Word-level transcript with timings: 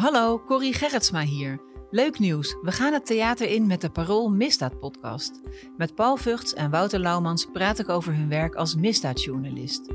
Hallo, 0.00 0.42
Corrie 0.46 0.72
Gerritsma 0.72 1.20
hier. 1.20 1.60
Leuk 1.90 2.18
nieuws, 2.18 2.56
we 2.62 2.72
gaan 2.72 2.92
het 2.92 3.06
theater 3.06 3.48
in 3.48 3.66
met 3.66 3.80
de 3.80 3.90
Parool 3.90 4.30
Misdaad 4.30 4.78
podcast. 4.78 5.40
Met 5.76 5.94
Paul 5.94 6.16
Vugts 6.16 6.54
en 6.54 6.70
Wouter 6.70 7.00
Laumans 7.00 7.46
praat 7.52 7.78
ik 7.78 7.88
over 7.88 8.14
hun 8.14 8.28
werk 8.28 8.54
als 8.54 8.74
misdaadjournalist. 8.74 9.92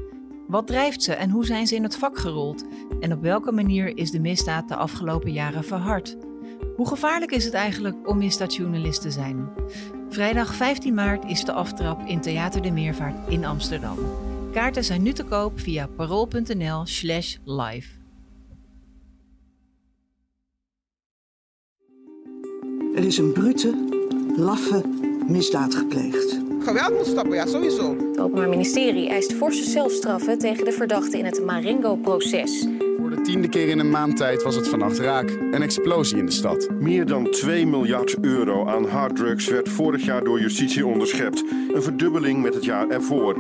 Wat 0.48 0.68
drijft 0.68 1.04
ze 1.04 1.14
en 1.14 1.30
hoe 1.30 1.46
zijn 1.46 1.68
ze 1.68 1.76
in 1.76 1.84
het 1.84 1.98
vak 1.98 2.18
gerold? 2.18 2.66
En 3.00 3.14
op 3.14 3.22
welke 3.22 3.52
manier 3.52 3.98
is 3.98 4.12
de 4.12 4.20
misdaad 4.20 4.68
de 4.68 4.76
afgelopen 4.76 5.32
jaren 5.32 5.64
verhard? 5.64 6.18
Hoe 6.76 6.88
gevaarlijk 6.88 7.32
is 7.32 7.46
het 7.46 7.54
eigenlijk 7.54 8.10
om 8.10 8.18
misdaadjournalist 8.18 9.02
te 9.02 9.12
zijn? 9.12 9.50
Vrijdag 10.10 10.56
15 10.56 10.94
maart 10.94 11.26
is 11.26 11.44
de 11.44 11.54
aftrap 11.54 12.02
in 12.08 12.22
Theater 12.22 12.62
de 12.62 12.72
Meervaart 12.72 13.30
in 13.30 13.46
Amsterdam. 13.46 13.98
Kaarten 14.52 14.84
zijn 14.84 15.02
nu 15.02 15.14
te 15.14 15.24
koop 15.24 15.60
via 15.60 15.88
parool.nl/slash 15.88 17.38
live. 17.44 17.95
Er 22.96 23.04
is 23.04 23.18
een 23.18 23.32
brute, 23.32 23.74
laffe 24.36 24.82
misdaad 25.28 25.76
gepleegd. 25.76 26.38
Geweld 26.60 26.94
moet 26.98 27.06
stoppen, 27.06 27.36
ja, 27.36 27.46
sowieso. 27.46 27.98
Het 27.98 28.20
Openbaar 28.20 28.50
Ministerie 28.50 29.10
eist 29.10 29.34
forse 29.34 29.70
zelfstraffen 29.70 30.38
tegen 30.38 30.66
de 30.66 30.72
verdachten 30.72 31.20
in 31.20 31.26
het 31.26 31.46
Marengo-proces. 31.46 32.68
Voor 33.00 33.10
de 33.10 33.22
tiende 33.22 33.50
keer 33.50 33.68
in 33.68 33.80
een 33.80 33.90
maand 33.90 34.18
tijd 34.18 34.44
was 34.44 34.56
het 34.56 34.68
vannacht 34.68 34.98
raak. 34.98 35.30
Een 35.30 35.62
explosie 35.62 36.18
in 36.18 36.26
de 36.26 36.32
stad. 36.32 36.70
Meer 36.80 37.06
dan 37.06 37.32
2 37.32 37.66
miljard 37.66 38.16
euro 38.22 38.68
aan 38.68 38.86
harddrugs 38.86 39.48
werd 39.48 39.70
vorig 39.70 40.06
jaar 40.06 40.24
door 40.24 40.40
justitie 40.40 40.86
onderschept. 40.86 41.44
Een 41.74 41.84
verdubbeling 41.84 42.42
met 42.42 42.54
het 42.54 42.66
jaar 42.66 42.90
ervoor. 42.90 43.38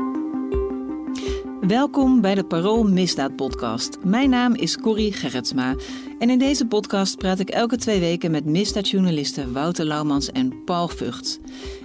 Welkom 1.61 2.21
bij 2.21 2.35
de 2.35 2.43
Parool 2.43 2.83
Misdaad 2.83 3.35
Podcast. 3.35 3.97
Mijn 4.03 4.29
naam 4.29 4.55
is 4.55 4.77
Corrie 4.77 5.13
Gerritsma. 5.13 5.75
En 6.19 6.29
in 6.29 6.39
deze 6.39 6.65
podcast 6.65 7.17
praat 7.17 7.39
ik 7.39 7.49
elke 7.49 7.77
twee 7.77 7.99
weken 7.99 8.31
met 8.31 8.45
misdaadjournalisten 8.45 9.53
Wouter 9.53 9.85
Laumans 9.85 10.31
en 10.31 10.63
Paul 10.63 10.87
Vugts. 10.87 11.39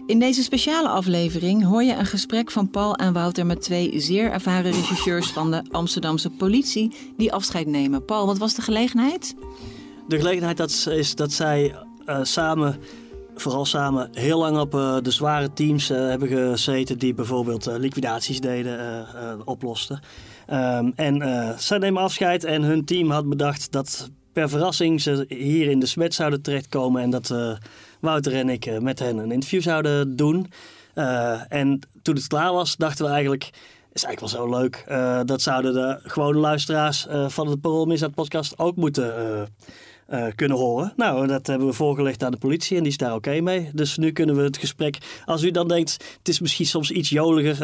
In 0.06 0.18
deze 0.18 0.42
speciale 0.42 0.88
aflevering 0.88 1.64
hoor 1.64 1.82
je 1.82 1.94
een 1.94 2.06
gesprek 2.06 2.50
van 2.50 2.70
Paul 2.70 2.94
en 2.94 3.12
Wouter 3.12 3.46
met 3.46 3.62
twee 3.62 4.00
zeer 4.00 4.30
ervaren 4.30 4.72
rechercheurs 4.72 5.30
van 5.30 5.50
de 5.50 5.62
Amsterdamse 5.70 6.30
politie 6.30 6.92
die 7.16 7.32
afscheid 7.32 7.66
nemen. 7.66 8.04
Paul, 8.04 8.26
wat 8.26 8.38
was 8.38 8.54
de 8.54 8.62
gelegenheid? 8.62 9.34
De 10.08 10.16
gelegenheid 10.16 10.56
dat, 10.56 10.86
is 10.90 11.14
dat 11.14 11.32
zij 11.32 11.74
uh, 12.06 12.18
samen 12.22 12.76
vooral 13.34 13.64
samen 13.64 14.08
heel 14.12 14.38
lang 14.38 14.58
op 14.58 14.74
uh, 14.74 14.96
de 15.02 15.10
zware 15.10 15.52
teams 15.52 15.90
uh, 15.90 15.98
hebben 15.98 16.28
gezeten 16.28 16.98
die 16.98 17.14
bijvoorbeeld 17.14 17.66
liquidaties 17.66 18.40
deden, 18.40 19.06
oplosten. 19.44 20.00
Um, 20.52 20.92
en 20.96 21.54
zij 21.58 21.78
nemen 21.78 22.02
afscheid 22.02 22.44
en 22.44 22.62
hun 22.62 22.84
team 22.84 23.10
had 23.10 23.28
bedacht 23.28 23.72
dat 23.72 24.10
per 24.32 24.48
verrassing 24.48 25.00
ze 25.00 25.24
hier 25.28 25.70
in 25.70 25.80
de 25.80 25.86
smet 25.86 26.14
zouden 26.14 26.42
terechtkomen 26.42 27.02
en 27.02 27.10
dat 27.10 27.34
Wouter 28.00 28.34
en 28.34 28.48
ik 28.48 28.80
met 28.80 28.98
hen 28.98 29.18
een 29.18 29.32
interview 29.32 29.62
zouden 29.62 30.16
doen. 30.16 30.50
en 31.48 31.80
toen 32.02 32.14
het 32.14 32.26
klaar 32.26 32.52
was, 32.52 32.76
dachten 32.76 33.04
we 33.04 33.10
eigenlijk, 33.10 33.50
is 33.92 34.04
eigenlijk 34.04 34.34
wel 34.34 34.42
zo 34.42 34.58
leuk. 34.60 34.84
dat 35.26 35.42
zouden 35.42 35.72
de 35.72 35.98
gewone 36.02 36.38
luisteraars 36.38 37.06
van 37.26 37.46
de 37.46 37.56
Parool 37.56 37.86
Misdaad 37.86 38.14
podcast 38.14 38.58
ook 38.58 38.76
moeten 38.76 39.12
kunnen 40.34 40.56
horen. 40.56 40.92
Nou, 40.96 41.26
dat 41.26 41.46
hebben 41.46 41.66
we 41.66 41.72
voorgelegd 41.72 42.24
aan 42.24 42.30
de 42.30 42.38
politie 42.38 42.76
en 42.76 42.82
die 42.82 42.92
is 42.92 42.98
daar 42.98 43.14
oké 43.14 43.40
mee. 43.40 43.70
Dus 43.74 43.96
nu 43.96 44.12
kunnen 44.12 44.36
we 44.36 44.42
het 44.42 44.58
gesprek. 44.58 44.98
Als 45.24 45.42
u 45.42 45.50
dan 45.50 45.68
denkt, 45.68 45.92
het 46.18 46.28
is 46.28 46.40
misschien 46.40 46.66
soms 46.66 46.90
iets 46.90 47.08
joliger 47.08 47.58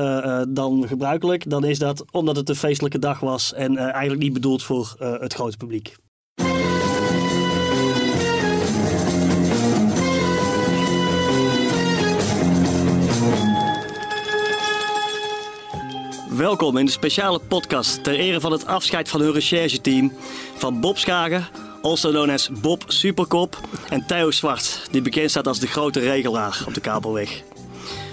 dan 0.55 0.89
gebruikelijk, 0.89 1.51
dan 1.51 1.65
is 1.65 1.79
dat 1.79 2.05
omdat 2.11 2.37
het 2.37 2.49
een 2.49 2.57
feestelijke 2.57 2.99
dag 2.99 3.21
was 3.21 3.53
en 3.53 3.77
eigenlijk 3.77 4.23
niet 4.23 4.33
bedoeld 4.33 4.63
voor 4.63 4.95
het 4.99 5.35
grote 5.35 5.57
publiek. 5.57 5.97
Welkom 16.37 16.77
in 16.77 16.85
de 16.85 16.91
speciale 16.91 17.39
podcast 17.39 18.05
ter 18.05 18.15
ere 18.15 18.41
van 18.41 18.53
het 18.53 18.67
afscheid 18.67 19.09
van 19.09 19.21
hun 19.21 19.33
rechercheteam 19.33 20.13
van 20.57 20.81
Bob 20.81 20.99
Schagen, 20.99 21.47
also 21.83 22.11
known 22.11 22.31
as 22.31 22.51
Bob 22.61 22.85
Superkop, 22.87 23.61
en 23.89 24.07
Theo 24.07 24.31
Zwart, 24.31 24.89
die 24.91 25.03
bekend 25.03 25.31
staat 25.31 25.47
als 25.47 25.59
de 25.59 25.67
grote 25.67 26.01
regelaar 26.01 26.65
op 26.67 26.75
de 26.75 26.81
Kabelweg. 26.81 27.43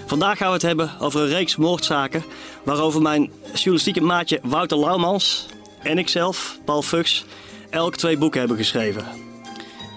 Vandaag 0.06 0.38
gaan 0.38 0.46
we 0.46 0.52
het 0.52 0.62
hebben 0.62 0.90
over 1.00 1.20
een 1.20 1.28
reeks 1.28 1.56
moordzaken 1.56 2.24
waarover 2.62 3.02
mijn 3.02 3.32
journalistieke 3.52 4.00
maatje 4.00 4.40
Wouter 4.42 4.78
Laumans 4.78 5.46
en 5.82 5.98
ikzelf, 5.98 6.58
Paul 6.64 6.82
Fuchs, 6.82 7.24
elk 7.70 7.96
twee 7.96 8.18
boeken 8.18 8.38
hebben 8.38 8.56
geschreven. 8.56 9.04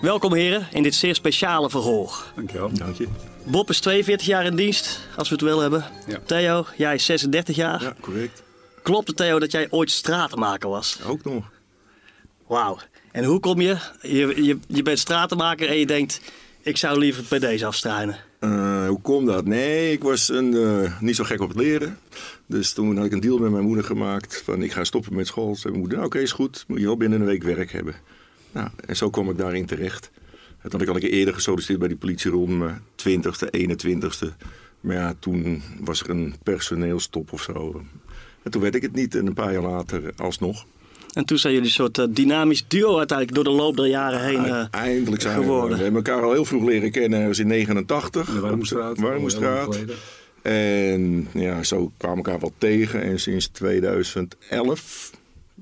Welkom 0.01 0.33
heren 0.33 0.67
in 0.71 0.83
dit 0.83 0.95
zeer 0.95 1.15
speciale 1.15 1.69
verhoor. 1.69 2.25
Dankjewel. 2.35 2.69
Dank 2.73 2.97
je. 2.97 3.07
Bob 3.49 3.69
is 3.69 3.79
42 3.79 4.27
jaar 4.27 4.45
in 4.45 4.55
dienst, 4.55 4.99
als 5.17 5.29
we 5.29 5.35
het 5.35 5.43
wel 5.43 5.59
hebben. 5.59 5.85
Ja. 6.07 6.19
Theo, 6.25 6.65
jij 6.77 6.95
is 6.95 7.05
36 7.05 7.55
jaar. 7.55 7.81
Ja, 7.81 7.95
correct. 7.99 8.43
Klopt 8.83 9.07
het 9.07 9.17
Theo 9.17 9.39
dat 9.39 9.51
jij 9.51 9.67
ooit 9.69 9.91
stratenmaker 9.91 10.69
was? 10.69 10.99
Ook 11.05 11.23
nog. 11.23 11.51
Wauw. 12.47 12.77
En 13.11 13.23
hoe 13.23 13.39
kom 13.39 13.61
je? 13.61 13.77
Je, 14.01 14.43
je, 14.43 14.59
je 14.67 14.83
bent 14.83 14.99
stratenmaker 14.99 15.69
en 15.69 15.77
je 15.77 15.85
denkt, 15.85 16.21
ik 16.61 16.77
zou 16.77 16.99
liever 16.99 17.23
bij 17.29 17.39
deze 17.39 17.65
afstruinen. 17.65 18.17
Uh, 18.39 18.87
hoe 18.87 19.01
komt 19.01 19.27
dat? 19.27 19.45
Nee, 19.45 19.91
ik 19.91 20.03
was 20.03 20.29
een, 20.29 20.53
uh, 20.53 20.99
niet 21.01 21.15
zo 21.15 21.23
gek 21.23 21.41
op 21.41 21.47
het 21.47 21.57
leren. 21.57 21.99
Dus 22.45 22.73
toen 22.73 22.97
had 22.97 23.05
ik 23.05 23.11
een 23.11 23.19
deal 23.19 23.37
met 23.37 23.51
mijn 23.51 23.63
moeder 23.63 23.83
gemaakt. 23.83 24.41
Van 24.45 24.61
ik 24.61 24.71
ga 24.71 24.83
stoppen 24.83 25.15
met 25.15 25.27
school. 25.27 25.55
Zei 25.55 25.67
mijn 25.67 25.79
moeder, 25.79 25.97
nou, 25.97 26.09
oké, 26.09 26.19
is 26.19 26.31
goed. 26.31 26.63
Moet 26.67 26.79
je 26.79 26.85
wel 26.85 26.97
binnen 26.97 27.19
een 27.19 27.25
week 27.25 27.43
werk 27.43 27.71
hebben. 27.71 27.95
Nou, 28.51 28.69
en 28.85 28.95
zo 28.95 29.09
kwam 29.09 29.29
ik 29.29 29.37
daarin 29.37 29.65
terecht. 29.65 30.11
Dat 30.71 30.79
had 30.79 30.81
ik 30.81 30.95
al 30.95 30.95
een 30.95 31.09
keer 31.09 31.19
eerder 31.19 31.33
gesolliciteerd 31.33 31.79
bij 31.79 31.87
die 31.87 31.97
politie 31.97 32.31
rond 32.31 32.57
mijn 32.57 32.81
20ste, 32.95 33.47
21ste. 33.57 34.27
Maar 34.81 34.95
ja, 34.95 35.15
toen 35.19 35.61
was 35.79 36.01
er 36.01 36.09
een 36.09 36.35
personeelstop 36.43 37.33
of 37.33 37.41
zo. 37.41 37.81
En 38.43 38.51
toen 38.51 38.61
werd 38.61 38.75
ik 38.75 38.81
het 38.81 38.93
niet. 38.93 39.15
En 39.15 39.27
een 39.27 39.33
paar 39.33 39.53
jaar 39.53 39.61
later 39.61 40.13
alsnog. 40.17 40.65
En 41.13 41.25
toen 41.25 41.37
zijn 41.37 41.53
jullie 41.53 41.67
een 41.67 41.73
soort 41.73 41.97
uh, 41.97 42.05
dynamisch 42.09 42.65
duo 42.67 42.97
uiteindelijk 42.97 43.37
door 43.37 43.53
de 43.53 43.61
loop 43.61 43.77
der 43.77 43.87
jaren 43.87 44.23
heen 44.23 44.45
uh, 44.45 44.65
Eindelijk 44.71 45.21
zijn 45.21 45.35
geworden. 45.35 45.69
We, 45.69 45.75
we 45.75 45.83
hebben 45.83 46.03
elkaar 46.03 46.23
al 46.23 46.31
heel 46.31 46.45
vroeg 46.45 46.63
leren 46.63 46.91
kennen. 46.91 47.19
Dat 47.19 47.27
was 47.27 47.39
in 47.39 47.47
89. 47.47 48.33
De 48.33 48.39
Warmoestraat. 48.39 48.99
Warmoestraat. 48.99 49.79
En 50.41 51.27
ja, 51.33 51.63
zo 51.63 51.91
kwamen 51.97 52.17
we 52.17 52.23
elkaar 52.23 52.39
wel 52.39 52.53
tegen. 52.57 53.01
En 53.01 53.19
sinds 53.19 53.47
2011 53.47 55.11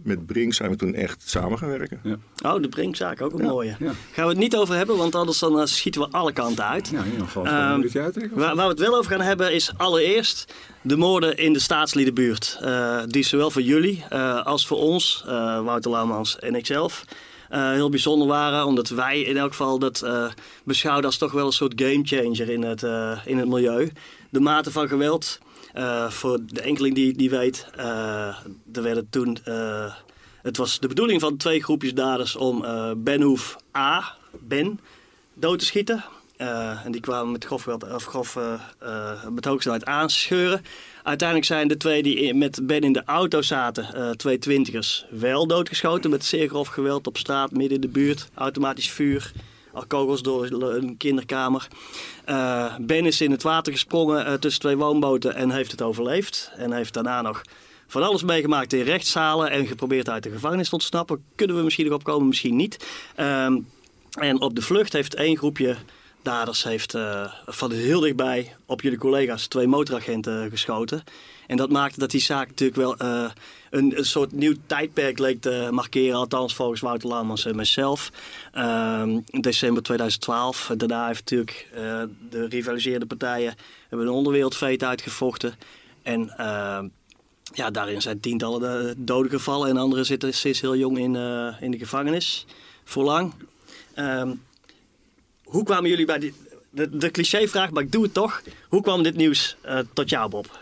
met 0.06 0.26
Brink 0.26 0.54
zijn 0.54 0.70
we 0.70 0.76
toen 0.76 0.94
echt 0.94 1.24
samen 1.26 1.58
gaan 1.58 1.70
werken. 1.70 2.00
Ja. 2.04 2.18
Oh, 2.54 2.62
de 2.62 2.70
Brinkzaak, 2.70 3.22
ook 3.22 3.34
een 3.34 3.46
ja. 3.46 3.52
mooie. 3.52 3.76
Ja. 3.80 3.92
Gaan 4.12 4.26
we 4.26 4.32
het 4.32 4.38
niet 4.38 4.56
over 4.56 4.76
hebben, 4.76 4.98
want 4.98 5.16
anders 5.16 5.40
dan 5.40 5.60
uh, 5.60 5.66
schieten 5.66 6.02
we 6.02 6.08
alle 6.12 6.32
kanten 6.32 6.66
uit. 6.66 6.90
Ja, 6.90 7.00
in 7.00 7.12
ieder 7.12 7.26
geval 7.26 7.48
um, 7.48 7.82
het 7.82 7.96
uittrekken. 7.96 8.38
Waar, 8.38 8.56
waar, 8.56 8.66
we 8.66 8.72
het 8.72 8.80
wel 8.80 8.96
over 8.96 9.12
gaan 9.12 9.22
hebben 9.22 9.54
is 9.54 9.72
allereerst 9.78 10.54
de 10.82 10.98
moorden 10.98 11.38
in 11.38 11.54
de 11.54 11.60
staatsliedenbuurt. 11.60 12.60
Uh, 12.62 13.02
die 13.08 13.24
zowel 13.24 13.52
voor 13.52 13.62
jullie 13.62 14.04
uh, 14.14 14.46
als 14.46 14.68
voor 14.68 14.78
ons, 14.78 15.24
Wouter 15.64 15.92
Laumans 15.92 16.40
en 16.40 16.56
ikzelf... 16.56 17.06
heel 17.50 17.90
bijzonder 17.90 18.28
waren, 18.28 18.66
omdat 18.66 18.90
wij 18.90 19.22
in 19.22 19.38
elk 19.38 19.50
geval 19.50 19.80
dat 19.80 20.06
beschouwden 20.64 21.06
als 21.06 21.18
toch 21.18 21.32
wel 21.32 21.46
een 21.46 21.52
soort 21.52 21.74
gamechanger 21.76 22.50
in 22.50 22.64
het, 22.64 22.84
in 23.26 23.38
het 23.38 23.48
milieu. 23.48 23.92
De 24.30 24.40
mate 24.40 24.72
van 24.72 24.88
geweld 24.88 25.40
uh, 25.78 26.10
voor 26.10 26.40
de 26.46 26.62
enkeling 26.62 26.96
die, 26.96 27.18
die 27.18 27.30
weet, 27.30 27.68
uh, 27.78 27.86
er 28.74 28.82
werden 28.82 29.10
toen. 29.10 29.38
Uh, 29.46 29.94
het 30.42 30.58
was 30.58 30.80
de 30.80 30.88
bedoeling 30.88 31.22
van 31.22 31.38
twee 31.38 31.64
groepjes 31.64 31.94
daders 31.94 32.36
om 32.36 32.66
Ben 32.98 33.22
Hoef 33.22 33.56
A, 33.78 34.16
Ben, 34.40 34.80
dood 35.34 35.60
te 35.60 35.66
schieten. 35.66 36.04
en 36.38 36.92
die 36.92 37.02
kwamen 37.02 37.32
met 37.32 37.46
grof, 37.46 37.68
of 37.68 38.06
grof 38.06 38.40
met 39.30 39.46
hoogsnelheid 39.46 39.86
aanscheuren. 39.86 40.66
Uiteindelijk 41.04 41.48
zijn 41.48 41.68
de 41.68 41.78
twee 41.78 42.04
die 42.04 42.34
met 42.34 42.68
Ben 42.68 42.82
in 42.82 42.94
de 42.94 43.04
auto 43.06 43.42
zaten, 43.42 44.18
twee 44.18 44.38
twintigers, 44.38 45.06
wel 45.10 45.48
doodgeschoten 45.48 46.10
met 46.10 46.26
zeer 46.26 46.48
grof 46.50 46.68
geweld 46.68 47.08
op 47.08 47.18
straat, 47.18 47.52
midden 47.52 47.76
in 47.76 47.82
de 47.82 47.88
buurt, 47.88 48.30
automatisch 48.34 48.90
vuur 48.90 49.32
al 49.76 49.86
kogels 49.88 50.22
door 50.22 50.46
een 50.52 50.98
kinderkamer. 50.98 51.68
Uh, 52.30 52.76
ben 52.82 53.06
is 53.06 53.22
in 53.22 53.32
het 53.32 53.44
water 53.44 53.74
gesprongen 53.74 54.28
uh, 54.28 54.34
tussen 54.34 54.62
twee 54.62 54.78
woonboten 54.78 55.36
en 55.36 55.52
heeft 55.52 55.72
het 55.72 55.82
overleefd. 55.82 56.52
En 56.58 56.72
heeft 56.72 56.94
daarna 56.94 57.22
nog 57.22 57.42
van 57.88 58.04
alles 58.04 58.24
meegemaakt 58.24 58.74
in 58.74 58.84
rechtszalen 58.84 59.50
en 59.50 59.68
geprobeerd 59.68 60.10
uit 60.10 60.24
de 60.24 60.32
gevangenis 60.32 60.70
te 60.70 60.76
ontsnappen. 60.76 61.24
Kunnen 61.36 61.58
we 61.58 61.64
misschien 61.64 61.86
nog 61.86 61.96
opkomen, 61.96 62.28
misschien 62.28 62.56
niet. 62.56 62.86
Uh, 63.20 63.46
en 64.12 64.42
op 64.42 64.56
de 64.56 64.62
vlucht 64.62 64.94
heeft 64.94 65.16
één 65.16 65.38
groepje 65.38 65.76
daders 66.22 66.64
heeft, 66.64 66.94
uh, 66.94 67.34
van 67.46 67.72
heel 67.72 68.00
dichtbij 68.00 68.56
op 68.66 68.82
jullie 68.82 68.98
collega's 68.98 69.48
twee 69.48 69.68
motoragenten 69.68 70.50
geschoten. 70.50 71.04
En 71.48 71.58
dat 71.58 71.70
maakte 71.70 72.00
dat 72.00 72.12
die 72.12 72.22
zaak 72.22 72.48
natuurlijk 72.48 72.78
wel 72.78 72.96
een, 73.76 74.06
soort 74.06 74.32
nieuw 74.32 74.54
tijdperk 74.66 75.20
leek 75.20 75.42
te 75.42 75.68
markeren. 75.72 76.16
Althans 76.16 76.56
volgens 76.56 76.82
Wouter 76.82 77.10
Lammers 77.10 77.46
en 77.46 77.56
mezelf. 77.56 78.12
Um, 78.58 79.24
in 79.30 79.42
december 79.42 79.84
2012. 79.84 80.72
Daarna 80.78 81.08
heeft 81.08 81.20
natuurlijk 81.20 81.68
uh, 81.72 82.04
de 82.30 82.48
rivaliserende 82.48 83.06
partijen 83.06 83.56
hebben 83.90 84.08
een 84.08 84.14
onderwereldfeet 84.14 84.84
uitgevochten. 84.84 85.54
En 86.02 86.34
uh, 86.40 86.80
ja, 87.54 87.72
daarin 87.72 88.02
zijn 88.02 88.20
tientallen 88.20 88.96
doden 89.06 89.32
gevallen. 89.32 89.70
En 89.70 89.78
anderen 89.78 90.06
zitten 90.06 90.34
sinds 90.34 90.62
heel 90.62 90.76
jong 90.76 90.98
in, 90.98 91.16
in 91.60 91.72
de 91.72 91.78
gevangenis. 91.78 92.46
voorlang. 92.84 93.34
Ehm, 93.94 94.34
hoe 95.44 95.64
kwamen 95.64 95.90
jullie 95.90 96.06
bij 96.06 96.20
die... 96.20 96.34
De, 96.70 96.98
de 96.98 97.12
clichévraag, 97.12 97.72
maar 97.72 97.84
ik 97.84 97.92
doe 97.92 98.04
het 98.04 98.14
toch. 98.14 98.42
Hoe 98.70 98.82
kwam 98.82 99.04
dit 99.04 99.16
nieuws 99.16 99.56
tot 99.94 100.10
jou, 100.10 100.30
Bob? 100.30 100.60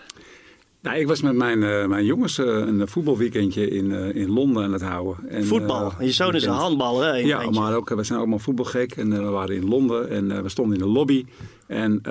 Nou, 0.84 0.98
ik 0.98 1.08
was 1.08 1.22
met 1.22 1.36
mijn, 1.36 1.62
uh, 1.62 1.86
mijn 1.86 2.06
jongens 2.06 2.38
uh, 2.38 2.46
een 2.46 2.88
voetbalweekendje 2.88 3.70
in, 3.70 3.90
uh, 3.90 4.16
in 4.16 4.32
Londen 4.32 4.64
aan 4.64 4.74
het 4.74 4.82
houden. 4.82 5.30
En, 5.30 5.46
Voetbal? 5.46 5.94
je 6.00 6.12
zoon 6.12 6.36
is 6.36 6.44
een 6.44 6.54
handballer, 6.54 7.06
hè? 7.06 7.18
Ja, 7.18 7.50
maar 7.50 7.76
ook, 7.76 7.90
we 7.90 8.04
zijn 8.04 8.20
allemaal 8.20 8.40
voetbalgek. 8.40 8.92
En 8.92 9.10
we 9.10 9.30
waren 9.30 9.56
in 9.56 9.68
Londen 9.68 10.10
en 10.10 10.44
we 10.44 10.50
stonden 10.50 10.78
in 10.78 10.84
de 10.84 10.90
lobby. 10.90 11.26
En 11.68 12.02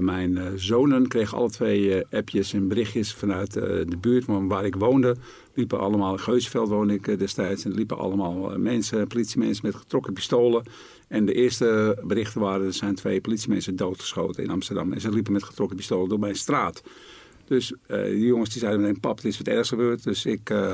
mijn 0.00 0.38
zonen 0.56 1.08
kregen 1.08 1.38
alle 1.38 1.50
twee 1.50 2.04
appjes 2.10 2.52
en 2.52 2.68
berichtjes 2.68 3.14
vanuit 3.14 3.52
de 3.52 3.96
buurt 4.00 4.24
waar 4.26 4.64
ik 4.64 4.74
woonde. 4.74 5.16
Liepen 5.54 5.80
allemaal, 5.80 6.12
in 6.12 6.18
Geusveld 6.18 6.68
woonde 6.68 6.94
ik 6.94 7.18
destijds. 7.18 7.64
En 7.64 7.74
liepen 7.74 7.98
allemaal 7.98 8.58
mensen, 8.58 9.06
politiemensen 9.06 9.66
met 9.66 9.74
getrokken 9.74 10.12
pistolen. 10.12 10.62
En 11.08 11.24
de 11.24 11.32
eerste 11.32 11.98
berichten 12.04 12.40
waren, 12.40 12.66
er 12.66 12.72
zijn 12.72 12.94
twee 12.94 13.20
politiemensen 13.20 13.76
doodgeschoten 13.76 14.42
in 14.44 14.50
Amsterdam. 14.50 14.92
En 14.92 15.00
ze 15.00 15.10
liepen 15.10 15.32
met 15.32 15.44
getrokken 15.44 15.76
pistolen 15.76 16.08
door 16.08 16.18
mijn 16.18 16.36
straat. 16.36 16.82
Dus 17.50 17.72
uh, 17.72 18.02
die 18.02 18.26
jongens 18.26 18.50
die 18.50 18.60
zeiden 18.60 18.80
meteen, 18.80 19.00
pap, 19.00 19.16
het 19.16 19.24
is 19.24 19.38
wat 19.38 19.46
ergs 19.46 19.68
gebeurd. 19.68 20.04
Dus 20.04 20.24
ik, 20.24 20.50
uh, 20.50 20.72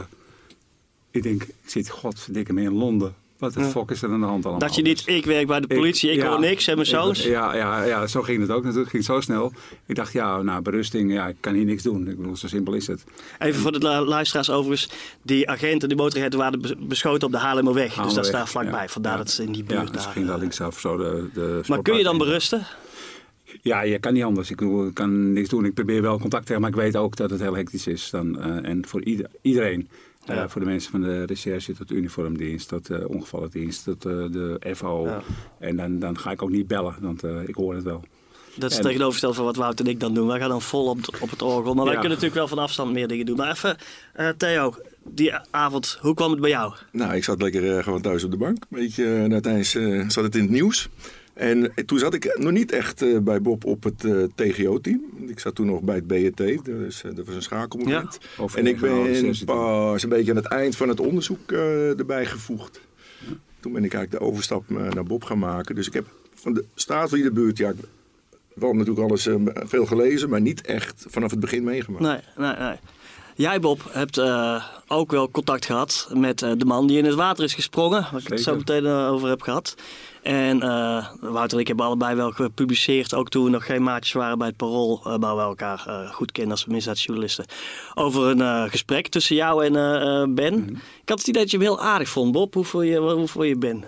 ik 1.10 1.22
denk, 1.22 1.42
ik 1.42 1.54
zit 1.64 1.88
godverdikke 1.88 2.52
mee 2.52 2.64
in 2.64 2.72
Londen. 2.72 3.14
Wat 3.38 3.54
de 3.54 3.60
ja. 3.60 3.66
fuck 3.66 3.90
is 3.90 4.02
er 4.02 4.10
aan 4.10 4.20
de 4.20 4.26
hand 4.26 4.44
allemaal? 4.44 4.68
Dat 4.68 4.74
je 4.74 4.82
niet, 4.82 5.02
ik 5.06 5.24
werk 5.24 5.46
bij 5.46 5.60
de 5.60 5.66
politie, 5.66 6.10
ik, 6.10 6.16
ik 6.16 6.22
hoor 6.22 6.40
niks 6.40 6.66
en 6.66 6.74
mijn 6.74 6.86
zoons. 6.86 7.22
Ja, 7.22 7.54
ja, 7.54 7.82
ja, 7.84 8.06
zo 8.06 8.22
ging 8.22 8.40
het 8.40 8.50
ook 8.50 8.64
natuurlijk. 8.64 8.92
Het 8.92 8.94
ging 8.94 9.04
zo 9.04 9.20
snel. 9.20 9.52
Ik 9.86 9.94
dacht, 9.94 10.12
ja, 10.12 10.42
nou, 10.42 10.62
berusting, 10.62 11.12
ja, 11.12 11.26
ik 11.26 11.36
kan 11.40 11.54
hier 11.54 11.64
niks 11.64 11.82
doen. 11.82 12.08
Ik 12.08 12.16
bedoel, 12.16 12.36
zo 12.36 12.48
simpel 12.48 12.74
is 12.74 12.86
het. 12.86 13.04
Even 13.38 13.60
voor 13.60 13.72
de 13.72 14.04
luisteraars 14.06 14.50
overigens. 14.50 14.88
Die 15.22 15.50
agenten, 15.50 15.88
die 15.88 15.96
motoragenten 15.96 16.38
waren 16.38 16.88
beschoten 16.88 17.26
op 17.26 17.32
de 17.32 17.38
Haarlemmerweg. 17.38 17.94
Dus 17.94 18.14
dat 18.14 18.26
staat 18.26 18.48
vlakbij. 18.48 18.88
Vandaar 18.88 19.16
dat 19.16 19.30
ze 19.30 19.42
in 19.42 19.52
die 19.52 19.64
buurt 19.64 19.86
ja, 19.86 19.92
dus 19.92 20.02
daar... 20.02 20.12
ging 20.12 20.26
daar 20.26 20.38
linksaf 20.38 20.80
zo 20.80 20.96
de, 20.96 21.28
de 21.34 21.60
Maar 21.68 21.82
kun 21.82 21.96
je 21.96 22.02
dan 22.02 22.18
berusten? 22.18 22.66
Ja, 23.62 23.80
je 23.80 23.98
kan 23.98 24.12
niet 24.12 24.22
anders. 24.22 24.50
Ik, 24.50 24.60
ik 24.60 24.94
kan 24.94 25.32
niks 25.32 25.48
doen. 25.48 25.64
Ik 25.64 25.74
probeer 25.74 26.02
wel 26.02 26.18
contact 26.18 26.46
te 26.46 26.52
hebben, 26.52 26.70
maar 26.70 26.80
ik 26.80 26.92
weet 26.92 27.02
ook 27.02 27.16
dat 27.16 27.30
het 27.30 27.40
heel 27.40 27.56
hectisch 27.56 27.86
is. 27.86 28.10
Dan, 28.10 28.38
uh, 28.38 28.68
en 28.68 28.86
voor 28.86 29.02
ieder, 29.02 29.26
iedereen. 29.42 29.88
Ja. 30.24 30.42
Uh, 30.42 30.48
voor 30.48 30.60
de 30.60 30.66
mensen 30.66 30.90
van 30.90 31.00
de 31.00 31.24
recherche 31.24 31.74
tot 31.74 31.90
uniformdienst, 31.90 32.68
tot 32.68 32.90
uh, 32.90 33.08
ongevallendienst, 33.08 33.84
tot 33.84 34.02
de 34.02 34.60
FO. 34.74 35.04
Ja. 35.06 35.22
En 35.58 35.76
dan, 35.76 35.98
dan 35.98 36.18
ga 36.18 36.30
ik 36.30 36.42
ook 36.42 36.50
niet 36.50 36.66
bellen, 36.66 36.96
want 37.00 37.22
ik 37.46 37.54
hoor 37.54 37.74
het 37.74 37.84
wel. 37.84 38.04
Dat 38.56 38.70
is 38.70 38.76
en, 38.76 38.82
tegenovergesteld 38.82 39.34
van 39.34 39.44
wat 39.44 39.56
Wout 39.56 39.80
en 39.80 39.86
ik 39.86 40.00
dan 40.00 40.14
doen. 40.14 40.26
Wij 40.26 40.38
gaan 40.38 40.48
dan 40.48 40.62
vol 40.62 40.88
op, 40.88 40.98
op 41.20 41.30
het 41.30 41.42
orgel. 41.42 41.74
Maar 41.74 41.84
wij 41.84 41.92
kunnen 41.92 42.10
natuurlijk 42.10 42.34
wel 42.34 42.48
van 42.48 42.58
afstand 42.58 42.92
meer 42.92 43.08
dingen 43.08 43.26
doen. 43.26 43.36
Maar 43.36 43.50
even, 43.50 43.76
Theo, 44.36 44.74
die 45.04 45.32
avond, 45.50 45.98
hoe 46.00 46.14
kwam 46.14 46.30
het 46.30 46.40
bij 46.40 46.50
jou? 46.50 46.74
Nou, 46.92 47.14
ik 47.14 47.24
zat 47.24 47.42
lekker 47.42 47.82
gewoon 47.82 48.00
thuis 48.00 48.24
op 48.24 48.30
de 48.30 48.36
bank. 48.36 48.64
Weet 48.68 48.94
je, 48.94 49.04
en 49.04 49.32
uiteindelijk 49.32 50.12
zat 50.12 50.24
het 50.24 50.34
in 50.34 50.42
het 50.42 50.50
nieuws. 50.50 50.88
En 51.36 51.72
toen 51.86 51.98
zat 51.98 52.14
ik 52.14 52.38
nog 52.38 52.52
niet 52.52 52.72
echt 52.72 53.02
uh, 53.02 53.18
bij 53.18 53.42
Bob 53.42 53.64
op 53.64 53.82
het 53.82 54.04
uh, 54.04 54.24
TGO-team. 54.34 55.00
Ik 55.26 55.38
zat 55.38 55.54
toen 55.54 55.66
nog 55.66 55.80
bij 55.80 55.94
het 55.94 56.06
BET, 56.06 56.36
dus 56.64 57.02
uh, 57.02 57.14
dat 57.14 57.26
was 57.26 57.34
een 57.34 57.42
schakelmoment. 57.42 58.18
Ja, 58.36 58.44
en 58.54 58.66
ik 58.66 58.80
ben 58.80 59.34
pas 59.44 60.02
een 60.02 60.08
beetje 60.08 60.30
aan 60.30 60.36
het 60.36 60.46
eind 60.48 60.76
van 60.76 60.88
het 60.88 61.00
onderzoek 61.00 61.52
erbij 61.52 62.26
gevoegd. 62.26 62.80
Ja. 63.18 63.32
Toen 63.60 63.72
ben 63.72 63.84
ik 63.84 63.94
eigenlijk 63.94 64.22
de 64.22 64.30
overstap 64.30 64.68
naar 64.68 65.04
Bob 65.04 65.24
gaan 65.24 65.38
maken. 65.38 65.74
Dus 65.74 65.86
ik 65.86 65.92
heb 65.92 66.06
van 66.34 66.52
de 66.54 66.64
staatsliedenbuurt, 66.74 67.58
ja, 67.58 67.72
wel 68.54 68.72
natuurlijk 68.72 69.08
alles 69.08 69.28
veel 69.52 69.86
gelezen, 69.86 70.28
maar 70.28 70.40
niet 70.40 70.60
echt 70.60 71.04
vanaf 71.08 71.30
het 71.30 71.40
begin 71.40 71.64
meegemaakt. 71.64 72.04
Nee, 72.04 72.46
nee, 72.46 72.56
nee. 72.56 72.76
Jij, 73.36 73.60
Bob, 73.60 73.80
hebt 73.90 74.20
ook 74.88 75.10
wel 75.10 75.30
contact 75.30 75.66
gehad 75.66 76.08
met 76.12 76.38
de 76.38 76.64
man 76.64 76.86
die 76.86 76.98
in 76.98 77.04
het 77.04 77.14
water 77.14 77.44
is 77.44 77.54
gesprongen. 77.54 78.06
Waar 78.12 78.20
ik 78.20 78.28
het 78.28 78.40
zo 78.40 78.56
meteen 78.56 78.86
over 78.86 79.28
heb 79.28 79.42
gehad. 79.42 79.74
En 80.22 80.58
Wouter 81.20 81.52
en 81.52 81.58
ik 81.58 81.66
hebben 81.66 81.86
allebei 81.86 82.14
wel 82.14 82.30
gepubliceerd, 82.30 83.14
ook 83.14 83.28
toen 83.28 83.44
we 83.44 83.50
nog 83.50 83.66
geen 83.66 83.82
maatjes 83.82 84.12
waren 84.12 84.38
bij 84.38 84.46
het 84.46 84.56
Parool, 84.56 85.00
maar 85.04 85.36
we 85.36 85.42
elkaar 85.42 86.08
goed 86.12 86.32
kennen 86.32 86.52
als 86.52 86.66
misdaadjournalisten, 86.66 87.44
over 87.94 88.26
een 88.26 88.70
gesprek 88.70 89.08
tussen 89.08 89.36
jou 89.36 89.64
en 89.64 89.72
Ben. 90.34 90.54
Mm 90.54 90.66
-hmm. 90.66 90.76
Ik 90.76 91.08
had 91.08 91.18
het 91.18 91.28
idee 91.28 91.42
dat 91.42 91.50
je 91.50 91.56
hem 91.56 91.66
heel 91.66 91.80
aardig 91.80 92.08
vond, 92.08 92.32
Bob. 92.32 92.54
Hoe 92.54 92.64
voel 92.64 92.82
je, 92.82 92.98
hoe 92.98 93.28
voel 93.28 93.42
je 93.42 93.56
Ben? 93.56 93.84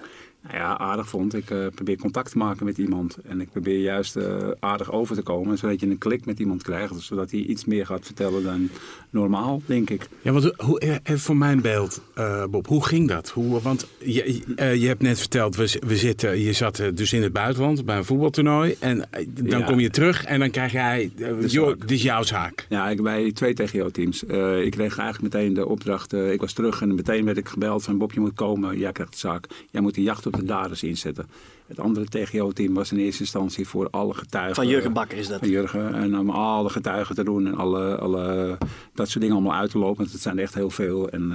Ja, 0.52 0.78
aardig 0.78 1.08
vond. 1.08 1.34
Ik 1.34 1.50
uh, 1.50 1.66
probeer 1.74 1.96
contact 1.96 2.30
te 2.30 2.38
maken 2.38 2.64
met 2.64 2.78
iemand. 2.78 3.16
En 3.16 3.40
ik 3.40 3.50
probeer 3.50 3.80
juist 3.80 4.16
uh, 4.16 4.24
aardig 4.60 4.92
over 4.92 5.16
te 5.16 5.22
komen. 5.22 5.58
Zodat 5.58 5.80
je 5.80 5.86
een 5.86 5.98
klik 5.98 6.26
met 6.26 6.38
iemand 6.38 6.62
krijgt. 6.62 7.00
Zodat 7.00 7.30
hij 7.30 7.40
iets 7.40 7.64
meer 7.64 7.86
gaat 7.86 8.06
vertellen 8.06 8.42
dan 8.42 8.68
normaal, 9.10 9.62
denk 9.66 9.90
ik. 9.90 10.08
Ja, 10.22 10.32
want 10.32 10.52
hoe, 10.56 10.80
even 10.80 11.18
voor 11.18 11.36
mijn 11.36 11.60
beeld, 11.60 12.02
uh, 12.18 12.44
Bob. 12.44 12.66
Hoe 12.66 12.84
ging 12.84 13.08
dat? 13.08 13.28
Hoe, 13.28 13.60
want 13.60 13.86
je, 13.98 14.42
je 14.56 14.86
hebt 14.86 15.02
net 15.02 15.18
verteld, 15.18 15.56
we, 15.56 15.78
we 15.86 15.96
zitten, 15.96 16.40
je 16.40 16.52
zat 16.52 16.82
dus 16.94 17.12
in 17.12 17.22
het 17.22 17.32
buitenland 17.32 17.84
bij 17.84 17.96
een 17.96 18.04
voetbaltoernooi. 18.04 18.76
En 18.78 19.08
dan 19.30 19.58
ja. 19.58 19.66
kom 19.66 19.80
je 19.80 19.90
terug 19.90 20.24
en 20.24 20.38
dan 20.38 20.50
krijg 20.50 20.72
jij, 20.72 21.10
joh, 21.46 21.80
dit 21.80 21.90
is 21.90 22.02
jouw 22.02 22.22
zaak. 22.22 22.66
Ja, 22.68 22.88
ik 22.88 23.02
bij 23.02 23.32
twee 23.32 23.54
TGO-teams. 23.54 24.22
ik 24.22 24.70
kreeg 24.70 24.98
eigenlijk 24.98 25.34
meteen 25.34 25.54
de 25.54 25.66
opdracht. 25.66 26.12
ik 26.12 26.40
was 26.40 26.52
terug 26.52 26.80
en 26.80 26.94
meteen 26.94 27.24
werd 27.24 27.36
ik 27.36 27.48
gebeld 27.48 27.84
van 27.84 27.98
Bob, 27.98 28.12
je 28.12 28.20
moet 28.20 28.34
komen. 28.34 28.78
Jij 28.78 28.92
krijgt 28.92 29.12
de 29.12 29.18
zaak. 29.18 29.46
Jij 29.70 29.80
moet 29.80 29.94
de 29.94 30.02
jacht 30.02 30.26
op 30.26 30.37
daders 30.44 30.82
inzetten. 30.82 31.26
Het 31.66 31.80
andere 31.80 32.06
TGO-team 32.06 32.74
was 32.74 32.92
in 32.92 32.98
eerste 32.98 33.20
instantie 33.20 33.68
voor 33.68 33.88
alle 33.90 34.14
getuigen. 34.14 34.54
Van 34.54 34.68
Jurgen 34.68 34.92
Bakker 34.92 35.18
is 35.18 35.28
dat? 35.28 35.38
Van 35.38 35.48
Jurgen. 35.48 35.94
En 35.94 36.18
om 36.18 36.30
alle 36.30 36.68
getuigen 36.68 37.14
te 37.14 37.24
doen 37.24 37.46
en 37.46 37.54
alle, 37.54 37.96
alle, 37.96 38.58
dat 38.94 39.08
soort 39.08 39.20
dingen 39.20 39.36
allemaal 39.36 39.58
uit 39.58 39.70
te 39.70 39.78
lopen. 39.78 39.96
Want 39.96 40.12
het 40.12 40.20
zijn 40.20 40.36
er 40.36 40.42
echt 40.42 40.54
heel 40.54 40.70
veel. 40.70 41.08
En 41.08 41.30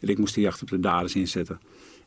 uh, 0.00 0.10
ik 0.10 0.18
moest 0.18 0.34
die 0.34 0.42
jacht 0.42 0.62
op 0.62 0.68
de 0.68 0.80
daders 0.80 1.14
inzetten. 1.14 1.60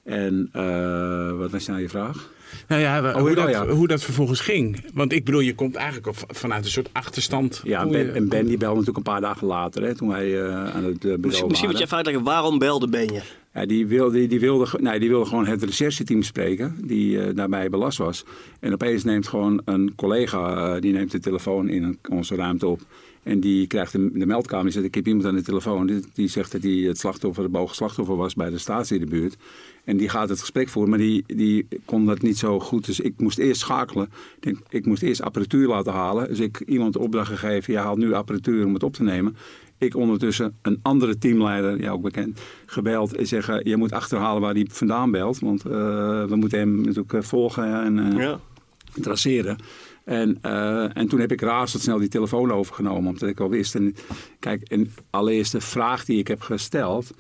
En 0.04 0.50
uh, 0.56 1.32
wat 1.38 1.52
was 1.52 1.68
nou 1.68 1.82
je 1.82 1.90
vraag? 1.90 2.30
Nou 2.68 2.82
ja, 2.82 3.00
oh, 3.00 3.20
hoe, 3.20 3.36
dat, 3.36 3.50
ja. 3.50 3.68
hoe 3.68 3.88
dat 3.88 4.04
vervolgens 4.04 4.40
ging. 4.40 4.86
Want 4.94 5.14
ik 5.14 5.26
bedoel, 5.26 5.40
je 5.40 5.56
komt 5.56 5.76
eigenlijk 5.76 6.18
vanuit 6.28 6.66
een 6.66 6.72
soort 6.72 6.90
achterstand. 6.92 7.62
Ja, 7.64 7.88
ben, 7.88 8.16
en 8.16 8.30
Ben 8.30 8.46
die 8.46 8.58
belde 8.58 8.80
natuurlijk 8.80 8.98
een 8.98 9.14
paar 9.14 9.22
dagen 9.22 9.48
later, 9.48 9.84
hè, 9.84 9.96
toen 9.96 10.08
wij 10.08 10.28
uh, 10.28 10.76
aan 10.76 10.84
het 10.84 11.00
bureau 11.00 11.20
Misschien, 11.20 11.48
misschien 11.48 11.70
moet 11.70 11.78
je 11.78 11.84
even 11.84 11.96
uitleggen, 11.96 12.24
waarom 12.24 12.60
belde 12.60 12.88
Ben 12.88 13.14
je? 13.14 13.22
Ja, 13.54 13.66
die, 13.66 13.88
wilde, 13.88 14.28
die, 14.28 14.40
wilde, 14.40 14.68
nee, 14.80 15.00
die 15.00 15.10
wilde 15.10 15.26
gewoon 15.26 15.46
het 15.46 15.64
rechercheteam 15.64 16.22
spreken, 16.22 16.78
die 16.84 17.18
uh, 17.18 17.36
daarbij 17.36 17.70
belast 17.70 17.98
was. 17.98 18.26
En 18.60 18.74
opeens 18.74 19.04
neemt 19.04 19.28
gewoon 19.28 19.62
een 19.66 19.94
collega, 19.96 20.76
uh, 20.76 20.82
die 20.82 20.94
neemt 20.94 21.12
de 21.12 21.20
telefoon 21.20 21.70
in 21.70 22.00
onze 22.10 22.36
ruimte 22.36 22.68
op. 22.68 22.82
En 23.24 23.40
die 23.40 23.68
krijgt 23.68 23.92
de, 23.92 24.10
de 24.14 24.26
meldkamer, 24.26 24.64
die 24.64 24.74
zegt, 24.74 24.86
ik 24.86 24.96
heb 24.96 25.08
iemand 25.08 25.26
aan 25.26 25.36
de 25.36 25.42
telefoon. 25.42 25.88
Die, 25.88 26.04
die 26.14 26.28
zegt 26.28 26.52
dat 26.52 26.64
hij 26.64 26.72
het 26.72 27.00
slachtoffer, 27.00 27.44
het 27.44 27.52
bogen 27.52 27.76
slachtoffer 27.76 28.16
was 28.16 28.34
bij 28.34 28.50
de 28.50 28.58
statie 28.58 29.00
in 29.00 29.06
de 29.06 29.12
buurt. 29.12 29.38
En 29.84 29.98
die 29.98 30.10
gaat 30.10 30.30
het 30.30 30.40
gesprek 30.40 30.70
voeren, 30.70 30.90
maar 30.90 31.00
die, 31.00 31.24
die 31.28 31.68
kon 31.86 32.06
dat 32.06 32.22
niet 32.22 32.38
zo 32.38 32.60
goed. 32.60 32.86
Dus 32.86 33.00
ik 33.00 33.14
moest 33.18 33.38
eerst 33.38 33.62
schakelen. 33.62 34.06
Ik, 34.36 34.42
denk, 34.42 34.58
ik 34.70 34.86
moest 34.86 35.02
eerst 35.02 35.22
apparatuur 35.22 35.68
laten 35.68 35.94
halen. 35.94 36.28
Dus 36.28 36.40
ik 36.40 36.64
iemand 36.66 36.94
de 36.94 37.00
opdracht 37.00 37.30
gegeven, 37.30 37.74
je 37.74 37.80
haalt 37.80 37.98
nu 37.98 38.14
apparatuur 38.14 38.66
om 38.66 38.74
het 38.74 38.84
op 38.84 38.94
te 38.94 39.04
nemen. 39.04 39.36
Ik 39.78 39.96
ondertussen 39.96 40.58
een 40.62 40.80
andere 40.82 41.18
teamleider, 41.18 41.82
ja 41.82 41.92
ook 41.92 42.02
bekend, 42.02 42.42
gebeld 42.66 43.16
en 43.16 43.28
zeggen... 43.28 43.70
je 43.70 43.78
moet 43.78 43.92
achterhalen 43.92 44.42
waar 44.42 44.54
hij 44.54 44.68
vandaan 44.72 45.12
belt. 45.12 45.40
Want 45.40 45.66
uh, 45.66 45.72
we 46.26 46.36
moeten 46.36 46.60
hem 46.60 46.82
natuurlijk 46.82 47.24
volgen 47.24 47.84
en 47.84 47.98
uh, 47.98 48.20
ja. 48.20 48.40
traceren. 49.02 49.58
En, 50.04 50.38
uh, 50.46 50.98
en 50.98 51.08
toen 51.08 51.20
heb 51.20 51.32
ik 51.32 51.42
razendsnel 51.42 51.98
die 51.98 52.08
telefoon 52.08 52.52
overgenomen, 52.52 53.12
omdat 53.12 53.30
ik 53.30 53.40
al 53.40 53.50
wist. 53.50 53.76
En 53.76 53.96
kijk, 54.40 54.62
en 54.62 54.92
allereerst 55.10 55.52
de 55.52 55.62
vraag 55.62 56.06
die 56.06 56.20
ik 56.20 56.28
heb 56.28 56.42
gesteld... 56.42 57.12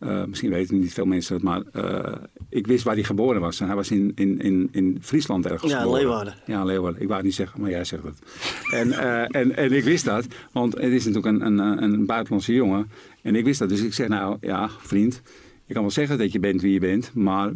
Uh, 0.00 0.24
misschien 0.24 0.50
weten 0.50 0.78
niet 0.78 0.92
veel 0.92 1.04
mensen 1.04 1.34
het, 1.34 1.42
maar 1.42 1.62
uh, 1.76 2.14
ik 2.48 2.66
wist 2.66 2.84
waar 2.84 2.94
hij 2.94 3.04
geboren 3.04 3.40
was. 3.40 3.60
En 3.60 3.66
hij 3.66 3.76
was 3.76 3.90
in, 3.90 4.12
in, 4.14 4.40
in, 4.40 4.68
in 4.72 4.98
Friesland 5.00 5.46
ergens 5.46 5.72
Ja, 5.72 5.78
geboren. 5.78 6.00
Leeuwarden. 6.00 6.34
Ja, 6.46 6.64
Leeuwarden. 6.64 7.00
Ik 7.00 7.06
wou 7.06 7.16
het 7.16 7.26
niet 7.26 7.34
zeggen, 7.34 7.60
maar 7.60 7.70
jij 7.70 7.84
zegt 7.84 8.02
het. 8.02 8.18
en, 8.80 8.88
uh, 8.88 9.36
en, 9.36 9.56
en 9.56 9.72
ik 9.72 9.84
wist 9.84 10.04
dat, 10.04 10.26
want 10.52 10.74
het 10.74 10.92
is 10.92 11.04
natuurlijk 11.04 11.42
een, 11.42 11.60
een, 11.60 11.82
een 11.82 12.06
buitenlandse 12.06 12.54
jongen. 12.54 12.90
En 13.22 13.34
ik 13.34 13.44
wist 13.44 13.58
dat, 13.58 13.68
dus 13.68 13.80
ik 13.80 13.94
zeg 13.94 14.08
nou, 14.08 14.36
ja, 14.40 14.68
vriend, 14.78 15.22
je 15.64 15.72
kan 15.72 15.82
wel 15.82 15.90
zeggen 15.90 16.18
dat 16.18 16.32
je 16.32 16.40
bent 16.40 16.60
wie 16.60 16.72
je 16.72 16.80
bent, 16.80 17.10
maar 17.14 17.52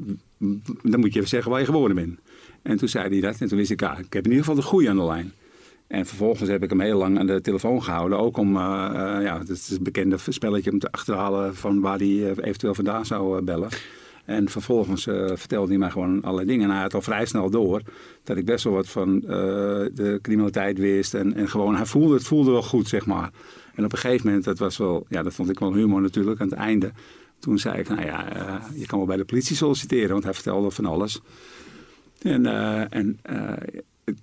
dan 0.82 1.00
moet 1.00 1.12
je 1.12 1.18
even 1.18 1.28
zeggen 1.28 1.50
waar 1.50 1.60
je 1.60 1.66
geboren 1.66 1.94
bent. 1.94 2.18
En 2.62 2.76
toen 2.76 2.88
zei 2.88 3.08
hij 3.08 3.20
dat 3.20 3.40
en 3.40 3.48
toen 3.48 3.58
wist 3.58 3.70
ik, 3.70 3.80
ja, 3.80 3.98
ik 3.98 4.12
heb 4.12 4.24
in 4.24 4.30
ieder 4.30 4.44
geval 4.44 4.54
de 4.54 4.68
goede 4.68 4.88
aan 4.88 4.96
de 4.96 5.04
lijn. 5.04 5.32
En 5.86 6.06
vervolgens 6.06 6.48
heb 6.48 6.62
ik 6.62 6.70
hem 6.70 6.80
heel 6.80 6.98
lang 6.98 7.18
aan 7.18 7.26
de 7.26 7.40
telefoon 7.40 7.82
gehouden. 7.82 8.18
Ook 8.18 8.36
om, 8.36 8.56
uh, 8.56 8.90
uh, 8.92 9.22
ja, 9.22 9.38
het 9.38 9.48
is 9.48 9.70
een 9.70 9.82
bekende 9.82 10.16
spelletje 10.28 10.70
om 10.70 10.78
te 10.78 10.92
achterhalen 10.92 11.56
van 11.56 11.80
waar 11.80 11.98
hij 11.98 12.06
uh, 12.06 12.28
eventueel 12.28 12.74
vandaan 12.74 13.06
zou 13.06 13.42
bellen. 13.42 13.68
En 14.24 14.48
vervolgens 14.48 15.02
vertelde 15.34 15.68
hij 15.68 15.78
mij 15.78 15.90
gewoon 15.90 16.22
allerlei 16.22 16.46
dingen. 16.46 16.68
En 16.68 16.72
hij 16.72 16.82
had 16.82 16.94
al 16.94 17.02
vrij 17.02 17.26
snel 17.26 17.50
door 17.50 17.82
dat 18.22 18.36
ik 18.36 18.44
best 18.44 18.64
wel 18.64 18.72
wat 18.72 18.88
van 18.88 19.20
de 19.20 20.18
criminaliteit 20.22 20.78
wist. 20.78 21.14
En, 21.14 21.34
en 21.34 21.48
gewoon, 21.48 21.76
hij 21.76 21.86
voelde, 21.86 22.14
het 22.14 22.26
voelde 22.26 22.50
wel 22.50 22.62
goed, 22.62 22.88
zeg 22.88 23.06
maar. 23.06 23.30
En 23.74 23.84
op 23.84 23.92
een 23.92 23.98
gegeven 23.98 24.26
moment, 24.26 24.44
dat 24.44 24.58
was 24.58 24.76
wel, 24.76 25.06
ja, 25.08 25.22
dat 25.22 25.34
vond 25.34 25.50
ik 25.50 25.58
wel 25.58 25.74
humor 25.74 26.00
natuurlijk 26.00 26.40
aan 26.40 26.48
het 26.48 26.58
einde. 26.58 26.92
Toen 27.38 27.58
zei 27.58 27.78
ik, 27.78 27.88
nou 27.88 28.04
ja, 28.04 28.26
je 28.74 28.86
kan 28.86 28.98
wel 28.98 29.06
bij 29.06 29.16
de 29.16 29.24
politie 29.24 29.56
solliciteren, 29.56 30.10
want 30.10 30.24
hij 30.24 30.34
vertelde 30.34 30.70
van 30.70 30.84
alles. 30.84 31.20
En, 32.22 32.46
en 32.90 33.18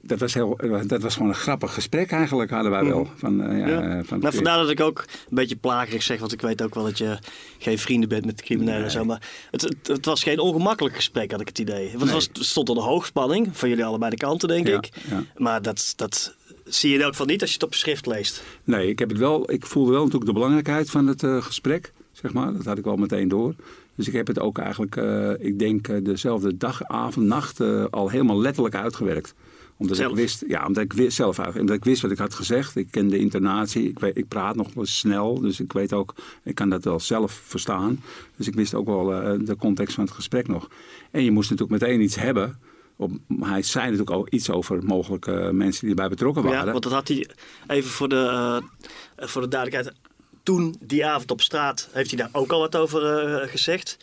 dat, 0.02 0.20
was 0.20 0.34
heel, 0.34 0.60
dat 0.88 1.02
was 1.02 1.14
gewoon 1.14 1.30
een 1.30 1.36
grappig 1.36 1.74
gesprek 1.74 2.12
eigenlijk, 2.12 2.52
hadden 2.52 2.72
wij 2.72 2.86
wel. 2.86 3.08
Van, 3.16 3.52
uh, 3.52 3.60
ja, 3.60 3.68
ja. 3.68 4.04
Van, 4.04 4.20
nou, 4.20 4.34
vandaar 4.34 4.58
dat 4.58 4.70
ik 4.70 4.80
ook 4.80 5.06
een 5.08 5.36
beetje 5.36 5.56
plagerig 5.56 6.04
zeg, 6.04 6.20
want 6.20 6.32
ik 6.32 6.42
weet 6.42 6.62
ook 6.62 6.76
wel 6.76 6.84
dat 6.84 6.98
je 6.98 7.18
geen 7.58 7.78
vrienden 7.78 8.10
bent 8.10 8.26
met 8.26 8.38
de 8.38 8.44
criminelen 8.44 8.76
nee. 8.76 8.86
en 8.86 8.92
zo. 8.92 9.06
Maar 9.06 9.30
het, 9.52 9.62
het, 9.62 9.88
het, 9.88 10.06
was 10.06 10.24
geen 10.24 10.40
ongemakkelijk 10.40 10.96
gesprek, 10.96 11.32
had 11.32 11.42
ik 11.42 11.48
het 11.48 11.60
idee. 11.60 11.90
Want 11.90 12.04
nee. 12.04 12.14
het 12.14 12.38
was, 12.38 12.48
stond 12.50 12.70
onder 12.70 12.84
hoogspanning 12.84 13.50
van 13.52 13.70
jullie 13.70 13.86
allebei 13.86 14.12
de 14.12 14.18
kanten, 14.18 14.48
denk 14.48 14.68
Ja, 14.68 14.76
ik. 14.76 14.90
Maar 15.38 15.62
dat, 15.62 15.94
dat 15.96 16.36
zie 16.66 16.90
je 16.90 16.96
in 16.96 17.02
elk 17.02 17.12
geval 17.12 17.26
niet 17.26 17.42
als 17.42 17.50
je 17.50 17.56
het 17.56 17.66
op 17.66 17.74
schrift 17.74 18.06
leest. 18.06 18.44
Nee, 18.64 18.90
ik, 18.90 19.00
heb 19.00 19.10
het 19.10 19.18
wel, 19.18 19.52
ik 19.52 19.66
voelde 19.66 19.92
wel 19.92 20.04
natuurlijk 20.04 20.26
de 20.26 20.34
belangrijkheid 20.34 20.90
van 20.90 21.08
het 21.08 21.24
uh, 21.24 21.42
gesprek, 21.42 21.92
zeg 22.12 22.34
maar. 22.34 22.54
Dat 22.54 22.66
had 22.66 22.78
ik 22.78 22.84
wel 22.84 22.96
meteen 22.96 23.28
door. 23.28 23.56
Dus 23.96 24.08
ik 24.08 24.14
heb 24.14 24.28
het 24.28 24.40
ook 24.40 24.58
eigenlijk, 24.58 24.96
uh, 24.96 25.32
ik 25.40 25.60
denk, 25.60 26.06
dezelfde 26.06 26.58
dag, 26.58 26.84
avond, 26.84 27.26
nacht 27.26 27.60
al 27.90 28.10
helemaal 28.10 28.42
letterlijk 28.42 28.76
uitgewerkt. 28.76 29.34
Omdat 29.82 29.98
zelf. 29.98 30.12
ik 30.12 30.18
wist, 30.18 30.44
ja, 30.48 30.66
omdat 30.66 30.84
ik 30.84 30.94
wist, 30.94 31.16
zelf 31.16 31.38
eigenlijk, 31.38 31.60
omdat 31.60 31.76
ik 31.76 31.92
wist 31.92 32.02
wat 32.02 32.12
ik 32.12 32.18
had 32.18 32.34
gezegd. 32.34 32.76
Ik 32.76 32.88
ken 32.92 33.08
de 33.08 33.18
intonatie, 33.18 33.90
ik, 33.90 34.00
weet, 34.00 34.18
ik 34.18 34.28
praat 34.28 34.56
nog 34.56 34.74
wel 34.74 34.86
snel, 34.86 35.40
dus 35.40 35.60
ik 35.60 35.74
weet 35.74 35.94
ook, 35.94 36.16
ik 36.44 36.56
kan 36.56 36.70
dat 36.70 36.84
wel 36.84 37.00
zelf 37.00 37.42
verstaan. 37.46 38.04
Dus 38.36 38.48
ik 38.48 38.54
wist 38.54 38.74
ook 38.74 38.86
wel 38.86 39.06
de 39.46 39.56
context 39.60 39.96
van 39.96 40.04
het 40.04 40.14
gesprek 40.14 40.48
nog. 40.48 40.70
En 41.12 41.24
je 41.24 41.32
moest 41.32 41.50
natuurlijk 41.50 41.82
meteen 41.82 42.02
iets 42.02 42.16
hebben. 42.16 42.60
Op, 42.96 43.12
hij 43.40 43.62
zei 43.62 43.84
natuurlijk 43.84 44.12
ook 44.18 44.30
iets 44.30 44.50
over 44.50 44.84
mogelijke 44.84 45.50
mensen 45.54 45.82
die 45.82 45.90
erbij 45.90 46.10
betrokken 46.10 46.44
waren. 46.44 46.66
Ja, 46.66 46.72
want 46.72 46.84
dat 46.84 46.94
had 46.94 47.08
hij 47.08 47.30
even 47.68 47.90
voor 47.90 48.10
de, 48.10 48.16
uh, 48.16 49.28
voor 49.28 49.42
de 49.42 49.48
duidelijkheid. 49.48 49.96
Toen, 50.44 50.76
die 50.80 51.06
avond 51.06 51.32
op 51.32 51.42
straat, 51.42 51.90
heeft 51.92 52.10
hij 52.12 52.20
daar 52.20 52.30
ook 52.32 52.52
al 52.52 52.60
wat 52.60 52.76
over 52.76 53.30
uh, 53.42 53.50
gezegd. 53.50 53.98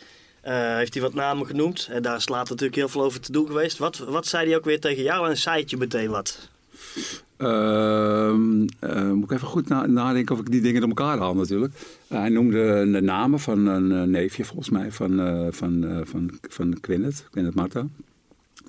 Uh, 0.49 0.75
heeft 0.75 0.93
hij 0.93 1.03
wat 1.03 1.13
namen 1.13 1.45
genoemd. 1.45 1.87
En 1.91 2.01
daar 2.01 2.15
is 2.15 2.29
later 2.29 2.49
natuurlijk 2.49 2.75
heel 2.75 2.89
veel 2.89 3.03
over 3.03 3.19
te 3.19 3.31
doen 3.31 3.47
geweest. 3.47 3.77
Wat, 3.77 3.97
wat 3.97 4.27
zei 4.27 4.47
hij 4.47 4.57
ook 4.57 4.65
weer 4.65 4.79
tegen 4.79 5.03
jou 5.03 5.29
en 5.29 5.37
zei 5.37 5.61
het 5.61 5.69
je 5.69 5.77
meteen 5.77 6.09
wat? 6.09 6.49
Uh, 7.37 8.33
moet 9.13 9.23
ik 9.23 9.31
even 9.31 9.47
goed 9.47 9.67
na 9.67 9.85
nadenken 9.85 10.35
of 10.35 10.41
ik 10.41 10.51
die 10.51 10.61
dingen 10.61 10.79
door 10.79 10.89
elkaar 10.89 11.17
haal 11.17 11.35
natuurlijk. 11.35 11.73
hij 12.07 12.29
noemde 12.29 12.91
de 12.91 13.01
namen 13.01 13.39
van 13.39 13.65
een 13.65 14.09
neefje 14.09 14.45
volgens 14.45 14.69
mij 14.69 14.91
van, 14.91 15.17
van, 15.51 16.03
van, 16.05 16.39
van 16.41 16.79
Quinnet, 16.79 17.27
Quinnet 17.31 17.55
Marta. 17.55 17.87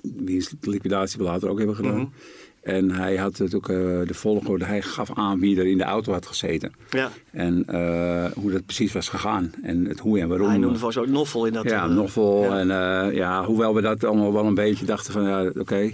Die 0.03 0.37
is 0.37 0.53
liquidatie 0.61 1.17
we 1.17 1.23
later 1.23 1.49
ook 1.49 1.57
hebben 1.57 1.75
gedaan. 1.75 1.91
Mhm. 1.91 2.01
Mm 2.01 2.11
-hmm. 2.13 2.50
En 2.61 2.91
hij 2.91 3.15
had 3.15 3.39
natuurlijk 3.39 3.67
uh, 3.67 3.77
de 4.07 4.13
volgorde, 4.13 4.65
hij 4.65 4.81
gaf 4.81 5.09
aan 5.13 5.39
wie 5.39 5.59
er 5.59 5.67
in 5.67 5.77
de 5.77 5.83
auto 5.83 6.11
had 6.11 6.25
gezeten. 6.25 6.71
Ja. 6.89 7.11
En 7.31 7.65
uh, 7.69 8.25
hoe 8.35 8.51
dat 8.51 8.65
precies 8.65 8.93
was 8.93 9.09
gegaan. 9.09 9.51
En 9.63 9.85
het 9.85 9.99
hoe 9.99 10.19
en 10.19 10.27
waarom. 10.27 10.47
Hij 10.47 10.57
noemde 10.57 10.79
volgens 10.79 10.97
ook 10.97 11.07
Noffel 11.07 11.45
in 11.45 11.53
dat. 11.53 11.63
Ja, 11.63 11.87
uh, 11.87 11.95
Noffel. 11.95 12.43
ja. 12.43 12.59
En 12.59 12.67
ja, 13.15 13.45
hoewel 13.45 13.75
we 13.75 13.81
dat 13.81 14.03
allemaal 14.03 14.33
wel 14.33 14.45
een 14.45 14.53
beetje 14.53 14.85
dachten 14.85 15.13
van 15.13 15.23
ja, 15.23 15.45
oké. 15.45 15.59
Okay, 15.59 15.89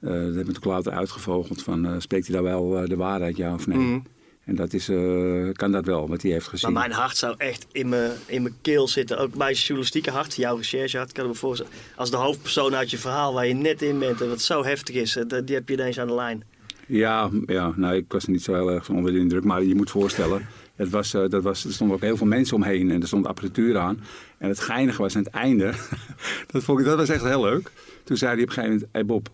dat 0.00 0.10
hebben 0.12 0.30
we 0.30 0.36
natuurlijk 0.36 0.64
later 0.64 0.92
uitgevogeld 0.92 1.62
van 1.62 1.94
spreekt 1.98 2.26
hij 2.26 2.34
daar 2.34 2.44
wel 2.44 2.86
de 2.88 2.96
waarheid, 2.96 3.36
ja 3.36 3.54
of 3.54 3.66
nee. 3.66 3.78
Mhm. 3.78 3.98
En 4.44 4.54
dat 4.54 4.72
is, 4.72 4.88
uh, 4.88 5.52
kan 5.52 5.72
dat 5.72 5.84
wel, 5.84 6.08
wat 6.08 6.22
hij 6.22 6.30
heeft 6.30 6.48
gezien. 6.48 6.72
Maar 6.72 6.88
mijn 6.88 7.00
hart 7.00 7.16
zou 7.16 7.34
echt 7.38 7.66
in 7.72 7.88
mijn, 7.88 8.12
in 8.26 8.42
mijn 8.42 8.54
keel 8.60 8.88
zitten. 8.88 9.18
Ook 9.18 9.34
mijn 9.34 9.54
journalistieke 9.54 10.10
hart, 10.10 10.34
jouw 10.34 10.56
recherchehart, 10.56 11.12
kan 11.12 11.24
ik 11.24 11.30
me 11.30 11.36
voorstellen. 11.36 11.72
Als 11.96 12.10
de 12.10 12.16
hoofdpersoon 12.16 12.74
uit 12.74 12.90
je 12.90 12.98
verhaal 12.98 13.34
waar 13.34 13.46
je 13.46 13.54
net 13.54 13.82
in 13.82 13.98
bent 13.98 14.20
en 14.20 14.28
wat 14.28 14.40
zo 14.40 14.64
heftig 14.64 14.94
is, 14.94 15.18
die 15.44 15.54
heb 15.54 15.68
je 15.68 15.74
ineens 15.74 15.98
aan 15.98 16.06
de 16.06 16.14
lijn. 16.14 16.44
Ja, 16.86 17.30
ja 17.46 17.72
nou, 17.76 17.96
ik 17.96 18.12
was 18.12 18.24
er 18.24 18.30
niet 18.30 18.42
zo 18.42 18.54
heel 18.54 18.70
erg 18.70 18.84
van 18.84 18.96
onder 18.96 19.12
de 19.12 19.18
indruk. 19.18 19.44
Maar 19.44 19.62
je 19.62 19.74
moet 19.74 19.90
voorstellen, 19.90 20.46
het 20.76 20.90
was, 20.90 21.14
uh, 21.14 21.28
dat 21.28 21.42
was, 21.42 21.64
er 21.64 21.72
stonden 21.72 21.96
ook 21.96 22.02
heel 22.02 22.16
veel 22.16 22.26
mensen 22.26 22.56
omheen 22.56 22.90
en 22.90 23.00
er 23.00 23.06
stond 23.06 23.26
apparatuur 23.26 23.78
aan. 23.78 24.00
En 24.38 24.48
het 24.48 24.60
geinige 24.60 25.02
was 25.02 25.16
aan 25.16 25.22
het 25.22 25.32
einde, 25.32 25.72
dat, 26.50 26.64
vond 26.64 26.80
ik, 26.80 26.84
dat 26.84 26.96
was 26.96 27.08
echt 27.08 27.24
heel 27.24 27.42
leuk. 27.42 27.70
Toen 28.04 28.16
zei 28.16 28.32
hij 28.34 28.42
op 28.42 28.48
een 28.48 28.54
gegeven 28.54 28.74
moment, 28.74 28.92
hey 28.92 29.04
Bob, 29.04 29.28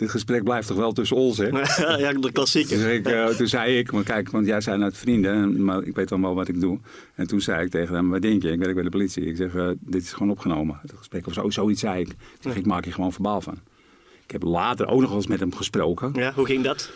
dit 0.00 0.10
gesprek 0.10 0.44
blijft 0.44 0.66
toch 0.66 0.76
wel 0.76 0.92
tussen 0.92 1.16
ons, 1.16 1.38
hè? 1.38 1.46
ja, 2.04 2.12
de 2.12 2.32
klassieke. 2.32 2.76
Dus 2.76 2.84
ik, 2.84 3.08
uh, 3.08 3.26
toen 3.26 3.46
zei 3.46 3.78
ik, 3.78 3.92
maar 3.92 4.02
kijk, 4.02 4.30
want 4.30 4.46
jij 4.46 4.60
zijn 4.60 4.82
uit 4.82 4.96
vrienden, 4.96 5.64
maar 5.64 5.82
ik 5.82 5.94
weet 5.94 6.08
dan 6.08 6.22
wel 6.22 6.34
wat 6.34 6.48
ik 6.48 6.60
doe. 6.60 6.78
En 7.14 7.26
toen 7.26 7.40
zei 7.40 7.64
ik 7.64 7.70
tegen 7.70 7.94
hem, 7.94 8.10
wat 8.10 8.22
denk 8.22 8.42
je? 8.42 8.50
Ik 8.50 8.58
werk 8.58 8.74
bij 8.74 8.82
de 8.82 8.90
politie. 8.90 9.24
Ik 9.24 9.36
zeg, 9.36 9.54
uh, 9.54 9.70
dit 9.80 10.02
is 10.02 10.12
gewoon 10.12 10.30
opgenomen, 10.30 10.78
het 10.82 10.92
gesprek. 10.96 11.26
Of 11.26 11.32
zo, 11.32 11.50
zoiets 11.50 11.80
zei 11.80 12.00
ik. 12.00 12.08
Ik, 12.08 12.16
zeg, 12.40 12.56
ik 12.56 12.66
maak 12.66 12.84
je 12.84 12.92
gewoon 12.92 13.12
verbaal 13.12 13.40
van. 13.40 13.58
Ik 14.24 14.30
heb 14.30 14.42
later 14.42 14.86
ook 14.86 15.00
nog 15.00 15.08
wel 15.08 15.18
eens 15.18 15.26
met 15.26 15.40
hem 15.40 15.54
gesproken. 15.54 16.12
Ja, 16.14 16.32
hoe 16.34 16.46
ging 16.46 16.64
dat? 16.64 16.90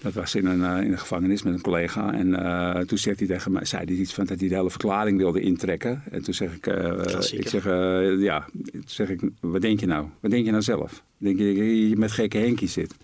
Dat 0.00 0.12
was 0.12 0.34
in 0.34 0.46
een, 0.46 0.60
uh, 0.60 0.84
in 0.84 0.92
een 0.92 0.98
gevangenis 0.98 1.42
met 1.42 1.54
een 1.54 1.60
collega. 1.60 2.12
En 2.12 2.28
uh, 2.28 2.78
toen 2.78 2.98
zei 2.98 3.14
hij 3.18 3.26
tegen 3.26 3.52
mij, 3.52 3.64
zei 3.64 3.84
hij 3.84 3.94
iets 3.94 4.14
van 4.14 4.24
dat 4.24 4.40
hij 4.40 4.48
de 4.48 4.54
hele 4.54 4.70
verklaring 4.70 5.18
wilde 5.18 5.40
intrekken. 5.40 6.02
En 6.10 6.22
toen 6.22 6.34
zeg 6.34 6.54
ik, 6.54 6.66
uh, 6.66 7.04
ik 7.30 7.48
zeg, 7.48 7.64
ja, 8.18 8.46
toen 8.72 8.82
zeg 8.86 9.08
ik, 9.08 9.20
wat 9.40 9.60
denk 9.60 9.80
je 9.80 9.86
nou? 9.86 10.06
Wat 10.20 10.30
denk 10.30 10.44
je 10.44 10.50
nou 10.50 10.62
zelf? 10.62 11.02
Denk 11.18 11.38
je 11.38 11.44
dat 11.44 11.64
je 11.64 11.96
met 11.96 12.12
gekke 12.12 12.38
Henkie 12.38 12.68
zit? 12.68 12.94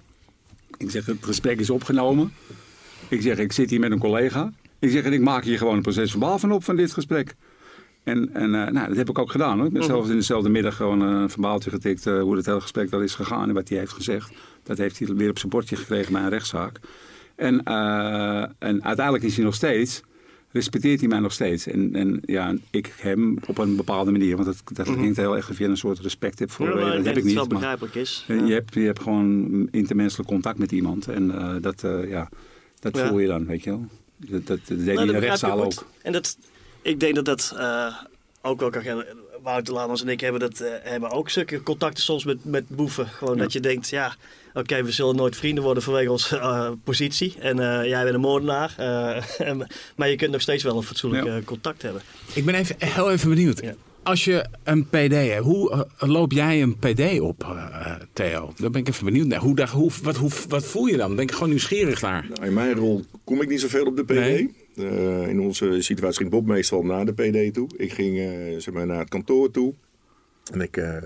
Ik 0.76 0.90
zeg, 0.90 1.06
het 1.06 1.24
gesprek 1.24 1.60
is 1.60 1.70
opgenomen. 1.70 2.32
Ik 3.08 3.22
zeg, 3.22 3.38
ik 3.38 3.52
zit 3.52 3.70
hier 3.70 3.80
met 3.80 3.90
een 3.90 3.98
collega. 3.98 4.52
Ik 4.78 4.90
zeg, 4.90 5.04
en 5.04 5.12
ik 5.12 5.20
maak 5.20 5.44
hier 5.44 5.58
gewoon 5.58 5.76
een 5.76 5.82
proces 5.82 6.12
van 6.12 6.52
op 6.52 6.64
van 6.64 6.76
dit 6.76 6.92
gesprek. 6.92 7.34
En, 8.04 8.34
en 8.34 8.44
uh, 8.54 8.66
nou, 8.68 8.88
dat 8.88 8.96
heb 8.96 9.08
ik 9.08 9.18
ook 9.18 9.30
gedaan. 9.30 9.56
Hoor. 9.56 9.66
Ik 9.66 9.72
ben 9.72 9.82
Mhm. 9.82 9.90
zelfs 9.90 10.08
in 10.08 10.16
dezelfde 10.16 10.48
middag 10.48 10.76
gewoon 10.76 11.00
een 11.00 11.30
verbaaltje 11.30 11.70
getikt 11.70 12.06
uh, 12.06 12.20
hoe 12.20 12.36
het 12.36 12.46
hele 12.46 12.60
gesprek 12.60 12.92
al 12.92 13.00
is 13.00 13.14
gegaan 13.14 13.48
en 13.48 13.54
wat 13.54 13.68
hij 13.68 13.78
heeft 13.78 13.92
gezegd. 13.92 14.32
Dat 14.62 14.78
heeft 14.78 14.98
hij 14.98 15.14
weer 15.14 15.30
op 15.30 15.38
zijn 15.38 15.50
bordje 15.50 15.76
gekregen 15.76 16.12
bij 16.12 16.22
een 16.22 16.28
rechtszaak. 16.28 16.80
En, 17.36 17.62
en 18.58 18.84
uiteindelijk 18.84 19.24
is 19.24 19.36
hij 19.36 19.44
nog 19.44 19.54
steeds, 19.54 20.02
respecteert 20.50 21.00
hij 21.00 21.08
mij 21.08 21.18
nog 21.18 21.32
steeds. 21.32 21.66
En, 21.66 21.94
en 21.94 22.20
ja, 22.24 22.54
ik 22.70 22.94
hem 22.96 23.38
op 23.46 23.58
een 23.58 23.76
bepaalde 23.76 24.10
manier. 24.10 24.36
Want 24.36 24.46
dat, 24.46 24.76
dat 24.76 24.86
Mhm. 24.86 24.96
klinkt 24.98 25.16
heel 25.16 25.36
erg 25.36 25.50
of 25.50 25.58
je 25.58 25.64
een 25.64 25.76
soort 25.76 25.98
respect 25.98 26.38
hebt 26.38 26.52
voor 26.52 26.66
Ja, 26.68 26.74
Dat 26.74 26.82
heb 26.84 26.98
ik 26.98 27.04
dat 27.04 27.14
niet. 27.14 27.24
het 27.24 27.34
wel 27.34 27.44
maar 27.46 27.58
begrijpelijk 27.58 27.94
is. 27.94 28.24
je, 28.28 28.34
hebt, 28.52 28.74
je 28.74 28.80
hebt 28.80 29.00
gewoon 29.02 29.68
intermenselijk 29.70 30.28
contact 30.28 30.58
met 30.58 30.72
iemand. 30.72 31.08
En 31.08 31.58
dat, 31.60 31.80
ja, 32.08 32.28
dat 32.80 32.96
Ja. 32.96 33.08
voel 33.08 33.18
je 33.18 33.26
dan, 33.26 33.46
weet 33.46 33.64
je 33.64 33.70
wel. 33.70 33.86
Dat, 34.16 34.46
dat, 34.46 34.46
dat 34.46 34.66
deed 34.66 34.78
Nou, 34.86 34.96
hij 34.98 35.06
in 35.06 35.12
de 35.12 35.18
rechtszaal 35.18 35.64
ook. 35.64 35.86
En 36.02 36.12
dat, 36.12 36.38
ik 36.84 37.00
denk 37.00 37.14
dat 37.14 37.24
dat 37.24 37.52
uh, 37.56 37.94
ook 38.42 38.60
wel 38.60 38.70
kan 38.70 38.82
gaan. 38.82 39.04
Wouter 39.42 39.74
Lamers 39.74 40.02
en 40.02 40.08
ik 40.08 40.20
hebben, 40.20 40.40
dat, 40.40 40.60
uh, 40.60 40.68
hebben 40.82 41.10
ook 41.10 41.30
zulke 41.30 41.62
contacten 41.62 42.02
soms 42.02 42.24
met, 42.24 42.44
met 42.44 42.68
boeven. 42.68 43.06
Gewoon 43.06 43.36
Ja. 43.36 43.42
dat 43.42 43.52
je 43.52 43.60
denkt, 43.60 43.88
ja, 43.88 44.14
oké, 44.48 44.58
okay, 44.58 44.84
we 44.84 44.90
zullen 44.92 45.16
nooit 45.16 45.36
vrienden 45.36 45.64
worden 45.64 45.82
vanwege 45.82 46.10
onze 46.10 46.36
uh, 46.36 46.70
positie. 46.84 47.34
En 47.40 47.56
uh, 47.58 47.84
jij 47.84 48.02
bent 48.02 48.14
een 48.14 48.20
moordenaar. 48.20 48.74
Uh, 49.40 49.60
maar 49.96 50.08
je 50.08 50.16
kunt 50.16 50.30
nog 50.30 50.40
steeds 50.40 50.62
wel 50.62 50.76
een 50.76 50.82
fatsoenlijk 50.82 51.24
Ja. 51.26 51.40
contact 51.44 51.82
hebben. 51.82 52.02
Ik 52.34 52.44
ben 52.44 52.54
even, 52.54 52.76
heel 52.78 53.10
even 53.10 53.28
benieuwd. 53.28 53.60
Ja. 53.60 53.74
Als 54.02 54.24
je 54.24 54.44
een 54.62 54.86
PD 54.88 55.12
hebt, 55.12 55.44
hoe 55.44 55.72
uh, 55.72 56.08
loop 56.10 56.32
jij 56.32 56.62
een 56.62 56.76
PD 56.78 57.20
op, 57.20 57.44
uh, 57.44 57.94
Theo? 58.12 58.52
Daar 58.56 58.70
ben 58.70 58.80
ik 58.80 58.88
even 58.88 59.04
benieuwd 59.04 59.26
naar. 59.26 59.40
Hoe, 59.40 59.66
hoe, 59.68 59.90
wat, 60.02 60.16
hoe, 60.16 60.30
wat 60.48 60.64
voel 60.64 60.86
je 60.86 60.96
dan? 60.96 61.14
Ben 61.14 61.24
ik 61.24 61.32
gewoon 61.32 61.48
nieuwsgierig 61.48 62.00
naar? 62.00 62.26
Nou, 62.34 62.46
in 62.46 62.54
mijn 62.54 62.74
rol 62.74 63.04
kom 63.24 63.42
ik 63.42 63.48
niet 63.48 63.60
zoveel 63.60 63.84
op 63.84 63.96
de 63.96 64.04
PD. 64.04 64.08
Nee. 64.14 64.54
Uh, 64.76 65.28
in 65.28 65.40
onze 65.40 65.82
situatie 65.82 66.18
ging 66.18 66.30
Bob 66.30 66.46
meestal 66.46 66.82
naar 66.82 67.04
de 67.04 67.12
PD 67.12 67.54
toe. 67.54 67.68
Ik 67.76 67.92
ging 67.92 68.16
uh, 68.16 68.58
zeg 68.58 68.74
maar 68.74 68.86
naar 68.86 68.98
het 68.98 69.08
kantoor 69.08 69.50
toe. 69.50 69.74
En 70.52 70.60
ik 70.60 70.76
uh, 70.76 70.96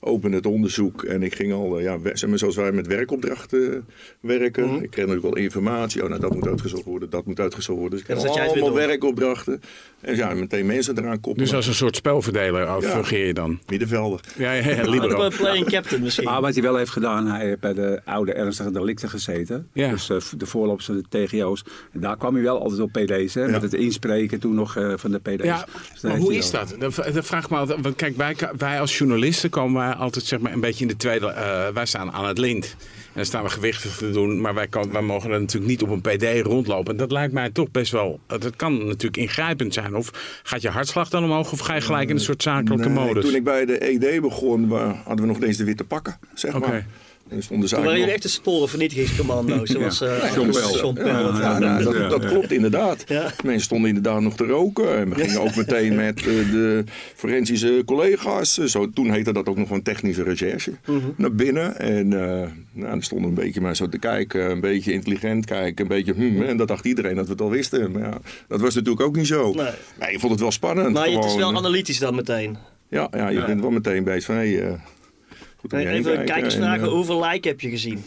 opende 0.00 0.36
het 0.36 0.46
onderzoek 0.46 1.02
en 1.02 1.22
ik 1.22 1.34
ging 1.34 1.52
al, 1.52 1.78
ja, 1.78 1.98
zeg 2.12 2.28
maar, 2.28 2.38
zoals 2.38 2.56
wij 2.56 2.72
met 2.72 2.86
werkopdrachten 2.86 3.86
werken. 4.20 4.66
Mhm. 4.66 4.82
Ik 4.82 4.90
kreeg 4.90 5.06
natuurlijk 5.06 5.34
al 5.34 5.42
informatie. 5.42 6.02
Oh, 6.02 6.08
nou, 6.08 6.20
dat 6.20 6.34
moet 6.34 6.46
uitgezocht 6.48 6.84
worden, 6.84 7.10
dat 7.10 7.26
moet 7.26 7.40
uitgezocht 7.40 7.78
worden. 7.78 7.98
Dus 7.98 8.08
ik 8.08 8.16
kreeg 8.16 8.34
dat 8.34 8.50
allemaal 8.50 8.74
werkopdrachten. 8.74 9.60
En 10.00 10.16
ja, 10.16 10.34
meteen 10.34 10.66
mensen 10.66 10.98
eraan 10.98 11.20
koppelen. 11.20 11.48
Dus 11.48 11.56
als 11.56 11.66
een 11.66 11.74
soort 11.74 11.96
spelverdeler 11.96 12.60
ja. 12.60 12.80
fungeer 12.80 13.26
je 13.26 13.34
dan? 13.34 13.58
Middenvelder. 13.66 14.20
Ja, 14.36 14.52
ja, 14.52 14.70
ja 14.70 14.88
libero. 14.88 15.22
Een 15.22 15.36
playing 15.36 15.66
captain 15.66 16.02
misschien. 16.02 16.24
Maar 16.24 16.40
wat 16.40 16.54
hij 16.54 16.62
wel 16.62 16.76
heeft 16.76 16.90
gedaan, 16.90 17.26
hij 17.26 17.46
heeft 17.46 17.60
bij 17.60 17.74
de 17.74 18.00
oude 18.04 18.32
ernstige 18.32 18.70
delicten 18.70 19.08
gezeten. 19.08 19.68
Ja. 19.72 19.90
Dus 19.90 20.10
uh, 20.10 20.16
de 20.36 20.46
voorlopers 20.46 20.86
van 20.86 21.04
de 21.08 21.26
TGO's. 21.26 21.64
En 21.92 22.00
daar 22.00 22.16
kwam 22.16 22.34
hij 22.34 22.42
wel 22.42 22.62
altijd 22.62 22.80
op 22.80 22.92
PD's. 22.92 23.34
Hè, 23.34 23.44
Ja. 23.44 23.50
Met 23.50 23.62
het 23.62 23.74
inspreken 23.74 24.40
toen 24.40 24.54
nog 24.54 24.76
uh, 24.76 24.92
van 24.96 25.10
de 25.10 25.18
PD's. 25.18 25.44
Ja, 25.44 25.66
Dus 25.92 26.02
maar 26.02 26.16
hoe 26.16 26.34
is 26.34 26.50
wel- 26.50 26.66
dat? 26.78 26.94
Dat, 27.14 27.26
vraag 27.26 27.44
ik 27.44 27.50
me 27.50 27.56
altijd. 27.56 27.80
Want 27.80 27.96
kijk, 27.96 28.16
wij, 28.16 28.36
wij 28.56 28.80
als 28.80 28.98
journalisten 28.98 29.50
komen 29.50 29.87
altijd 29.96 30.24
zeg 30.24 30.40
maar, 30.40 30.52
een 30.52 30.60
beetje 30.60 30.82
in 30.82 30.88
de 30.88 30.96
tweede. 30.96 31.26
eh, 31.26 31.68
wij 31.68 31.86
staan 31.86 32.12
aan 32.12 32.26
het 32.26 32.38
lint. 32.38 32.76
En 32.78 33.14
dan 33.14 33.24
staan 33.24 33.42
we 33.42 33.50
gewichtig 33.50 33.96
te 33.96 34.10
doen. 34.10 34.40
Maar 34.40 34.54
wij, 34.54 34.66
kan, 34.68 34.92
wij 34.92 35.02
mogen 35.02 35.30
er 35.30 35.40
natuurlijk 35.40 35.70
niet 35.70 35.82
op 35.82 35.90
een 35.90 36.00
PD 36.00 36.46
rondlopen. 36.46 36.92
En 36.92 36.98
dat 36.98 37.10
lijkt 37.12 37.32
mij 37.32 37.50
toch 37.50 37.70
best 37.70 37.92
wel. 37.92 38.20
Dat 38.26 38.56
kan 38.56 38.78
natuurlijk 38.86 39.16
ingrijpend 39.16 39.74
zijn. 39.74 39.96
Of 39.96 40.10
gaat 40.42 40.62
je 40.62 40.68
hartslag 40.68 41.08
dan 41.08 41.24
omhoog? 41.24 41.52
Of 41.52 41.58
ga 41.58 41.74
je 41.74 41.80
gelijk 41.80 42.08
in 42.08 42.14
een 42.14 42.20
soort 42.22 42.42
zakelijke 42.42 42.88
Nee, 42.88 43.04
modus? 43.06 43.24
Toen 43.24 43.34
ik 43.34 43.44
bij 43.44 43.64
de 43.64 43.78
ED 43.78 44.20
begon, 44.20 44.70
hadden 45.04 45.26
we 45.26 45.32
nog 45.32 45.42
eens 45.42 45.56
de 45.56 45.64
witte 45.64 45.84
pakken, 45.84 46.18
zeg 46.34 46.58
maar. 46.58 46.86
En 47.28 47.42
stonden 47.42 47.68
ze 47.68 47.74
Toen 47.74 47.84
waren 47.84 47.98
jullie 47.98 48.14
echt 48.14 48.24
een 48.24 48.30
sporenvernietigingscommando. 48.30 49.64
Zoals 49.66 50.02
uh, 50.02 50.34
John. 50.34 50.98
Ja, 50.98 51.58
nou, 51.58 51.84
dat, 51.84 52.10
dat 52.10 52.24
klopt 52.24 52.52
inderdaad. 52.52 53.04
Ja. 53.06 53.32
Mensen 53.44 53.62
stonden 53.62 53.88
inderdaad 53.88 54.20
nog 54.20 54.36
te 54.36 54.44
roken. 54.44 54.96
En 54.98 55.08
we 55.08 55.14
gingen 55.14 55.40
ook 55.40 55.56
meteen 55.56 55.94
met 56.04 56.18
eh, 56.18 56.24
de 56.24 56.84
forensische 57.14 57.82
collega's. 57.86 58.58
eh, 58.58 58.66
Zo, 58.66 58.90
toen 58.90 59.10
heette 59.10 59.32
dat 59.32 59.46
ook 59.46 59.56
nog 59.56 59.70
een 59.70 59.82
technische 59.82 60.22
recherche. 60.22 60.72
Mhm. 60.86 60.98
Naar 61.16 61.34
binnen. 61.34 61.78
En 61.78 62.12
eh 62.12 62.50
nou, 62.72 62.90
dan 62.90 63.02
stonden 63.02 63.30
we 63.30 63.36
een 63.36 63.44
beetje 63.44 63.60
maar 63.60 63.76
zo 63.76 63.88
te 63.88 63.98
kijken. 63.98 64.50
Een 64.50 64.60
beetje 64.60 64.92
intelligent 64.92 65.44
kijken. 65.44 65.82
Een 65.82 65.88
beetje 65.88 66.12
hmm. 66.12 66.42
En 66.42 66.56
dat 66.56 66.68
dacht 66.68 66.84
iedereen 66.84 67.14
dat 67.14 67.24
we 67.26 67.32
het 67.32 67.40
al 67.40 67.50
wisten. 67.50 67.92
Maar 67.92 68.02
ja, 68.02 68.18
dat 68.48 68.60
was 68.60 68.74
natuurlijk 68.74 69.06
ook 69.06 69.16
niet 69.16 69.26
zo. 69.26 69.52
Nee. 69.52 69.70
Nee, 69.98 70.12
je 70.12 70.18
vond 70.18 70.32
het 70.32 70.40
wel 70.40 70.50
spannend. 70.50 70.92
Maar 70.92 71.08
het 71.08 71.24
is 71.24 71.34
wel 71.34 71.56
analytisch 71.56 71.98
dan 71.98 72.14
meteen. 72.14 72.56
Ja, 72.88 73.08
ja 73.10 73.28
je 73.28 73.44
bent 73.44 73.60
wel 73.60 73.70
meteen 73.70 74.04
bezig 74.04 74.24
van... 74.24 74.34
Hey, 74.34 74.62
eh, 74.62 74.72
goed 74.72 74.78
om 74.78 74.78
je 74.78 74.78
heen 74.78 75.47
Even 75.62 76.04
kijken. 76.04 76.24
kijkers 76.24 76.54
En, 76.54 76.60
vragen, 76.62 76.88
hoeveel 76.88 77.24
like 77.24 77.48
heb 77.48 77.60
je 77.60 77.68
gezien? 77.70 78.02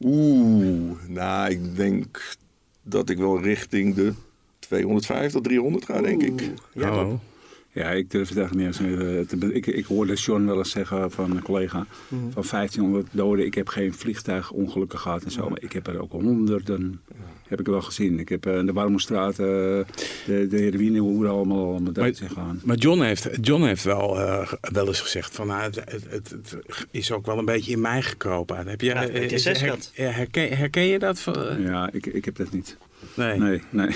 Oeh, 0.00 0.92
nou, 1.08 1.50
ik 1.50 1.76
denk 1.76 2.36
dat 2.82 3.10
ik 3.10 3.18
wel 3.18 3.40
richting 3.42 3.94
de 3.94 4.12
250 4.58 5.32
tot 5.32 5.44
300 5.44 5.84
ga, 5.84 6.00
denk 6.00 6.22
ik. 6.22 6.50
Ja, 6.74 7.04
Oh. 7.04 7.14
Ja, 7.72 7.90
ik 7.90 8.10
durf 8.10 8.28
het 8.28 8.38
echt 8.38 8.54
niet 8.54 8.66
eens 8.66 8.80
meer 8.80 9.18
eh, 9.18 9.26
te 9.26 9.52
ik, 9.52 9.66
ik 9.66 9.84
hoorde 9.84 10.14
John 10.14 10.44
wel 10.44 10.58
eens 10.58 10.70
zeggen 10.70 11.10
van 11.10 11.30
een 11.30 11.42
collega 11.42 11.86
Mhm. 12.08 12.30
van 12.30 12.44
1500 12.50 13.06
doden. 13.10 13.46
Ik 13.46 13.54
heb 13.54 13.68
geen 13.68 13.94
vliegtuigongelukken 13.94 14.98
gehad 14.98 15.22
en 15.22 15.30
zo, 15.30 15.48
maar 15.48 15.62
ik 15.62 15.72
heb 15.72 15.86
er 15.86 16.00
ook 16.00 16.12
honderden 16.12 17.00
heb 17.52 17.60
ik 17.60 17.66
wel 17.66 17.82
gezien. 17.82 18.18
Ik 18.18 18.28
heb 18.28 18.46
eh, 18.46 18.56
in 18.56 18.66
de 18.66 18.72
Warmoestraat 18.72 19.30
eh, 19.30 19.36
de, 19.36 20.46
de 20.48 20.56
heroïnehoeren 20.56 21.30
allemaal, 21.30 21.66
allemaal 21.70 21.92
dood 21.92 22.16
zijn 22.16 22.28
gegaan. 22.28 22.60
Maar 22.64 22.76
John 22.76 23.00
heeft, 23.00 23.28
John 23.40 23.62
heeft 23.62 23.84
wel, 23.84 24.20
eh, 24.20 24.52
wel 24.60 24.86
eens 24.86 25.00
gezegd 25.00 25.34
van 25.34 25.46
nou, 25.46 25.62
het, 25.62 25.74
het, 26.08 26.30
het, 26.30 26.56
is 26.90 27.12
ook 27.12 27.26
wel 27.26 27.38
een 27.38 27.44
beetje 27.44 27.72
in 27.72 27.80
mij 27.80 28.02
gekropen. 28.02 28.66
Heb 28.68 28.80
je, 28.80 28.86
Ja, 29.94 30.12
herken, 30.12 30.56
herken 30.56 30.82
je 30.82 30.98
dat? 30.98 31.20
Van, 31.20 31.62
Ja, 31.62 31.90
ik, 31.92 32.06
ik 32.06 32.24
heb 32.24 32.36
dat 32.36 32.52
niet. 32.52 32.76
Nee. 33.14 33.38
Nee, 33.38 33.60
nee. 33.70 33.88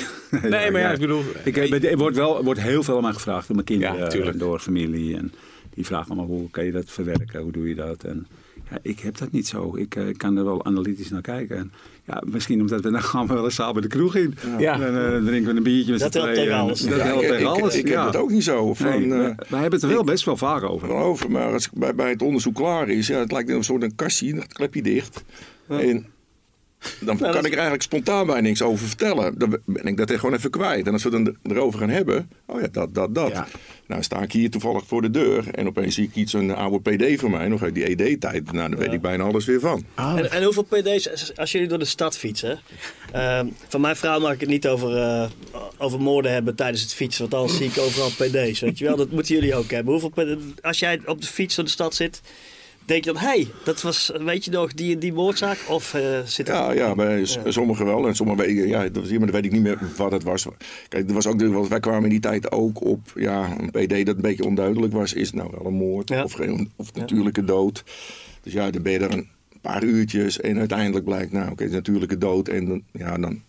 Nee, 0.42 0.70
maar 0.72 0.80
ja, 0.80 0.90
ik 0.92 1.00
bedoel... 1.00 1.22
Ik, 1.44 1.56
er 1.84 1.96
wordt 1.96 2.16
wel 2.16 2.44
wordt 2.44 2.60
heel 2.60 2.82
veel 2.82 2.96
aan 2.96 3.02
mij 3.02 3.12
gevraagd 3.12 3.46
door 3.46 3.56
mijn 3.56 3.68
kinderen, 3.68 3.96
Ja, 4.24 4.30
eh, 4.32 4.38
door 4.38 4.58
familie. 4.58 5.16
En 5.16 5.32
die 5.74 5.86
vragen 5.86 6.06
allemaal 6.06 6.26
hoe 6.36 6.50
kan 6.50 6.64
je 6.64 6.72
dat 6.72 6.84
verwerken, 6.90 7.40
hoe 7.42 7.52
doe 7.52 7.68
je 7.68 7.74
dat? 7.74 8.04
En 8.04 8.26
ja, 8.70 8.78
ik 8.82 9.00
heb 9.00 9.18
dat 9.18 9.30
niet 9.32 9.46
zo. 9.46 9.76
Ik 9.76 9.94
eh, 9.94 10.04
kan 10.16 10.36
er 10.36 10.44
wel 10.44 10.64
analytisch 10.64 11.10
naar 11.10 11.20
kijken. 11.20 11.56
En, 11.56 11.72
ja, 12.06 12.22
misschien 12.26 12.60
omdat 12.60 12.80
we 12.80 12.90
dan 12.90 13.02
gaan 13.02 13.26
we 13.26 13.34
wel 13.34 13.44
eens 13.44 13.54
samen 13.54 13.82
de 13.82 13.88
kroeg 13.88 14.14
in. 14.16 14.34
Ja. 14.58 14.72
En 14.80 14.80
dan 14.80 15.02
eh, 15.20 15.24
drinken 15.26 15.50
we 15.52 15.56
een 15.56 15.62
biertje 15.62 15.90
met 15.92 16.00
Dat 16.00 16.12
z'n 16.12 16.18
helpt 16.18 16.32
tweeën. 16.34 16.48
tegen 16.48 16.58
En 16.60 16.64
alles. 16.66 16.80
Dat 16.80 16.98
Ja, 16.98 17.04
helpt 17.04 17.22
ik, 17.22 17.28
tegen 17.28 17.42
ik- 17.42 17.48
alles. 17.60 17.76
ik 17.76 17.88
ja. 17.88 18.04
heb 18.04 18.12
het 18.12 18.22
ook 18.22 18.30
niet 18.30 18.44
zo. 18.44 18.74
Van, 18.74 19.08
Nee, 19.08 19.20
eh, 19.20 19.30
we 19.48 19.56
hebben 19.56 19.72
het 19.72 19.82
er 19.82 19.88
wel 19.88 20.04
best 20.04 20.24
wel 20.24 20.36
vaak 20.36 20.62
over. 20.62 21.30
maar 21.30 21.52
als 21.52 21.64
ik 21.66 21.70
bij, 21.74 21.94
bij 21.94 22.10
het 22.10 22.22
onderzoek 22.22 22.54
klaar 22.54 22.88
is, 22.88 23.06
ja, 23.06 23.18
het 23.18 23.32
lijkt 23.32 23.50
een 23.50 23.64
soort 23.64 23.82
een 23.82 23.94
kastje, 23.94 24.32
dan 24.34 24.46
klep 24.52 24.74
je 24.74 24.82
dicht. 24.82 25.24
En 25.68 26.06
dan 27.00 27.16
dat 27.16 27.30
kan 27.30 27.30
is- 27.30 27.36
ik 27.38 27.44
er 27.44 27.52
eigenlijk 27.52 27.82
spontaan 27.82 28.26
bij 28.26 28.40
niks 28.40 28.62
over 28.62 28.86
vertellen. 28.86 29.38
Dan 29.38 29.58
ben 29.64 29.84
ik 29.84 29.96
dat 29.96 30.10
gewoon 30.10 30.34
even 30.34 30.50
kwijt. 30.50 30.86
En 30.86 30.92
als 30.92 31.02
we 31.02 31.16
het 31.16 31.24
dan 31.24 31.36
erover 31.56 31.78
gaan 31.78 31.88
hebben, 31.88 32.30
oh 32.46 32.60
ja, 32.60 32.66
dat, 32.72 32.94
dat, 32.94 33.14
dat. 33.14 33.30
Ja. 33.30 33.46
Nou 33.86 34.02
sta 34.02 34.22
ik 34.22 34.32
hier 34.32 34.50
toevallig 34.50 34.82
voor 34.86 35.02
de 35.02 35.10
deur 35.10 35.44
en 35.50 35.66
opeens 35.66 35.94
zie 35.94 36.04
ik 36.04 36.14
iets, 36.14 36.32
een 36.32 36.50
oude 36.54 36.96
PD 36.96 37.20
van 37.20 37.30
mij, 37.30 37.48
nog 37.48 37.62
uit 37.62 37.74
die 37.74 37.84
ED-tijd. 37.84 38.52
Nou, 38.52 38.70
daar 38.70 38.78
weet 38.78 38.92
ik 38.92 39.00
bijna 39.00 39.24
alles 39.24 39.44
weer 39.44 39.60
van. 39.60 39.84
En, 39.94 40.30
en 40.32 40.42
hoeveel 40.42 40.62
PD's, 40.62 41.32
als 41.36 41.52
jullie 41.52 41.68
door 41.68 41.78
de 41.78 41.84
stad 41.84 42.18
fietsen. 42.18 42.60
ehm, 43.12 43.46
van 43.68 43.80
mijn 43.80 43.96
vrouw 43.96 44.20
mag 44.20 44.32
ik 44.32 44.40
het 44.40 44.48
niet 44.48 44.68
over, 44.68 44.96
eh, 44.96 45.28
over 45.78 46.00
moorden 46.00 46.32
hebben 46.32 46.54
tijdens 46.54 46.82
het 46.82 46.94
fietsen. 46.94 47.20
Want 47.22 47.34
anders 47.34 47.56
zie 47.58 47.66
ik 47.70 47.78
overal 47.78 48.10
PD's. 48.10 48.60
Weet 48.60 48.78
je 48.78 48.84
wel, 48.84 48.96
dat 48.96 49.10
moeten 49.10 49.34
jullie 49.34 49.54
ook 49.54 49.70
hebben. 49.70 49.92
Hoeveel 50.00 50.36
als 50.62 50.78
jij 50.78 51.00
op 51.06 51.20
de 51.20 51.26
fiets 51.26 51.54
door 51.54 51.64
de 51.64 51.70
stad 51.70 51.94
zit, 51.94 52.20
denk 52.86 53.04
je 53.04 53.12
dan, 53.12 53.22
hé, 53.22 53.26
hey, 53.28 53.48
dat 53.64 53.82
was, 53.82 54.12
weet 54.18 54.44
je 54.44 54.50
nog, 54.50 54.72
die, 54.74 54.98
die 54.98 55.12
moordzaak? 55.12 55.58
Of 55.68 55.94
eh, 55.94 56.20
zit 56.24 56.48
er... 56.48 56.54
Ja, 56.54 56.72
ja, 56.72 56.94
bij 56.94 57.24
sommigen 57.46 57.86
wel. 57.86 58.06
En 58.06 58.14
sommigen 58.14 58.68
ja, 58.68 58.88
dat 58.88 59.10
maar 59.10 59.18
dan 59.18 59.30
weet 59.30 59.44
ik 59.44 59.52
niet 59.52 59.62
meer 59.62 59.78
wat 59.96 60.12
het 60.12 60.22
was. 60.22 60.46
Kijk, 60.88 61.08
er 61.08 61.14
was 61.14 61.26
ook, 61.26 61.42
want 61.42 61.68
wij 61.68 61.80
kwamen 61.80 62.02
in 62.04 62.10
die 62.10 62.20
tijd 62.20 62.52
ook 62.52 62.84
op 62.84 63.00
ja, 63.14 63.56
een 63.58 63.70
PD 63.70 64.06
dat 64.06 64.14
een 64.16 64.22
beetje 64.22 64.44
onduidelijk 64.44 64.92
was. 64.92 65.12
Is 65.12 65.26
het 65.26 65.36
nou 65.36 65.50
wel 65.56 65.66
een 65.66 65.74
moord 65.78 66.08
Ja. 66.08 66.22
of, 66.22 66.32
geen, 66.32 66.70
of 66.76 66.94
natuurlijke 66.94 67.44
dood? 67.44 67.84
Dus 68.42 68.52
ja, 68.52 68.70
dan 68.70 68.82
ben 68.82 68.92
je 68.92 68.98
er 68.98 69.12
een 69.12 69.28
paar 69.60 69.82
uurtjes 69.84 70.40
en 70.40 70.58
uiteindelijk 70.58 71.04
blijkt, 71.04 71.32
nou 71.32 71.44
oké, 71.50 71.62
het 71.62 71.70
is 71.70 71.76
natuurlijke 71.76 72.18
dood. 72.18 72.48
En 72.48 72.66
dan, 72.68 72.82
ja, 72.92 73.18
dan 73.18 73.42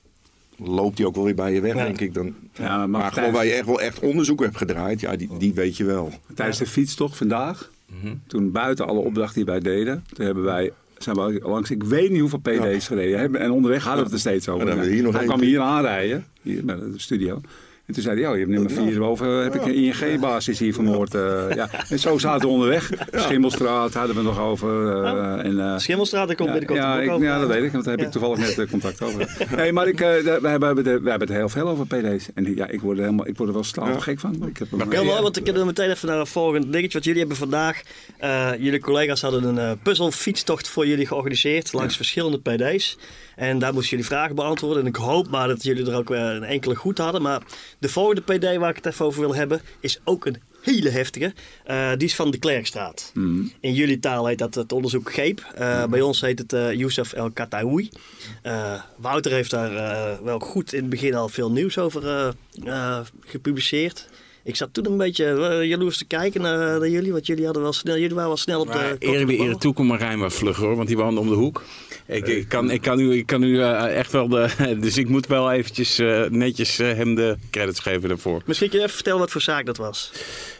loopt 0.57 0.97
die 0.97 1.07
ook 1.07 1.15
wel 1.15 1.23
weer 1.23 1.35
bij 1.35 1.53
je 1.53 1.61
weg, 1.61 1.75
Ja. 1.75 1.83
denk 1.83 2.01
ik. 2.01 2.13
Dan, 2.13 2.35
Ja, 2.53 2.77
maar 2.77 2.89
maar 2.89 3.11
gewoon 3.11 3.31
waar 3.31 3.45
je 3.45 3.53
echt 3.53 3.65
wel 3.65 3.81
echt 3.81 3.99
onderzoek 3.99 4.41
hebt 4.41 4.57
gedraaid, 4.57 4.99
ja, 4.99 5.15
die, 5.15 5.29
die 5.37 5.53
weet 5.53 5.77
je 5.77 5.83
wel. 5.83 6.11
Tijdens 6.35 6.57
de 6.57 6.65
fietstocht 6.65 7.17
vandaag, 7.17 7.71
Mhm. 7.91 8.13
toen 8.27 8.51
buiten 8.51 8.87
alle 8.87 8.99
opdrachten 8.99 9.35
die 9.35 9.45
wij 9.45 9.59
deden, 9.59 10.03
toen 10.13 10.25
hebben 10.25 10.43
wij, 10.43 10.71
zijn 10.97 11.15
we 11.15 11.39
langs, 11.43 11.71
ik 11.71 11.83
weet 11.83 12.11
niet 12.11 12.19
hoeveel 12.19 12.39
PD's 12.39 12.87
gereden 12.87 13.19
hebben. 13.19 13.41
En 13.41 13.51
onderweg 13.51 13.83
hadden 13.83 14.03
we 14.03 14.05
het 14.05 14.13
er 14.13 14.29
steeds 14.29 14.49
over. 14.49 14.67
En 14.67 14.75
dan 14.75 14.85
we 14.85 14.91
hier 14.91 15.03
nog 15.03 15.23
kwam 15.23 15.41
hier 15.41 15.59
aanrijden, 15.59 16.25
hier 16.41 16.65
bij 16.65 16.75
de 16.75 16.93
studio. 16.95 17.41
En 17.87 17.93
toen 17.93 18.03
zei 18.03 18.19
hij, 18.21 18.27
oh, 18.29 18.33
je 18.33 18.39
hebt 18.39 18.51
nummer 18.51 18.71
4 18.71 18.99
boven, 18.99 19.43
heb 19.43 19.55
ik 19.55 19.65
een 19.65 19.73
ING-basis 19.73 20.59
hier 20.59 20.73
vermoord. 20.73 21.13
eh, 21.15 21.43
ja. 21.55 21.69
En 21.89 21.99
zo 21.99 22.17
zaten 22.17 22.47
we 22.47 22.53
onderweg. 22.53 22.89
Schimmelstraat 23.11 23.93
hadden 23.93 24.15
we 24.15 24.21
nog 24.21 24.39
over. 24.39 25.03
eh, 25.03 25.45
en, 25.45 25.59
eh, 25.59 25.77
Schimmelstraat, 25.77 26.27
daar 26.27 26.35
komt 26.35 26.49
ja, 26.49 26.55
binnenkort 26.57 26.85
ja, 26.87 26.99
ik, 27.01 27.09
over. 27.11 27.25
ja, 27.25 27.39
dat 27.39 27.47
weet 27.47 27.63
ik, 27.63 27.71
want 27.71 27.83
daar 27.85 27.97
heb 27.97 28.05
ik 28.05 28.11
toevallig 28.11 28.37
net 28.37 28.57
eh, 28.57 28.67
contact 28.71 29.01
over. 29.01 29.35
Nee, 29.55 29.71
maar 29.73 29.87
ik, 29.87 30.01
eh, 30.01 30.07
we, 30.41 30.47
hebben, 30.47 30.75
het- 30.77 30.85
we 30.85 31.09
hebben 31.09 31.27
het 31.27 31.29
heel 31.37 31.49
veel 31.49 31.67
over 31.67 31.85
PD's. 31.87 32.25
En 32.33 32.55
ja, 32.55 32.67
ik 32.67 32.81
word 32.81 32.97
er, 32.97 33.03
helemaal, 33.03 33.27
ik 33.27 33.37
word 33.37 33.47
er 33.49 33.55
wel 33.55 33.63
straal 33.63 33.99
gek 33.99 34.19
van. 34.19 34.47
Ik 34.47 34.57
heb 34.57 34.67
Heel 34.89 35.03
mooi, 35.05 35.21
want 35.21 35.37
ik 35.37 35.45
heb 35.45 35.55
er 35.57 35.65
meteen 35.65 35.89
even 35.89 36.07
naar 36.07 36.19
een 36.19 36.27
volgend 36.27 36.63
dingetje. 36.71 36.91
Want 36.91 37.03
jullie 37.03 37.19
hebben 37.19 37.37
vandaag, 37.37 37.81
eh, 38.17 38.49
jullie 38.59 38.79
collega's 38.79 39.21
hadden 39.21 39.43
een 39.43 39.57
eh, 39.57 39.71
puzzelfietstocht 39.83 40.67
voor 40.67 40.87
jullie 40.87 41.07
georganiseerd. 41.07 41.73
Langs 41.73 41.95
verschillende 41.95 42.39
PD's. 42.39 42.97
En 43.35 43.59
daar 43.59 43.73
moesten 43.73 43.89
jullie 43.89 44.05
vragen 44.05 44.35
beantwoorden. 44.35 44.81
En 44.81 44.87
ik 44.89 44.95
hoop 44.95 45.29
maar 45.29 45.47
dat 45.47 45.63
jullie 45.63 45.85
er 45.91 45.97
ook 45.97 46.09
weer 46.09 46.19
een 46.19 46.43
enkele 46.43 46.75
goed 46.75 46.97
hadden. 46.97 47.21
Maar 47.21 47.41
de 47.79 47.89
volgende 47.89 48.21
PD 48.21 48.57
waar 48.57 48.69
ik 48.69 48.75
het 48.75 48.85
even 48.85 49.05
over 49.05 49.19
wil 49.21 49.35
hebben, 49.35 49.61
is 49.79 49.99
ook 50.03 50.25
een 50.25 50.41
hele 50.61 50.89
heftige. 50.89 51.33
Eh, 51.63 51.89
die 51.97 52.07
is 52.07 52.15
van 52.15 52.31
de 52.31 52.37
Klerkstraat. 52.37 53.11
In 53.59 53.73
jullie 53.73 53.99
taal 53.99 54.25
heet 54.27 54.37
dat 54.37 54.55
het 54.55 54.71
onderzoek 54.71 55.13
GEEP. 55.13 55.45
Eh, 55.55 55.85
Bij 55.85 56.01
ons 56.01 56.21
heet 56.21 56.39
het 56.39 56.53
eh 56.53 56.73
Youssef 56.73 57.13
El 57.13 57.31
Kataoui. 57.31 57.89
Wouter 58.97 59.31
heeft 59.31 59.51
daar 59.51 60.23
wel 60.23 60.39
goed 60.39 60.73
in 60.73 60.79
het 60.81 60.89
begin 60.89 61.13
al 61.15 61.29
veel 61.29 61.51
nieuws 61.51 61.77
over 61.77 62.33
gepubliceerd. 63.25 64.07
Ik 64.47 64.55
zat 64.55 64.73
toen 64.73 64.85
een 64.85 64.97
beetje 64.97 65.25
eh, 65.25 65.63
jaloers 65.67 65.97
te 65.97 66.05
kijken 66.05 66.41
naar, 66.41 66.57
naar 66.79 66.89
jullie, 66.89 67.11
want 67.11 67.25
jullie 67.27 67.45
hadden 67.45 67.63
wel 67.63 67.73
snel, 67.73 67.97
jullie 67.97 68.13
waren 68.15 68.27
wel 68.27 68.37
snel 68.37 68.61
op 68.61 68.71
de. 68.71 68.73
Maar 69.07 69.17
de 69.17 69.25
wie 69.25 69.39
ere 69.39 69.57
toe, 69.57 69.73
kom 69.73 69.87
Marijn 69.87 70.19
wat 70.19 70.33
vlugger 70.33 70.65
hoor, 70.65 70.75
want 70.75 70.87
die 70.87 70.97
woonde 70.97 71.19
om 71.19 71.27
de 71.29 71.35
hoek. 71.35 71.63
Ik, 72.05 72.27
ik, 72.27 72.47
kan, 72.47 72.71
ik 72.71 72.81
kan 72.81 72.99
u, 72.99 73.11
ik 73.13 73.25
kan 73.25 73.43
u 73.43 73.61
eh, 73.61 73.97
echt 73.97 74.11
wel 74.11 74.27
de... 74.27 74.49
Dus 74.79 74.97
ik 74.97 75.09
moet 75.09 75.27
wel 75.27 75.51
eventjes 75.51 75.99
eh, 75.99 76.23
netjes 76.29 76.79
eh, 76.79 76.93
hem 76.93 77.15
de 77.15 77.37
credits 77.51 77.79
geven 77.79 78.09
daarvoor. 78.09 78.41
Misschien 78.45 78.69
kun 78.69 78.77
je 78.77 78.83
even 78.83 78.95
vertellen 78.95 79.19
wat 79.19 79.31
voor 79.31 79.41
zaak 79.41 79.65
dat 79.65 79.77
was. 79.77 80.11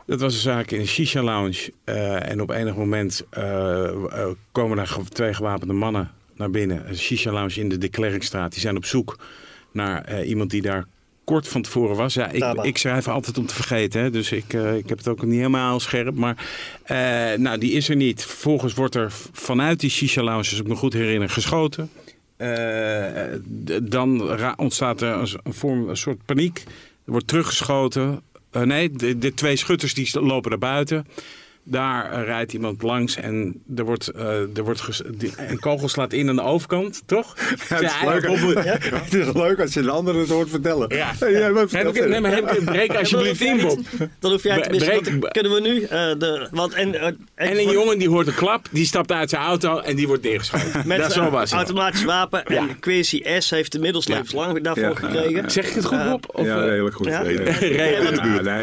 Dat 0.05 0.19
was 0.21 0.33
een 0.33 0.39
zaak 0.39 0.71
in 0.71 0.79
een 0.79 0.87
shisha 0.87 1.23
lounge. 1.23 1.71
eh, 1.83 2.29
en 2.29 2.41
op 2.41 2.49
enig 2.49 2.75
moment 2.75 3.23
eh, 3.29 3.85
eh, 3.87 4.27
komen 4.51 4.77
daar 4.77 4.97
twee 5.09 5.33
gewapende 5.33 5.73
mannen 5.73 6.11
naar 6.35 6.49
binnen. 6.51 6.89
Een 6.89 6.97
shisha 6.97 7.31
lounge 7.31 7.59
in 7.59 7.69
de 7.69 7.77
De 7.77 7.89
Klerkstraat. 7.89 8.51
Die 8.51 8.61
zijn 8.61 8.77
op 8.77 8.85
zoek 8.85 9.17
naar 9.71 10.03
eh, 10.03 10.29
iemand 10.29 10.49
die 10.49 10.61
daar 10.61 10.85
kort 11.27 11.47
van 11.47 11.61
tevoren 11.61 11.95
was. 11.95 12.13
Ja, 12.13 12.29
ik, 12.29 12.43
ik 12.61 12.77
schrijf 12.77 13.07
altijd 13.07 13.37
om 13.37 13.45
te 13.45 13.53
vergeten. 13.53 14.01
Hè, 14.01 14.09
dus 14.09 14.31
ik, 14.31 14.53
eh, 14.53 14.75
ik 14.75 14.89
heb 14.89 14.97
het 14.97 15.07
ook 15.07 15.21
niet 15.21 15.35
helemaal 15.35 15.79
scherp. 15.79 16.15
Maar 16.15 16.47
eh, 16.83 16.97
nou, 17.39 17.57
die 17.57 17.71
is 17.71 17.89
er 17.89 17.95
niet. 17.95 18.25
Vervolgens 18.25 18.73
wordt 18.73 18.95
er 18.95 19.11
vanuit 19.31 19.79
die 19.79 19.89
shisha 19.89 20.23
lounge, 20.23 20.37
als 20.37 20.59
ik 20.59 20.67
me 20.67 20.75
goed 20.75 20.93
herinner, 20.93 21.29
geschoten. 21.29 21.89
Eh, 22.37 23.09
dan 23.83 24.37
ontstaat 24.57 25.01
er 25.01 25.37
een, 25.43 25.53
vorm, 25.53 25.89
een 25.89 25.97
soort 25.97 26.25
paniek. 26.25 26.63
Er 27.05 27.11
wordt 27.11 27.27
teruggeschoten. 27.27 28.21
Nee, 28.51 28.91
de, 28.91 29.17
de 29.17 29.33
twee 29.33 29.55
schutters 29.55 29.93
die 29.93 30.21
lopen 30.21 30.49
naar 30.49 30.59
buiten. 30.59 31.07
Daar 31.69 32.25
rijdt 32.25 32.53
iemand 32.53 32.81
langs 32.81 33.15
en 33.15 33.61
er 33.75 33.83
wordt, 33.85 34.07
eh, 34.07 34.57
er 34.57 34.63
wordt 34.63 35.01
een 35.49 35.59
kogel 35.59 35.87
slaat 35.87 36.13
in 36.13 36.29
aan 36.29 36.35
de 36.35 36.41
overkant, 36.41 37.01
toch? 37.05 37.35
Ja, 37.69 37.75
het, 37.75 37.81
is 37.83 37.93
leuk, 38.05 38.27
het 39.03 39.13
is 39.13 39.33
leuk 39.33 39.59
als 39.59 39.73
je 39.73 39.79
een 39.79 39.89
ander 39.89 40.15
het 40.15 40.29
hoort 40.29 40.49
vertellen. 40.49 40.95
Ja. 40.95 41.13
Ja, 41.29 41.49
maar 41.49 41.65
Heb 41.69 41.87
ik, 41.87 41.95
het- 41.95 42.09
nee, 42.09 42.19
maar 42.21 42.31
heb 42.31 42.43
ik 42.43 42.55
het 42.55 42.65
breek 42.65 42.95
alsjeblieft 42.95 43.41
in, 43.41 43.57
Bob. 43.61 43.79
Dan 44.19 44.31
hoef 44.31 44.43
jij 44.43 44.55
want 44.55 45.05
dan 45.05 45.19
kunnen 45.31 45.53
we 45.53 45.59
nu. 45.61 45.81
eh, 45.83 45.89
de, 45.89 46.47
want, 46.51 46.73
en, 46.73 46.95
eh, 47.01 47.07
En 47.35 47.57
een 47.57 47.71
jongen 47.71 47.97
die 47.99 48.09
hoort 48.09 48.27
een 48.27 48.35
klap, 48.35 48.65
die 48.71 48.85
stapt 48.85 49.11
uit 49.11 49.29
zijn 49.29 49.41
auto 49.41 49.79
en 49.79 49.95
die 49.95 50.07
wordt 50.07 50.23
neergeschoten. 50.23 50.81
met 50.87 50.97
Dat 50.97 51.11
zo 51.13 51.21
een 51.25 51.47
automatisch 51.51 52.03
wapen. 52.03 52.45
En 52.45 52.53
Ja. 52.53 52.67
Quincy 52.79 53.23
S. 53.39 53.49
heeft 53.49 53.75
inmiddels 53.75 54.07
levenslang 54.07 54.61
daarvoor 54.61 54.83
Ja. 54.83 54.95
gekregen. 54.95 55.51
Zeg 55.51 55.67
ik 55.67 55.73
het 55.75 55.85
goed, 55.85 56.03
Bob? 56.09 56.25
Of, 56.35 56.45
Ja, 56.45 56.59
redelijk 56.59 56.95
goed. 56.95 57.07
En 57.07 57.23
wat, 57.23 57.27
Ja, 57.59 57.59
nee, 57.59 57.93
en 57.93 58.05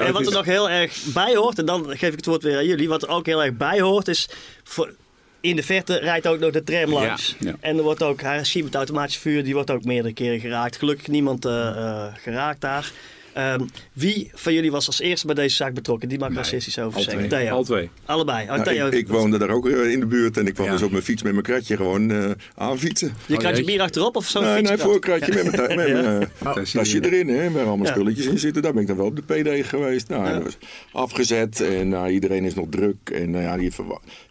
het 0.04 0.10
wat 0.10 0.26
er 0.26 0.32
nog 0.32 0.44
heel 0.44 0.70
erg 0.70 0.92
bij 1.14 1.34
hoort, 1.36 1.58
en 1.58 1.64
dan 1.66 1.84
geef 1.88 2.08
ik 2.10 2.16
het 2.16 2.26
woord 2.26 2.42
weer 2.42 2.56
aan 2.56 2.66
jullie. 2.66 2.88
Wat 2.94 3.02
er 3.02 3.16
ook 3.16 3.26
heel 3.26 3.44
erg 3.44 3.56
bij 3.56 3.80
hoort 3.80 4.08
is. 4.08 4.28
Voor, 4.64 4.94
in 5.40 5.56
de 5.56 5.62
verte 5.62 5.98
rijdt 5.98 6.26
ook 6.26 6.38
nog 6.38 6.52
de 6.52 6.64
tram 6.64 6.90
langs. 6.92 7.36
Ja, 7.38 7.48
ja. 7.48 7.56
En 7.60 7.76
er 7.76 7.82
wordt 7.82 8.02
ook, 8.02 8.20
hij 8.20 8.44
ziet 8.44 8.64
met 8.64 8.74
automatisch 8.74 9.16
vuur, 9.16 9.44
die 9.44 9.54
wordt 9.54 9.70
ook 9.70 9.84
meerdere 9.84 10.14
keren 10.14 10.40
geraakt. 10.40 10.76
Gelukkig 10.76 11.06
niemand 11.06 11.44
eh, 11.44 11.68
eh, 11.68 12.14
geraakt 12.14 12.60
daar. 12.60 12.92
Ehm, 13.34 13.60
wie 13.92 14.30
van 14.34 14.52
jullie 14.54 14.70
was 14.70 14.86
als 14.86 15.00
eerste 15.00 15.26
bij 15.26 15.34
deze 15.34 15.56
zaak 15.56 15.74
betrokken? 15.74 16.08
Die 16.08 16.18
mag 16.18 16.34
racistisch 16.34 16.78
over 16.78 16.96
Al 16.98 17.02
zeggen. 17.04 17.28
Theo. 17.28 17.54
Al 17.54 17.64
twee. 17.64 17.90
Allebei. 18.04 18.42
Oh, 18.42 18.48
Nou, 18.50 18.62
Theo, 18.64 18.86
ik, 18.86 18.92
ik 18.92 19.08
woonde 19.08 19.38
daar 19.38 19.50
ook 19.50 19.68
eh, 19.68 19.90
in 19.90 20.00
de 20.00 20.06
buurt 20.06 20.36
en 20.36 20.46
ik 20.46 20.54
kwam 20.54 20.66
Ja. 20.66 20.72
dus 20.72 20.82
op 20.82 20.90
mijn 20.90 21.02
fiets 21.02 21.22
met 21.22 21.32
mijn 21.32 21.44
kratje 21.44 21.76
gewoon 21.76 22.10
eh, 22.10 22.30
aanfietsen. 22.54 23.08
je 23.08 23.14
krijgt 23.36 23.42
je 23.42 23.48
jeetje. 23.48 23.64
bier 23.64 23.80
achterop 23.80 24.16
of 24.16 24.28
zo'n 24.28 24.42
Nee, 24.42 24.62
nee, 24.62 24.76
voor 24.78 24.94
een 24.94 25.00
kratje 25.00 25.34
met 25.34 25.56
mijn, 25.56 25.76
met 25.76 25.92
mijn 25.92 26.20
eh, 26.20 26.52
tasje 26.72 27.00
je. 27.02 27.06
erin, 27.10 27.28
hè, 27.28 27.50
waar 27.50 27.64
allemaal 27.66 27.86
Ja. 27.86 27.92
spulletjes 27.92 28.26
in 28.26 28.38
zitten. 28.38 28.62
Daar 28.62 28.72
ben 28.72 28.82
ik 28.82 28.88
dan 28.88 28.96
wel 28.96 29.06
op 29.06 29.16
de 29.16 29.22
PD 29.22 29.66
geweest. 29.66 30.08
Nou, 30.08 30.32
dat 30.34 30.42
was 30.42 30.56
afgezet 30.92 31.60
en 31.60 31.88
nou, 31.88 32.08
iedereen 32.10 32.44
is 32.44 32.54
nog 32.54 32.66
druk. 32.70 33.10
En 33.12 33.30
nou 33.30 33.42
ja, 33.44 33.56
die 33.56 33.72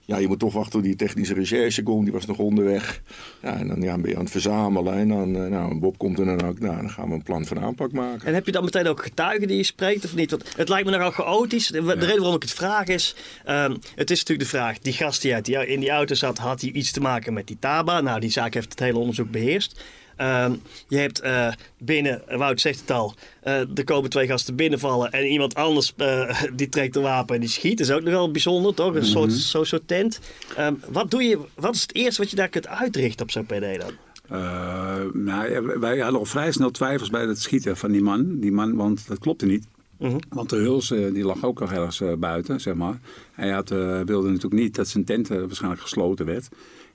ja, 0.05 0.17
je 0.17 0.27
moet 0.27 0.39
toch 0.39 0.53
wachten 0.53 0.71
tot 0.71 0.83
die 0.83 0.95
technische 0.95 1.33
recherche 1.33 1.83
komt. 1.83 2.03
Die 2.03 2.13
was 2.13 2.25
nog 2.25 2.37
onderweg. 2.37 3.01
Ja, 3.41 3.57
en 3.57 3.67
dan 3.67 3.81
ja, 3.81 3.97
ben 3.97 4.09
je 4.09 4.15
aan 4.15 4.23
het 4.23 4.31
verzamelen. 4.31 4.93
En 4.93 5.07
dan, 5.07 5.35
eh, 5.35 5.49
nou, 5.49 5.79
Bob 5.79 5.97
komt 5.97 6.19
er 6.19 6.25
dan 6.25 6.41
ook. 6.41 6.59
Nou, 6.59 6.75
dan 6.75 6.89
gaan 6.89 7.07
we 7.07 7.13
een 7.13 7.23
plan 7.23 7.45
van 7.45 7.59
aanpak 7.59 7.91
maken. 7.91 8.27
En 8.27 8.33
heb 8.33 8.45
je 8.45 8.51
dan 8.51 8.63
meteen 8.63 8.87
ook 8.87 9.03
getuigen 9.03 9.47
die 9.47 9.57
je 9.57 9.63
spreekt 9.63 10.05
of 10.05 10.15
niet? 10.15 10.31
Want 10.31 10.57
het 10.57 10.69
lijkt 10.69 10.85
me 10.85 10.91
nogal 10.91 11.11
chaotisch. 11.11 11.67
De, 11.67 11.83
de 11.83 11.93
reden 11.93 12.17
waarom 12.17 12.35
ik 12.35 12.41
het 12.41 12.51
vraag 12.51 12.87
is... 12.87 13.15
ehm, 13.45 13.75
het 13.95 14.11
is 14.11 14.19
natuurlijk 14.19 14.49
de 14.49 14.57
vraag, 14.57 14.79
die 14.79 14.93
gast 14.93 15.21
die 15.21 15.33
uit 15.33 15.45
die, 15.45 15.67
in 15.67 15.79
die 15.79 15.89
auto 15.89 16.15
zat... 16.15 16.37
had 16.37 16.61
hij 16.61 16.71
iets 16.71 16.91
te 16.91 17.01
maken 17.01 17.33
met 17.33 17.47
die 17.47 17.57
Taba? 17.59 18.01
Nou, 18.01 18.19
die 18.19 18.31
zaak 18.31 18.53
heeft 18.53 18.69
het 18.69 18.79
hele 18.79 18.97
onderzoek 18.97 19.31
beheerst. 19.31 19.81
Ehm, 20.15 20.53
je 20.87 20.97
hebt 20.97 21.19
eh, 21.19 21.47
binnen, 21.77 22.21
Wout 22.27 22.61
zegt 22.61 22.79
het 22.79 22.91
al, 22.91 23.13
eh, 23.41 23.77
er 23.77 23.83
komen 23.83 24.09
twee 24.09 24.27
gasten 24.27 24.55
binnenvallen 24.55 25.11
en 25.11 25.25
iemand 25.25 25.55
anders 25.55 25.93
eh, 25.97 26.41
die 26.53 26.69
trekt 26.69 26.95
een 26.95 27.01
wapen 27.01 27.35
en 27.35 27.41
die 27.41 27.49
schiet. 27.49 27.77
Dat 27.77 27.87
is 27.87 27.93
ook 27.93 28.03
nog 28.03 28.13
wel 28.13 28.31
bijzonder, 28.31 28.73
toch? 28.73 28.95
Een 28.95 29.05
soort, 29.05 29.31
zo'n 29.33 29.65
soort 29.65 29.87
tent. 29.87 30.19
Ehm, 30.55 30.73
wat, 30.89 31.11
doe 31.11 31.23
je, 31.23 31.39
wat 31.55 31.75
is 31.75 31.81
het 31.81 31.95
eerste 31.95 32.21
wat 32.21 32.29
je 32.29 32.35
daar 32.35 32.49
kunt 32.49 32.67
uitrichten 32.67 33.25
op 33.25 33.31
zo'n 33.31 33.45
PD 33.45 33.79
dan? 33.79 33.91
Eh, 34.29 34.95
nou, 35.13 35.79
wij 35.79 35.99
hadden 35.99 36.19
al 36.19 36.25
vrij 36.25 36.51
snel 36.51 36.71
twijfels 36.71 37.09
bij 37.09 37.25
het 37.25 37.41
schieten 37.41 37.77
van 37.77 37.91
die 37.91 38.01
man. 38.01 38.39
Die 38.39 38.51
man 38.51 38.75
want 38.75 39.07
dat 39.07 39.19
klopte 39.19 39.45
niet. 39.45 39.65
Mhm. 40.03 40.17
Want 40.29 40.49
de 40.49 40.55
huls 40.55 40.91
eh, 40.91 41.13
die 41.13 41.23
lag 41.23 41.43
ook 41.43 41.59
nog 41.59 41.71
ergens 41.71 42.01
eh, 42.01 42.13
buiten, 42.13 42.59
zeg 42.59 42.73
maar. 42.73 42.99
Hij 43.31 43.49
had, 43.49 43.71
eh, 43.71 44.01
wilde 44.01 44.27
natuurlijk 44.27 44.61
niet 44.61 44.75
dat 44.75 44.87
zijn 44.87 45.03
tent 45.03 45.29
eh, 45.29 45.39
waarschijnlijk 45.39 45.81
gesloten 45.81 46.25
werd. 46.25 46.49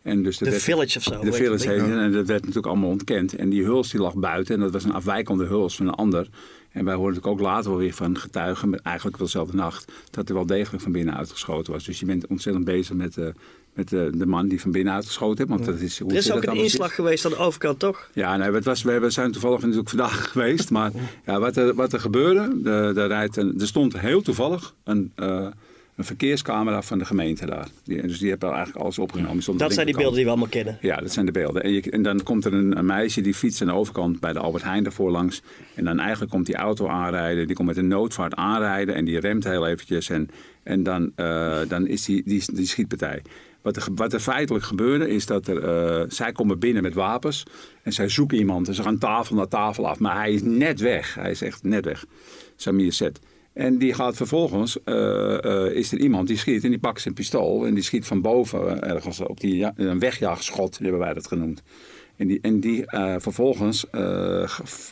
En 0.08 0.22
dus 0.22 0.38
De 0.38 0.44
werd- 0.50 0.62
Village 0.62 0.98
of 0.98 1.04
zo, 1.04 1.20
De 1.20 1.32
Village 1.32 1.68
heet 1.68 1.80
en 1.80 2.12
dat 2.12 2.26
werd 2.26 2.40
natuurlijk 2.40 2.66
allemaal 2.66 2.88
ontkend. 2.90 3.36
En 3.36 3.48
die 3.48 3.64
huls 3.64 3.90
die 3.90 4.00
lag 4.00 4.14
buiten 4.14 4.54
en 4.54 4.60
dat 4.60 4.72
was 4.72 4.84
een 4.84 4.92
afwijkende 4.92 5.44
huls 5.44 5.76
van 5.76 5.86
een 5.86 5.94
ander. 5.94 6.28
En 6.72 6.84
wij 6.84 6.94
hoorden 6.94 7.14
natuurlijk 7.14 7.40
ook 7.40 7.52
later 7.52 7.70
wel 7.70 7.78
weer 7.80 7.92
van 7.94 8.18
getuigen, 8.18 8.68
met 8.70 8.80
eigenlijk 8.82 9.16
wel 9.16 9.26
dezelfde 9.26 9.56
nacht, 9.56 9.92
dat 10.10 10.28
er 10.28 10.34
wel 10.34 10.46
degelijk 10.46 10.82
van 10.82 10.92
binnen 10.92 11.16
uitgeschoten 11.16 11.72
was. 11.72 11.84
Dus 11.84 12.00
je 12.00 12.06
bent 12.06 12.26
ontzettend 12.26 12.64
bezig 12.64 12.96
met, 12.96 13.16
eh, 13.16 13.26
met 13.74 13.88
de, 13.88 14.10
de 14.14 14.26
man 14.26 14.48
die 14.48 14.60
van 14.60 14.70
binnen 14.70 14.92
uitgeschoten 14.94 15.36
heeft. 15.38 15.48
Want 15.50 15.64
dat 15.64 15.80
is, 15.80 15.98
hoe 15.98 16.10
Er 16.10 16.16
is 16.16 16.32
ook 16.32 16.44
een 16.44 16.56
inslag 16.56 16.94
geweest 16.94 17.24
aan 17.24 17.30
de 17.30 17.36
overkant, 17.36 17.78
toch? 17.78 18.10
ja, 18.12 18.36
nee, 18.36 18.50
het 18.50 18.64
was, 18.64 18.82
we 18.82 19.10
zijn 19.10 19.32
toevallig 19.32 19.60
natuurlijk 19.60 19.88
vandaag 19.88 20.28
geweest. 20.32 20.70
Maar 20.70 20.90
ja, 21.26 21.40
wat, 21.40 21.56
er, 21.56 21.74
wat 21.74 21.92
er 21.92 22.00
gebeurde, 22.00 22.62
de, 22.62 22.90
de 22.94 23.06
rijdt 23.06 23.36
er 23.36 23.52
stond 23.56 23.98
heel 23.98 24.22
toevallig 24.22 24.74
een, 24.84 25.12
eh, 25.14 25.46
een 25.98 26.04
verkeerscamera 26.04 26.82
van 26.82 26.98
de 26.98 27.04
gemeente 27.04 27.46
daar. 27.46 27.68
Die, 27.84 28.02
dus 28.02 28.18
die 28.18 28.30
hebben 28.30 28.48
eigenlijk 28.50 28.84
alles 28.84 28.98
opgenomen. 28.98 29.42
Stond 29.42 29.58
Dat 29.58 29.72
zijn 29.72 29.86
die 29.86 29.94
beelden 29.94 30.14
die 30.14 30.24
we 30.24 30.30
allemaal 30.30 30.48
kennen. 30.48 30.78
Ja, 30.80 30.96
dat 30.96 31.12
zijn 31.12 31.26
de 31.26 31.32
beelden. 31.32 31.62
En, 31.62 31.72
je, 31.72 31.90
en 31.90 32.02
dan 32.02 32.22
komt 32.22 32.44
er 32.44 32.54
een, 32.54 32.78
een 32.78 32.86
meisje 32.86 33.20
die 33.20 33.34
fietst 33.34 33.60
aan 33.60 33.66
de 33.66 33.72
overkant 33.72 34.20
bij 34.20 34.32
de 34.32 34.38
Albert 34.38 34.64
Heijn 34.64 34.84
ervoor 34.84 35.10
langs. 35.10 35.42
En 35.74 35.84
dan 35.84 35.98
eigenlijk 35.98 36.30
komt 36.30 36.46
die 36.46 36.54
auto 36.54 36.88
aanrijden. 36.88 37.46
Die 37.46 37.56
komt 37.56 37.68
met 37.68 37.76
een 37.76 37.88
noodvaart 37.88 38.34
aanrijden 38.34 38.94
en 38.94 39.04
die 39.04 39.20
remt 39.20 39.44
heel 39.44 39.66
eventjes. 39.66 40.10
En, 40.10 40.30
en 40.62 40.82
dan, 40.82 41.12
eh, 41.14 41.60
dan 41.68 41.86
is 41.86 42.04
die, 42.04 42.22
die, 42.24 42.42
die 42.52 42.66
schietpartij. 42.66 43.22
Wat 43.62 43.76
er, 43.76 43.88
wat 43.94 44.12
er 44.12 44.20
feitelijk 44.20 44.64
gebeurde 44.64 45.08
is 45.08 45.26
dat 45.26 45.48
er, 45.48 45.64
eh, 45.64 46.04
zij 46.08 46.32
komen 46.32 46.58
binnen 46.58 46.82
met 46.82 46.94
wapens. 46.94 47.42
En 47.82 47.92
zij 47.92 48.08
zoeken 48.08 48.38
iemand. 48.38 48.68
En 48.68 48.74
ze 48.74 48.82
gaan 48.82 48.98
tafel 48.98 49.36
naar 49.36 49.48
tafel 49.48 49.88
af. 49.88 49.98
Maar 49.98 50.16
hij 50.16 50.32
is 50.32 50.42
net 50.42 50.80
weg. 50.80 51.14
Hij 51.14 51.30
is 51.30 51.42
echt 51.42 51.62
net 51.62 51.84
weg. 51.84 52.04
Samir 52.56 52.92
Zet. 52.92 53.20
En 53.58 53.78
die 53.78 53.94
gaat 53.94 54.16
vervolgens, 54.16 54.82
eh, 54.84 55.44
eh, 55.44 55.72
is 55.72 55.92
er 55.92 55.98
iemand 55.98 56.28
die 56.28 56.36
schiet 56.36 56.64
en 56.64 56.70
die 56.70 56.78
pakt 56.78 57.00
zijn 57.00 57.14
pistool 57.14 57.66
en 57.66 57.74
die 57.74 57.82
schiet 57.82 58.06
van 58.06 58.20
boven 58.20 58.82
eh, 58.82 58.90
ergens 58.90 59.20
op 59.20 59.40
die 59.40 59.56
ja, 59.56 59.72
een 59.76 59.98
wegjaagschot, 59.98 60.78
hebben 60.78 60.98
wij 61.00 61.14
dat 61.14 61.26
genoemd. 61.26 61.62
En 62.16 62.26
die, 62.26 62.38
en 62.42 62.60
die 62.60 62.82
vervolgens 63.18 63.86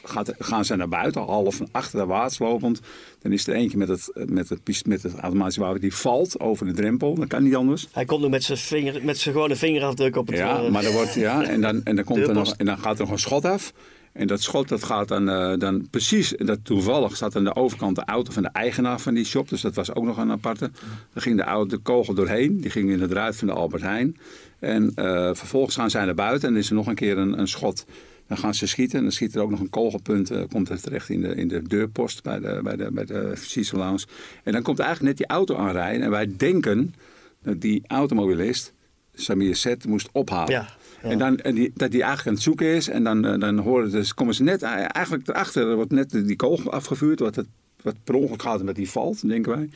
gaat, 0.02 0.34
gaan 0.38 0.64
ze 0.64 0.76
naar 0.76 0.88
buiten, 0.88 1.22
half 1.22 1.60
achter 1.70 2.06
de 2.06 2.30
lopend. 2.38 2.80
Dan 3.22 3.32
is 3.32 3.46
er 3.46 3.54
eentje 3.54 3.78
met 3.78 3.88
het, 3.88 4.10
met 4.26 4.48
het, 4.48 4.86
met 4.86 5.02
het 5.02 5.14
automatische 5.14 5.60
wapen 5.60 5.80
die 5.80 5.94
valt 5.94 6.40
over 6.40 6.66
de 6.66 6.72
drempel. 6.72 7.14
Dat 7.14 7.28
kan 7.28 7.42
niet 7.42 7.54
anders. 7.54 7.88
Hij 7.92 8.04
komt 8.04 8.22
nu 8.22 8.28
met 8.28 8.44
zijn, 8.44 8.58
vinger, 8.58 9.04
met 9.04 9.18
zijn 9.18 9.34
gewone 9.34 9.56
vingerafdruk 9.56 10.16
op 10.16 10.26
het... 10.26 10.36
Ja, 10.36 10.68
maar 10.70 10.82
dan 10.82 10.92
wordt, 10.92 11.14
ja, 11.14 11.44
en, 11.44 11.60
dan, 11.60 11.84
en, 11.84 11.96
dan 11.96 12.04
komt 12.04 12.26
er 12.28 12.34
nog, 12.34 12.54
en 12.56 12.66
dan 12.66 12.78
gaat 12.78 12.98
er 12.98 13.04
nog 13.04 13.10
een 13.10 13.18
schot 13.18 13.44
af. 13.44 13.72
En 14.16 14.26
dat 14.26 14.42
schot 14.42 14.68
dat 14.68 14.84
gaat 14.84 15.08
dan, 15.08 15.28
eh, 15.28 15.58
dan 15.58 15.88
precies, 15.90 16.34
dat 16.36 16.58
toevallig 16.62 17.16
staat 17.16 17.36
aan 17.36 17.44
de 17.44 17.54
overkant 17.54 17.96
de 17.96 18.04
auto 18.04 18.32
van 18.32 18.42
de 18.42 18.48
eigenaar 18.48 19.00
van 19.00 19.14
die 19.14 19.24
shop. 19.24 19.48
Dus 19.48 19.60
dat 19.60 19.74
was 19.74 19.94
ook 19.94 20.04
nog 20.04 20.16
een 20.16 20.30
aparte. 20.30 20.70
Daar 21.12 21.22
ging 21.22 21.36
de, 21.36 21.42
auto, 21.42 21.76
de 21.76 21.82
kogel 21.82 22.14
doorheen. 22.14 22.60
Die 22.60 22.70
ging 22.70 22.90
in 22.90 23.00
het 23.00 23.12
ruit 23.12 23.36
van 23.36 23.46
de 23.46 23.54
Albert 23.54 23.82
Heijn. 23.82 24.16
En 24.58 24.92
eh, 24.94 25.30
vervolgens 25.32 25.74
gaan 25.74 25.90
zij 25.90 26.04
naar 26.04 26.14
buiten 26.14 26.48
en 26.48 26.56
is 26.56 26.68
er 26.68 26.74
nog 26.74 26.86
een 26.86 26.94
keer 26.94 27.18
een, 27.18 27.38
een 27.38 27.48
schot. 27.48 27.84
Dan 28.26 28.38
gaan 28.38 28.54
ze 28.54 28.66
schieten 28.66 28.96
en 28.96 29.02
dan 29.02 29.12
schiet 29.12 29.34
er 29.34 29.42
ook 29.42 29.50
nog 29.50 29.60
een 29.60 29.70
kogelpunt. 29.70 30.30
eh, 30.30 30.42
komt 30.48 30.68
er 30.68 30.80
terecht 30.80 31.08
in 31.08 31.20
de, 31.20 31.34
in 31.34 31.48
de 31.48 31.62
deurpost 31.62 32.22
bij 32.22 32.40
de, 32.40 32.60
bij 32.62 32.76
de, 32.76 32.90
bij 32.92 33.04
de 33.04 33.34
Lounge. 33.72 34.04
En 34.44 34.52
dan 34.52 34.62
komt 34.62 34.78
eigenlijk 34.78 35.08
net 35.08 35.28
die 35.28 35.36
auto 35.36 35.56
aanrijden. 35.56 36.02
En 36.02 36.10
wij 36.10 36.36
denken 36.36 36.94
dat 37.42 37.60
die 37.60 37.82
automobilist 37.86 38.72
Samir 39.14 39.56
Zet 39.56 39.86
moest 39.86 40.08
ophalen. 40.12 40.50
Ja, 40.50 40.68
En, 41.02 41.18
dan, 41.18 41.38
en 41.38 41.54
die, 41.54 41.70
dat 41.74 41.92
hij 41.92 42.00
eigenlijk 42.00 42.28
aan 42.28 42.34
het 42.34 42.42
zoeken 42.42 42.66
is. 42.66 42.88
En 42.88 43.04
dan, 43.04 43.24
eh, 43.24 43.38
dan 43.38 43.58
horen 43.58 43.90
dus, 43.90 44.14
komen 44.14 44.34
ze 44.34 44.42
net 44.42 44.62
eigenlijk 44.62 45.28
erachter. 45.28 45.68
Er 45.68 45.74
wordt 45.74 45.92
net 45.92 46.10
die 46.10 46.36
kogel 46.36 46.72
afgevuurd. 46.72 47.20
Wat, 47.20 47.36
het, 47.36 47.46
wat 47.82 47.94
per 48.04 48.14
ongeluk 48.14 48.42
gaat 48.42 48.60
en 48.60 48.66
dat 48.66 48.74
die 48.74 48.90
valt, 48.90 49.28
denken 49.28 49.52
wij. 49.52 49.68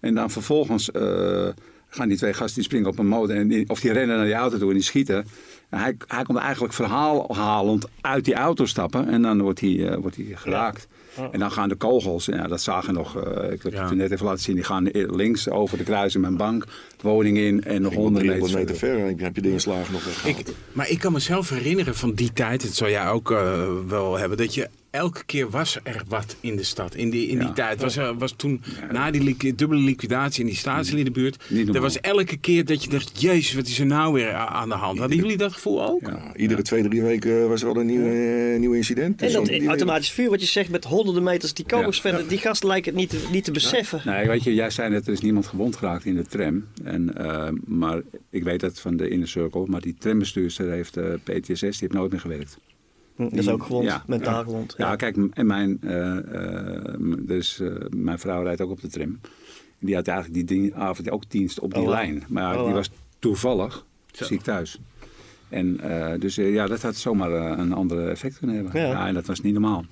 En 0.00 0.14
dan 0.14 0.30
vervolgens 0.30 0.90
eh, 0.90 1.48
gaan 1.88 2.08
die 2.08 2.16
twee 2.16 2.32
gasten 2.32 2.54
die 2.54 2.64
springen 2.64 2.88
op 2.88 2.98
een 2.98 3.06
motor. 3.06 3.36
En 3.36 3.64
of 3.68 3.80
die 3.80 3.92
rennen 3.92 4.16
naar 4.16 4.26
die 4.26 4.34
auto 4.34 4.58
toe 4.58 4.68
en 4.68 4.74
die 4.74 4.84
schieten. 4.84 5.26
En 5.68 5.78
hij, 5.78 5.96
hij 6.06 6.24
komt 6.24 6.38
eigenlijk 6.38 6.72
verhaalhalend 6.72 7.86
uit 8.00 8.24
die 8.24 8.34
auto 8.34 8.64
stappen. 8.64 9.08
En 9.08 9.22
dan 9.22 9.42
wordt 9.42 9.60
hij, 9.60 9.88
eh, 9.88 9.96
wordt 9.96 10.16
hij 10.16 10.26
geraakt. 10.34 10.88
En 11.32 11.38
dan 11.38 11.50
gaan 11.52 11.68
de 11.68 11.74
kogels, 11.74 12.24
ja, 12.24 12.46
dat 12.46 12.60
zagen 12.62 12.94
nog, 12.94 13.16
eh, 13.16 13.52
ik 13.52 13.62
heb 13.62 13.72
Ja. 13.72 13.84
het 13.84 13.94
net 13.94 14.10
even 14.10 14.26
laten 14.26 14.42
zien, 14.42 14.54
die 14.54 14.64
gaan 14.64 14.88
links 14.92 15.48
over 15.48 15.78
de 15.78 15.84
kruis 15.84 16.14
in 16.14 16.20
mijn 16.20 16.36
bank, 16.36 16.64
woning 17.00 17.38
in 17.38 17.64
en 17.64 17.82
nog 17.82 17.94
honderden 17.94 18.30
300 18.30 18.40
meter 18.52 18.58
meter 18.74 18.76
ver 18.76 19.06
heb 19.06 19.18
je- 19.18 19.24
heb 19.24 19.36
je 19.36 19.42
de 19.42 19.50
inslagen 19.52 19.92
nog 19.92 20.04
weggehaald. 20.04 20.48
Ik, 20.48 20.54
maar 20.72 20.90
ik 20.90 20.98
kan 20.98 21.12
mezelf 21.12 21.48
herinneren 21.48 21.94
van 21.94 22.12
die 22.12 22.32
tijd, 22.32 22.62
dat 22.62 22.72
zou 22.74 22.90
jij 22.90 23.08
ook 23.08 23.30
eh, 23.30 23.68
wel 23.88 24.18
hebben, 24.18 24.38
dat 24.38 24.54
je 24.54 24.68
elke 24.94 25.24
keer 25.24 25.50
was 25.50 25.78
er 25.82 26.02
wat 26.08 26.36
in 26.40 26.56
de 26.56 26.62
stad. 26.62 26.94
In 26.94 27.10
die, 27.10 27.28
in 27.28 27.38
die 27.38 27.46
Ja. 27.46 27.52
tijd 27.52 27.80
was 27.80 27.96
er 27.96 28.18
was 28.18 28.32
toen, 28.36 28.62
na 28.92 29.10
die 29.10 29.54
dubbele 29.54 29.80
liquidatie 29.80 30.40
in 30.40 30.46
die 30.46 30.56
staatsliedenbuurt, 30.56 31.36
normaal. 31.48 31.74
er 31.74 31.80
was 31.80 32.00
elke 32.00 32.36
keer 32.36 32.64
dat 32.64 32.84
je 32.84 32.90
dacht, 32.90 33.20
jezus, 33.20 33.54
wat 33.54 33.66
is 33.66 33.78
er 33.78 33.86
nou 33.86 34.12
weer 34.12 34.32
aan 34.32 34.68
de 34.68 34.74
hand? 34.74 34.98
Hadden 34.98 35.16
jullie 35.18 35.36
dat 35.36 35.52
gevoel 35.52 35.88
ook? 35.88 36.00
Ja. 36.00 36.36
Iedere 36.36 36.62
twee, 36.62 36.88
drie 36.88 37.02
weken 37.02 37.48
was 37.48 37.60
er 37.62 37.66
wel 37.72 37.80
een 37.80 37.86
nieuw, 37.86 38.06
eh, 38.06 38.58
nieuw 38.58 38.72
incident. 38.72 39.20
En 39.22 39.26
Dus 39.26 39.34
dat 39.36 39.66
automatisch 39.66 40.10
vuur, 40.10 40.30
wat 40.30 40.40
je 40.40 40.46
zegt, 40.46 40.70
met 40.70 40.84
honderden 40.84 41.22
meters 41.22 41.54
die 41.54 41.66
kogels 41.66 41.96
Ja. 41.96 42.02
verder. 42.02 42.28
Die 42.28 42.38
gasten 42.38 42.68
lijken 42.68 42.90
het 42.92 43.00
niet 43.00 43.10
te, 43.10 43.28
niet 43.32 43.44
te 43.44 43.50
beseffen. 43.52 44.00
Nee, 44.04 44.26
weet 44.26 44.42
je, 44.44 44.54
jij 44.54 44.70
zei 44.70 44.90
net, 44.90 45.06
er 45.06 45.12
is 45.12 45.20
niemand 45.20 45.46
gewond 45.46 45.76
geraakt 45.76 46.04
in 46.04 46.14
de 46.14 46.26
tram. 46.26 46.64
En, 46.84 47.16
eh, 47.16 47.48
maar 47.66 48.00
ik 48.30 48.42
weet 48.42 48.60
dat 48.60 48.80
van 48.80 48.96
de 48.96 49.08
Inner 49.08 49.28
Circle. 49.28 49.66
Maar 49.66 49.80
die 49.80 49.94
trambestuurster 49.98 50.70
heeft 50.70 50.96
eh, 50.96 51.04
PTSS, 51.22 51.58
die 51.60 51.74
heeft 51.78 51.92
nooit 51.92 52.10
meer 52.10 52.20
gewerkt. 52.20 52.58
Dat 53.16 53.32
is 53.32 53.48
ook 53.48 53.62
gewond, 53.62 53.84
Ja. 53.84 54.02
mentaal 54.06 54.38
Ja. 54.38 54.42
gewond. 54.44 54.74
Ja, 54.76 54.96
kijk, 54.96 55.16
en 55.32 55.46
mijn, 55.46 55.78
eh, 55.80 56.16
eh, 56.16 56.94
dus, 57.18 57.60
eh, 57.60 57.72
mijn 57.96 58.18
vrouw 58.18 58.42
rijdt 58.42 58.60
ook 58.60 58.70
op 58.70 58.80
de 58.80 58.88
tram. 58.88 59.20
Die 59.78 59.94
had 59.94 60.06
eigenlijk 60.08 60.48
die 60.48 60.58
dien- 60.60 60.74
avond 60.74 61.10
ook 61.10 61.30
dienst 61.30 61.60
op 61.60 61.74
die 61.74 61.82
Oh, 61.82 61.88
lijn. 61.88 62.24
Maar 62.28 62.58
Oh, 62.58 62.64
die 62.64 62.74
was 62.74 62.90
toevallig 63.18 63.86
ziek 64.12 64.40
thuis. 64.42 64.78
En 65.48 65.80
eh, 65.80 66.20
dus 66.20 66.34
ja, 66.34 66.66
dat 66.66 66.82
had 66.82 66.96
zomaar 66.96 67.58
een 67.58 67.72
andere 67.72 68.08
effect 68.08 68.38
kunnen 68.38 68.56
hebben. 68.56 68.80
Ja. 68.80 68.86
Ja. 68.86 69.06
en 69.06 69.14
dat 69.14 69.26
was 69.26 69.40
niet 69.40 69.52
normaal. 69.52 69.84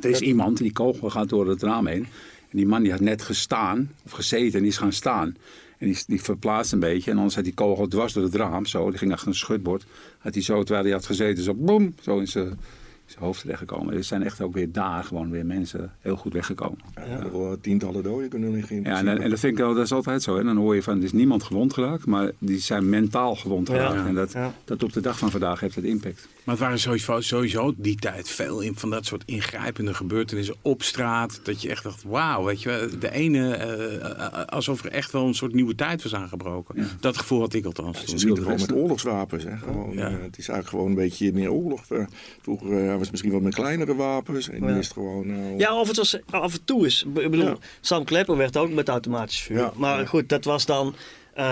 Er 0.00 0.10
is 0.10 0.20
iemand, 0.20 0.56
die 0.58 0.72
kogel 0.72 1.10
gaat 1.10 1.28
door 1.28 1.48
het 1.48 1.62
raam 1.62 1.86
heen. 1.86 2.06
En 2.50 2.56
die 2.56 2.66
man 2.66 2.82
die 2.82 2.90
had 2.92 3.00
net 3.00 3.22
gestaan, 3.22 3.90
of 4.04 4.10
gezeten, 4.12 4.52
en 4.54 4.60
die 4.60 4.70
is 4.70 4.78
gaan 4.78 4.92
staan. 4.92 5.36
En 5.78 5.86
die, 5.86 6.02
die 6.06 6.22
verplaatst 6.22 6.72
een 6.72 6.80
beetje. 6.80 7.10
En 7.10 7.16
anders 7.16 7.34
had 7.34 7.44
die 7.44 7.54
kogel 7.54 7.88
dwars 7.88 8.12
door 8.12 8.22
het 8.24 8.34
raam, 8.34 8.66
zo. 8.66 8.88
Die 8.90 8.98
ging 8.98 9.12
achter 9.12 9.28
een 9.28 9.34
schutbord. 9.34 9.86
Had 10.18 10.34
hij 10.34 10.42
zo, 10.42 10.62
terwijl 10.62 10.84
hij 10.84 10.94
had 10.94 11.06
gezeten, 11.06 11.44
zo 11.44 11.54
boem, 11.54 11.94
zo 12.02 12.18
in 12.18 12.28
zijn, 12.28 12.58
zijn 13.06 13.24
hoofd 13.24 13.40
terechtgekomen. 13.40 13.94
Er 13.94 14.04
zijn 14.04 14.22
echt 14.22 14.40
ook 14.40 14.54
weer 14.54 14.72
daar 14.72 15.04
gewoon 15.04 15.30
weer 15.30 15.46
mensen 15.46 15.92
heel 16.00 16.16
goed 16.16 16.32
weggekomen. 16.32 16.78
Ja, 17.08 17.30
wel 17.30 17.56
tientallen 17.60 18.02
doden 18.02 18.28
kunnen 18.28 18.52
liggen. 18.52 18.76
in 18.76 18.82
Ja, 18.82 19.04
en, 19.04 19.30
dat 19.30 19.40
vind 19.40 19.52
ik 19.52 19.58
wel, 19.58 19.74
dat 19.74 19.84
is 19.84 19.92
altijd 19.92 20.22
zo. 20.22 20.36
Hè. 20.36 20.44
Dan 20.44 20.56
hoor 20.56 20.74
je 20.74 20.82
van, 20.82 20.98
er 20.98 21.04
is 21.04 21.12
niemand 21.12 21.42
gewond 21.42 21.72
geraakt, 21.72 22.06
maar 22.06 22.30
die 22.38 22.58
zijn 22.58 22.88
mentaal 22.88 23.34
gewond 23.36 23.68
Ja. 23.68 23.74
geraakt. 23.74 24.08
En 24.08 24.14
dat, 24.14 24.32
Ja. 24.32 24.54
dat 24.64 24.82
op 24.82 24.92
de 24.92 25.00
dag 25.00 25.18
van 25.18 25.30
vandaag 25.30 25.60
heeft 25.60 25.74
het 25.74 25.84
impact. 25.84 26.28
Maar 26.46 26.54
het 26.54 26.64
waren 26.64 26.78
sowieso, 26.80 27.20
sowieso 27.20 27.74
die 27.76 27.96
tijd 27.96 28.28
veel 28.30 28.60
in, 28.60 28.76
van 28.76 28.90
dat 28.90 29.06
soort 29.06 29.22
ingrijpende 29.26 29.94
gebeurtenissen 29.94 30.54
op 30.62 30.82
straat. 30.82 31.40
Dat 31.42 31.62
je 31.62 31.68
echt 31.70 31.82
dacht, 31.82 32.02
wauw, 32.02 32.44
weet 32.44 32.62
je 32.62 32.68
wel. 32.68 32.98
De 32.98 33.10
ene, 33.12 33.54
eh, 33.54 33.94
eh, 33.94 34.44
alsof 34.46 34.84
er 34.84 34.90
echt 34.90 35.12
wel 35.12 35.26
een 35.26 35.34
soort 35.34 35.54
nieuwe 35.54 35.74
tijd 35.74 36.02
was 36.02 36.14
aangebroken. 36.14 36.88
Dat 37.00 37.18
gevoel 37.18 37.40
had 37.40 37.54
ik 37.54 37.64
althans. 37.64 37.98
Ze 38.00 38.04
toen. 38.06 38.18
schieten 38.18 38.42
gewoon 38.42 38.60
met 38.60 38.72
oorlogswapens. 38.72 39.44
Hè. 39.44 39.56
Gewoon, 39.56 39.92
Ja. 39.92 40.06
eh, 40.08 40.12
het 40.12 40.38
is 40.38 40.48
eigenlijk 40.48 40.68
gewoon 40.68 40.86
een 40.86 40.94
beetje 40.94 41.32
meer 41.32 41.50
oorlog. 41.52 41.82
Vroeger 42.42 42.82
eh, 42.84 42.90
was 42.92 43.00
het 43.00 43.10
misschien 43.10 43.32
wat 43.32 43.42
met 43.42 43.54
kleinere 43.54 43.94
wapens. 43.94 44.48
En 44.48 44.60
nu 44.64 44.68
Ja. 44.72 44.76
is 44.78 44.84
het 44.84 44.92
gewoon... 44.94 45.26
nou, 45.26 45.58
Ja, 45.58 45.80
of 45.80 45.88
het 45.88 45.96
was 45.96 46.18
af 46.30 46.52
en 46.54 46.64
toe 46.64 46.86
is. 46.86 47.04
Ik 47.14 47.30
bedoel, 47.30 47.46
Ja. 47.46 47.56
Sam 47.80 48.04
Klepper 48.04 48.36
werd 48.36 48.56
ook 48.56 48.70
met 48.70 48.88
automatisch 48.88 49.40
vuur. 49.40 49.56
Ja. 49.58 49.72
Maar 49.76 50.00
Ja. 50.00 50.06
goed, 50.06 50.28
dat 50.28 50.44
was 50.44 50.66
dan. 50.66 50.94
Eh, 51.36 51.44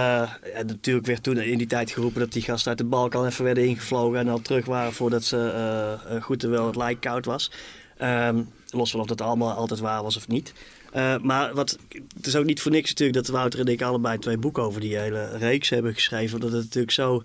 ja, 0.55 0.63
natuurlijk 0.67 1.07
werd 1.07 1.23
toen 1.23 1.39
in 1.39 1.59
die 1.59 1.67
tijd 1.67 1.91
geroepen 1.91 2.21
dat 2.21 2.33
die 2.33 2.43
gasten 2.43 2.69
uit 2.69 2.79
de 2.79 2.85
Balkan 2.85 3.27
even 3.27 3.45
werden 3.45 3.67
ingevlogen 3.67 4.19
en 4.19 4.29
al 4.29 4.41
terug 4.41 4.65
waren 4.65 4.93
voordat 4.93 5.25
ze 5.25 5.37
eh, 5.37 6.17
eh, 6.17 6.23
goed 6.23 6.41
terwijl 6.41 6.67
het 6.67 6.77
lijk 6.77 7.01
koud 7.01 7.25
was. 7.25 7.51
Ehm, 7.97 8.43
los 8.71 8.91
van 8.91 9.01
of 9.01 9.07
dat 9.07 9.21
allemaal 9.21 9.53
altijd 9.53 9.81
waar 9.81 10.03
was 10.03 10.17
of 10.17 10.29
niet. 10.29 10.53
Eh, 10.93 11.19
maar 11.23 11.55
wat, 11.55 11.79
het 12.17 12.27
is 12.27 12.37
ook 12.37 12.45
niet 12.45 12.61
voor 12.61 12.71
niks 12.71 12.89
natuurlijk 12.89 13.19
dat 13.19 13.35
Wouter 13.35 13.61
en 13.61 13.67
ik 13.67 13.83
allebei 13.83 14.19
twee 14.19 14.39
boeken 14.39 14.63
over 14.63 14.81
die 14.81 14.99
hele 14.99 15.37
reeks 15.37 15.69
hebben 15.69 15.95
geschreven. 15.95 16.41
Dat 16.41 16.53
het 16.53 16.63
natuurlijk 16.63 16.93
zo 16.93 17.23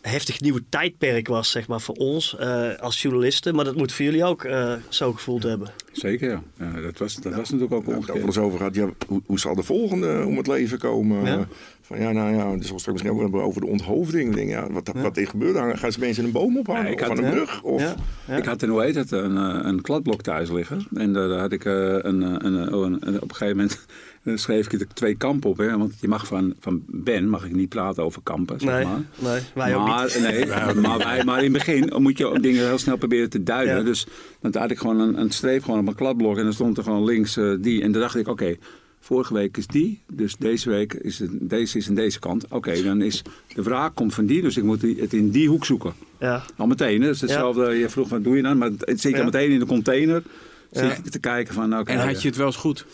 heftig 0.00 0.40
nieuwe 0.40 0.62
tijdperk 0.68 1.28
was, 1.28 1.50
zeg 1.50 1.68
maar, 1.68 1.80
voor 1.80 1.94
ons 1.94 2.36
eh, 2.36 2.76
als 2.78 3.02
journalisten. 3.02 3.54
Maar 3.54 3.64
dat 3.64 3.76
moet 3.76 3.92
voor 3.92 4.04
jullie 4.04 4.24
ook 4.24 4.44
eh, 4.44 4.74
zo 4.88 5.12
gevoeld 5.12 5.42
hebben. 5.42 5.68
Zeker, 5.92 6.30
ja. 6.30 6.42
ja 6.58 6.80
dat 6.80 6.98
was, 6.98 7.14
dat 7.14 7.34
was 7.34 7.50
natuurlijk 7.50 7.72
ook 7.72 7.84
We 7.84 7.92
hebben 7.92 8.26
het 8.26 8.34
wel 8.34 8.44
over 8.44 8.58
gehad. 8.58 8.74
Ja, 8.74 8.88
hoe, 9.06 9.22
hoe 9.26 9.38
zal 9.38 9.54
de 9.54 9.62
volgende 9.62 10.24
om 10.26 10.36
het 10.36 10.46
leven 10.46 10.78
komen? 10.78 11.24
Ja. 11.24 11.48
Van 11.90 12.00
ja, 12.00 12.12
nou 12.12 12.34
ja, 12.34 12.56
dus 12.56 12.66
straks 12.66 12.86
misschien 12.86 13.10
ook 13.10 13.34
over 13.36 13.60
de 13.60 13.66
onthoofding. 13.66 14.34
Denk, 14.34 14.48
ja, 14.48 14.66
wat, 14.72 14.90
wat 14.94 15.16
er 15.16 15.26
gebeurt, 15.26 15.54
dan 15.54 15.78
gaan 15.78 15.92
ze 15.92 16.00
mensen 16.00 16.24
een 16.24 16.32
boom 16.32 16.58
ophangen 16.58 16.84
Ja, 16.84 16.88
ik 16.90 17.00
of 17.00 17.06
had- 17.08 17.18
aan 17.18 17.24
een 17.24 17.30
ja. 17.30 17.36
brug. 17.36 17.62
Of, 17.62 17.80
Ja, 17.80 17.94
ja. 18.28 18.36
Ik 18.36 18.44
had 18.44 18.62
een, 18.62 18.68
hoe 18.68 18.82
heet 18.82 18.94
het, 18.94 19.10
een, 19.10 19.36
eh, 19.36 19.58
een 19.62 19.80
kladblok 19.80 20.22
thuis 20.22 20.50
liggen. 20.50 20.86
En 20.94 21.12
daar 21.12 21.28
had 21.30 21.52
ik 21.52 21.64
eh, 21.64 21.72
een, 21.74 22.22
eh, 22.22 22.28
een, 22.38 22.44
een, 22.54 22.72
een- 22.72 22.98
een- 23.00 23.22
op 23.22 23.28
een 23.30 23.34
gegeven 23.34 23.56
moment 23.56 23.86
schreef 24.40 24.66
ik 24.72 24.80
er 24.80 24.86
twee 24.94 25.14
kampen 25.14 25.50
op. 25.50 25.58
Hè? 25.58 25.78
Want 25.78 25.94
je 26.00 26.08
mag 26.08 26.26
van, 26.26 26.54
van 26.60 26.82
Ben 26.86 27.28
mag 27.28 27.44
ik 27.44 27.52
niet 27.54 27.68
praten 27.68 28.02
over 28.04 28.22
kampen, 28.22 28.60
zeg 28.60 28.70
Nee, 28.74 28.84
maar. 28.84 29.00
nee, 29.32 29.40
wij 29.54 29.74
ook 29.76 29.86
maar, 29.86 30.04
niet. 30.04 30.20
Nee, 30.22 30.46
maar, 30.86 30.98
wij, 30.98 31.24
maar 31.24 31.38
in 31.38 31.44
het 31.44 31.52
begin 31.52 31.92
moet 32.02 32.18
je 32.18 32.26
ook 32.26 32.42
dingen 32.42 32.66
heel 32.66 32.78
snel 32.78 32.96
proberen 32.96 33.30
te 33.30 33.42
duiden. 33.42 33.76
Ja. 33.76 33.82
Dus 33.82 34.06
dan 34.40 34.54
had 34.58 34.70
ik 34.70 34.78
gewoon 34.78 35.00
een, 35.00 35.20
een 35.20 35.30
streep 35.30 35.62
gewoon 35.62 35.78
op 35.78 35.84
mijn 35.84 35.96
kladblok. 35.96 36.36
En 36.36 36.44
dan 36.44 36.52
stond 36.52 36.76
er 36.78 36.82
gewoon 36.84 37.04
links 37.04 37.38
die. 37.60 37.82
En 37.82 37.92
dan 37.92 38.00
dacht 38.00 38.16
ik, 38.16 38.28
oké, 38.28 38.56
vorige 39.00 39.34
week 39.34 39.56
is 39.56 39.66
die. 39.66 40.00
Dus 40.12 40.36
deze 40.36 40.70
week 40.70 40.94
is 40.94 41.18
het, 41.18 41.30
deze 41.32 41.78
is 41.78 41.88
aan 41.88 41.94
deze 41.94 42.18
kant. 42.18 42.44
Oké, 42.48 42.82
dan 42.82 43.02
is 43.02 43.22
de 43.54 43.62
wraak 43.62 43.94
komt 43.94 44.14
van 44.14 44.26
die. 44.26 44.42
Dus 44.42 44.56
ik 44.56 44.62
moet 44.64 44.80
die- 44.80 45.00
het 45.00 45.12
in 45.12 45.30
die 45.30 45.48
hoek 45.48 45.64
zoeken. 45.64 45.92
Ja. 46.20 46.42
Al 46.56 46.66
meteen, 46.66 47.00
hè? 47.00 47.06
dat 47.06 47.14
is 47.14 47.20
hetzelfde. 47.20 47.70
Je 47.70 47.88
vroeg, 47.88 48.08
wat 48.08 48.24
doe 48.24 48.36
je 48.36 48.42
dan? 48.42 48.58
Maar 48.58 48.70
het 48.78 49.00
zit 49.00 49.12
Ja. 49.12 49.18
al 49.18 49.24
meteen 49.24 49.50
in 49.50 49.58
de 49.58 49.66
container. 49.66 50.22
Ja. 50.72 50.88
Zit 50.94 51.06
ik 51.06 51.12
te 51.12 51.18
kijken 51.18 51.54
van, 51.54 51.68
nou, 51.68 51.82
oké, 51.82 51.90
En 51.92 51.98
had 52.06 52.22
je 52.22 52.28
het 52.28 52.36
wel 52.36 52.46
eens 52.46 52.56
goed? 52.56 52.86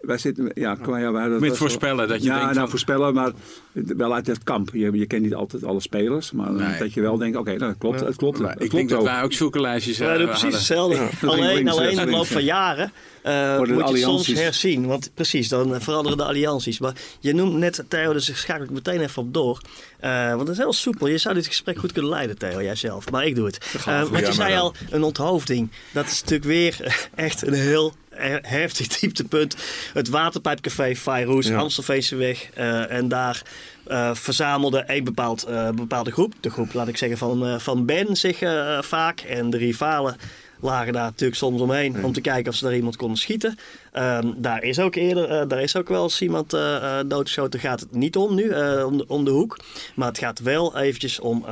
Wij 0.00 0.18
zitten, 0.18 0.50
ja, 0.54 0.76
ja, 0.86 1.12
wij- 1.12 1.28
dat 1.28 1.40
Met 1.40 1.56
voorspellen, 1.56 2.08
dat 2.08 2.22
je 2.22 2.28
ja, 2.28 2.32
denkt 2.34 2.44
nou, 2.46 2.58
van- 2.60 2.68
voorspellen, 2.68 3.14
maar 3.14 3.32
wel 3.72 4.14
uit 4.14 4.26
het 4.26 4.42
kamp. 4.44 4.70
Je, 4.72 4.90
je 4.92 5.06
kent 5.06 5.22
niet 5.22 5.34
altijd 5.34 5.64
alle 5.64 5.80
spelers, 5.80 6.32
maar 6.32 6.52
Nee. 6.52 6.78
dat 6.78 6.92
je 6.92 7.00
wel 7.00 7.18
denkt, 7.18 7.36
oké, 7.36 7.54
nou, 7.56 7.70
het 7.70 7.78
klopt, 7.78 8.00
het 8.00 8.16
klopt, 8.16 8.38
het 8.38 8.50
ik 8.50 8.56
klopt 8.56 8.72
denk 8.74 8.88
dat 8.88 9.02
wij 9.02 9.22
ook 9.22 9.32
zulke 9.32 9.60
lijstjes 9.60 9.98
We 9.98 10.04
eh, 10.04 10.18
doen 10.18 10.26
precies 10.26 10.54
hetzelfde. 10.54 10.96
Alleen, 11.26 11.54
Links, 11.54 11.70
alleen 11.72 11.84
rechts, 11.84 12.00
in 12.00 12.06
de 12.06 12.12
loop 12.12 12.26
van 12.26 12.44
ja. 12.44 12.46
jaren 12.46 12.92
eh, 13.22 13.56
Worden 13.56 13.76
de 13.76 13.82
moet 13.82 13.90
je 13.92 13.96
soms 13.98 14.06
allianties. 14.06 14.38
herzien. 14.40 14.86
Want 14.86 15.10
precies, 15.14 15.48
dan 15.48 15.80
veranderen 15.80 16.18
de 16.18 16.24
allianties. 16.24 16.78
Maar 16.78 16.94
je 17.20 17.34
noemt 17.34 17.54
net 17.56 17.84
Theo, 17.88 18.12
dus 18.12 18.28
ik 18.28 18.36
schakel 18.36 18.64
ik 18.64 18.70
meteen 18.70 19.00
even 19.00 19.22
op 19.22 19.34
door. 19.34 19.60
Eh, 20.00 20.28
want 20.28 20.38
dat 20.46 20.48
is 20.48 20.58
heel 20.58 20.72
soepel. 20.72 21.06
Je 21.06 21.18
zou 21.18 21.34
dit 21.34 21.46
gesprek 21.46 21.78
goed 21.78 21.92
kunnen 21.92 22.10
leiden, 22.10 22.38
Theo, 22.38 22.62
jijzelf. 22.62 23.10
Maar 23.10 23.26
ik 23.26 23.34
doe 23.34 23.46
het. 23.46 23.58
Eh, 23.86 24.00
want 24.02 24.18
je 24.18 24.24
Ja, 24.26 24.32
zei 24.32 24.56
al, 24.56 24.74
een 24.90 25.02
onthoofding. 25.02 25.70
Dat 25.92 26.06
is 26.06 26.20
natuurlijk 26.20 26.48
weer 26.50 27.06
echt 27.14 27.46
een 27.46 27.52
heel 27.54 27.92
he- 28.07 28.07
heftig 28.42 28.86
dieptepunt. 29.00 29.56
Het 29.92 30.08
Waterpijpcafé 30.08 30.94
Fairoes, 30.94 31.46
Ja. 31.46 31.56
Amstelveenseweg. 31.58 32.48
eh 32.54 32.90
en 32.90 33.08
daar 33.08 33.42
eh, 33.86 34.14
verzamelde 34.14 34.84
een 34.86 35.04
bepaald, 35.04 35.42
eh, 35.44 35.70
bepaalde 35.70 36.10
groep. 36.10 36.34
De 36.40 36.50
groep, 36.50 36.72
laat 36.72 36.88
ik 36.88 36.96
zeggen, 36.96 37.18
van, 37.18 37.60
van 37.60 37.86
Ben 37.86 38.16
zich 38.16 38.38
vaak. 38.80 39.20
En 39.20 39.50
de 39.50 39.56
rivalen 39.56 40.16
lagen 40.60 40.92
daar 40.92 41.04
natuurlijk 41.04 41.38
soms 41.38 41.60
omheen 41.60 42.04
om 42.04 42.12
te 42.12 42.20
kijken 42.20 42.50
of 42.50 42.56
ze 42.58 42.64
daar 42.64 42.74
iemand 42.74 42.96
konden 42.96 43.18
schieten. 43.18 43.58
Ehm, 43.92 44.32
daar 44.36 44.62
is 44.62 44.78
ook 44.78 44.94
eerder, 44.94 45.48
daar 45.48 45.62
is 45.62 45.76
ook 45.76 45.88
wel 45.88 46.02
eens 46.02 46.20
iemand 46.22 46.52
eh 46.52 46.76
eh, 46.76 47.04
doodgeschoten. 47.06 47.60
Gaat 47.60 47.80
het 47.80 47.92
niet 47.94 48.16
om 48.16 48.34
nu, 48.34 48.42
om, 48.84 48.96
de, 48.98 49.04
om 49.06 49.24
de 49.24 49.30
hoek. 49.30 49.58
Maar 49.94 50.08
het 50.08 50.18
gaat 50.18 50.38
wel 50.38 50.78
eventjes 50.78 51.20
om 51.20 51.44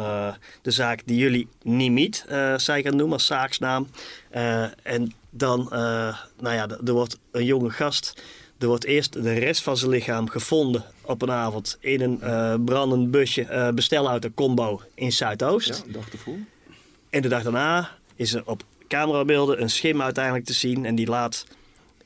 de 0.63 0.71
zaak 0.71 1.03
die 1.05 1.19
jullie 1.19 1.49
Nimiet 1.63 2.25
eh 2.29 2.55
zijn 2.57 2.83
gaan 2.83 2.97
noemen 2.97 3.13
als 3.15 3.27
zaaksnaam. 3.27 3.89
En 4.83 5.13
dan, 5.39 5.73
eh, 5.73 6.19
nou 6.41 6.55
ja, 6.55 6.69
er 6.85 6.93
wordt 6.93 7.19
een 7.31 7.45
jonge 7.45 7.71
gast. 7.71 8.23
Er 8.59 8.67
wordt 8.67 8.85
eerst 8.85 9.13
de 9.13 9.33
rest 9.33 9.63
van 9.63 9.77
zijn 9.77 9.91
lichaam 9.91 10.29
gevonden 10.29 10.85
op 11.03 11.23
een 11.23 11.31
avond 11.31 11.77
in 11.81 12.01
een 12.01 12.21
eh, 12.21 12.55
brandend 12.65 13.11
busje, 13.11 13.43
eh 13.43 13.69
bestelauto 13.69 14.31
combo 14.35 14.81
in 14.95 15.13
Zuidoost. 15.13 15.83
Ja, 15.87 15.93
dag 15.93 16.11
ervoor. 16.13 16.37
En 17.11 17.23
de 17.23 17.29
dag 17.29 17.43
daarna 17.43 17.91
is 18.15 18.35
er 18.35 18.43
op 18.47 18.63
camerabeelden 18.89 19.63
een 19.63 19.71
schim 19.71 20.03
uiteindelijk 20.03 20.45
te 20.45 20.53
zien. 20.53 20.85
En 20.85 20.95
die 20.95 21.07
laat 21.07 21.47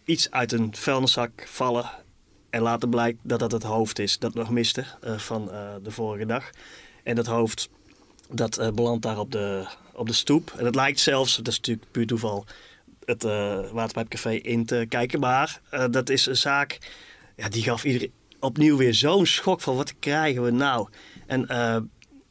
iets 0.05 0.31
uit 0.31 0.53
een 0.53 0.77
vuilniszak 0.77 1.31
vallen. 1.47 1.90
En 2.51 2.62
later 2.62 2.88
blijkt 2.88 3.19
dat 3.23 3.38
dat 3.38 3.53
het 3.53 3.62
hoofd 3.62 3.99
is 3.99 4.19
dat 4.19 4.35
nog 4.35 4.51
miste 4.51 4.85
van 5.16 5.51
de 5.83 5.90
vorige 5.90 6.27
dag. 6.27 6.51
En 7.03 7.14
dat 7.14 7.27
hoofd 7.27 7.69
dat 8.29 8.75
belandt 8.75 9.03
daar 9.03 9.19
op 9.19 9.33
de, 9.33 9.66
op 9.93 10.07
de 10.07 10.12
stoep. 10.12 10.55
En 10.57 10.64
het 10.64 10.75
lijkt 10.75 11.01
zelfs, 11.01 11.37
dat 11.37 11.49
is 11.49 11.57
natuurlijk 11.57 11.90
puur 11.90 12.07
toeval, 12.07 12.45
het 13.11 13.25
eh 13.25 13.70
Waterpijpcafé 13.73 14.31
in 14.31 14.64
te 14.64 14.87
kijken. 14.88 15.20
Maar 15.20 15.61
eh, 15.70 15.85
dat 15.90 16.11
is 16.11 16.27
een 16.27 16.37
zaak, 16.37 16.79
ja, 17.37 17.49
die 17.49 17.62
gaf 17.62 17.85
iedereen 17.85 18.12
opnieuw 18.40 18.77
weer 18.77 18.94
zo'n 18.94 19.27
schok 19.27 19.61
van 19.61 19.77
wat 19.77 19.94
krijgen 19.99 20.42
we 20.42 20.51
nou? 20.51 20.88
En 21.27 21.46
eh, 21.46 21.77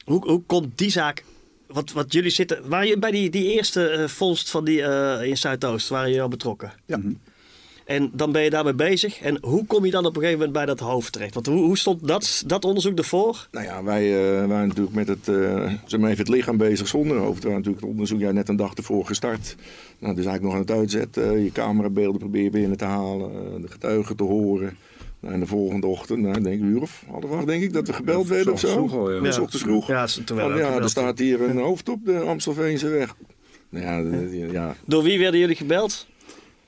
hoe, 0.04 0.30
hoe 0.30 0.44
komt 0.46 0.78
die 0.78 0.89
zaak 0.89 1.24
wat, 1.68 1.92
wat 1.92 2.13
jullie 2.13 2.32
zitten. 2.32 2.70
Waren 2.70 2.88
je 2.88 3.00
bij 3.00 3.12
die, 3.12 3.30
die 3.30 3.54
eerste 3.54 4.06
vondst 4.08 4.50
van 4.50 4.65
die 4.65 4.82
eh, 4.82 5.28
in 5.28 5.38
Zuidoost, 5.38 5.89
waren 5.89 6.12
je 6.12 6.22
al 6.22 6.28
betrokken? 6.28 6.74
Ja. 6.86 7.00
En 7.89 8.10
dan 8.13 8.32
ben 8.32 8.41
je 8.43 8.49
daarmee 8.49 8.73
bezig. 8.73 9.19
En 9.21 9.38
hoe 9.41 9.65
kom 9.65 9.86
je 9.86 9.91
dan 9.91 10.06
op 10.06 10.15
een 10.15 10.21
gegeven 10.21 10.38
moment 10.39 10.58
bij 10.58 10.65
dat 10.65 10.80
hoofd 10.80 11.12
terecht? 11.12 11.34
Want 11.34 11.45
hoe, 11.45 11.63
hoe 11.63 11.78
stond 11.78 12.08
dat, 12.08 12.43
dat 12.47 12.65
onderzoek 12.65 12.97
ervoor? 12.97 13.47
Nou 13.52 13.65
ja, 13.65 13.84
wij 13.84 14.15
eh, 14.41 14.47
waren 14.47 14.67
natuurlijk 14.67 14.95
met 14.95 15.08
het, 15.08 15.28
eh 15.28 15.73
zeg 15.86 15.99
maar 15.99 16.10
even 16.10 16.23
het 16.25 16.34
lichaam 16.36 16.58
bezig 16.58 16.88
zonder 16.88 17.17
hoofd. 17.17 17.38
We 17.43 17.43
waren 17.49 17.58
natuurlijk 17.58 17.82
het 17.84 17.91
onderzoek 17.91 18.19
ja, 18.19 18.32
net 18.32 18.49
een 18.49 18.56
dag 18.56 18.73
ervoor 18.73 19.06
gestart. 19.06 19.56
Nou, 19.99 20.15
dus 20.15 20.25
eigenlijk 20.25 20.43
nog 20.43 20.54
aan 20.54 20.60
het 20.60 20.71
uitzetten. 20.71 21.34
eh, 21.36 21.43
je 21.43 21.52
camerabeelden 21.52 22.19
proberen 22.19 22.52
binnen 22.52 22.78
te 22.78 22.86
halen. 22.86 23.32
eh, 23.32 23.62
de 23.62 23.67
getuigen 23.67 24.15
te 24.15 24.23
horen. 24.23 24.78
Nou, 25.19 25.34
en 25.34 25.39
de 25.39 25.45
volgende 25.45 25.88
ochtend, 25.88 26.19
nou, 26.19 26.41
denk 26.41 26.56
ik 26.56 26.62
een 26.62 26.67
uur 26.67 26.82
of 26.82 27.04
half 27.12 27.32
acht, 27.32 27.47
denk 27.47 27.63
ik, 27.63 27.73
dat 27.73 27.88
we 27.88 27.93
gebeld 27.93 28.28
werden 28.28 28.54
of 28.54 28.60
zo. 28.60 28.67
vroeg 28.71 28.93
al, 28.93 29.12
ja. 29.13 29.23
Ja, 29.23 29.32
's 29.32 29.38
ochtends 29.38 29.63
vroeg. 29.65 29.88
Ja, 29.88 30.08
ze- 30.08 30.23
terwijl 30.23 30.58
ja, 30.58 30.73
er 30.80 30.89
staat 30.89 31.19
hier 31.19 31.41
een 31.41 31.58
hoofd 31.58 31.89
op 31.89 32.06
de 32.06 32.19
Amstelveense 32.19 32.88
weg. 32.88 33.15
Nou 33.69 33.86
ja, 33.86 34.47
ja, 34.52 34.75
Door 34.86 35.04
wie 35.04 35.19
werden 35.19 35.39
jullie 35.39 35.56
gebeld? 35.56 36.08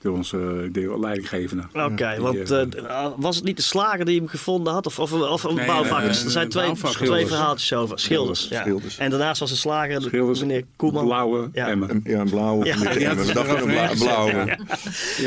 Door 0.02 0.16
onze 0.16 0.70
uh, 0.74 1.00
leidinggevende. 1.00 1.64
Oké, 1.74 2.16
want 2.20 2.52
eh, 2.52 2.62
eh, 2.62 3.08
was 3.18 3.36
het 3.36 3.46
niet 3.46 3.56
de 3.58 3.62
slager 3.64 4.06
die 4.06 4.18
hem 4.20 4.28
gevonden 4.28 4.74
had? 4.74 4.86
Of, 4.86 5.00
of, 5.00 5.14
of 5.14 5.44
een 5.44 5.56
Nee, 5.56 5.66
bouwvakkers? 5.66 6.20
eh, 6.20 6.26
er 6.26 6.32
zijn 6.32 6.50
eh, 6.50 6.52
twee, 6.74 6.94
twee 6.94 7.28
verhaaltjes 7.28 7.74
over. 7.74 8.00
Schilders. 8.00 8.48
ja. 8.50 8.62
Schilders. 8.62 8.98
En 8.98 9.10
daarnaast 9.10 9.40
was 9.40 9.50
de 9.50 9.56
slager, 9.56 10.00
de- 10.00 10.08
Schilders, 10.08 10.40
meneer 10.40 10.64
Koeman. 10.76 11.06
blauwe 11.06 11.50
Ja. 11.54 11.68
emmer. 11.68 11.90
een, 11.90 12.02
ja, 12.04 12.20
een 12.20 12.30
blauwe. 12.30 12.66
Ja, 12.66 12.76
dachten 12.76 13.26
ze 13.26 13.64
een 13.64 13.68
bla- 13.68 13.92
blauwe. 14.00 14.58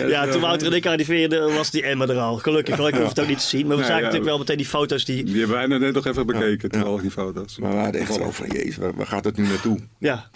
Ja, 0.08 0.26
toen 0.26 0.40
Wouter 0.40 0.66
en 0.66 0.72
ik 0.72 0.86
arriveerden 0.86 1.54
was 1.54 1.70
die 1.70 1.82
emmer 1.82 2.10
er 2.10 2.18
al. 2.18 2.36
Gelukkig, 2.36 2.78
ik 2.88 2.94
hoef 2.94 3.08
het 3.08 3.20
ook 3.20 3.28
niet 3.28 3.40
te 3.40 3.46
zien. 3.46 3.66
Maar 3.66 3.76
we 3.76 3.82
zagen 3.82 3.96
ja. 3.96 4.02
natuurlijk 4.02 4.28
wel 4.30 4.38
meteen 4.38 4.56
die 4.56 4.66
foto's 4.66 5.04
die... 5.04 5.24
Die 5.24 5.38
hebben 5.38 5.56
wij 5.56 5.66
net 5.78 5.94
nog 5.94 6.06
even 6.06 6.26
bekeken, 6.26 6.70
terwijl 6.70 7.00
die 7.00 7.10
foto's. 7.10 7.58
Maar 7.58 7.70
we 7.70 7.76
hadden 7.76 8.00
echt 8.00 8.12
zo 8.14 8.30
van, 8.30 8.46
jezus, 8.48 8.76
waar, 8.76 9.06
gaat 9.06 9.24
het 9.24 9.36
nu 9.36 9.46
naartoe? 9.46 9.78
Ja, 9.98 10.28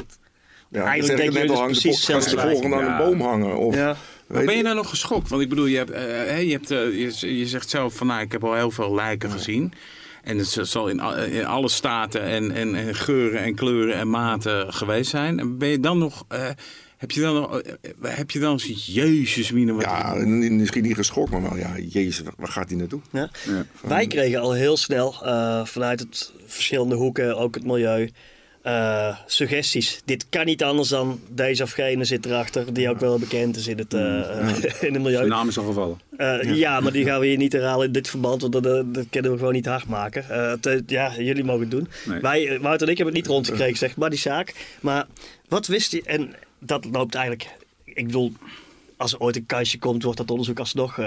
Ja, 0.70 0.83
Eigenlijk 0.83 1.03
ik 1.12 1.16
denken 1.16 1.24
net 1.27 1.35
jullie 1.35 1.51
al, 1.51 1.57
hangt 1.62 1.74
dus 1.74 1.83
de 1.83 1.88
precies 1.88 2.07
po- 2.07 2.12
gaan 2.12 2.22
ze 2.22 2.35
de 2.37 2.40
volgende 2.40 2.77
aan 2.77 2.85
Ja. 2.85 2.90
een 3.01 3.05
boom 3.05 3.20
hangen? 3.20 3.57
Of, 3.59 3.74
ja. 3.74 3.96
Ben 4.28 4.56
je 4.56 4.62
nou 4.62 4.74
nog 4.76 4.88
geschokt? 4.88 5.28
Want 5.28 5.42
ik 5.42 5.48
bedoel, 5.48 5.66
je, 5.66 5.76
hebt, 5.76 5.90
eh, 5.90 6.02
hè, 6.04 6.36
je, 6.36 6.52
hebt, 6.52 6.70
eh, 6.70 6.78
je, 7.20 7.38
je 7.38 7.46
zegt 7.46 7.70
zelf 7.70 7.94
van 7.94 8.06
nou, 8.06 8.20
ik 8.20 8.32
heb 8.32 8.44
al 8.44 8.54
heel 8.54 8.70
veel 8.70 8.94
lijken 8.94 9.30
gezien. 9.30 9.72
En 10.22 10.38
het 10.38 10.58
zal 10.62 10.88
in, 10.88 11.00
in 11.30 11.46
alle 11.46 11.68
staten 11.68 12.22
en, 12.22 12.50
en, 12.52 12.74
en 12.74 12.94
geuren 12.94 13.40
en 13.42 13.54
kleuren 13.54 13.94
en 13.94 14.10
maten 14.10 14.72
geweest 14.72 15.10
zijn. 15.10 15.38
En 15.38 15.58
ben 15.58 15.68
je 15.68 15.80
dan 15.80 15.98
nog. 15.98 16.24
eh, 16.28 16.48
heb 16.96 17.10
je 17.10 17.20
dan 17.20 17.34
nog. 17.34 17.62
heb 18.02 18.30
je 18.30 18.38
dan 18.38 18.60
zoiets, 18.60 18.86
Jezus, 18.86 19.50
mine, 19.52 19.72
wat 19.72 19.82
Ja, 19.82 20.14
misschien 20.50 20.82
niet 20.82 20.94
geschokt, 20.94 21.30
maar 21.30 21.42
wel, 21.42 21.56
ja, 21.56 21.74
jezus, 21.88 22.22
waar- 22.36 22.48
gaat 22.48 22.68
hij 22.68 22.78
naartoe? 22.78 23.00
Ja. 23.12 23.30
Ja. 23.46 23.66
Wij 23.88 24.06
kregen 24.06 24.40
al 24.40 24.52
heel 24.52 24.76
snel 24.76 25.14
eh, 25.24 25.64
vanuit 25.64 26.00
het 26.00 26.32
verschillende 26.46 26.94
hoeken, 26.94 27.36
ook 27.36 27.54
het 27.54 27.64
milieu, 27.64 28.10
eh, 28.68 29.16
suggesties. 29.26 30.00
Dit 30.04 30.26
kan 30.28 30.44
niet 30.44 30.62
anders 30.62 30.88
dan 30.88 31.20
deze 31.28 31.62
of 31.62 31.70
gene 31.70 32.04
zit 32.04 32.26
erachter, 32.26 32.72
die 32.72 32.90
ook 32.90 33.00
wel 33.00 33.18
bekend 33.18 33.57
is 33.57 33.66
in 33.66 33.78
het, 33.78 33.94
eh, 33.94 34.40
eh, 34.40 34.83
in 34.83 34.94
het 34.94 35.02
milieu. 35.02 35.22
De 35.22 35.28
naam 35.28 35.48
is 35.48 35.59
al 35.59 35.64
gevallen. 35.64 36.00
Ja. 36.54 36.81
maar 36.81 36.92
die 36.92 37.04
gaan 37.04 37.20
we 37.20 37.26
hier 37.26 37.37
niet 37.37 37.52
herhalen 37.52 37.87
in 37.87 37.92
dit 37.92 38.09
verband, 38.09 38.40
want 38.40 38.52
dat, 38.52 38.62
dat 38.94 39.07
kunnen 39.11 39.33
we 39.33 39.38
gewoon 39.38 39.52
niet 39.52 39.66
hard 39.66 39.87
maken. 39.87 40.24
Ja, 40.87 41.12
jullie 41.18 41.44
mogen 41.44 41.61
het 41.61 41.70
doen. 41.70 41.88
Nee. 42.07 42.20
Wij, 42.20 42.61
Wouter 42.61 42.87
en 42.87 42.92
ik 42.92 42.98
hebben 42.98 43.14
het 43.14 43.24
niet 43.24 43.33
rondgekregen, 43.33 43.76
zeg 43.76 43.96
maar, 43.96 44.11
die 44.11 44.18
zaak. 44.18 44.54
Maar 44.81 45.07
wat 45.48 45.66
wist 45.66 45.92
je, 45.92 46.02
en 46.02 46.35
dat 46.59 46.85
loopt 46.92 47.14
eigenlijk, 47.14 47.57
ik 47.85 48.07
bedoel, 48.07 48.33
als 48.96 49.12
er 49.12 49.20
ooit 49.20 49.37
een 49.37 49.46
kansje 49.46 49.78
komt, 49.78 50.02
wordt 50.02 50.18
dat 50.18 50.31
onderzoek 50.31 50.59
alsnog 50.59 50.98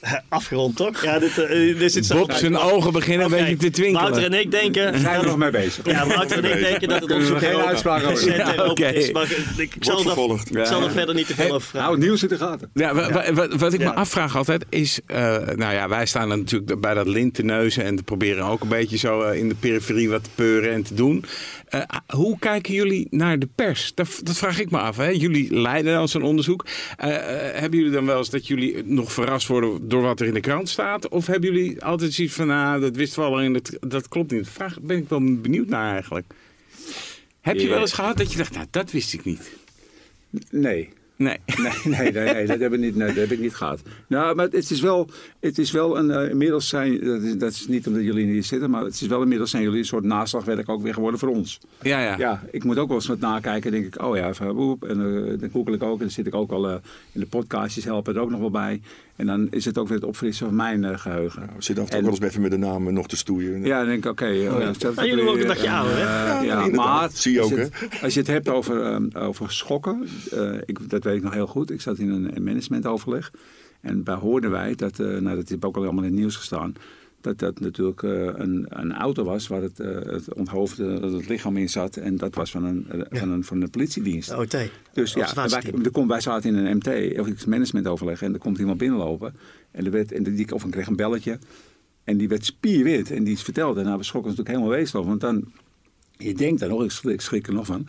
Afgerond 0.28 0.76
toch? 0.76 1.02
Ja, 1.02 1.18
dit, 1.18 1.38
uh, 1.38 1.78
dit 1.78 1.92
zit 1.92 2.06
zo 2.06 2.18
Bob 2.18 2.32
zijn 2.32 2.56
ogen 2.56 2.92
beginnen 2.92 3.26
een 3.26 3.32
beetje 3.32 3.56
te 3.56 3.70
twinkelen. 3.70 4.10
Wouter 4.10 4.32
en 4.32 4.40
ik 4.40 4.50
denken... 4.50 5.00
Zijn 5.00 5.20
er 5.20 5.26
nog 5.26 5.36
mee 5.36 5.50
bezig? 5.50 5.86
Ja, 5.86 6.06
Wouter 6.06 6.44
en 6.44 6.56
ik 6.56 6.62
denken 6.68 6.88
dat 6.88 7.00
het 7.00 7.10
onderzoek 7.10 7.38
geen 7.38 7.56
uitspraak 7.56 8.04
over. 8.04 8.36
Ja, 8.36 8.64
okay. 8.64 8.92
is. 8.92 9.12
Maar 9.12 9.30
ik, 9.56 9.74
ik 9.74 9.84
zal, 9.84 9.98
er, 9.98 10.60
ik 10.60 10.66
zal 10.66 10.82
er 10.82 10.90
verder 10.90 11.14
niet 11.14 11.26
te 11.26 11.34
veel 11.34 11.54
over 11.54 11.68
vragen. 11.68 11.88
Nou, 11.88 11.92
het 11.92 12.08
nieuws 12.08 12.22
in 12.22 12.28
de 12.28 12.36
gaten. 12.36 12.70
Ja, 12.74 12.94
wat, 13.32 13.54
wat 13.54 13.72
ik 13.72 13.80
me 13.80 13.94
afvraag 13.94 14.36
altijd 14.36 14.64
is... 14.68 15.00
Uh, 15.06 15.16
nou 15.54 15.74
ja, 15.74 15.88
wij 15.88 16.06
staan 16.06 16.28
natuurlijk 16.28 16.80
bij 16.80 16.94
dat 16.94 17.06
lint 17.06 17.34
te 17.34 17.42
neuzen... 17.42 17.84
en 17.84 18.04
proberen 18.04 18.44
ook 18.44 18.62
een 18.62 18.68
beetje 18.68 18.96
zo 18.96 19.22
uh, 19.22 19.38
in 19.38 19.48
de 19.48 19.54
periferie 19.54 20.10
wat 20.10 20.24
te 20.24 20.30
peuren 20.34 20.72
en 20.72 20.82
te 20.82 20.94
doen. 20.94 21.24
Uh, 21.70 21.80
hoe 22.06 22.38
kijken 22.38 22.74
jullie 22.74 23.06
naar 23.10 23.38
de 23.38 23.48
pers? 23.54 23.92
Dat, 23.94 24.20
dat 24.22 24.36
vraag 24.36 24.60
ik 24.60 24.70
me 24.70 24.78
af. 24.78 24.96
Hè? 24.96 25.08
Jullie 25.08 25.54
leiden 25.54 25.94
dan 25.94 26.08
zo'n 26.08 26.22
onderzoek. 26.22 26.66
hebben 26.96 27.78
jullie 27.78 27.92
dan 27.92 28.06
wel 28.06 28.18
eens 28.18 28.30
dat 28.30 28.46
jullie 28.46 28.82
nog 28.84 29.12
verrast 29.12 29.46
worden... 29.46 29.87
door 29.88 30.02
wat 30.02 30.20
er 30.20 30.26
in 30.26 30.34
de 30.34 30.40
krant 30.40 30.68
staat? 30.68 31.08
Of 31.08 31.26
hebben 31.26 31.52
jullie 31.52 31.84
altijd 31.84 32.12
zoiets 32.12 32.34
van... 32.34 32.46
nou, 32.46 32.80
dat 32.80 32.96
wisten 32.96 33.22
we 33.22 33.28
al 33.28 33.40
en 33.40 33.52
dat, 33.52 33.76
dat 33.80 34.08
klopt 34.08 34.30
niet? 34.30 34.48
Vraag 34.48 34.80
ben 34.80 34.96
ik 34.96 35.08
wel 35.08 35.40
benieuwd 35.40 35.68
naar 35.68 35.92
eigenlijk. 35.92 36.26
Heb 37.40 37.56
je 37.56 37.68
wel 37.68 37.80
eens 37.80 37.92
gehad 37.92 38.16
dat 38.16 38.32
je 38.32 38.38
dacht, 38.38 38.54
nou, 38.54 38.66
dat 38.70 38.90
wist 38.90 39.12
ik 39.12 39.24
niet? 39.24 39.50
Nee. 40.50 40.88
Nee. 41.18 41.36
Nee, 41.56 41.72
nee, 41.84 42.12
nee, 42.12 42.34
nee, 42.34 42.46
dat, 42.46 42.58
heb 42.58 42.72
ik 42.72 42.80
niet, 42.80 42.96
nee, 42.96 43.06
dat 43.06 43.16
heb 43.16 43.30
ik 43.30 43.38
niet 43.38 43.54
gehad. 43.54 43.82
Nou, 44.06 44.34
maar 44.34 44.48
het 44.48 44.70
is 44.70 44.80
wel, 44.80 45.10
het 45.40 45.58
is 45.58 45.70
wel 45.70 45.98
een, 45.98 46.10
uh, 46.10 46.30
inmiddels 46.30 46.68
zijn, 46.68 47.04
dat 47.04 47.22
is, 47.22 47.36
dat 47.36 47.52
is 47.52 47.66
niet 47.66 47.86
omdat 47.86 48.02
jullie 48.02 48.26
hier 48.26 48.42
zitten, 48.42 48.70
maar 48.70 48.84
het 48.84 48.94
is 48.94 49.06
wel 49.06 49.22
inmiddels 49.22 49.50
zijn 49.50 49.62
jullie 49.62 49.78
een 49.78 49.84
soort 49.84 50.04
naslagwerk 50.04 50.68
ook 50.68 50.82
weer 50.82 50.94
geworden 50.94 51.20
voor 51.20 51.28
ons. 51.28 51.60
Ja, 51.82 52.02
ja. 52.02 52.18
Ja, 52.18 52.42
ik 52.50 52.64
moet 52.64 52.78
ook 52.78 52.88
wel 52.88 52.96
eens 52.96 53.06
wat 53.06 53.18
nakijken 53.18 53.70
denk 53.70 53.86
ik, 53.86 54.02
oh 54.02 54.16
ja, 54.16 54.52
boep, 54.52 54.84
en 54.84 55.00
uh, 55.00 55.40
dan 55.40 55.50
google 55.50 55.74
ik 55.74 55.82
ook 55.82 55.92
en 55.92 55.98
dan 55.98 56.10
zit 56.10 56.26
ik 56.26 56.34
ook 56.34 56.50
al 56.50 56.70
uh, 56.70 56.76
in 57.12 57.20
de 57.20 57.26
podcastjes 57.26 57.84
helpen 57.84 58.14
er 58.14 58.20
ook 58.20 58.30
nog 58.30 58.40
wel 58.40 58.50
bij. 58.50 58.80
En 59.18 59.26
dan 59.26 59.46
is 59.50 59.64
het 59.64 59.78
ook 59.78 59.88
weer 59.88 59.96
het 59.96 60.06
opfrissen 60.06 60.46
van 60.46 60.56
mijn 60.56 60.82
uh, 60.82 60.98
geheugen. 60.98 61.46
Nou, 61.46 61.62
zit 61.62 61.78
af 61.78 61.84
en 61.84 61.90
toe 61.90 62.00
wel 62.02 62.10
eens 62.10 62.20
even 62.20 62.40
met 62.40 62.50
de 62.50 62.56
namen 62.56 62.94
nog 62.94 63.08
te 63.08 63.16
stoeien. 63.16 63.64
Ja, 63.64 63.78
dan 63.78 63.86
denk 63.86 64.04
ik, 64.04 64.10
oké. 64.10 64.24
Okay, 64.24 64.48
oh, 64.48 64.60
ja. 64.60 64.92
ja, 64.96 65.04
jullie 65.04 65.28
ook 65.28 65.36
een 65.38 65.46
dagje 65.46 65.70
ouder, 65.70 65.96
hè? 65.96 66.02
Ja, 66.02 66.42
ja 66.42 66.66
maar 66.66 67.10
zie 67.12 67.32
je 67.32 67.40
ook, 67.40 67.50
als 67.50 67.58
je, 67.58 67.68
het, 67.80 68.02
als 68.02 68.14
je 68.14 68.20
het 68.20 68.28
hebt 68.28 68.48
over, 68.48 68.86
um, 68.86 69.10
over 69.14 69.52
schokken, 69.52 70.08
uh, 70.34 70.54
ik, 70.64 70.90
dat 70.90 71.04
weet 71.04 71.16
ik 71.16 71.22
nog 71.22 71.34
heel 71.34 71.46
goed. 71.46 71.70
Ik 71.70 71.80
zat 71.80 71.98
in 71.98 72.10
een 72.10 72.44
managementoverleg. 72.44 73.32
En 73.80 74.04
daar 74.04 74.18
hoorden 74.18 74.50
wij, 74.50 74.74
dat, 74.74 74.98
uh, 74.98 75.06
nou, 75.06 75.36
dat 75.36 75.48
heeft 75.48 75.64
ook 75.64 75.76
al 75.76 75.82
allemaal 75.82 76.04
in 76.04 76.10
het 76.10 76.18
nieuws 76.18 76.36
gestaan 76.36 76.74
dat 77.20 77.38
dat 77.38 77.60
natuurlijk 77.60 78.02
uh, 78.02 78.30
een, 78.34 78.66
een 78.68 78.92
auto 78.92 79.24
was 79.24 79.46
waar 79.46 79.62
het, 79.62 79.80
uh, 79.80 80.00
het 80.00 80.34
onthoofde, 80.34 80.84
het 80.84 81.28
lichaam 81.28 81.56
in 81.56 81.68
zat. 81.68 81.96
En 81.96 82.16
dat 82.16 82.34
was 82.34 82.50
van 82.50 82.64
een, 82.64 82.86
ja. 83.10 83.18
van 83.18 83.30
een, 83.30 83.44
van 83.44 83.62
een 83.62 83.70
politiedienst. 83.70 84.34
OT. 84.34 84.56
Dus 84.92 85.12
ja, 85.12 85.34
wij, 85.34 85.48
wij, 85.48 86.06
wij 86.06 86.20
zaten 86.20 86.56
in 86.56 86.66
een 86.66 86.76
MT, 86.76 87.18
of 87.18 87.26
iets 87.26 87.44
managementoverleg, 87.44 88.22
en 88.22 88.32
er 88.32 88.38
komt 88.38 88.58
iemand 88.58 88.78
binnenlopen. 88.78 89.34
En, 89.70 89.84
er 89.84 89.90
werd, 89.90 90.12
en 90.12 90.22
die, 90.22 90.54
of 90.54 90.64
ik 90.64 90.70
kreeg 90.70 90.86
een 90.86 90.96
belletje. 90.96 91.38
En 92.04 92.16
die 92.16 92.28
werd 92.28 92.44
spierwit. 92.44 93.10
En 93.10 93.24
die 93.24 93.38
vertelde, 93.38 93.82
nou 93.82 93.98
we 93.98 94.04
schrokken 94.04 94.30
natuurlijk 94.30 94.56
helemaal 94.56 94.78
wezenloos. 94.78 95.06
Want 95.06 95.20
dan, 95.20 95.52
je 96.16 96.34
denkt 96.34 96.60
dan 96.60 96.68
nog, 96.68 96.84
ik 96.84 96.90
schrik, 96.90 97.14
ik 97.14 97.20
schrik 97.20 97.46
er 97.46 97.52
nog 97.52 97.66
van... 97.66 97.88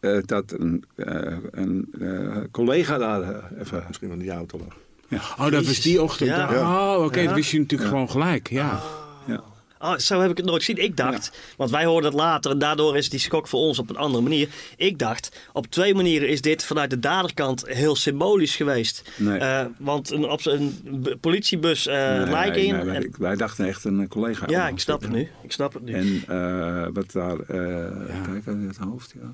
Uh, 0.00 0.22
dat 0.24 0.52
een, 0.52 0.84
uh, 0.96 1.36
een 1.50 1.88
uh, 1.98 2.36
collega 2.50 2.98
daar 2.98 3.52
even... 3.58 3.84
Misschien 3.86 4.10
aan 4.10 4.18
die 4.18 4.30
auto 4.30 4.58
lag. 4.58 4.76
Ja. 5.08 5.20
Oh, 5.38 5.50
dat 5.50 5.66
was 5.66 5.80
die 5.80 6.02
ochtend. 6.02 6.30
Ja. 6.30 6.48
Oh, 6.50 6.94
oké, 6.94 7.04
okay, 7.04 7.22
ja. 7.22 7.26
dat 7.28 7.36
wist 7.36 7.50
je 7.50 7.58
natuurlijk 7.58 7.90
gewoon 7.90 8.10
gelijk. 8.10 8.50
Ja. 8.50 8.82
ja. 9.26 9.42
Oh, 9.78 9.96
zo 9.96 10.20
heb 10.20 10.30
ik 10.30 10.36
het 10.36 10.46
nooit 10.46 10.64
gezien. 10.64 10.84
Ik 10.84 10.96
dacht, 10.96 11.30
ja. 11.32 11.38
want 11.56 11.70
wij 11.70 11.84
hoorden 11.84 12.10
het 12.10 12.20
later 12.20 12.50
en 12.50 12.58
daardoor 12.58 12.96
is 12.96 13.08
die 13.10 13.20
schok 13.20 13.48
voor 13.48 13.60
ons 13.60 13.78
op 13.78 13.90
een 13.90 13.96
andere 13.96 14.22
manier. 14.22 14.48
Ik 14.76 14.98
dacht, 14.98 15.48
op 15.52 15.66
twee 15.66 15.94
manieren 15.94 16.28
is 16.28 16.40
dit 16.40 16.64
vanuit 16.64 16.90
de 16.90 16.98
daderkant 16.98 17.66
heel 17.66 17.96
symbolisch 17.96 18.56
geweest. 18.56 19.10
Nee. 19.16 19.40
Uh, 19.40 19.64
want 19.78 20.10
een, 20.10 20.28
op 20.28 20.46
een 20.46 20.82
politiebus 21.20 21.86
uh, 21.86 21.94
nee, 21.94 22.66
in. 22.66 22.74
Nee, 22.74 22.84
wij, 22.84 22.96
en... 22.96 23.14
wij, 23.18 23.36
dachten 23.36 23.66
echt 23.66 23.84
een 23.84 24.08
collega. 24.08 24.46
Ja, 24.48 24.68
ik 24.68 24.78
snap 24.78 25.00
het 25.00 25.10
nu. 25.10 25.30
Ik 25.42 25.52
snap 25.52 25.72
het 25.74 25.82
nu. 25.82 25.92
En 25.92 26.24
uh, 26.30 26.86
wat 26.92 27.12
daar, 27.12 27.36
kijk 27.46 28.46
uit 28.46 28.66
het 28.66 28.76
hoofd, 28.76 29.14
ja. 29.20 29.32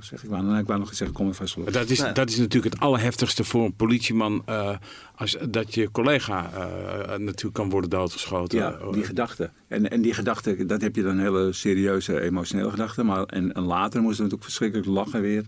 Zeg, 0.00 0.22
ik, 0.22 0.30
wou, 0.30 0.58
ik 0.58 0.66
wou 0.66 0.78
nog 0.78 0.94
zeggen, 0.94 1.16
kom 1.16 1.28
even 1.28 1.48
vast 1.48 1.72
dat 1.72 1.90
is, 1.90 2.04
dat 2.14 2.28
is 2.28 2.36
natuurlijk 2.36 2.74
het 2.74 2.82
allerheftigste 2.82 3.44
voor 3.44 3.64
een 3.64 3.74
politieman. 3.74 4.42
Uh, 4.48 4.76
als, 5.14 5.36
dat 5.48 5.74
je 5.74 5.90
collega 5.90 6.50
uh, 6.52 7.16
natuurlijk 7.16 7.54
kan 7.54 7.70
worden 7.70 7.90
doodgeschoten. 7.90 8.58
Ja, 8.58 8.78
die 8.92 9.04
gedachte. 9.04 9.50
En, 9.68 9.90
en 9.90 10.02
die 10.02 10.14
gedachte, 10.14 10.66
dat 10.66 10.80
heb 10.80 10.96
je 10.96 11.02
dan 11.02 11.10
een 11.10 11.24
hele 11.24 11.52
serieuze 11.52 12.20
emotionele 12.20 12.70
gedachte. 12.70 13.02
Maar, 13.02 13.24
en, 13.24 13.52
en 13.52 13.62
later 13.62 14.00
moesten 14.00 14.24
we 14.24 14.30
natuurlijk 14.30 14.42
verschrikkelijk 14.42 14.88
lachen 14.88 15.20
weer. 15.20 15.44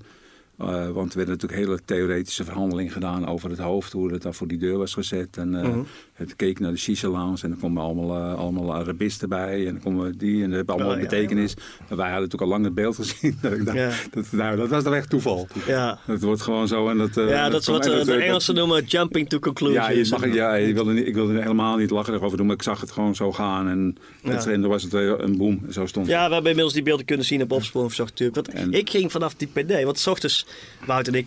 Uh, 0.60 0.88
want 0.88 1.10
er 1.10 1.16
werden 1.16 1.34
natuurlijk 1.34 1.60
hele 1.60 1.80
theoretische 1.84 2.44
verhandelingen 2.44 2.92
gedaan 2.92 3.26
over 3.26 3.50
het 3.50 3.58
hoofd, 3.58 3.92
hoe 3.92 4.12
het 4.12 4.26
voor 4.30 4.46
die 4.46 4.58
deur 4.58 4.78
was 4.78 4.94
gezet. 4.94 5.36
En 5.36 5.52
uh, 5.52 5.62
uh 5.62 5.64
-huh. 5.64 5.84
het 6.12 6.36
keek 6.36 6.58
naar 6.58 6.70
de 6.70 6.76
shisha 6.78 7.08
lounge 7.08 7.42
en 7.42 7.48
dan 7.48 7.58
komen 7.58 7.82
allemaal, 7.82 8.16
uh, 8.16 8.38
allemaal 8.38 8.74
Arabisten 8.74 9.28
bij 9.28 9.66
en 9.66 9.72
dan 9.72 9.82
komen 9.82 10.18
die 10.18 10.42
en 10.42 10.48
dat 10.48 10.56
heeft 10.56 10.70
allemaal 10.70 10.94
oh, 10.94 11.00
betekenis. 11.00 11.54
Ja, 11.88 11.96
wij 11.96 12.10
hadden 12.10 12.22
natuurlijk 12.22 12.42
al 12.42 12.48
lang 12.48 12.64
het 12.64 12.74
beeld 12.74 12.96
gezien. 12.96 13.38
dat, 13.42 13.52
ik 13.52 13.64
dacht, 13.64 14.12
dat, 14.14 14.32
nou, 14.32 14.56
dat 14.56 14.68
was 14.68 14.84
dan 14.84 14.94
echt 14.94 15.10
toeval. 15.10 15.48
Ja. 15.66 15.98
Dat 16.06 16.20
wordt 16.20 16.42
gewoon 16.42 16.68
zo. 16.68 16.88
En 16.88 16.98
dat, 16.98 17.14
ja, 17.14 17.42
dat, 17.42 17.52
dat 17.52 17.60
is 17.60 17.66
wat 17.66 17.82
dat, 17.82 18.06
de 18.06 18.14
Engelsen 18.14 18.54
noemen 18.54 18.84
jumping 18.84 19.28
to 19.28 19.38
conclusion. 19.38 19.82
Ja, 19.82 19.90
je 19.90 20.06
mag, 20.10 20.34
ja 20.34 20.54
ik, 20.56 20.74
wilde 20.74 20.92
niet, 20.92 21.06
ik 21.06 21.14
wilde 21.14 21.40
helemaal 21.40 21.76
niet 21.76 21.90
lachen 21.90 22.14
erover 22.14 22.36
doen, 22.36 22.46
maar 22.46 22.56
ik 22.56 22.62
zag 22.62 22.80
het 22.80 22.90
gewoon 22.90 23.14
zo 23.14 23.32
gaan. 23.32 23.68
En, 23.68 23.96
ja. 24.22 24.46
en 24.46 24.60
dan 24.60 24.70
was 24.70 24.82
het 24.82 24.92
een 24.92 25.36
boom. 25.36 25.60
Zo 25.70 25.86
stond 25.86 26.06
Ja, 26.06 26.26
we 26.26 26.32
hebben 26.32 26.50
inmiddels 26.50 26.72
die 26.72 26.82
beelden 26.82 27.06
kunnen 27.06 27.26
zien 27.26 27.42
op 27.42 27.52
opsporing 27.52 27.96
natuurlijk. 27.96 28.34
Want 28.34 28.48
en, 28.48 28.72
ik 28.72 28.90
ging 28.90 29.12
vanaf 29.12 29.34
die 29.34 29.48
PD, 29.48 29.82
want 29.82 29.98
s 29.98 30.06
ochtends 30.06 30.45
Wout 30.84 31.06
en 31.06 31.14
ik 31.14 31.26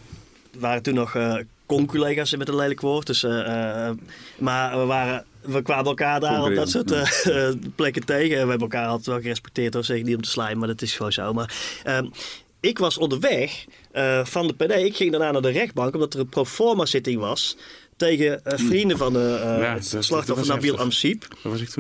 waren 0.58 0.82
toen 0.82 0.93
nog 0.93 1.15
uh, 1.15 1.36
con-collega's 1.65 2.36
met 2.36 2.47
een 2.47 2.55
lelijk 2.55 2.82
woord. 2.82 3.08
Dus, 3.08 3.23
uh, 3.23 3.32
uh, 3.32 3.89
maar 4.38 4.79
we, 4.79 4.86
waren, 4.86 5.25
we 5.41 5.62
kwamen 5.62 5.86
elkaar 5.86 6.19
daar 6.19 6.43
op 6.43 6.55
dat 6.55 6.69
soort 6.69 6.93
plekken 7.75 8.05
tegen. 8.05 8.29
We 8.29 8.36
hebben 8.36 8.60
elkaar 8.60 8.88
altijd 8.88 9.05
wel 9.05 9.21
gerespecteerd. 9.21 9.73
Hoor. 9.73 9.84
Zeg 9.84 10.03
niet 10.03 10.15
om 10.15 10.21
te 10.21 10.29
slijmen, 10.29 10.58
maar 10.58 10.67
dat 10.67 10.82
is 10.82 10.95
gewoon 10.95 11.12
zo. 11.12 11.34
Maar 11.34 11.53
ehm, 11.84 12.08
ik 12.60 12.77
was 12.77 12.97
onderweg 12.97 13.65
van 14.23 14.47
de 14.47 14.53
PD. 14.53 14.71
Ik 14.71 14.95
ging 14.95 15.12
daarna 15.12 15.32
naar 15.32 15.41
de 15.41 15.49
rechtbank 15.49 15.93
omdat 15.93 16.13
er 16.13 16.19
een 16.19 16.29
proforma-zitting 16.29 17.19
was 17.19 17.58
tegen 17.97 18.41
vrienden 18.43 18.97
van 18.97 19.13
de 19.13 19.58
ja, 19.60 19.77
slachtoffer 20.01 20.47
Nabil 20.47 20.77
Amsip. 20.77 21.27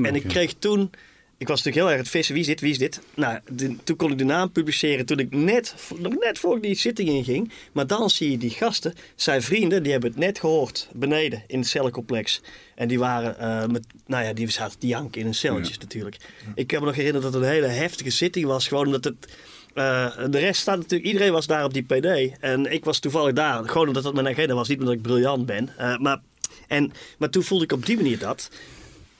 En 0.01 0.15
ik 0.15 0.27
kreeg 0.27 0.53
toen 0.59 0.91
ik 1.39 1.47
was 1.47 1.63
natuurlijk 1.63 1.85
heel 1.85 1.89
erg 1.89 1.97
het 1.97 2.09
vissen. 2.09 2.33
Wie 2.33 2.43
is 2.43 2.49
dit? 2.49 2.61
Wie 2.61 2.71
is 2.71 2.77
dit? 2.77 3.01
Nou, 3.13 3.39
de, 3.51 3.75
toen 3.83 3.95
kon 3.95 4.11
ik 4.11 4.17
de 4.17 4.23
naam 4.23 4.51
publiceren 4.51 5.05
toen 5.05 5.19
ik 5.19 5.31
net, 5.31 5.75
nog 5.97 6.13
net 6.19 6.39
voor 6.39 6.61
die 6.61 6.75
zitting 6.75 7.09
inging. 7.09 7.51
Maar 7.71 7.87
dan 7.87 8.09
zie 8.09 8.31
je 8.31 8.37
die 8.37 8.49
gasten, 8.49 8.93
zijn 9.15 9.41
vrienden, 9.41 9.83
die 9.83 9.91
hebben 9.91 10.09
het 10.09 10.19
net 10.19 10.39
gehoord 10.39 10.89
beneden 10.93 11.43
in 11.47 11.59
het 11.59 11.67
cellencomplex. 11.67 12.41
En 12.75 12.87
die 12.87 12.99
waren 12.99 13.35
uh, 13.39 13.71
met, 13.71 13.85
nou 14.05 14.25
ja, 14.25 14.33
die 14.33 14.49
zaten 14.51 14.79
die 14.79 14.89
janken 14.89 15.19
in 15.19 15.25
hun 15.25 15.35
celletjes 15.35 15.75
ja. 15.75 15.81
natuurlijk. 15.81 16.17
Ja. 16.19 16.51
Ik 16.55 16.71
heb 16.71 16.79
me 16.79 16.85
nog 16.85 16.95
herinnerd 16.95 17.23
dat 17.23 17.33
het 17.33 17.43
een 17.43 17.49
hele 17.49 17.67
heftige 17.67 18.09
zitting 18.09 18.45
was. 18.45 18.67
Gewoon 18.67 18.85
omdat 18.85 19.03
het, 19.03 19.37
uh, 19.75 20.17
de 20.29 20.39
rest 20.39 20.61
staat 20.61 20.77
natuurlijk, 20.77 21.09
iedereen 21.09 21.31
was 21.31 21.47
daar 21.47 21.63
op 21.63 21.73
die 21.73 21.83
PD. 21.83 22.37
En 22.39 22.71
ik 22.71 22.85
was 22.85 22.99
toevallig 22.99 23.33
daar. 23.33 23.69
Gewoon 23.69 23.87
omdat 23.87 24.03
dat 24.03 24.13
mijn 24.13 24.27
agenda 24.27 24.53
was, 24.53 24.67
niet 24.67 24.79
omdat 24.79 24.93
ik 24.93 25.01
briljant 25.01 25.45
ben. 25.45 25.69
Uh, 25.79 25.97
maar, 25.97 26.21
en, 26.67 26.93
maar 27.17 27.29
toen 27.29 27.43
voelde 27.43 27.63
ik 27.63 27.71
op 27.71 27.85
die 27.85 27.95
manier 27.95 28.19
dat. 28.19 28.49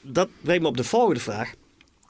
Dat 0.02 0.30
brengt 0.42 0.62
me 0.62 0.68
op 0.68 0.78
de 0.78 0.84
volgende 0.84 1.20
vraag. 1.20 1.54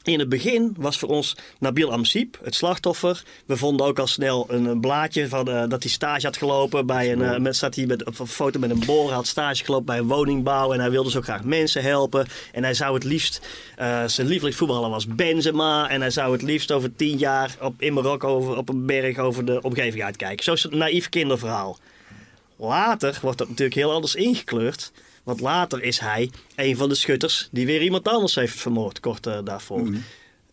In 0.04 0.20
het 0.20 0.30
begin 0.30 0.76
was 0.78 0.98
voor 0.98 1.10
ons 1.10 1.36
Nabil 1.60 1.92
Amsip 1.92 2.40
het 2.44 2.56
slachtoffer. 2.56 3.24
We 3.46 3.58
vonden 3.58 3.86
ook 3.86 4.00
al 4.00 4.08
snel 4.08 4.46
een, 4.50 4.66
een 4.66 4.80
blaadje 4.80 5.28
van 5.28 5.50
uh, 5.50 5.64
dat 5.68 5.84
hij 5.84 5.92
stage 5.92 6.26
had 6.26 6.38
gelopen 6.38 6.86
bij 6.86 7.12
een. 7.12 7.20
Uh, 7.20 7.38
met, 7.38 7.56
staat 7.56 7.76
hij 7.76 7.86
met 7.86 8.08
een 8.08 8.28
foto 8.28 8.60
met 8.60 8.70
een 8.70 8.84
boor. 8.86 9.06
Hij 9.06 9.16
had 9.16 9.28
stage 9.28 9.64
gelopen 9.64 9.86
bij 9.86 9.98
een 9.98 10.08
woningbouw. 10.08 10.74
En 10.74 10.80
hij 10.80 10.90
wilde 10.90 11.10
zo 11.10 11.22
graag 11.22 11.44
mensen 11.44 11.84
helpen. 11.84 12.28
En 12.52 12.64
hij 12.64 12.74
zou 12.74 12.94
het 12.94 13.04
liefst. 13.04 13.48
Uh, 13.80 14.04
zijn 14.06 14.28
lievelingsvoetballer 14.28 14.90
was 14.90 15.08
Benzema. 15.08 15.90
En 15.90 16.02
hij 16.02 16.12
zou 16.12 16.32
het 16.32 16.42
liefst 16.42 16.72
over 16.72 16.96
tien 16.96 17.18
jaar 17.18 17.56
op, 17.62 17.82
in 17.82 17.94
Marokko 17.94 18.28
over, 18.28 18.58
op 18.58 18.70
een 18.70 18.86
berg 18.86 19.18
over 19.18 19.46
de 19.46 19.62
omgeving 19.62 20.04
uitkijken. 20.04 20.44
Zo 20.44 20.54
is 20.54 20.64
het 20.64 20.72
een 20.72 20.78
naïef 20.78 21.10
kinderverhaal. 21.10 21.78
Later 22.56 23.20
wordt 23.22 23.38
dat 23.38 23.48
natuurlijk 23.48 23.78
heel 23.78 23.92
anders 23.92 24.16
ingekleurd. 24.16 24.92
Want 25.30 25.42
later 25.42 25.84
is 25.84 26.00
hij 26.00 26.30
een 26.56 26.78
van 26.78 26.90
de 26.90 26.96
schutters 26.96 27.48
die 27.52 27.66
weer 27.66 27.82
iemand 27.82 28.08
anders 28.08 28.36
heeft 28.36 28.60
vermoord, 28.60 29.00
kort 29.00 29.28
uh, 29.28 29.38
daarvoor. 29.44 29.80
Mm. 29.80 30.04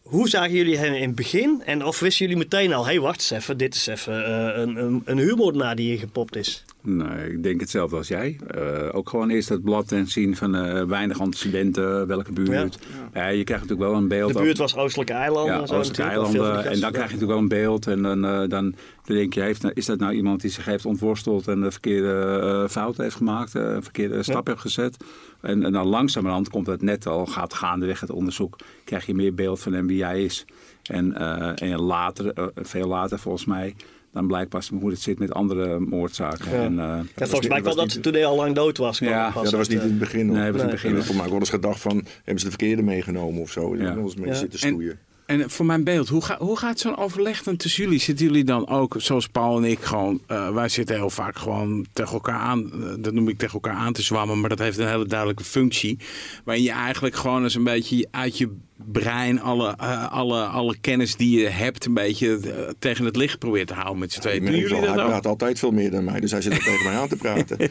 Hoe 0.02 0.28
zagen 0.28 0.52
jullie 0.52 0.76
hem 0.76 0.94
in 0.94 1.06
het 1.06 1.14
begin? 1.14 1.62
En 1.64 1.84
of 1.84 2.00
wisten 2.00 2.26
jullie 2.26 2.42
meteen 2.42 2.72
al, 2.72 2.84
hé 2.84 2.90
hey, 2.90 3.00
wacht 3.00 3.16
eens 3.16 3.30
even, 3.30 3.56
dit 3.56 3.74
is 3.74 3.86
even 3.86 4.20
uh, 4.20 4.62
een, 4.62 4.76
een, 4.76 5.02
een 5.04 5.18
huurmoordenaar 5.18 5.76
die 5.76 5.88
hier 5.88 5.98
gepopt 5.98 6.36
is? 6.36 6.64
Nee, 6.86 7.32
ik 7.32 7.42
denk 7.42 7.60
hetzelfde 7.60 7.96
als 7.96 8.08
jij. 8.08 8.36
Uh, 8.56 8.88
ook 8.92 9.08
gewoon 9.08 9.30
eerst 9.30 9.48
het 9.48 9.62
blad 9.62 9.92
en 9.92 10.06
zien 10.06 10.36
van 10.36 10.56
uh, 10.56 10.82
weinig 10.82 11.20
antecedenten, 11.20 12.06
welke 12.06 12.32
buurt. 12.32 12.78
Ja. 13.12 13.20
Ja. 13.20 13.28
je 13.28 13.44
krijgt 13.44 13.62
natuurlijk 13.62 13.90
wel 13.90 14.00
een 14.00 14.08
beeld. 14.08 14.32
De 14.32 14.40
buurt 14.40 14.58
was 14.58 14.76
Oostelijke 14.76 15.12
Eilanden. 15.12 15.54
Ja, 15.54 15.60
Oostelijke 15.60 16.02
Eilanden. 16.02 16.64
En 16.64 16.80
dan 16.80 16.92
krijg 16.92 17.10
je 17.10 17.14
natuurlijk 17.14 17.26
wel 17.26 17.38
een 17.38 17.48
beeld. 17.48 17.86
En 17.86 18.02
dan, 18.02 18.24
uh, 18.24 18.48
dan 18.48 18.74
denk 19.04 19.34
je, 19.34 19.40
heeft, 19.40 19.64
is 19.74 19.86
dat 19.86 19.98
nou 19.98 20.12
iemand 20.12 20.40
die 20.40 20.50
zich 20.50 20.64
heeft 20.64 20.86
ontworsteld 20.86 21.48
en 21.48 21.60
de 21.60 21.70
verkeerde 21.70 22.66
fout 22.70 22.96
heeft 22.96 23.16
gemaakt, 23.16 23.54
een 23.54 23.82
verkeerde 23.82 24.22
stap 24.22 24.46
heeft 24.46 24.60
gezet? 24.60 24.96
En, 25.40 25.64
en 25.64 25.72
dan 25.72 25.86
langzamerhand 25.86 26.48
komt 26.48 26.66
het 26.66 26.82
net 26.82 27.06
al, 27.06 27.26
gaat 27.26 27.54
gaandeweg 27.54 28.00
het 28.00 28.10
onderzoek, 28.10 28.56
krijg 28.84 29.06
je 29.06 29.14
meer 29.14 29.34
beeld 29.34 29.60
van 29.60 29.72
hem 29.72 29.86
wie 29.86 30.04
hij 30.04 30.24
is. 30.24 30.44
En, 30.82 31.16
en 31.56 31.80
later, 31.80 32.52
veel 32.54 32.86
later 32.86 33.18
volgens 33.18 33.44
mij, 33.44 33.74
dan 34.16 34.26
blijkt 34.26 34.48
pas 34.48 34.68
hoe 34.68 34.90
het 34.90 35.00
zit 35.00 35.18
met 35.18 35.32
andere 35.32 35.78
moordzaken. 35.78 36.50
Ja. 36.50 36.62
En, 36.64 36.72
uh, 36.72 36.78
ja, 37.16 37.26
volgens 37.26 37.48
mij 37.48 37.60
kwam 37.60 37.76
dat 37.76 37.92
ze 37.92 38.00
toen 38.00 38.12
hij 38.12 38.26
al 38.26 38.36
lang 38.36 38.54
dood 38.54 38.76
was. 38.76 38.98
Ja, 38.98 39.08
ja 39.08 39.42
dat 39.42 39.52
was 39.52 39.68
niet 39.68 39.80
in 39.80 39.88
het 39.88 39.98
begin. 39.98 40.26
Nee, 40.26 40.52
was 40.52 40.60
in 40.60 40.66
het 40.66 40.70
begin. 40.70 40.92
Nee. 40.92 41.02
Voor 41.02 41.16
mij 41.16 41.28
wel 41.28 41.38
eens 41.38 41.50
gedacht 41.50 41.80
van, 41.80 42.04
hebben 42.14 42.38
ze 42.38 42.44
de 42.44 42.50
verkeerde 42.50 42.82
meegenomen 42.82 43.42
of 43.42 43.50
zo. 43.50 43.76
Ja. 43.76 43.96
eens 43.96 44.16
mee 44.16 44.34
zitten 44.34 44.58
stoeien. 44.58 44.98
En, 45.26 45.42
en 45.42 45.50
voor 45.50 45.66
mijn 45.66 45.84
beeld, 45.84 46.08
hoe, 46.08 46.24
ga, 46.24 46.36
hoe 46.38 46.58
gaat 46.58 46.78
zo'n 46.78 46.96
overleg 46.96 47.42
dan 47.42 47.56
tussen 47.56 47.84
jullie? 47.84 47.98
Zitten 47.98 48.26
jullie 48.26 48.44
dan 48.44 48.68
ook, 48.68 48.94
zoals 48.98 49.28
Paul 49.28 49.56
en 49.56 49.64
ik, 49.64 49.80
gewoon... 49.80 50.20
Uh, 50.28 50.50
wij 50.50 50.68
zitten 50.68 50.96
heel 50.96 51.10
vaak 51.10 51.36
gewoon 51.36 51.86
tegen 51.92 52.12
elkaar 52.12 52.38
aan... 52.38 52.70
Uh, 52.74 52.92
dat 52.98 53.12
noem 53.12 53.28
ik 53.28 53.38
tegen 53.38 53.54
elkaar 53.54 53.74
aan 53.74 53.92
te 53.92 54.02
zwammen, 54.02 54.40
maar 54.40 54.48
dat 54.48 54.58
heeft 54.58 54.78
een 54.78 54.88
hele 54.88 55.06
duidelijke 55.06 55.44
functie. 55.44 55.98
Waarin 56.44 56.64
je 56.64 56.70
eigenlijk 56.70 57.14
gewoon 57.14 57.42
eens 57.42 57.54
een 57.54 57.64
beetje 57.64 58.08
uit 58.10 58.38
je 58.38 58.50
brein 58.84 59.40
alle, 59.40 59.74
uh, 59.80 60.12
alle, 60.12 60.42
alle 60.42 60.76
kennis 60.80 61.16
die 61.16 61.40
je 61.40 61.46
hebt 61.46 61.84
een 61.84 61.94
beetje 61.94 62.38
uh, 62.44 62.52
tegen 62.78 63.04
het 63.04 63.16
licht 63.16 63.38
probeert 63.38 63.66
te 63.66 63.74
houden 63.74 63.98
met 63.98 64.12
z'n 64.12 64.20
tweeën. 64.20 64.44
Doen 64.44 64.56
jullie 64.56 64.76
Hij 64.76 64.92
praat 64.92 65.26
altijd 65.26 65.58
veel 65.58 65.70
meer 65.70 65.90
dan 65.90 66.04
mij, 66.04 66.20
dus 66.20 66.30
hij 66.30 66.40
zit 66.40 66.52
er 66.52 66.62
tegen 66.62 66.84
mij 66.84 66.94
aan 66.94 67.08
te 67.08 67.16
praten. 67.16 67.58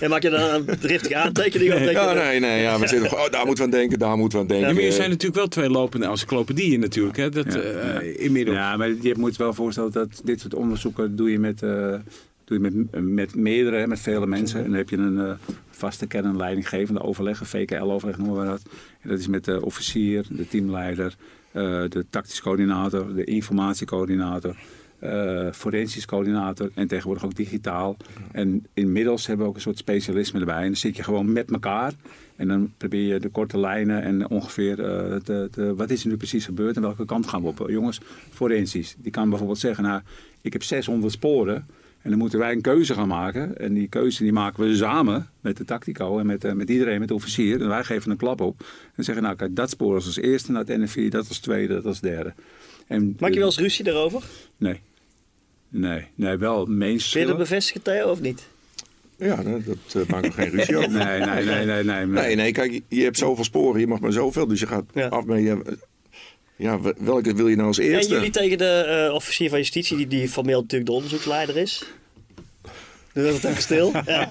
En 0.00 0.10
maak 0.10 0.22
je 0.22 0.30
dan 0.30 0.40
een 0.40 0.78
driftige 0.78 1.16
aantekening? 1.16 1.72
Ja, 1.90 2.12
nee, 2.12 2.40
nee, 2.40 2.62
ja, 2.62 2.78
we 2.78 2.86
zitten 2.86 3.12
oh, 3.12 3.30
daar 3.30 3.46
moeten 3.46 3.64
we 3.64 3.70
aan 3.72 3.78
denken, 3.78 3.98
daar 3.98 4.16
moeten 4.16 4.38
we 4.38 4.44
aan 4.44 4.50
denken. 4.50 4.68
Ja, 4.68 4.74
maar 4.74 4.82
je 4.82 4.92
zijn 4.92 5.10
natuurlijk 5.10 5.36
wel 5.36 5.48
twee 5.48 5.70
lopende 5.70 6.06
encyclopedieën 6.06 6.80
natuurlijk, 6.80 7.16
hè? 7.16 7.28
Dat, 7.28 7.52
ja, 7.52 8.02
uh, 8.02 8.24
inmiddels. 8.24 8.56
Ja, 8.56 8.76
maar 8.76 8.88
je 9.00 9.14
moet 9.18 9.36
wel 9.36 9.54
voorstellen 9.54 9.92
dat 9.92 10.20
dit 10.24 10.40
soort 10.40 10.54
onderzoeken 10.54 11.16
doe 11.16 11.30
je 11.30 11.38
met... 11.38 11.58
doe 11.58 12.00
je 12.44 12.58
met, 12.58 13.00
met 13.02 13.34
meerdere, 13.34 13.86
met 13.86 14.00
vele 14.00 14.26
mensen. 14.26 14.58
En 14.58 14.64
dan 14.64 14.74
heb 14.74 14.88
je 14.88 14.96
een 14.96 15.16
uh, 15.16 15.30
vaste 15.80 16.06
kern- 16.06 16.24
en 16.24 16.36
leidinggevende 16.36 17.02
overleg, 17.02 17.40
een 17.40 17.46
VKL-overleg 17.46 18.18
noemen 18.18 18.40
we 18.40 18.46
dat. 18.46 18.62
En 19.00 19.08
dat 19.08 19.18
is 19.18 19.26
met 19.26 19.44
de 19.44 19.64
officier, 19.64 20.26
de 20.30 20.48
teamleider, 20.48 21.16
uh, 21.52 21.62
de 21.88 22.04
tactisch 22.10 22.40
coördinator, 22.40 23.14
de 23.14 23.24
informatiecoördinator, 23.24 24.56
uh, 25.04 25.52
forensisch 25.52 26.06
coördinator 26.06 26.70
en 26.74 26.88
tegenwoordig 26.88 27.24
ook 27.24 27.34
digitaal. 27.34 27.96
En 28.32 28.66
inmiddels 28.74 29.26
hebben 29.26 29.44
we 29.44 29.50
ook 29.50 29.56
een 29.56 29.62
soort 29.62 29.78
specialisme 29.78 30.40
erbij. 30.40 30.60
En 30.60 30.66
dan 30.66 30.76
zit 30.76 30.96
je 30.96 31.02
gewoon 31.02 31.32
met 31.32 31.50
elkaar 31.50 31.92
en 32.36 32.48
dan 32.48 32.72
probeer 32.76 33.12
je 33.12 33.20
de 33.20 33.28
korte 33.28 33.58
lijnen 33.58 34.02
en 34.02 34.28
ongeveer 34.28 34.78
uh, 34.78 35.20
de, 35.24 35.48
de, 35.50 35.74
wat 35.74 35.90
is 35.90 36.02
er 36.02 36.08
nu 36.08 36.16
precies 36.16 36.44
gebeurd 36.44 36.76
en 36.76 36.82
welke 36.82 37.04
kant 37.04 37.26
gaan 37.26 37.42
we 37.42 37.48
op. 37.48 37.64
Jongens, 37.68 38.00
forensisch, 38.30 38.94
die 38.98 39.10
kan 39.10 39.28
bijvoorbeeld 39.28 39.58
zeggen, 39.58 39.84
nou, 39.84 40.00
ik 40.40 40.52
heb 40.52 40.62
600 40.62 41.12
sporen. 41.12 41.66
En 42.02 42.10
dan 42.10 42.18
moeten 42.18 42.38
wij 42.38 42.52
een 42.52 42.60
keuze 42.60 42.94
gaan 42.94 43.08
maken. 43.08 43.58
En 43.58 43.74
die 43.74 43.88
keuze 43.88 44.22
die 44.22 44.32
maken 44.32 44.64
we 44.64 44.76
samen 44.76 45.30
met 45.40 45.56
de 45.56 45.64
tactico 45.64 46.18
en 46.18 46.26
met, 46.26 46.44
uh, 46.44 46.52
met 46.52 46.70
iedereen, 46.70 46.98
met 46.98 47.08
de 47.08 47.14
officier. 47.14 47.60
En 47.60 47.68
wij 47.68 47.84
geven 47.84 48.10
een 48.10 48.16
klap 48.16 48.40
op. 48.40 48.64
En 48.94 49.04
zeggen, 49.04 49.24
nou 49.24 49.36
kijk, 49.36 49.56
dat 49.56 49.70
spoor 49.70 49.96
is 49.96 50.06
als 50.06 50.16
eerste, 50.16 50.52
naar 50.52 50.64
het 50.64 50.78
NFI, 50.78 51.08
dat 51.08 51.28
als 51.28 51.38
tweede, 51.38 51.74
dat 51.74 51.86
als 51.86 52.00
derde. 52.00 52.34
En, 52.86 53.16
Maak 53.18 53.32
je 53.32 53.38
wel 53.38 53.46
eens 53.46 53.58
ruzie 53.58 53.84
daarover? 53.84 54.22
Nee. 54.56 54.80
Nee, 55.68 56.06
nee 56.14 56.36
wel 56.36 56.66
meestal. 56.66 57.20
Wil 57.20 57.30
je 57.30 57.36
dat 57.36 57.48
bevestigen, 57.48 57.82
Theo, 57.82 58.10
of 58.10 58.20
niet? 58.20 58.48
Ja, 59.16 59.42
dat, 59.42 59.64
dat 59.64 59.94
uh, 59.96 60.06
maakt 60.08 60.24
nog 60.24 60.34
geen 60.34 60.50
ruzie 60.50 60.76
over. 60.76 60.90
nee, 61.04 61.20
nee, 61.20 61.44
nee, 61.44 61.64
nee, 61.64 61.84
nee. 61.84 62.06
Nee, 62.06 62.36
nee, 62.36 62.52
kijk, 62.52 62.80
je 62.88 63.02
hebt 63.02 63.18
zoveel 63.18 63.44
sporen, 63.44 63.80
je 63.80 63.86
mag 63.86 64.00
maar 64.00 64.12
zoveel. 64.12 64.46
Dus 64.46 64.60
je 64.60 64.66
gaat 64.66 64.84
ja. 64.94 65.08
af 65.08 65.24
met 65.24 65.42
je... 65.42 65.78
Ja, 66.60 66.78
welke 66.98 67.34
wil 67.34 67.48
je 67.48 67.56
nou 67.56 67.68
als 67.68 67.78
eerste? 67.78 68.14
En 68.14 68.14
jullie 68.14 68.32
tegen 68.32 68.58
de 68.58 69.06
uh, 69.08 69.14
officier 69.14 69.48
van 69.48 69.58
justitie, 69.58 69.96
die, 69.96 70.06
die 70.06 70.28
formeel 70.28 70.60
natuurlijk 70.60 70.90
de 70.90 70.96
onderzoeksleider 70.96 71.56
is? 71.56 71.84
Doe 73.12 73.24
dat 73.24 73.44
even 73.44 73.62
stil. 73.62 73.92
Ja. 74.06 74.28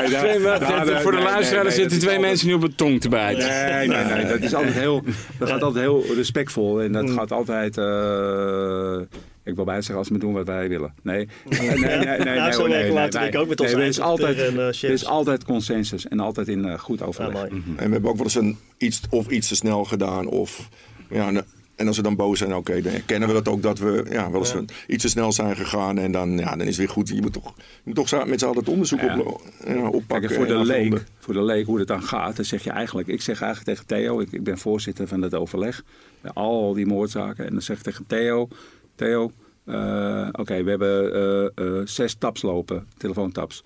Nee, 0.00 0.10
dat, 0.10 0.20
twee, 0.20 0.40
dat, 0.40 0.60
dat, 0.60 0.86
dat, 0.86 1.02
voor 1.02 1.10
de 1.10 1.16
nee, 1.16 1.26
luisteraar 1.26 1.64
nee, 1.64 1.72
zitten 1.72 1.98
twee 1.98 2.18
mensen 2.18 2.46
nu 2.46 2.54
op 2.54 2.60
de 2.60 2.74
tong 2.74 3.00
te 3.00 3.08
bijten. 3.08 3.48
Nee, 3.48 3.88
nee, 3.88 4.04
nee. 4.04 4.26
Dat, 4.26 4.40
is 4.40 4.54
altijd 4.54 4.74
heel, 4.74 5.02
dat 5.38 5.48
gaat 5.48 5.62
altijd 5.62 5.84
heel 5.84 6.04
respectvol. 6.14 6.80
En 6.80 6.92
dat 6.92 7.08
mm. 7.08 7.18
gaat 7.18 7.32
altijd... 7.32 7.76
Uh, 7.76 9.00
ik 9.44 9.54
wil 9.54 9.64
bij 9.64 9.74
zeggen 9.74 9.96
als 9.96 10.08
we 10.08 10.18
doen 10.18 10.32
wat 10.32 10.46
wij 10.46 10.68
willen. 10.68 10.94
Nee, 11.02 11.28
nee, 11.48 11.60
nee, 11.60 11.78
nee. 11.78 11.96
nee, 11.96 12.18
nee, 12.18 12.36
nou, 12.36 12.52
zo 12.52 12.66
nee, 12.66 12.92
laten 12.92 13.20
nee, 13.20 13.28
ik 13.28 13.36
ook 13.36 13.48
met 13.48 13.60
ons 13.60 13.72
nee, 13.72 13.80
er 13.80 13.88
is 13.88 14.00
altijd, 14.00 14.38
en, 14.38 14.54
uh, 14.54 14.66
er 14.66 14.90
is 14.90 15.06
altijd 15.06 15.44
consensus 15.44 16.08
en 16.08 16.20
altijd 16.20 16.48
in 16.48 16.66
uh, 16.66 16.78
goed 16.78 17.02
overleg. 17.02 17.32
Ja, 17.32 17.46
mm 17.50 17.62
-hmm. 17.64 17.78
En 17.78 17.86
we 17.86 17.92
hebben 17.92 18.10
ook 18.10 18.16
wel 18.16 18.24
eens 18.24 18.34
een 18.34 18.56
iets 18.78 19.00
of 19.10 19.28
iets 19.28 19.48
te 19.48 19.54
snel 19.54 19.84
gedaan 19.84 20.26
of 20.26 20.68
ja, 21.12 21.42
en 21.82 21.86
als 21.86 21.96
we 21.96 22.02
dan 22.02 22.16
boos 22.16 22.38
zijn, 22.38 22.50
oké, 22.50 22.58
okay, 22.70 22.82
dan 22.82 22.92
herkennen 22.92 23.28
we 23.28 23.34
dat 23.34 23.48
ook 23.48 23.62
dat 23.62 23.78
we 23.78 24.04
ja, 24.10 24.30
wel 24.30 24.40
eens 24.40 24.52
ja. 24.52 24.62
iets 24.86 25.02
te 25.02 25.08
snel 25.08 25.32
zijn 25.32 25.56
gegaan. 25.56 25.98
En 25.98 26.12
dan, 26.12 26.38
ja, 26.38 26.50
dan 26.50 26.60
is 26.60 26.66
het 26.66 26.76
weer 26.76 26.88
goed. 26.88 27.08
Je 27.08 27.20
moet 27.20 27.32
toch, 27.32 27.54
je 27.56 27.80
moet 27.84 27.94
toch 27.94 28.26
met 28.26 28.38
z'n 28.40 28.44
allen 28.44 28.58
het 28.58 28.68
onderzoek 28.68 29.00
ja. 29.00 29.18
op, 29.18 29.42
ja, 29.66 29.88
oppakken. 29.88 30.28
Kijk, 30.28 30.40
voor, 30.40 30.46
de 30.46 30.64
leek, 30.64 31.04
voor 31.18 31.34
de 31.34 31.42
leek 31.42 31.66
hoe 31.66 31.78
het 31.78 31.88
dan 31.88 32.02
gaat, 32.02 32.36
dan 32.36 32.44
zeg 32.44 32.64
je 32.64 32.70
eigenlijk... 32.70 33.08
Ik 33.08 33.22
zeg 33.22 33.40
eigenlijk 33.40 33.70
tegen 33.70 33.86
Theo, 33.86 34.20
ik, 34.20 34.32
ik 34.32 34.44
ben 34.44 34.58
voorzitter 34.58 35.08
van 35.08 35.22
het 35.22 35.34
overleg. 35.34 35.84
Al 36.34 36.72
die 36.72 36.86
moordzaken. 36.86 37.46
En 37.46 37.52
dan 37.52 37.62
zeg 37.62 37.76
ik 37.76 37.82
tegen 37.82 38.04
Theo, 38.06 38.48
Theo, 38.94 39.32
uh, 39.64 40.26
oké, 40.28 40.40
okay, 40.40 40.64
we 40.64 40.70
hebben 40.70 41.16
uh, 41.58 41.66
uh, 41.66 41.80
zes 41.86 42.14
taps 42.14 42.42
lopen, 42.42 42.86
telefoontaps. 42.96 43.64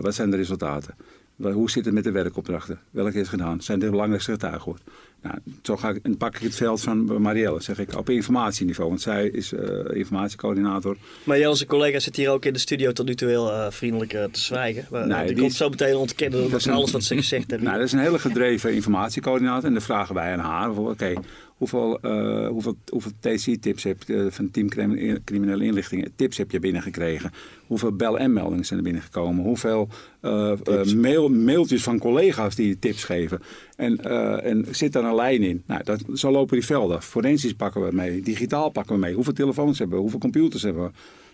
wat 0.00 0.14
zijn 0.14 0.30
de 0.30 0.36
resultaten? 0.36 0.94
Hoe 1.36 1.70
zit 1.70 1.84
het 1.84 1.94
met 1.94 2.04
de 2.04 2.10
werkopdrachten? 2.10 2.78
Welke 2.90 3.20
is 3.20 3.28
gedaan? 3.28 3.60
Zijn 3.60 3.78
de 3.78 3.90
belangrijkste 3.90 4.32
getuigen? 4.32 4.76
Nou, 5.22 5.36
zo 5.62 5.76
ga 5.76 5.88
ik, 5.88 5.98
en 6.02 6.16
pak 6.16 6.36
ik 6.36 6.42
het 6.42 6.54
veld 6.54 6.80
van 6.80 7.22
Marielle, 7.22 7.60
zeg 7.60 7.78
ik, 7.78 7.96
op 7.96 8.10
informatieniveau. 8.10 8.88
Want 8.88 9.00
zij 9.00 9.26
is 9.26 9.52
uh, 9.52 9.60
informatiecoördinator. 9.92 10.96
Maar 11.24 11.38
jij, 11.38 11.46
onze 11.46 11.66
collega, 11.66 11.98
zit 11.98 12.16
hier 12.16 12.30
ook 12.30 12.44
in 12.44 12.52
de 12.52 12.58
studio 12.58 12.92
tot 12.92 13.06
nu 13.06 13.14
toe 13.14 13.28
heel 13.28 13.50
uh, 13.50 13.66
vriendelijk 13.70 14.12
uh, 14.12 14.24
te 14.24 14.40
zwijgen. 14.40 14.86
Maar, 14.90 15.06
nee, 15.06 15.24
die, 15.24 15.34
die 15.34 15.42
komt 15.42 15.54
zo 15.54 15.68
meteen 15.68 15.96
ontkennen 15.96 16.50
dat 16.50 16.68
alles 16.68 16.90
wat 16.90 17.02
ze 17.02 17.14
gezegd 17.14 17.48
hebben. 17.50 17.66
Nou, 17.66 17.78
dat 17.78 17.86
is 17.86 17.92
een 17.92 17.98
hele 17.98 18.18
gedreven 18.18 18.74
informatiecoördinator. 18.74 19.64
En 19.64 19.72
dan 19.72 19.82
vragen 19.82 20.14
wij 20.14 20.32
aan 20.32 20.38
haar, 20.38 20.70
oké, 20.70 20.80
okay, 20.80 21.16
hoeveel, 21.58 21.98
uh, 22.02 22.48
hoeveel, 22.48 22.76
hoeveel 22.90 23.12
TC-tips 23.20 23.82
heb 23.82 24.02
je 24.06 24.14
uh, 24.14 24.30
van 24.30 24.50
Team 24.50 24.68
Criminele 25.24 25.64
Inlichtingen, 25.64 26.12
tips 26.16 26.36
heb 26.36 26.50
je 26.50 26.58
binnengekregen? 26.58 27.30
Hoeveel 27.66 27.92
bel- 27.92 28.18
en 28.18 28.32
meldingen 28.32 28.64
zijn 28.64 28.78
er 28.78 28.84
binnengekomen? 28.84 29.44
Hoeveel 29.44 29.88
uh, 30.22 30.52
mail, 30.96 31.28
mailtjes 31.28 31.82
van 31.82 31.98
collega's 31.98 32.54
die 32.54 32.78
tips 32.78 33.04
geven? 33.04 33.42
En, 33.76 33.96
en 34.42 34.66
zit 34.70 34.92
daar 34.92 35.04
een 35.04 35.14
lijn 35.14 35.42
in? 35.42 35.62
Nou, 35.66 35.84
dat, 35.84 36.04
zo 36.14 36.30
lopen 36.30 36.56
die 36.56 36.66
velden. 36.66 37.02
Forensisch 37.02 37.54
pakken 37.54 37.86
we 37.88 37.94
mee, 37.94 38.20
digitaal 38.20 38.70
pakken 38.70 38.94
we 38.94 39.00
mee. 39.00 39.14
Hoeveel 39.14 39.32
telefoons 39.32 39.78
hebben 39.78 39.96
we? 39.96 40.02
Hoeveel 40.02 40.20
computers 40.20 40.62
hebben 40.62 40.84
we? 40.84 40.90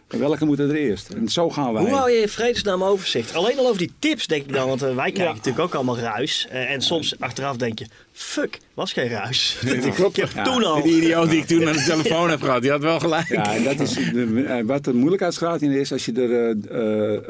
En 0.08 0.18
welke 0.18 0.44
moeten 0.44 0.68
er 0.68 0.74
eerst? 0.74 1.08
En 1.08 1.28
zo 1.28 1.50
gaan 1.50 1.72
wij. 1.72 1.82
Hoe 1.82 1.92
hou 1.92 2.10
je 2.10 2.20
in 2.20 2.28
vredesnaam 2.28 2.84
overzicht? 2.84 3.34
Alleen 3.34 3.58
al 3.58 3.66
over 3.66 3.78
die 3.78 3.92
tips 3.98 4.26
denk 4.26 4.42
ik 4.42 4.52
dan, 4.52 4.68
want 4.68 4.82
uh, 4.82 4.94
wij 4.94 5.12
krijgen 5.12 5.24
ja. 5.24 5.32
natuurlijk 5.32 5.64
ook 5.64 5.74
allemaal 5.74 5.98
ruis. 5.98 6.48
Uh, 6.52 6.70
en 6.70 6.82
soms 6.82 7.20
achteraf 7.20 7.56
denk 7.56 7.78
je, 7.78 7.86
fuck, 8.12 8.58
was 8.74 8.92
geen 8.92 9.08
ruis. 9.08 9.42
Nee, 9.64 9.78
dat 9.78 9.94
klopt. 9.94 10.16
Ik 10.16 10.28
heb 10.34 10.44
toen 10.44 10.64
al. 10.64 10.82
Die 10.82 10.96
idioot 10.96 11.30
die 11.30 11.38
ik 11.38 11.46
toen 11.46 11.66
aan 11.66 11.72
de 11.72 11.84
telefoon 11.84 12.30
heb 12.30 12.42
gehad, 12.42 12.62
die 12.62 12.70
had 12.70 12.80
wel 12.80 13.00
gelijk. 13.00 13.28
Ja, 13.28 13.54
en 13.54 13.64
dat 13.64 13.80
is 13.80 13.92
de, 13.92 14.62
wat 14.66 14.84
de 14.84 14.94
moeilijkheidsgraad 14.94 15.62
in 15.62 15.70
is, 15.70 15.92
als 15.92 16.04
je 16.04 16.12
er, 16.12 16.56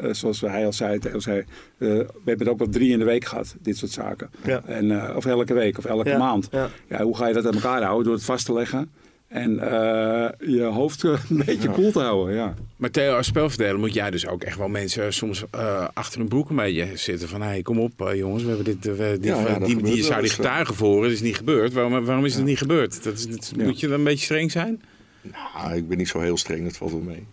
uh, 0.05 0.13
zoals 0.13 0.41
hij 0.41 0.65
al 0.65 0.73
zei, 0.73 0.99
zei 1.17 1.43
we 1.77 1.87
hebben 2.25 2.39
het 2.39 2.47
ook 2.47 2.57
wel 2.57 2.69
drie 2.69 2.91
in 2.91 2.99
de 2.99 3.05
week 3.05 3.25
gehad, 3.25 3.55
dit 3.59 3.77
soort 3.77 3.91
zaken. 3.91 4.29
Ja. 4.43 4.61
En, 4.65 5.15
of 5.15 5.25
elke 5.25 5.53
week 5.53 5.77
of 5.77 5.85
elke 5.85 6.09
ja. 6.09 6.17
maand. 6.17 6.47
Ja. 6.51 6.69
Ja, 6.89 7.03
hoe 7.03 7.17
ga 7.17 7.27
je 7.27 7.33
dat 7.33 7.45
aan 7.45 7.53
elkaar 7.53 7.81
houden? 7.81 8.03
Door 8.03 8.13
het 8.13 8.23
vast 8.23 8.45
te 8.45 8.53
leggen. 8.53 8.91
En 9.27 9.51
uh, 9.51 10.27
je 10.55 10.61
hoofd 10.61 11.03
een 11.03 11.19
beetje 11.45 11.67
koel 11.67 11.73
cool 11.73 11.91
te 11.91 11.99
houden, 11.99 12.35
ja. 12.35 12.53
Maar 12.75 12.91
Theo, 12.91 13.15
als 13.15 13.27
spelverdeler 13.27 13.79
moet 13.79 13.93
jij 13.93 14.11
dus 14.11 14.27
ook 14.27 14.43
echt 14.43 14.57
wel 14.57 14.67
mensen 14.67 15.13
soms 15.13 15.43
uh, 15.55 15.87
achter 15.93 16.19
hun 16.19 16.27
broek 16.27 16.49
een 16.49 16.55
beetje 16.55 16.89
zitten. 16.93 17.27
Van, 17.27 17.41
hé, 17.41 17.47
hey, 17.47 17.61
kom 17.61 17.79
op 17.79 18.01
uh, 18.01 18.15
jongens, 18.15 18.43
we 18.43 18.47
hebben 18.49 18.65
dit, 18.65 18.85
uh, 18.85 18.97
dit 18.97 19.23
ja, 19.23 19.47
ja, 19.47 19.59
die, 19.59 19.81
die 19.81 20.03
zou 20.03 20.21
die 20.21 20.29
getuigen 20.29 20.75
voor, 20.75 21.03
het 21.03 21.11
is 21.11 21.21
niet 21.21 21.35
gebeurd. 21.35 21.73
Waarom, 21.73 22.05
waarom 22.05 22.25
is 22.25 22.35
het 22.35 22.45
niet 22.45 22.57
gebeurd? 22.57 23.03
Dat 23.03 23.13
is, 23.13 23.27
dat, 23.27 23.53
moet 23.55 23.79
je 23.79 23.87
dan 23.87 23.97
een 23.97 24.03
beetje 24.03 24.25
streng 24.25 24.51
zijn? 24.51 24.81
Nou, 25.21 25.75
ik 25.75 25.87
ben 25.87 25.97
niet 25.97 26.07
zo 26.07 26.19
heel 26.19 26.37
streng, 26.37 26.63
dat 26.63 26.77
valt 26.77 26.91
wel 26.91 27.01
mee. 27.01 27.25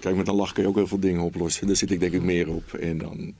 Kijk, 0.00 0.16
met 0.16 0.28
een 0.28 0.34
lach 0.34 0.52
kun 0.52 0.62
je 0.62 0.68
ook 0.68 0.76
heel 0.76 0.86
veel 0.86 1.00
dingen 1.00 1.20
oplossen. 1.20 1.66
Daar 1.66 1.76
zit 1.76 1.90
ik 1.90 2.00
denk 2.00 2.12
ik 2.12 2.22
meer 2.22 2.48
op. 2.48 2.72
En 2.72 2.98
dan... 2.98 3.34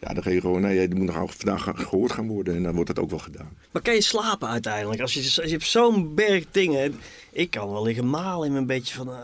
Ja, 0.00 0.14
dan 0.14 0.22
ga 0.22 0.30
je 0.30 0.40
gewoon, 0.40 0.60
nee, 0.60 0.80
je 0.80 0.94
moet 0.94 1.14
nog 1.14 1.34
vandaag 1.36 1.70
gehoord 1.74 2.12
gaan 2.12 2.28
worden 2.28 2.56
en 2.56 2.62
dan 2.62 2.74
wordt 2.74 2.88
het 2.88 2.98
ook 2.98 3.10
wel 3.10 3.18
gedaan. 3.18 3.56
Maar 3.70 3.82
kan 3.82 3.94
je 3.94 4.02
slapen 4.02 4.48
uiteindelijk? 4.48 5.00
Als 5.00 5.14
je, 5.14 5.20
als 5.20 5.34
je 5.34 5.50
hebt 5.50 5.66
zo'n 5.66 6.14
berg 6.14 6.44
dingen. 6.50 6.94
Ik 7.32 7.50
kan 7.50 7.70
wel 7.70 7.82
liggen 7.82 8.10
malen 8.10 8.48
in 8.48 8.54
een 8.54 8.66
beetje 8.66 8.94
van. 8.94 9.08
Uh, 9.08 9.14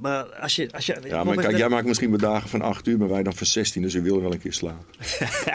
maar 0.00 0.24
als 0.24 0.56
je. 0.56 0.68
Als 0.72 0.86
je 0.86 0.96
ja, 1.04 1.24
maar 1.24 1.36
kijk, 1.36 1.56
jij 1.56 1.68
maakt 1.68 1.86
misschien 1.86 2.16
dagen 2.16 2.48
van 2.48 2.62
8 2.62 2.86
uur, 2.86 2.98
maar 2.98 3.08
wij 3.08 3.22
dan 3.22 3.34
van 3.34 3.46
16, 3.46 3.82
dus 3.82 3.92
je 3.92 4.00
wil 4.00 4.20
wel 4.20 4.32
een 4.32 4.38
keer 4.38 4.52
slapen. 4.52 4.84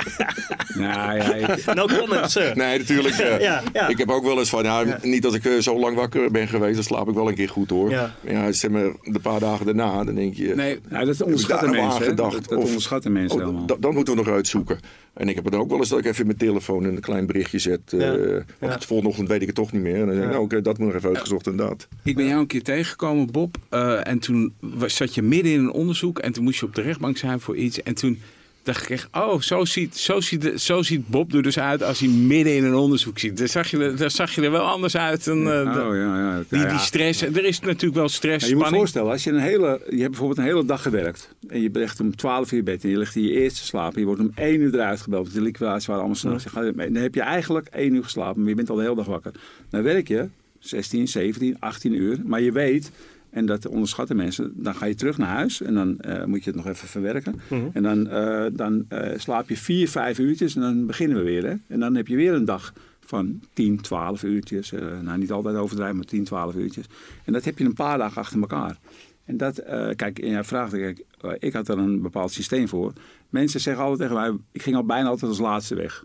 nou 0.83 1.15
ja, 1.15 1.33
ik... 1.33 1.73
No 1.73 1.85
comment, 1.85 2.31
sir. 2.31 2.55
Nee, 2.55 2.77
natuurlijk. 2.77 3.19
Uh, 3.19 3.39
ja, 3.49 3.63
ja. 3.73 3.87
Ik 3.87 3.97
heb 3.97 4.09
ook 4.09 4.23
wel 4.23 4.39
eens 4.39 4.49
van, 4.49 4.63
ja, 4.63 4.79
ja. 4.79 4.99
niet 5.01 5.21
dat 5.21 5.33
ik 5.33 5.45
uh, 5.45 5.59
zo 5.59 5.79
lang 5.79 5.95
wakker 5.95 6.31
ben 6.31 6.47
geweest, 6.47 6.75
dan 6.75 6.83
slaap 6.83 7.09
ik 7.09 7.15
wel 7.15 7.27
een 7.27 7.35
keer 7.35 7.49
goed 7.49 7.69
hoor. 7.69 7.89
Ja, 7.89 8.15
ja 8.21 8.51
zeg 8.51 8.71
maar, 8.71 8.91
de 9.01 9.19
paar 9.19 9.39
dagen 9.39 9.65
daarna, 9.65 10.03
dan 10.03 10.15
denk 10.15 10.33
je. 10.33 10.55
Nee, 10.55 10.79
nou, 10.89 11.05
dat 11.05 11.21
onderschatten 11.21 11.69
mensen. 11.69 12.15
Dat, 12.15 12.31
dat 12.31 12.57
of, 12.57 12.65
onderschatten 12.65 13.11
mensen 13.11 13.39
oh, 13.39 13.45
helemaal. 13.45 13.79
Dat 13.79 13.91
moeten 13.93 14.15
we 14.15 14.23
nog 14.23 14.29
uitzoeken. 14.41 14.79
En 15.13 15.27
ik 15.27 15.35
heb 15.35 15.45
het 15.45 15.55
ook 15.55 15.69
wel 15.69 15.77
eens 15.77 15.89
dat 15.89 15.99
ik 15.99 16.05
even 16.05 16.25
mijn 16.25 16.37
telefoon 16.37 16.85
in 16.85 16.95
een 16.95 17.01
klein 17.01 17.25
berichtje 17.25 17.59
zet. 17.59 17.81
Ja. 17.85 18.15
Uh, 18.15 18.41
ja. 18.59 18.69
Het 18.69 18.85
volgende 18.85 19.09
ochtend 19.09 19.27
weet 19.27 19.41
ik 19.41 19.47
het 19.47 19.55
toch 19.55 19.71
niet 19.71 19.81
meer. 19.81 19.99
En 19.99 20.05
dan 20.05 20.09
denk 20.09 20.23
ik, 20.23 20.29
nou, 20.29 20.43
oké, 20.43 20.43
okay, 20.43 20.61
dat 20.61 20.77
moet 20.77 20.87
nog 20.87 20.95
even 20.95 21.09
uitgezocht 21.09 21.47
en 21.47 21.55
dat. 21.55 21.87
Ik 22.03 22.15
ben 22.15 22.25
jou 22.25 22.39
een 22.39 22.47
keer 22.47 22.63
tegengekomen, 22.63 23.31
Bob. 23.31 23.57
Uh, 23.71 24.07
en 24.07 24.19
toen 24.19 24.53
zat 24.85 25.15
je 25.15 25.21
midden 25.21 25.51
in 25.51 25.59
een 25.59 25.71
onderzoek. 25.71 26.19
En 26.19 26.31
toen 26.31 26.43
moest 26.43 26.59
je 26.59 26.65
op 26.65 26.75
de 26.75 26.81
rechtbank 26.81 27.17
zijn 27.17 27.39
voor 27.39 27.55
iets. 27.55 27.83
En 27.83 27.93
toen 27.93 28.21
dacht 28.63 28.83
ik 28.83 28.89
echt, 28.89 29.07
oh, 29.11 29.41
zo 29.41 29.65
ziet, 29.65 29.97
zo, 29.97 30.19
ziet, 30.19 30.51
zo 30.55 30.81
ziet 30.81 31.07
Bob 31.07 31.33
er 31.33 31.41
dus 31.43 31.59
uit 31.59 31.83
als 31.83 31.99
hij 31.99 32.09
midden 32.09 32.55
in 32.55 32.63
een 32.63 32.73
onderzoek 32.75 33.19
zit. 33.19 33.37
Daar 33.37 33.47
zag 33.47 33.67
je, 33.71 33.77
er- 33.77 33.97
daar 33.97 34.11
zag 34.11 34.35
je 34.35 34.41
er 34.41 34.51
wel 34.51 34.61
anders 34.61 34.97
uit 34.97 35.25
dan 35.25 35.37
eh, 35.51 35.59
Oh, 35.59 35.73
dan- 35.73 35.95
ja, 35.97 36.17
ja. 36.19 36.43
die, 36.49 36.59
Ja, 36.59 36.65
die 36.65 36.73
ja. 36.73 36.77
stress. 36.77 37.21
Er 37.21 37.45
is 37.45 37.59
natuurlijk 37.59 37.95
wel 37.95 38.09
stress, 38.09 38.47
je 38.47 38.55
moet 38.55 38.69
je 38.69 38.75
voorstellen, 38.75 39.11
als 39.11 39.23
je 39.23 39.29
een 39.31 39.39
hele, 39.39 39.81
je 39.89 39.97
hebt 39.97 40.09
bijvoorbeeld 40.09 40.37
een 40.39 40.45
hele 40.45 40.65
dag 40.65 40.81
gewerkt. 40.81 41.29
En 41.47 41.61
je 41.61 41.69
ligt 41.73 41.99
om 41.99 42.15
12 42.15 42.51
uur 42.51 42.57
in 42.57 42.63
bed 42.65 42.83
en 42.83 42.89
je 42.89 42.97
ligt 42.97 43.15
in 43.15 43.23
je 43.23 43.31
eerste 43.31 43.63
slaap. 43.65 43.93
En 43.93 43.99
je 43.99 44.05
wordt 44.05 44.21
om 44.21 44.31
1 44.35 44.61
uur 44.61 44.73
eruit 44.73 45.01
gebeld. 45.01 45.23
Want 45.23 45.35
de 45.35 45.41
liquidaties 45.41 45.85
waren 45.85 46.01
allemaal 46.01 46.19
s'nachts. 46.19 46.45
Dan 46.53 46.95
heb 46.95 47.15
je 47.15 47.21
eigenlijk 47.21 47.67
1 47.71 47.93
uur 47.95 48.03
geslapen, 48.03 48.39
maar 48.41 48.49
je 48.49 48.55
bent 48.55 48.69
al 48.69 48.75
de 48.75 48.81
hele 48.81 48.95
dag 48.95 49.05
wakker. 49.05 49.31
Dan 49.69 49.83
werk 49.83 50.07
je 50.07 50.27
16, 50.59 51.07
17, 51.07 51.55
18 51.59 51.93
uur. 51.93 52.19
Maar 52.25 52.41
je 52.41 52.51
weet, 52.51 52.91
en 53.31 53.45
dat 53.45 53.67
onderschatten 53.67 54.15
mensen, 54.15 54.51
dan 54.55 54.75
ga 54.75 54.85
je 54.85 54.95
terug 54.95 55.17
naar 55.17 55.35
huis. 55.35 55.61
En 55.61 55.73
dan 55.73 55.99
eh, 55.99 56.23
moet 56.25 56.43
je 56.43 56.49
het 56.49 56.55
nog 56.55 56.67
even 56.67 56.87
verwerken. 56.87 57.39
En 57.73 57.83
dan, 57.83 58.09
eh, 58.09 58.45
dan 58.53 58.85
eh, 58.87 59.19
slaap 59.19 59.49
je 59.49 59.57
4, 59.57 59.89
5 59.89 60.19
uurtjes 60.19 60.55
en 60.55 60.61
dan 60.61 60.85
beginnen 60.85 61.17
we 61.17 61.23
weer. 61.23 61.43
Hè? 61.43 61.55
En 61.67 61.79
dan 61.79 61.95
heb 61.95 62.07
je 62.07 62.15
weer 62.15 62.33
een 62.33 62.45
dag 62.45 62.73
van 62.99 63.41
10, 63.53 63.81
12 63.81 64.23
uurtjes. 64.23 64.71
nou, 65.01 65.17
niet 65.17 65.31
altijd 65.31 65.55
overdrijven, 65.55 65.95
maar 65.95 66.05
10, 66.05 66.23
12 66.23 66.55
uurtjes. 66.55 66.85
En 67.25 67.33
dat 67.33 67.45
heb 67.45 67.57
je 67.57 67.65
een 67.65 67.73
paar 67.73 67.97
dagen 67.97 68.21
achter 68.21 68.39
elkaar. 68.39 68.77
En 69.25 69.37
dat, 69.37 69.63
kijk, 69.95 70.19
en 70.19 70.29
jij 70.29 70.43
vraagt, 70.43 70.71
kijk, 70.71 71.03
ik 71.39 71.53
had 71.53 71.67
er 71.67 71.77
een 71.77 72.01
bepaald 72.01 72.31
systeem 72.31 72.67
voor. 72.67 72.93
Mensen 73.29 73.59
zeggen 73.59 73.83
altijd 73.83 74.09
tegen 74.09 74.15
mij, 74.15 74.39
ik 74.51 74.61
ging 74.61 74.75
al 74.75 74.85
bijna 74.85 75.09
altijd 75.09 75.31
als 75.31 75.39
laatste 75.39 75.75
weg. 75.75 76.03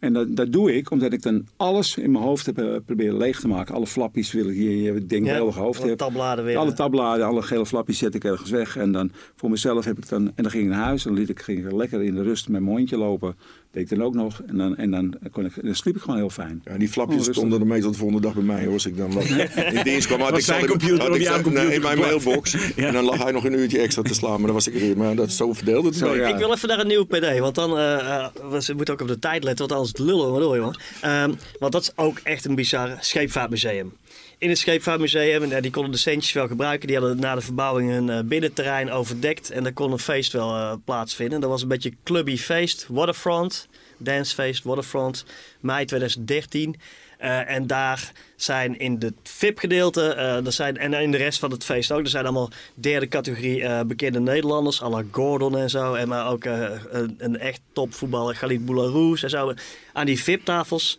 En 0.00 0.12
dat, 0.12 0.36
dat 0.36 0.52
doe 0.52 0.76
ik 0.76 0.90
omdat 0.90 1.12
ik 1.12 1.22
dan 1.22 1.46
alles 1.56 1.96
in 1.96 2.10
mijn 2.10 2.24
hoofd 2.24 2.46
heb 2.46 2.58
eh, 2.58 2.76
proberen 2.86 3.16
leeg 3.16 3.40
te 3.40 3.48
maken. 3.48 3.74
Alle 3.74 3.86
flappies 3.86 4.32
wil 4.32 4.48
ik 4.48 4.56
je 4.56 5.06
denkbeeldige 5.06 5.60
hoofd 5.60 5.78
alle 5.78 5.88
hebben. 5.88 6.06
tabbladen 6.06 6.44
weer. 6.44 6.56
Alle 6.56 6.72
tabbladen, 6.72 7.26
alle 7.26 7.42
gele 7.42 7.66
flapjes 7.66 7.98
zet 7.98 8.14
ik 8.14 8.24
ergens 8.24 8.50
weg. 8.50 8.76
En 8.76 8.92
dan 8.92 9.10
voor 9.36 9.50
mezelf 9.50 9.84
heb 9.84 9.98
ik 9.98 10.08
dan. 10.08 10.26
En 10.34 10.42
dan 10.42 10.50
ging 10.50 10.64
ik 10.64 10.70
naar 10.70 10.84
huis. 10.84 11.04
En 11.04 11.10
dan 11.10 11.20
liet 11.20 11.28
ik, 11.28 11.40
ging 11.40 11.66
ik 11.66 11.72
lekker 11.72 12.02
in 12.02 12.14
de 12.14 12.22
rust 12.22 12.48
met 12.48 12.62
mijn 12.62 12.76
hondje 12.76 12.96
lopen. 12.96 13.36
Deed 13.72 13.82
ik 13.82 13.98
dan 13.98 14.06
ook 14.06 14.14
nog. 14.14 14.42
En 14.46 14.56
dan, 14.56 14.76
en 14.76 14.90
dan, 14.90 15.14
kon 15.30 15.44
ik, 15.44 15.52
dan 15.62 15.74
sliep 15.74 15.96
ik 15.96 16.02
gewoon 16.02 16.16
heel 16.16 16.30
fijn. 16.30 16.62
Ja, 16.64 16.76
die 16.76 16.88
flapjes 16.88 17.28
Oh, 17.28 17.34
stonden 17.34 17.60
er 17.60 17.66
meestal 17.66 17.90
de 17.90 17.96
volgende 17.96 18.22
dag 18.22 18.34
bij 18.34 18.42
mij 18.42 18.64
hoor. 18.64 18.72
Als 18.72 18.86
ik 18.86 18.96
dan 18.96 19.12
wat 19.12 19.24
in 19.72 19.82
dienst 19.82 20.06
kwam, 20.06 20.20
had 20.20 20.30
Was 20.30 20.38
ik 20.38 20.44
zijn 20.44 20.66
computer 20.66 21.00
had 21.00 21.16
ik 21.16 21.26
computer 21.26 21.64
nee, 21.64 21.74
in 21.74 21.82
mijn 21.82 21.98
mailbox. 21.98 22.54
En 22.76 22.92
dan 22.92 23.04
lag 23.04 23.22
hij 23.22 23.32
nog 23.32 23.44
een 23.44 23.58
uurtje 23.58 23.78
extra 23.78 24.02
te 24.02 24.14
slaan. 24.14 24.36
Maar 24.36 24.46
dan 24.46 24.52
was 24.52 24.66
ik 24.66 24.74
er 24.74 24.80
weer. 24.80 24.96
Maar 24.96 25.14
dat, 25.14 25.30
zo 25.30 25.48
het 25.48 25.96
Zo, 25.96 26.16
ja. 26.16 26.28
Ik 26.28 26.36
wil 26.36 26.52
even 26.52 26.68
naar 26.68 26.78
een 26.78 26.86
nieuwe 26.86 27.06
PD, 27.06 27.38
want 27.38 27.54
dan 27.54 27.78
uh, 27.78 27.78
uh, 27.78 28.26
we 28.50 28.72
moeten 28.74 28.94
ook 28.94 29.00
op 29.00 29.08
de 29.08 29.18
tijd 29.18 29.44
letten, 29.44 29.68
want 29.68 29.80
anders 29.80 29.98
lullen 29.98 30.34
we 30.34 30.40
door, 30.40 30.56
jongen. 30.56 30.78
Um, 31.04 31.36
want 31.58 31.72
dat 31.72 31.82
is 31.82 31.92
ook 31.94 32.20
echt 32.22 32.44
een 32.44 32.54
bizar 32.54 32.96
scheepvaartmuseum. 33.00 33.92
In 34.40 34.48
het 34.48 34.58
scheepvaartmuseum, 34.58 35.42
en 35.42 35.50
uh, 35.50 35.60
die 35.60 35.70
konden 35.70 35.92
de 35.92 35.98
centjes 35.98 36.32
wel 36.32 36.46
gebruiken, 36.46 36.86
die 36.86 36.96
hadden 36.96 37.20
na 37.20 37.34
de 37.34 37.40
verbouwing 37.40 37.90
hun 37.90 38.08
uh, 38.08 38.20
binnenterrein 38.24 38.90
overdekt 38.90 39.50
en 39.50 39.62
daar 39.62 39.72
kon 39.72 39.92
een 39.92 39.98
feest 39.98 40.32
wel 40.32 40.56
uh, 40.56 40.72
plaatsvinden. 40.84 41.40
Dat 41.40 41.50
was 41.50 41.62
een 41.62 41.68
beetje 41.68 41.92
clubby 42.04 42.36
feest, 42.36 42.86
waterfront, 42.88 43.68
dancefeest, 43.98 44.64
waterfront, 44.64 45.24
mei 45.60 45.84
2013. 45.84 46.76
Uh, 47.20 47.50
en 47.50 47.66
daar 47.66 48.12
zijn 48.36 48.78
in 48.78 48.96
het 48.98 49.14
VIP-gedeelte 49.22 50.42
zijn, 50.44 50.76
en 50.76 50.92
in 50.92 51.10
de 51.10 51.16
rest 51.16 51.38
van 51.38 51.50
het 51.50 51.64
feest 51.64 51.92
ook, 51.92 52.00
er 52.00 52.08
zijn 52.08 52.24
allemaal 52.24 52.50
derde 52.74 53.08
categorie 53.08 53.84
bekende 53.84 54.20
Nederlanders, 54.20 54.82
à 54.82 55.02
Gordon 55.10 55.58
en 55.58 55.70
zo. 55.70 55.94
En 55.94 56.08
maar 56.08 56.30
ook 56.30 56.44
een, 56.44 57.14
een, 57.18 57.38
echt 57.38 57.60
topvoetballer, 57.72 58.36
Galit 58.36 58.64
Boularus 58.64 59.22
en 59.22 59.30
zo. 59.30 59.54
Aan 59.92 60.06
die 60.06 60.22
VIP-tafels 60.22 60.98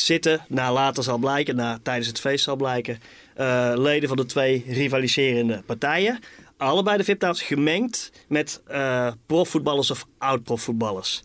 zitten, 0.00 0.44
na 0.48 0.72
later 0.72 1.02
zal 1.02 1.18
blijken, 1.18 1.56
na, 1.56 1.78
tijdens 1.82 2.06
het 2.06 2.20
feest 2.20 2.44
zal 2.44 2.56
blijken, 2.56 2.98
uh, 3.38 3.72
leden 3.74 4.08
van 4.08 4.16
de 4.16 4.26
twee 4.26 4.64
rivaliserende 4.68 5.62
partijen. 5.66 6.18
Allebei 6.56 6.96
de 6.96 7.04
VIP-tafels 7.04 7.42
gemengd 7.42 8.12
met 8.28 8.60
uh, 8.70 9.12
profvoetballers 9.26 9.90
of 9.90 10.06
oud-profvoetballers. 10.18 11.22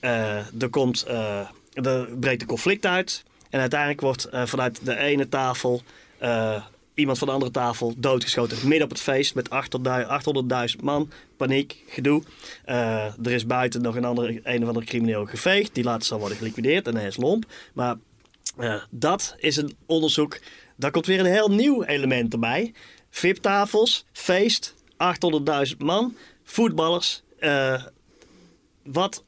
Uh, 0.00 0.60
er 0.62 0.68
komt, 0.70 1.06
er 1.72 2.08
breekt 2.20 2.40
een 2.40 2.48
conflict 2.48 2.86
uit. 2.86 3.24
En 3.50 3.60
uiteindelijk 3.60 4.00
wordt 4.00 4.28
vanuit 4.30 4.84
de 4.84 4.96
ene 4.96 5.28
tafel 5.28 5.82
iemand 6.94 7.18
van 7.18 7.26
de 7.26 7.32
andere 7.32 7.52
tafel 7.52 7.94
doodgeschoten. 7.96 8.56
Midden 8.62 8.82
op 8.82 8.90
het 8.90 9.00
feest 9.00 9.34
met 9.34 9.48
800.000 10.76 10.82
man. 10.82 11.10
Paniek, 11.36 11.82
gedoe. 11.88 12.22
Er 12.64 13.30
is 13.30 13.46
buiten 13.46 13.82
nog 13.82 13.96
een, 13.96 14.04
andere, 14.04 14.40
een 14.42 14.62
of 14.62 14.68
andere 14.68 14.86
crimineel 14.86 15.26
geveegd. 15.26 15.74
Die 15.74 15.84
later 15.84 16.06
zal 16.06 16.18
worden 16.18 16.38
geliquideerd 16.38 16.86
en 16.86 16.96
hij 16.96 17.06
is 17.06 17.16
lomp. 17.16 17.44
Maar 17.72 17.96
dat 18.90 19.34
is 19.38 19.56
een 19.56 19.76
onderzoek. 19.86 20.38
Daar 20.76 20.90
komt 20.90 21.06
weer 21.06 21.20
een 21.20 21.26
heel 21.26 21.50
nieuw 21.50 21.82
element 21.82 22.32
erbij. 22.32 22.72
VIP-tafels, 23.10 24.04
feest, 24.12 24.74
800.000 25.70 25.76
man, 25.78 26.16
voetballers. 26.42 27.22
wat, 28.82 29.24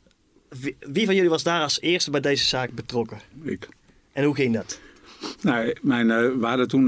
wie, 0.49 0.77
wie 0.79 1.07
van 1.07 1.15
jullie 1.15 1.31
was 1.31 1.43
daar 1.43 1.63
als 1.63 1.81
eerste 1.81 2.11
bij 2.11 2.21
deze 2.21 2.45
zaak 2.45 2.71
betrokken? 2.71 3.19
Ik. 3.43 3.69
En 4.13 4.25
hoe 4.25 4.35
ging 4.35 4.55
dat? 4.55 4.81
Nou, 5.43 5.77
mijn, 5.83 6.07
uh, 6.07 6.17
we 6.17 6.47
hadden 6.47 6.69
toen 6.69 6.87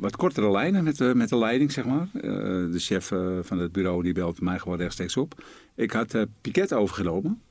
wat 0.00 0.16
kortere 0.16 0.50
lijnen 0.50 0.84
met, 0.84 1.14
met 1.14 1.28
de 1.28 1.38
leiding, 1.38 1.72
zeg 1.72 1.84
maar. 1.84 2.08
de 2.12 2.78
chef 2.78 3.06
van 3.42 3.58
het 3.58 3.72
bureau 3.72 4.02
die 4.02 4.12
belt 4.12 4.40
mij 4.40 4.58
gewoon 4.58 4.78
rechtstreeks 4.78 5.16
op. 5.16 5.44
Ik 5.74 5.90
had 5.90 6.26
Piquet 6.40 6.72
overgenomen 6.72 7.42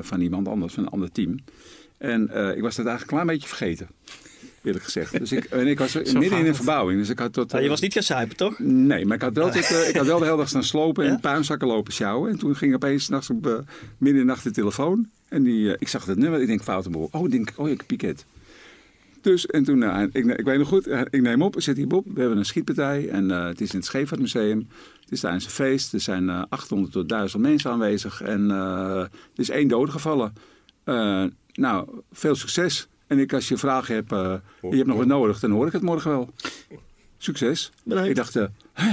van 0.00 0.20
iemand 0.20 0.48
anders, 0.48 0.74
van 0.74 0.82
een 0.82 0.90
ander 0.90 1.12
team. 1.12 1.36
En 1.98 2.22
ik 2.56 2.62
was 2.62 2.76
dat 2.76 2.86
eigenlijk 2.86 3.00
een 3.00 3.06
klein 3.06 3.26
beetje 3.26 3.48
vergeten. 3.48 3.88
Eerlijk 4.64 4.84
gezegd. 4.84 5.18
Dus 5.18 5.32
ik, 5.32 5.44
en 5.44 5.66
ik 5.66 5.78
was 5.78 5.94
midden 6.12 6.38
in 6.38 6.46
een 6.46 6.54
verbouwing. 6.54 7.00
Dus 7.00 7.08
ik 7.08 7.18
had 7.18 7.32
tot, 7.32 7.52
nou, 7.52 7.62
je 7.62 7.68
was 7.68 7.80
niet 7.80 7.92
gaan 7.92 8.02
suipen, 8.02 8.36
toch? 8.36 8.58
Nee, 8.58 9.06
maar 9.06 9.16
ik 9.16 9.22
had 9.22 9.34
wel, 9.34 9.50
tot, 9.50 9.88
ik 9.88 9.96
had 9.96 10.06
wel 10.06 10.18
de 10.18 10.24
hele 10.24 10.36
dag 10.36 10.48
staan 10.48 10.64
slopen 10.64 11.04
en 11.04 11.10
ja? 11.10 11.18
puinzakken 11.18 11.68
lopen 11.68 11.92
sjouwen. 11.92 12.30
En 12.30 12.38
toen 12.38 12.56
ging 12.56 12.74
opeens 12.74 13.08
nachts 13.08 13.30
op 13.30 13.42
midden 13.42 13.66
in 13.98 14.14
de 14.14 14.24
nacht 14.24 14.44
de 14.44 14.50
telefoon. 14.50 15.08
En 15.28 15.42
die, 15.42 15.76
ik 15.78 15.88
zag 15.88 16.04
het 16.04 16.18
nummer. 16.18 16.40
Ik 16.40 16.46
denk 16.46 16.62
Foutenboel. 16.62 17.08
Oh, 17.10 17.24
ik 17.24 17.30
denk, 17.30 17.52
oh, 17.56 17.68
ik 17.68 17.86
Piquet. 17.86 18.24
Dus, 19.20 19.46
en 19.46 19.64
toen, 19.64 19.82
uh, 19.82 20.02
ik, 20.12 20.24
ik 20.24 20.44
weet 20.44 20.58
nog 20.58 20.68
goed, 20.68 20.86
ik 20.86 21.22
neem 21.22 21.42
op, 21.42 21.54
zit 21.58 21.76
hier 21.76 21.86
Bob. 21.86 22.04
We 22.14 22.20
hebben 22.20 22.38
een 22.38 22.44
schietpartij 22.44 23.08
en 23.08 23.24
uh, 23.30 23.46
het 23.46 23.60
is 23.60 23.70
in 23.70 23.76
het 23.76 23.86
Scheepvaartmuseum. 23.86 24.68
Het 25.00 25.12
is 25.12 25.20
tijdens 25.20 25.44
een 25.44 25.50
feest. 25.50 25.92
Er 25.92 26.00
zijn 26.00 26.24
uh, 26.24 26.42
800 26.48 26.92
tot 26.92 27.08
1000 27.08 27.42
mensen 27.42 27.70
aanwezig 27.70 28.22
en 28.22 28.50
er 28.50 29.10
is 29.36 29.50
één 29.50 29.68
dode 29.68 29.90
gevallen. 29.90 30.32
Nou, 31.54 31.88
veel 32.12 32.34
succes. 32.34 32.88
En 33.06 33.18
ik, 33.18 33.32
als 33.32 33.48
je 33.48 33.56
vragen 33.56 33.94
hebt, 33.94 34.12
uh, 34.12 34.34
je 34.60 34.76
hebt 34.76 34.86
nog 34.86 34.96
wat 34.96 35.06
nodig, 35.06 35.40
dan 35.40 35.50
hoor 35.50 35.66
ik 35.66 35.72
het 35.72 35.82
morgen 35.82 36.10
wel. 36.10 36.30
Succes. 37.18 37.72
Bedankt. 37.82 38.08
Ik 38.08 38.16
dacht, 38.16 38.36
uh, 38.36 38.44
hè? 38.72 38.92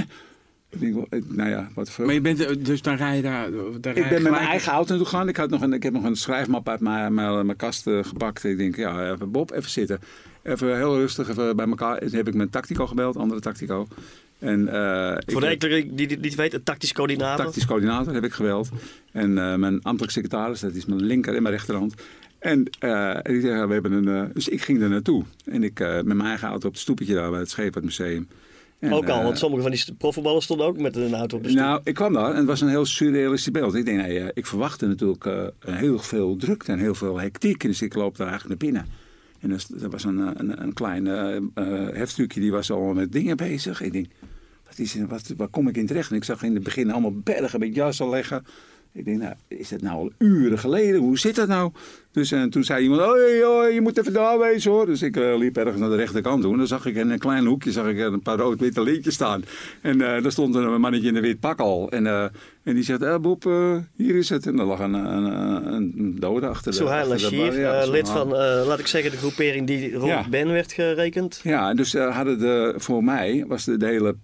Ik 0.70 0.80
denk, 0.80 1.24
nou 1.28 1.50
ja, 1.50 1.68
wat 1.74 1.90
voor... 1.90 2.04
Maar 2.04 2.14
je 2.14 2.20
bent, 2.20 2.64
dus 2.64 2.82
dan 2.82 2.96
rij 2.96 3.16
je 3.16 3.22
daar... 3.22 3.50
daar 3.80 3.96
ik 3.96 4.08
ben 4.08 4.22
met 4.22 4.32
mijn 4.32 4.46
eigen 4.46 4.72
auto 4.72 4.88
naartoe 4.88 5.06
gegaan. 5.06 5.28
Ik, 5.28 5.36
had 5.36 5.50
nog 5.50 5.62
een, 5.62 5.72
ik 5.72 5.82
heb 5.82 5.92
nog 5.92 6.04
een 6.04 6.16
schrijfmap 6.16 6.68
uit 6.68 6.80
mijn, 6.80 7.14
mijn, 7.14 7.46
mijn 7.46 7.58
kast 7.58 7.86
uh, 7.86 8.04
gepakt. 8.04 8.44
Ik 8.44 8.56
denk, 8.56 8.76
ja, 8.76 9.12
even 9.12 9.30
Bob, 9.30 9.52
even 9.52 9.70
zitten. 9.70 10.00
Even 10.42 10.76
heel 10.76 10.96
rustig, 10.96 11.28
even 11.28 11.56
bij 11.56 11.66
elkaar. 11.66 11.98
Toen 11.98 12.10
heb 12.10 12.28
ik 12.28 12.34
mijn 12.34 12.50
tactico 12.50 12.86
gebeld, 12.86 13.16
andere 13.16 13.40
tactico. 13.40 13.86
En, 14.38 14.60
uh, 14.60 15.14
Voor 15.26 15.40
de 15.40 15.56
die, 15.56 15.94
die, 15.94 16.06
die 16.06 16.18
niet 16.18 16.34
weet, 16.34 16.54
een 16.54 16.62
tactisch 16.62 16.92
coördinator. 16.92 17.44
Tactisch 17.44 17.66
coördinator 17.66 18.14
heb 18.14 18.24
ik 18.24 18.32
gebeld. 18.32 18.68
En 19.12 19.30
uh, 19.30 19.54
mijn 19.54 19.82
ambtelijk 19.82 20.12
secretaris, 20.12 20.60
dat 20.60 20.74
is 20.74 20.84
mijn 20.84 21.02
linker 21.02 21.34
en 21.34 21.42
mijn 21.42 21.54
rechterhand. 21.54 21.94
En, 22.42 22.70
uh, 22.80 23.16
en 23.16 23.34
ik 23.34 23.40
zeg, 23.40 23.66
we 23.66 23.72
hebben 23.72 23.92
een, 23.92 24.08
uh, 24.08 24.34
dus 24.34 24.48
ik 24.48 24.62
ging 24.62 24.82
er 24.82 24.88
naartoe. 24.88 25.24
En 25.44 25.62
ik 25.62 25.80
uh, 25.80 25.94
met 25.94 26.04
mijn 26.04 26.20
eigen 26.20 26.48
auto 26.48 26.66
op 26.66 26.72
het 26.72 26.82
stoepetje 26.82 27.14
daar 27.14 27.30
bij 27.30 27.38
het 27.38 27.50
Scheepvaartmuseum. 27.50 28.28
En, 28.78 28.92
ook 28.92 29.08
al, 29.08 29.22
want 29.22 29.38
sommige 29.38 29.62
van 29.62 29.70
die 29.70 29.94
profvoetballers 29.98 30.44
stonden 30.44 30.66
ook 30.66 30.78
met 30.78 30.96
een 30.96 31.14
auto 31.14 31.36
op 31.36 31.42
de 31.42 31.48
stoep. 31.48 31.62
Nou, 31.62 31.80
ik 31.84 31.94
kwam 31.94 32.12
daar 32.12 32.30
en 32.30 32.36
het 32.36 32.46
was 32.46 32.60
een 32.60 32.68
heel 32.68 32.84
surrealistisch 32.84 33.52
beeld. 33.52 33.74
Ik 33.74 33.84
denk, 33.84 34.00
nee, 34.00 34.30
ik 34.34 34.46
verwachtte 34.46 34.86
natuurlijk 34.86 35.52
heel 35.60 35.98
veel 35.98 36.36
drukte 36.36 36.72
en 36.72 36.78
heel 36.78 36.94
veel 36.94 37.20
hectiek. 37.20 37.60
Dus 37.60 37.82
ik 37.82 37.94
loop 37.94 38.16
daar 38.16 38.28
eigenlijk 38.28 38.60
naar 38.60 38.70
binnen. 38.70 38.92
En 39.40 39.48
dus, 39.48 39.82
er 39.82 39.90
was 39.90 40.04
een, 40.04 40.18
een, 40.40 40.62
een 40.62 40.72
klein 40.72 41.06
hefstukje, 41.94 42.40
die 42.40 42.50
was 42.50 42.70
al 42.70 42.92
met 42.92 43.12
dingen 43.12 43.36
bezig. 43.36 43.80
Ik 43.80 43.92
denk, 43.92 44.06
wat 44.66 44.78
is, 44.78 44.96
wat, 45.08 45.32
waar 45.36 45.48
kom 45.48 45.68
ik 45.68 45.76
in 45.76 45.86
terecht? 45.86 46.10
En 46.10 46.16
ik 46.16 46.24
zag 46.24 46.42
in 46.42 46.54
het 46.54 46.62
begin 46.62 46.90
allemaal 46.90 47.14
bergen 47.14 47.60
met 47.60 47.74
jassen 47.74 48.08
leggen. 48.08 48.44
Ik 48.94 49.04
denk, 49.04 49.18
nou, 49.20 49.34
is 49.48 49.68
dat 49.68 49.80
nou 49.80 49.96
al 49.96 50.12
uren 50.18 50.58
geleden? 50.58 51.00
Hoe 51.00 51.18
zit 51.18 51.34
dat 51.34 51.48
nou? 51.48 51.72
Dus 52.10 52.32
en 52.32 52.50
toen 52.50 52.64
zei 52.64 52.82
iemand, 52.82 53.00
oh, 53.00 53.08
oh, 53.08 53.70
je 53.72 53.80
moet 53.82 53.98
even 53.98 54.12
daar 54.12 54.38
wezen 54.38 54.70
hoor. 54.70 54.86
Dus 54.86 55.02
ik 55.02 55.16
uh, 55.16 55.38
liep 55.38 55.56
ergens 55.56 55.80
naar 55.80 55.88
de 55.88 55.96
rechterkant 55.96 56.42
toe. 56.42 56.52
En 56.52 56.58
dan 56.58 56.66
zag 56.66 56.86
ik 56.86 56.94
in 56.94 57.10
een 57.10 57.18
klein 57.18 57.46
hoekje 57.46 57.72
zag 57.72 57.86
ik 57.86 57.98
een 57.98 58.22
paar 58.22 58.38
rood-witte 58.38 58.82
lintjes 58.82 59.14
staan. 59.14 59.44
En 59.80 59.94
uh, 60.00 60.22
daar 60.22 60.32
stond 60.32 60.54
een 60.54 60.80
mannetje 60.80 61.08
in 61.08 61.16
een 61.16 61.22
wit 61.22 61.40
pak 61.40 61.58
al. 61.58 61.90
En, 61.90 62.04
uh, 62.04 62.22
en 62.62 62.74
die 62.74 62.82
zegt, 62.82 63.02
eh, 63.02 63.18
Bob, 63.18 63.42
hier 63.96 64.14
is 64.14 64.28
het. 64.28 64.46
En 64.46 64.58
er 64.58 64.64
lag 64.64 64.78
een, 64.78 64.94
een, 64.94 65.72
een 65.72 66.16
dode 66.20 66.46
achter 66.46 66.70
de 66.70 66.76
Souhail 66.76 67.08
Lachir, 67.08 67.60
ja, 67.60 67.86
lid 67.90 68.08
van, 68.08 68.28
laat 68.66 68.78
ik 68.78 68.86
zeggen, 68.86 69.10
de 69.10 69.16
groepering 69.16 69.66
die 69.66 69.92
rond 69.92 70.06
ja. 70.06 70.28
Ben 70.30 70.52
werd 70.52 70.72
gerekend. 70.72 71.40
Ja, 71.42 71.74
dus 71.74 71.92
hadden 71.92 72.38
de, 72.38 72.74
voor 72.76 73.04
mij 73.04 73.44
was 73.48 73.64
de, 73.64 73.76
de 73.76 73.86
hele 73.86 74.14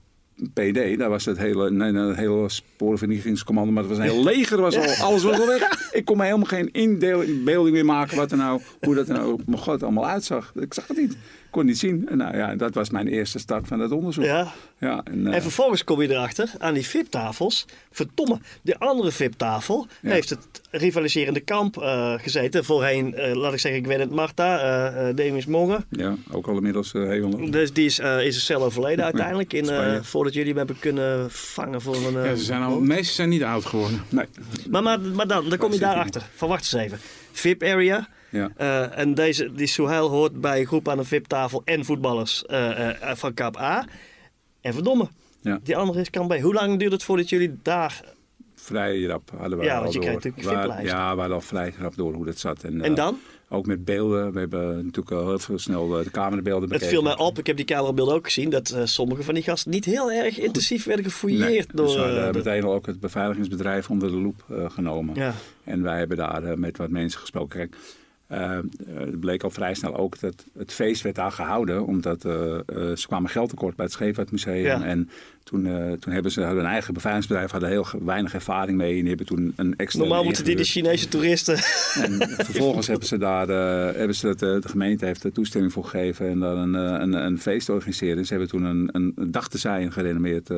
PD, 0.55 0.99
daar 0.99 1.09
was 1.09 1.25
het 1.25 1.39
hele, 1.39 1.71
nee, 1.71 1.93
nee, 1.93 2.03
het 2.03 2.17
hele 2.17 2.49
sporenvernietigingscommando, 2.49 3.73
maar 3.73 3.83
het 3.83 3.93
was 3.93 4.01
een 4.01 4.13
heel 4.13 4.25
leger, 4.25 4.61
was 4.61 4.77
al, 4.77 5.07
alles 5.07 5.23
was 5.23 5.41
al 5.41 5.47
weg. 5.47 5.91
Ik 5.93 6.05
kon 6.05 6.17
me 6.17 6.25
helemaal 6.25 6.47
geen 6.47 6.73
inbeelding 6.73 7.71
meer 7.71 7.85
maken 7.85 8.17
wat 8.17 8.31
er 8.31 8.37
nou, 8.37 8.61
hoe 8.81 8.95
dat 8.95 9.09
er 9.09 9.15
nou, 9.15 9.41
mijn 9.47 9.63
god, 9.63 9.83
allemaal 9.83 10.07
uitzag. 10.07 10.53
Ik 10.55 10.75
zag 10.75 10.87
het 10.87 10.97
niet 10.97 11.17
kon 11.51 11.67
niet 11.67 11.79
zien. 11.79 12.09
En 12.09 12.17
nou 12.17 12.37
ja, 12.37 12.55
dat 12.55 12.75
was 12.75 12.91
mijn 12.91 13.09
eerste 13.09 13.39
start 13.39 13.67
van 13.67 13.81
het 13.81 13.93
onderzoek. 13.93 14.25
Ja. 14.25 14.53
Ja, 14.81 15.01
en, 15.05 15.27
En 15.27 15.33
eh, 15.33 15.41
vervolgens 15.41 15.85
kom 15.85 16.03
je 16.03 16.11
erachter 16.11 16.51
aan 16.59 16.75
die 16.75 16.87
VIP-tafels. 16.87 17.67
Verdomme, 17.91 18.39
de 18.63 18.79
andere 18.79 19.11
VIP-tafel 19.11 19.87
heeft 20.01 20.31
het 20.31 20.61
rivaliserende 20.71 21.41
kamp 21.41 21.77
eh, 21.77 22.15
gezeten. 22.17 22.65
Voorheen, 22.65 23.15
eh, 23.15 23.35
laat 23.35 23.53
ik 23.53 23.59
zeggen, 23.59 23.85
ik 23.85 23.99
het, 23.99 24.11
Marta, 24.11 24.59
eh, 24.59 25.15
Demis 25.15 25.47
Mongen. 25.47 25.85
ja, 25.91 26.15
ook 26.31 26.47
al 26.47 26.57
inmiddels 26.57 26.93
heel 26.93 27.29
lang. 27.29 27.51
Dus 27.51 27.73
die 27.73 27.85
is, 27.85 27.99
is 27.99 28.35
een 28.35 28.41
cel 28.41 28.65
overleden 28.65 29.05
uiteindelijk. 29.05 29.53
In, 29.53 29.69
eh, 29.69 29.99
Jullie 30.35 30.49
hem 30.49 30.57
hebben 30.59 30.79
kunnen 30.79 31.31
vangen 31.31 31.81
voor 31.83 31.97
een. 31.97 32.17
eh, 32.17 32.25
Ja, 32.25 32.35
ze 32.35 32.45
zijn 32.45 32.63
al, 32.63 32.71
boot. 32.71 32.81
de 32.81 32.87
meesten 32.87 33.15
zijn 33.15 33.29
niet 33.29 33.43
oud 33.45 33.65
geworden. 33.65 34.03
Nee. 34.09 34.25
Maar, 34.71 34.83
maar, 34.83 35.01
maar 35.01 35.27
dan, 35.27 35.49
dan 35.49 35.59
kom 35.59 35.73
je 35.73 35.79
daarachter. 35.79 36.27
Van 36.35 36.49
wacht 36.49 36.61
eens 36.73 36.83
even. 36.85 36.99
VIP-area. 37.33 38.09
Ja. 38.31 38.51
Eh, 38.57 38.99
en 38.99 39.15
deze, 39.15 39.53
die 39.53 39.67
Souhail 39.67 40.09
hoort 40.09 40.41
bij 40.41 40.61
een 40.61 40.67
groep 40.67 40.89
aan 40.89 40.99
een 40.99 41.05
VIP-tafel 41.05 41.63
en 41.65 41.85
voetballers 41.85 42.47
eh, 42.47 43.11
eh, 43.11 43.17
van 43.17 43.35
Kap 43.35 43.57
A. 43.59 43.87
En 44.61 44.73
verdomme, 44.75 45.09
Ja. 45.41 45.59
die 45.63 45.77
andere 45.77 46.01
is 46.01 46.11
Kamp 46.11 46.31
B. 46.31 46.41
Hoe 46.41 46.55
lang 46.55 46.79
duurt 46.79 46.93
het 46.93 47.03
voordat 47.03 47.29
jullie 47.29 47.59
daar... 47.63 48.01
Vrij 48.55 49.03
rap 49.03 49.31
hadden 49.39 49.59
we 49.59 49.65
Ja, 49.65 49.75
al 49.77 49.81
want 49.83 49.93
je 49.93 50.01
door. 50.01 50.09
krijgt 50.09 50.25
natuurlijk 50.25 50.57
VIP-lijsten. 50.59 50.97
Ja, 50.99 51.13
we 51.15 51.19
hadden 51.21 51.37
al 51.37 51.43
vrij 51.43 51.75
rap 51.79 51.97
door 51.97 52.15
hoe 52.15 52.25
dat 52.25 52.39
zat. 52.39 52.63
En, 52.63 52.81
En 52.81 52.91
eh, 52.91 52.97
dan? 52.97 53.19
Ook 53.51 53.67
met 53.67 53.85
beelden. 53.85 54.33
We 54.33 54.39
hebben 54.39 54.77
natuurlijk 54.85 55.09
heel 55.27 55.39
veel 55.39 55.59
snel 55.59 55.99
eh, 55.99 56.05
de 56.05 56.11
camerabeelden 56.11 56.61
Het 56.63 56.71
bekeken. 56.71 56.89
viel 56.95 57.03
mij 57.03 57.17
op, 57.17 57.39
ik 57.39 57.47
heb 57.47 57.57
die 57.57 57.65
camerabeelden 57.65 58.15
ook 58.15 58.25
gezien, 58.25 58.51
dat 58.51 58.71
eh, 58.71 58.81
sommige 58.85 59.23
van 59.23 59.35
die 59.35 59.43
gasten 59.43 59.71
niet 59.71 59.85
heel 59.85 60.13
erg 60.13 60.39
intensief 60.39 60.85
werden 60.85 61.05
gefouilleerd. 61.05 61.49
Nee, 61.51 61.67
door, 61.75 61.87
dus 61.87 61.95
we 61.95 62.01
hadden 62.01 62.27
eh, 62.27 62.33
de- 62.33 62.39
meteen 62.39 62.65
al 62.65 62.73
ook 62.73 62.87
het 62.87 63.01
beveiligingsbedrijf 63.01 63.91
onder 63.91 64.11
de 64.11 64.17
loep 64.17 64.45
genomen. 64.69 65.15
Ja. 65.15 65.35
En 65.65 65.83
wij 65.83 65.99
hebben 65.99 66.17
daar 66.17 66.59
met 66.59 66.77
wat 66.77 66.91
mensen 66.91 67.21
gesproken. 67.21 67.59
Kijk, 67.59 67.77
eh, 68.29 68.59
eh, 68.59 68.65
het 68.99 69.21
bleek 69.21 69.43
al 69.43 69.51
vrij 69.51 69.75
snel 69.75 69.97
ook 69.97 70.21
dat 70.21 70.45
het 70.59 70.73
feest 70.73 71.03
werd 71.03 71.15
daar 71.15 71.33
gehouden. 71.33 71.87
Omdat 71.87 72.25
eh, 72.25 72.33
ze 72.95 73.05
kwamen 73.07 73.31
geld 73.31 73.49
tekort 73.49 73.77
bij 73.77 73.85
het 73.85 73.95
Scheepvaartmuseum. 73.95 74.65
Ja. 74.65 74.85
En 74.85 75.11
toen, 75.43 75.63
toen 75.99 76.13
hebben 76.13 76.33
ze 76.33 76.43
een 76.43 76.65
eigen 76.65 76.95
beveiligingsbedrijf. 76.95 77.51
Hadden 77.51 77.69
heel 77.69 77.87
weinig 78.05 78.35
ervaring 78.35 78.79
mee. 78.79 78.93
En 78.93 78.99
die 78.99 79.09
hebben 79.09 79.27
toen 79.27 79.53
een 79.57 79.77
extra 79.77 80.01
Normaal 80.01 80.25
moeten 80.25 80.45
die 80.45 80.57
de 80.57 80.65
Chinese 80.65 81.09
toeristen... 81.09 81.55
En 81.55 82.29
vervolgens 82.45 82.87
hebben 82.87 83.07
ze 83.07 83.19
daar, 83.19 83.49
hebben 83.97 84.15
ze 84.15 84.27
dat, 84.27 84.63
de 84.63 84.69
gemeente 84.69 85.05
heeft 85.05 85.25
er 85.25 85.33
toestemming 85.33 85.73
voor 85.73 85.85
gegeven 85.85 86.29
en 86.29 86.41
daar 86.41 86.57
een, 86.57 86.75
een, 86.75 87.13
een 87.13 87.39
feest 87.39 87.69
organiseren. 87.69 88.25
Ze 88.25 88.31
hebben 88.31 88.49
toen 88.51 88.65
een, 88.65 88.89
een, 88.93 89.13
een 89.17 89.31
dag 89.31 89.49
te 89.49 89.59
zijn, 89.59 89.93
gerenommeerd 89.93 90.51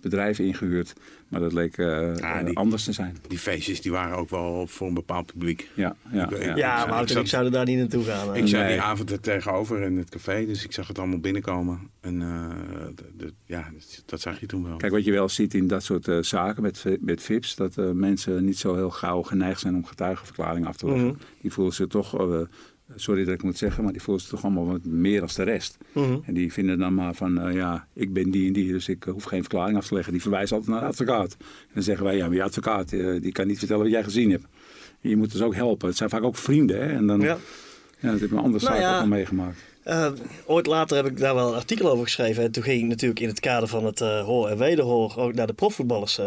bedrijf 0.00 0.38
ingehuurd. 0.38 0.92
Maar 1.28 1.40
dat 1.40 1.52
leek 1.52 1.76
eh, 1.78 1.86
Ah, 1.86 2.38
die- 2.38 2.48
eh, 2.48 2.52
anders 2.54 2.84
te 2.84 2.92
zijn. 2.92 3.16
Die 3.28 3.38
feestjes 3.38 3.80
die 3.80 3.92
waren 3.92 4.16
ook 4.16 4.30
wel 4.30 4.66
voor 4.66 4.86
een 4.88 4.94
bepaald 4.94 5.26
publiek. 5.26 5.68
Ja, 5.74 5.96
ja, 6.12 6.24
Ik- 6.24 6.30
ja. 6.30 6.36
ik- 6.50 6.56
Ja, 6.56 6.82
ik 6.84 6.90
maar 6.90 7.08
zat- 7.08 7.22
ik 7.22 7.26
zouden 7.28 7.52
daar 7.52 7.64
niet 7.64 7.78
naartoe 7.78 8.04
gaan. 8.04 8.34
Ik 8.36 8.46
zat 8.48 8.60
Nee. 8.60 8.72
die 8.72 8.80
avond 8.80 9.10
er 9.10 9.20
tegenover 9.20 9.80
in 9.82 9.96
het 9.96 10.10
café, 10.10 10.46
dus 10.46 10.64
ik 10.64 10.72
zag 10.72 10.88
het 10.88 10.98
allemaal 10.98 11.18
binnenkomen. 11.18 11.80
En 12.00 12.22
eh, 12.22 13.26
ja, 13.44 13.68
dat, 14.06 14.20
zag 14.20 14.40
je 14.40 14.46
toen 14.46 14.64
wel. 14.64 14.76
Kijk, 14.76 14.92
wat 14.92 15.04
je 15.04 15.12
wel 15.12 15.28
ziet 15.28 15.54
in 15.54 15.66
dat 15.66 15.82
soort 15.82 16.08
zaken 16.26 16.62
met, 16.62 16.84
met 17.00 17.22
VIP's, 17.22 17.54
dat 17.54 17.76
eh, 17.78 17.90
mensen 17.90 18.44
niet 18.44 18.58
zo 18.58 18.74
heel 18.74 18.90
gauw 18.90 19.22
geneigd 19.22 19.60
zijn 19.60 19.74
om 19.74 19.84
getuigenverklaring 19.86 20.66
af 20.66 20.76
te 20.76 20.86
leggen. 20.86 21.06
Mhm. 21.06 21.16
Die 21.40 21.52
voelen 21.52 21.74
zich 21.74 21.86
toch, 21.86 22.18
eh, 22.20 22.40
sorry 22.96 23.24
dat 23.24 23.34
ik 23.34 23.42
moet 23.42 23.58
zeggen, 23.58 23.84
maar 23.84 23.92
die 23.92 24.02
voelen 24.02 24.22
zich 24.22 24.32
toch 24.32 24.44
allemaal 24.44 24.66
wat 24.66 24.84
meer 24.84 25.22
als 25.22 25.34
de 25.34 25.42
rest. 25.42 25.78
Mhm. 25.92 26.16
En 26.24 26.34
die 26.34 26.52
vinden 26.52 26.78
dan 26.78 26.94
maar 26.94 27.14
van, 27.14 27.40
eh, 27.40 27.54
ja, 27.54 27.86
ik 27.94 28.12
ben 28.12 28.30
die 28.30 28.46
en 28.46 28.52
die, 28.52 28.72
dus 28.72 28.88
ik 28.88 29.06
eh, 29.06 29.12
hoef 29.12 29.24
geen 29.24 29.40
verklaring 29.40 29.76
af 29.76 29.86
te 29.86 29.94
leggen. 29.94 30.12
Die 30.12 30.22
verwijzen 30.22 30.56
altijd 30.56 30.72
naar 30.74 30.84
de 30.84 30.90
advocaat. 30.90 31.36
En 31.40 31.70
dan 31.74 31.82
zeggen 31.82 32.04
wij, 32.04 32.16
ja, 32.16 32.26
maar 32.26 32.36
je 32.36 32.42
advocaat, 32.42 32.92
eh, 32.92 33.20
die 33.20 33.32
kan 33.32 33.46
niet 33.46 33.58
vertellen 33.58 33.82
wat 33.82 33.92
jij 33.92 34.02
gezien 34.02 34.30
hebt. 34.30 34.44
En 35.00 35.10
je 35.10 35.16
moet 35.16 35.32
dus 35.32 35.42
ook 35.42 35.54
helpen. 35.54 35.88
Het 35.88 35.96
zijn 35.96 36.10
vaak 36.10 36.22
ook 36.22 36.36
vrienden, 36.36 36.76
hè. 36.76 36.96
En 36.96 37.06
dan, 37.06 37.20
Ja. 37.20 37.38
ja. 37.98 38.10
dat 38.10 38.20
heb 38.20 38.30
ik 38.30 38.30
een 38.30 38.44
andere 38.44 38.64
Nou 38.64 38.76
zaak 38.76 38.84
ja. 38.84 38.94
ook 38.94 39.00
al 39.02 39.08
meegemaakt. 39.08 39.58
Ooit 40.46 40.66
later 40.66 40.96
heb 40.96 41.06
ik 41.06 41.18
daar 41.18 41.34
wel 41.34 41.48
een 41.48 41.54
artikel 41.54 41.90
over 41.90 42.04
geschreven. 42.04 42.44
En 42.44 42.52
toen 42.52 42.62
ging 42.62 42.82
ik 42.82 42.88
natuurlijk 42.88 43.20
in 43.20 43.28
het 43.28 43.40
kader 43.40 43.68
van 43.68 43.84
het 43.84 43.98
hoor 43.98 44.48
en 44.48 44.58
wederhoor 44.58 45.16
ook 45.16 45.34
naar 45.34 45.46
de 45.46 45.52
profvoetballers 45.52 46.20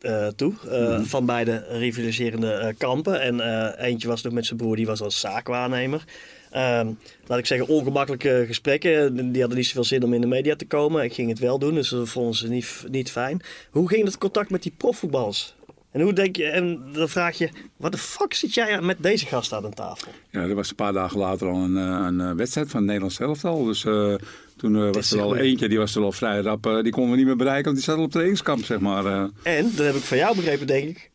eh, 0.00 0.26
toe. 0.26 0.52
eh, 0.70 1.00
Van 1.00 1.26
beide 1.26 1.64
rivaliserende 1.68 2.52
eh, 2.52 2.74
kampen. 2.78 3.20
En 3.20 3.40
eentje 3.78 4.08
was 4.08 4.22
nog 4.22 4.32
met 4.32 4.46
zijn 4.46 4.58
broer, 4.58 4.76
die 4.76 4.86
was 4.86 5.00
als 5.00 5.20
zaakwaarnemer. 5.20 6.04
Ehm, 6.50 6.90
laat 7.26 7.38
ik 7.38 7.46
zeggen, 7.46 7.68
ongemakkelijke 7.68 8.44
gesprekken. 8.46 9.16
Die 9.32 9.40
hadden 9.40 9.58
niet 9.58 9.66
zoveel 9.66 9.84
zin 9.84 10.02
om 10.04 10.14
in 10.14 10.20
de 10.20 10.26
media 10.26 10.56
te 10.56 10.66
komen. 10.66 11.04
Ik 11.04 11.12
ging 11.12 11.28
het 11.28 11.38
wel 11.38 11.58
doen, 11.58 11.74
dus 11.74 11.88
dat 11.88 12.08
vonden 12.08 12.34
ze 12.34 12.48
niet, 12.48 12.84
niet 12.90 13.10
fijn. 13.10 13.40
Hoe 13.70 13.88
ging 13.88 14.04
het 14.04 14.18
contact 14.18 14.50
met 14.50 14.62
die 14.62 14.72
profvoetballers? 14.76 15.54
En 15.96 16.02
hoe 16.02 16.12
denk 16.12 16.36
je, 16.36 16.44
en 16.44 16.82
dan 16.92 17.08
vraag 17.08 17.38
je, 17.38 17.48
wat 17.76 17.92
de 17.92 17.98
fuck 17.98 18.34
zit 18.34 18.54
jij 18.54 18.80
met 18.80 18.96
deze 19.00 19.26
gast 19.26 19.52
aan 19.52 19.64
een 19.64 19.74
tafel? 19.74 20.12
Ja, 20.30 20.40
er 20.40 20.54
was 20.54 20.70
een 20.70 20.76
paar 20.76 20.92
dagen 20.92 21.18
later 21.18 21.48
al 21.48 21.56
een, 21.56 21.76
eh, 21.76 22.06
een 22.06 22.20
eh, 22.20 22.32
wedstrijd 22.32 22.68
van 22.68 22.76
het 22.76 22.86
Nederlands 22.86 23.20
elftal. 23.20 23.64
Dus 23.64 23.84
eh, 23.84 24.14
toen 24.56 24.92
was 24.92 25.12
er 25.12 25.20
al 25.20 25.28
goed. 25.28 25.38
eentje, 25.38 25.68
die 25.68 25.78
was 25.78 25.94
er 25.94 26.02
al 26.02 26.12
vrij 26.12 26.40
rap. 26.40 26.62
die 26.82 26.92
konden 26.92 27.10
we 27.10 27.16
niet 27.16 27.26
meer 27.26 27.36
bereiken, 27.36 27.64
want 27.64 27.76
die 27.76 27.84
zat 27.84 27.96
al 27.96 28.02
op 28.02 28.10
trainingskamp, 28.10 28.64
zeg 28.64 28.78
maar. 28.78 29.30
En, 29.42 29.72
dat 29.76 29.86
heb 29.86 29.94
ik 29.94 30.02
van 30.02 30.16
jou 30.16 30.36
begrepen, 30.36 30.66
denk 30.66 30.88
ik. 30.88 31.10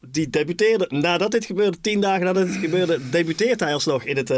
die 0.00 0.30
debuteerde, 0.30 0.86
nadat 0.88 1.30
dit 1.30 1.44
gebeurde, 1.44 1.80
tien 1.80 2.00
dagen 2.00 2.24
nadat 2.24 2.46
dit 2.46 2.56
gebeurde, 2.56 3.10
debuteert 3.10 3.60
hij 3.60 3.72
alsnog 3.72 4.04
in 4.04 4.16
het, 4.16 4.32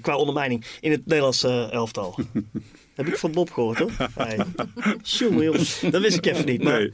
qua 0.00 0.16
ondermijning 0.16 0.64
in 0.80 0.90
het 0.90 1.06
Nederlands 1.06 1.42
elftal. 1.70 2.14
heb 2.94 3.06
ik 3.06 3.16
van 3.16 3.32
Bob 3.32 3.50
gehoord, 3.50 3.78
hoor. 3.78 3.90
Hey. 4.14 4.38
Jongen, 5.02 5.44
jongens, 5.44 5.80
dat 5.90 6.02
wist 6.02 6.16
ik 6.16 6.26
even 6.26 6.46
niet. 6.46 6.62
Maar, 6.62 6.78
Nee. 6.78 6.92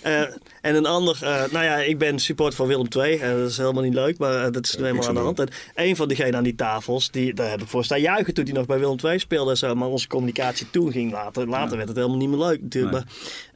eh, 0.00 0.20
en 0.60 0.74
een 0.74 0.86
ander, 0.86 1.18
eh, 1.22 1.44
nou 1.52 1.64
ja, 1.64 1.76
ik 1.76 1.98
ben 1.98 2.18
supporter 2.18 2.56
van 2.56 2.66
Willem 2.66 2.86
II. 2.96 3.18
en 3.18 3.38
dat 3.38 3.50
is 3.50 3.56
helemaal 3.56 3.82
niet 3.82 3.94
leuk, 3.94 4.18
maar 4.18 4.44
eh, 4.44 4.52
dat 4.52 4.66
is 4.66 4.76
nu 4.76 4.84
eenmaal 4.84 5.08
aan 5.08 5.14
de 5.14 5.20
hand. 5.20 5.38
En 5.38 5.48
een 5.74 5.96
van 5.96 6.08
diegenen 6.08 6.36
aan 6.36 6.42
die 6.42 6.54
tafels, 6.54 7.10
die, 7.10 7.34
daar 7.34 7.50
heb 7.50 7.60
ik 7.62 7.68
voor 7.68 7.84
staan 7.84 8.00
juichen 8.00 8.34
toen 8.34 8.44
hij 8.44 8.52
nog 8.52 8.66
bij 8.66 8.78
Willem 8.78 8.96
II 9.04 9.18
speelde. 9.18 9.56
Zo, 9.56 9.74
maar 9.74 9.88
onze 9.88 10.08
communicatie 10.08 10.70
toen 10.70 10.92
ging 10.92 11.12
later. 11.12 11.48
Later 11.48 11.76
werd 11.76 11.88
het 11.88 11.96
helemaal 11.96 12.18
niet 12.18 12.28
meer 12.28 12.38
leuk 12.38 12.62
natuurlijk. 12.62 12.92
Nee. 12.94 13.04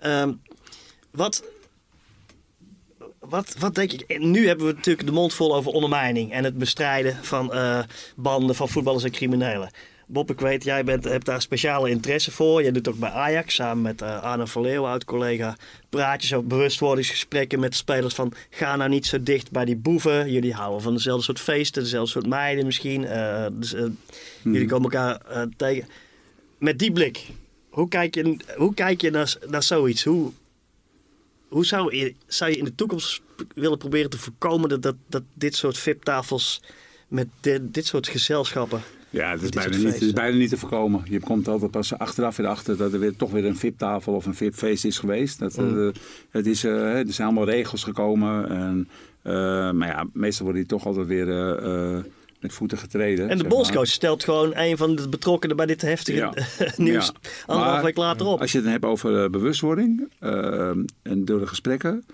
Maar, 0.01 0.21
ehm, 0.23 0.33
wat, 1.11 1.43
wat, 3.21 3.55
wat 3.59 3.75
denk 3.75 3.93
ik? 3.93 4.01
En 4.01 4.31
Nu 4.31 4.47
hebben 4.47 4.67
we 4.67 4.73
natuurlijk 4.73 5.07
de 5.07 5.13
mond 5.13 5.35
vol 5.35 5.55
over 5.55 5.73
ondermijning 5.73 6.33
en 6.33 6.45
het 6.45 6.59
bestrijden 6.59 7.19
van 7.23 7.53
banden 8.17 8.57
van 8.57 8.69
voetballers 8.69 9.05
en 9.05 9.11
criminelen. 9.11 9.71
Bob, 10.07 10.31
ik 10.31 10.41
weet, 10.41 10.65
jij 10.65 10.85
bent, 10.85 11.05
hebt 11.05 11.25
daar 11.25 11.43
speciale 11.43 11.91
interesse 11.91 12.31
voor. 12.31 12.63
Jij 12.63 12.73
doet 12.73 12.89
ook 12.89 12.99
bij 12.99 13.11
Ajax 13.11 13.55
samen 13.55 13.83
met 13.83 14.03
Arne 14.03 14.47
van 14.47 14.63
Leeuwen, 14.63 14.91
oud-collega, 14.91 15.57
praatjes 15.89 16.35
over 16.35 16.47
bewustwordingsgesprekken 16.47 17.61
met 17.61 17.75
spelers 17.75 18.15
van 18.15 18.33
ga 18.51 18.77
nou 18.77 18.91
niet 18.91 19.07
zo 19.07 19.23
dicht 19.23 19.51
bij 19.51 19.65
die 19.65 19.77
boeven. 19.77 20.33
Jullie 20.33 20.53
houden 20.53 20.83
van 20.83 20.95
dezelfde 20.95 21.25
soort 21.25 21.41
feesten, 21.41 21.83
dezelfde 21.83 22.11
soort 22.11 22.27
meiden 22.27 22.65
misschien. 22.65 23.05
Eh, 23.05 23.47
dus, 23.53 23.75
eh, 23.75 23.85
Jullie 24.43 24.67
komen 24.67 24.91
elkaar 24.91 25.47
tegen. 25.57 25.89
Met 26.59 26.79
die 26.79 26.93
blik, 26.93 27.27
hoe 27.71 27.89
kijk 27.89 28.15
je, 28.15 28.37
hoe 28.57 28.75
kijk 28.75 29.01
je 29.01 29.11
naar, 29.11 29.37
naar 29.47 29.63
zoiets? 29.63 30.05
Hoe, 30.05 30.33
hoe 31.49 31.67
zou 31.67 31.97
je, 31.97 32.15
zou 32.27 32.51
je 32.51 32.57
in 32.57 32.65
de 32.65 32.75
toekomst 32.75 33.21
willen 33.55 33.79
proberen 33.79 34.11
te 34.11 34.19
voorkomen 34.19 34.69
dat, 34.69 34.83
dat, 34.83 34.97
dat 35.09 35.23
dit 35.35 35.57
soort 35.57 35.79
VIP-tafels 35.79 36.61
met 37.09 37.29
dit, 37.41 37.75
dit 37.75 37.87
soort 37.87 38.09
gezelschappen. 38.09 38.83
Ja, 39.15 39.31
het 39.31 39.43
is, 39.43 39.49
bijna 39.49 39.77
niet, 39.77 39.93
het 39.93 40.03
is 40.03 40.13
bijna 40.13 40.37
niet 40.37 40.49
te 40.49 40.57
voorkomen. 40.57 41.01
Je 41.05 41.21
komt 41.21 41.49
altijd 41.49 41.71
pas 41.71 41.99
achteraf 41.99 42.37
weer 42.37 42.47
achter 42.47 42.77
dat 42.77 42.93
er 42.93 42.99
weer, 42.99 43.17
toch 43.17 43.31
weer 43.31 43.45
een 43.45 43.57
VIP-tafel 43.57 44.15
of 44.15 44.27
een 44.27 44.35
VIP-feest 44.35 44.85
is 44.85 44.99
geweest. 44.99 45.39
Dat, 45.39 45.57
Mm. 45.57 45.87
eh, 45.89 45.95
het 46.31 46.47
is, 46.47 46.65
eh, 46.65 46.99
er 46.99 47.13
zijn 47.13 47.27
allemaal 47.29 47.47
regels 47.49 47.83
gekomen. 47.85 48.49
En, 48.49 48.89
eh, 49.23 49.33
maar 49.71 49.89
ja, 49.89 50.07
meestal 50.13 50.45
worden 50.45 50.63
die 50.63 50.71
toch 50.77 50.87
altijd 50.87 51.07
weer 51.07 51.27
met 52.41 52.53
voeten 52.53 52.79
getreden. 52.79 53.29
En 53.29 53.39
de 53.39 53.45
bondscoach 53.49 53.77
maar. 53.77 53.87
stelt 53.87 54.25
gewoon 54.25 54.53
een 54.55 54.77
van 54.77 54.97
de 54.97 55.09
betrokkenen 55.09 55.57
bij 55.57 55.67
dit 55.67 55.83
heftige 55.83 56.19
Ja. 56.19 56.33
nieuws 56.77 57.07
Ja. 57.07 57.31
anderhalf 57.47 57.83
week 57.83 57.97
later 57.97 58.27
op. 58.27 58.41
Als 58.41 58.51
je 58.51 58.57
het 58.57 58.65
dan 58.67 58.73
hebt 58.75 58.85
over 58.85 59.31
bewustwording 59.31 60.09
en 61.03 61.25
door 61.25 61.39
de 61.41 61.47
gesprekken. 61.47 62.05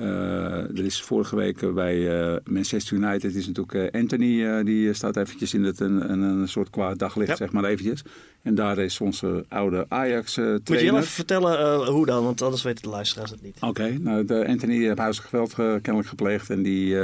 Eh, 0.00 0.78
er 0.78 0.84
is 0.84 1.02
vorige 1.02 1.36
week 1.36 1.74
bij 1.74 2.20
eh, 2.20 2.36
Manchester 2.44 2.96
United 2.96 3.34
is 3.34 3.46
natuurlijk 3.46 3.92
eh, 3.94 4.00
Anthony, 4.00 4.62
die 4.64 4.92
staat 4.92 5.16
eventjes 5.16 5.54
in 5.54 5.64
het, 5.64 5.80
een, 5.80 6.10
een, 6.12 6.20
een 6.20 6.48
soort 6.48 6.70
kwaad 6.70 6.98
daglicht, 6.98 7.28
Ja. 7.30 7.36
zeg 7.36 7.52
maar 7.52 7.64
eventjes. 7.64 8.02
En 8.42 8.54
daar 8.54 8.78
is 8.78 9.00
onze 9.00 9.44
oude 9.48 9.86
Ajax 9.88 10.36
eh 10.36 10.44
Moet 10.44 10.60
je 10.68 10.74
heel 10.76 10.96
even 10.96 11.06
vertellen 11.08 11.86
hoe 11.86 12.06
dan, 12.06 12.24
want 12.24 12.42
anders 12.42 12.62
weten 12.62 12.82
de 12.82 12.88
luisteraars 12.88 13.30
het 13.30 13.42
niet. 13.42 13.56
Oké, 13.60 13.98
nou 14.00 14.24
de 14.24 14.46
Anthony 14.46 14.84
heeft 14.84 14.98
huiselijk 14.98 15.30
geweld 15.30 15.50
eh, 15.50 15.56
kennelijk 15.56 16.08
gepleegd 16.08 16.50
en 16.50 16.62
die, 16.62 16.96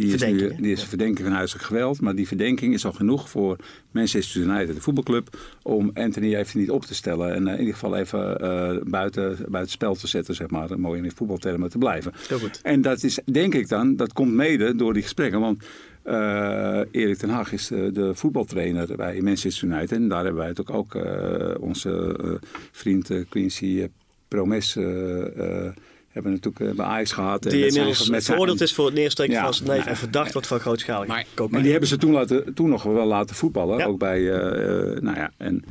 die 0.00 0.14
is, 0.14 0.22
nu, 0.22 0.54
die 0.56 0.72
is 0.72 0.84
verdenking 0.84 1.26
van 1.26 1.36
huiselijk 1.36 1.66
geweld. 1.66 2.00
Maar 2.00 2.14
die 2.14 2.26
verdenking 2.26 2.74
is 2.74 2.84
al 2.84 2.92
genoeg 2.92 3.28
voor 3.28 3.56
Manchester 3.90 4.40
United, 4.40 4.74
de 4.74 4.80
voetbalclub, 4.80 5.38
om 5.62 5.90
Anthony 5.94 6.34
even 6.34 6.60
niet 6.60 6.70
op 6.70 6.84
te 6.84 6.94
stellen. 6.94 7.34
En 7.34 7.46
eh, 7.46 7.52
in 7.52 7.58
ieder 7.58 7.74
geval 7.74 7.96
even 7.96 8.40
eh, 8.40 8.76
buiten, 8.84 9.38
buiten 9.48 9.72
spel 9.72 9.94
te 9.94 10.06
zetten, 10.06 10.34
zeg 10.34 10.50
maar. 10.50 10.80
Mooi 10.80 10.98
in 10.98 11.08
de 11.08 11.14
voetbaltermen 11.14 11.70
te 11.70 11.78
blijven. 11.78 12.12
Heel 12.28 12.38
goed. 12.38 12.60
En 12.62 12.82
dat 12.82 13.02
is, 13.02 13.18
denk 13.24 13.54
ik 13.54 13.68
dan, 13.68 13.96
dat 13.96 14.12
komt 14.12 14.32
mede 14.32 14.76
door 14.76 14.92
die 14.92 15.02
gesprekken. 15.02 15.40
Want 15.40 15.64
eh, 16.02 16.80
Erik 16.90 17.16
ten 17.16 17.28
Hag 17.28 17.52
is 17.52 17.66
de, 17.66 17.92
de 17.92 18.14
voetbaltrainer 18.14 18.96
bij 18.96 19.20
Manchester 19.20 19.68
United. 19.68 19.92
En 19.92 20.08
daar 20.08 20.24
hebben 20.24 20.40
wij 20.40 20.48
natuurlijk 20.48 20.76
ook 20.76 20.94
eh, 20.94 21.54
onze 21.60 22.16
vriend 22.72 23.10
Quincy 23.28 23.88
Promes 24.28 24.78
eh, 26.12 26.16
eh, 26.16 26.22
hebben 26.24 26.32
natuurlijk 26.32 26.76
bij 26.76 26.86
Ajax 26.86 27.12
gehad. 27.12 27.42
Die 27.42 27.50
met 27.60 27.68
inmiddels 27.68 27.96
zijn- 27.98 28.10
met 28.10 28.22
zijn- 28.24 28.36
veroordeeld 28.36 28.60
is 28.60 28.74
voor 28.74 28.86
het 28.86 28.94
neersteken 28.94 29.32
Ja, 29.34 29.44
van 29.44 29.54
zijn 29.54 29.68
neef 29.68 29.76
nou, 29.78 29.88
en 29.90 29.96
verdacht 29.96 30.32
wordt 30.32 30.48
van 30.48 30.60
grootschalige 30.60 31.08
Maar-. 31.08 31.24
Maar 31.50 31.62
die 31.62 31.70
hebben 31.70 31.88
ze 31.88 31.96
toen, 31.96 32.12
laten, 32.12 32.54
toen 32.54 32.68
nog 32.68 32.82
wel 32.82 33.06
laten 33.06 33.36
voetballen. 33.36 33.78
Ja. 33.78 33.84
Ook 33.84 33.98
bij, 33.98 34.18
eh, 34.32 34.90
eh, 34.92 35.02
nou 35.02 35.16
ja, 35.16 35.30
en 35.36 35.64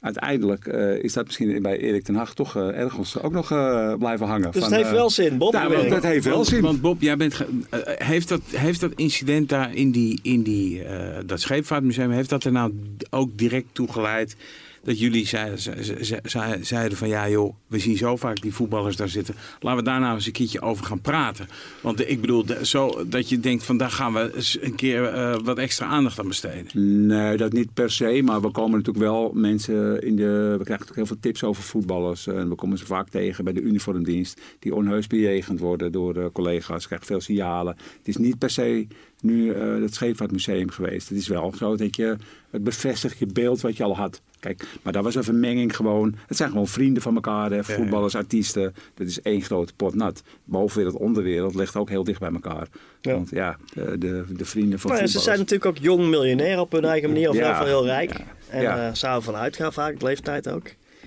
uiteindelijk 0.00 0.66
eh, 0.66 1.02
is 1.04 1.12
dat 1.12 1.26
misschien 1.26 1.62
bij 1.62 1.78
Erik 1.78 2.04
ten 2.04 2.14
Hag 2.14 2.34
toch 2.34 2.56
eh, 2.56 2.78
ergens 2.78 3.18
ook 3.20 3.32
nog 3.32 3.50
eh, 3.50 3.94
blijven 3.98 4.26
hangen. 4.26 4.50
Dus 4.50 4.60
Van, 4.62 4.68
het 4.70 4.80
heeft 4.80 4.88
eh, 4.92 4.96
wel 4.96 5.10
zin, 5.10 5.38
Bob. 5.38 5.52
ja, 5.52 5.68
Werk. 5.68 5.78
want 5.80 5.90
dat 5.90 6.02
heeft 6.02 6.24
wel 6.24 6.34
Want, 6.34 6.46
zin. 6.46 6.60
want 6.60 6.80
Bob, 6.80 7.00
jij 7.02 7.16
bent 7.16 7.34
ge- 7.34 7.46
eh, 7.70 8.06
heeft, 8.06 8.28
dat, 8.28 8.40
heeft 8.50 8.80
dat 8.80 8.92
incident 8.96 9.48
daar 9.48 9.74
in, 9.74 9.90
die, 9.90 10.18
in 10.22 10.42
die, 10.42 10.82
eh, 10.84 11.18
dat 11.26 11.40
scheepvaartmuseum, 11.40 12.10
heeft 12.10 12.28
dat 12.28 12.44
er 12.44 12.52
nou 12.52 12.72
ook 13.10 13.30
direct 13.38 13.66
toe 13.72 13.92
geleid 13.92 14.36
dat 14.82 14.98
jullie 14.98 15.26
zeiden, 15.26 15.58
ze- 15.58 15.84
ze- 15.84 16.04
ze- 16.04 16.20
ze- 16.24 16.58
zeiden 16.60 16.98
van 16.98 17.08
ja 17.08 17.28
joh, 17.28 17.54
we 17.66 17.78
zien 17.78 17.96
zo 17.96 18.16
vaak 18.16 18.40
die 18.40 18.54
voetballers 18.54 18.96
daar 18.96 19.08
zitten. 19.08 19.34
Laten 19.60 19.78
we 19.78 19.90
daar 19.90 20.00
nou 20.00 20.14
eens 20.14 20.26
een 20.26 20.32
keertje 20.32 20.60
over 20.60 20.84
gaan 20.84 21.00
praten. 21.00 21.48
Want 21.80 22.08
ik 22.10 22.20
bedoel, 22.20 22.44
zo 22.62 23.04
dat 23.08 23.28
je 23.28 23.40
denkt 23.40 23.64
van 23.64 23.76
daar 23.76 23.90
gaan 23.90 24.12
we 24.12 24.56
een 24.60 24.74
keer 24.74 25.04
eh, 25.04 25.36
wat 25.44 25.58
extra 25.58 25.86
aandacht 25.86 26.18
aan 26.18 26.28
besteden. 26.28 27.06
Nee, 27.06 27.36
dat 27.36 27.52
niet 27.52 27.74
per 27.74 27.90
se. 27.90 28.20
Maar 28.24 28.40
we 28.40 28.50
komen 28.50 28.78
natuurlijk 28.78 29.04
wel 29.04 29.30
mensen 29.34 30.02
in 30.02 30.16
de. 30.16 30.22
We 30.58 30.64
krijgen 30.64 30.86
natuurlijk 30.86 30.96
heel 30.96 31.06
veel 31.06 31.20
tips 31.20 31.44
over 31.44 31.62
voetballers. 31.62 32.26
En 32.26 32.48
we 32.48 32.54
komen 32.54 32.78
ze 32.78 32.86
vaak 32.86 33.08
tegen 33.08 33.44
bij 33.44 33.52
de 33.52 33.60
uniformdienst. 33.60 34.40
Die 34.58 34.74
onheus 34.74 35.06
bejegend 35.06 35.60
worden 35.60 35.92
door 35.92 36.14
de 36.14 36.30
collega's. 36.32 36.86
Krijgt 36.86 37.06
veel 37.06 37.20
signalen. 37.20 37.76
Het 37.98 38.08
is 38.08 38.16
niet 38.16 38.38
per 38.38 38.50
se 38.50 38.86
nu 39.20 39.52
eh, 39.52 39.80
het 39.82 39.94
Scheepvaartmuseum 39.94 40.70
geweest. 40.70 41.08
Het 41.08 41.18
is 41.18 41.28
wel 41.28 41.54
zo 41.56 41.76
dat 41.76 41.96
je. 41.96 42.16
Het 42.50 42.64
bevestigt 42.64 43.18
je 43.18 43.26
beeld 43.26 43.60
wat 43.60 43.76
je 43.76 43.82
al 43.84 43.96
had. 43.96 44.20
Kijk, 44.42 44.64
maar 44.82 44.92
daar 44.92 45.02
was 45.02 45.14
een 45.14 45.24
vermenging 45.24 45.76
gewoon. 45.76 46.14
Het 46.26 46.36
zijn 46.36 46.50
gewoon 46.50 46.66
vrienden 46.66 47.02
van 47.02 47.14
elkaar. 47.14 47.50
Hè, 47.50 47.64
voetballers, 47.64 48.14
artiesten. 48.14 48.74
Dat 48.94 49.06
is 49.06 49.20
één 49.22 49.42
grote 49.42 49.72
pot 49.76 49.94
nat. 49.94 50.22
Bovenwereld, 50.44 50.96
onderwereld 50.96 51.54
ligt 51.54 51.76
ook 51.76 51.88
heel 51.88 52.04
dicht 52.04 52.20
bij 52.20 52.30
elkaar. 52.32 52.66
Ja. 53.00 53.12
Want 53.12 53.30
ja, 53.30 53.56
de, 53.74 53.98
de, 53.98 54.24
de 54.28 54.44
vrienden 54.44 54.78
van 54.78 54.96
ja, 54.96 55.06
ze 55.06 55.18
zijn 55.20 55.38
natuurlijk 55.38 55.66
ook 55.66 55.78
jong 55.78 56.08
miljonair 56.08 56.60
op 56.60 56.72
hun 56.72 56.84
eigen 56.84 57.08
manier. 57.10 57.28
Of 57.28 57.36
Ja. 57.36 57.50
geval 57.50 57.66
heel 57.66 57.84
rijk. 57.84 58.12
Ja. 58.18 58.24
En 58.48 58.62
Ja. 58.62 58.86
eh 58.88 58.94
zouden 58.94 59.22
van 59.22 59.34
uitgaan 59.34 59.72
vaak, 59.72 59.98
de 59.98 60.04
leeftijd 60.06 60.48
ook. 60.48 60.66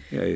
Ja. 0.10 0.36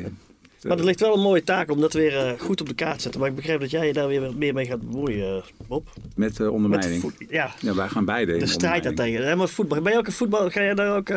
Maar 0.68 0.78
er 0.78 0.84
ligt 0.84 1.00
wel 1.00 1.14
een 1.14 1.22
mooie 1.22 1.42
taak 1.44 1.70
om 1.70 1.80
dat 1.80 1.92
weer 1.92 2.16
eh, 2.16 2.32
goed 2.38 2.60
op 2.60 2.68
de 2.68 2.74
kaart 2.74 2.96
te 2.96 3.02
zetten. 3.02 3.20
Maar 3.20 3.30
ik 3.30 3.36
begreep 3.36 3.60
dat 3.60 3.70
jij 3.70 3.86
je 3.86 3.92
daar 3.92 4.08
weer 4.08 4.36
meer 4.36 4.54
mee 4.54 4.66
gaat 4.66 4.80
bemoeien, 4.90 5.36
eh, 5.36 5.42
Bob. 5.68 5.88
Met 6.16 6.38
uh, 6.38 6.52
ondermijning. 6.52 7.12
ja, 7.28 7.50
Ja, 7.60 7.74
wij 7.74 7.88
gaan 7.88 8.04
beide 8.04 8.32
in 8.32 8.38
de 8.38 8.46
strijd 8.46 8.82
daartegen. 8.82 9.38
Maar 9.38 9.48
voetbal, 9.48 9.80
ben 9.80 9.92
je 9.92 9.98
ook 9.98 10.06
een 10.06 10.12
voetbal? 10.12 10.50
Ga 10.50 10.62
jij 10.62 10.74
daar 10.74 10.96
ook... 10.96 11.08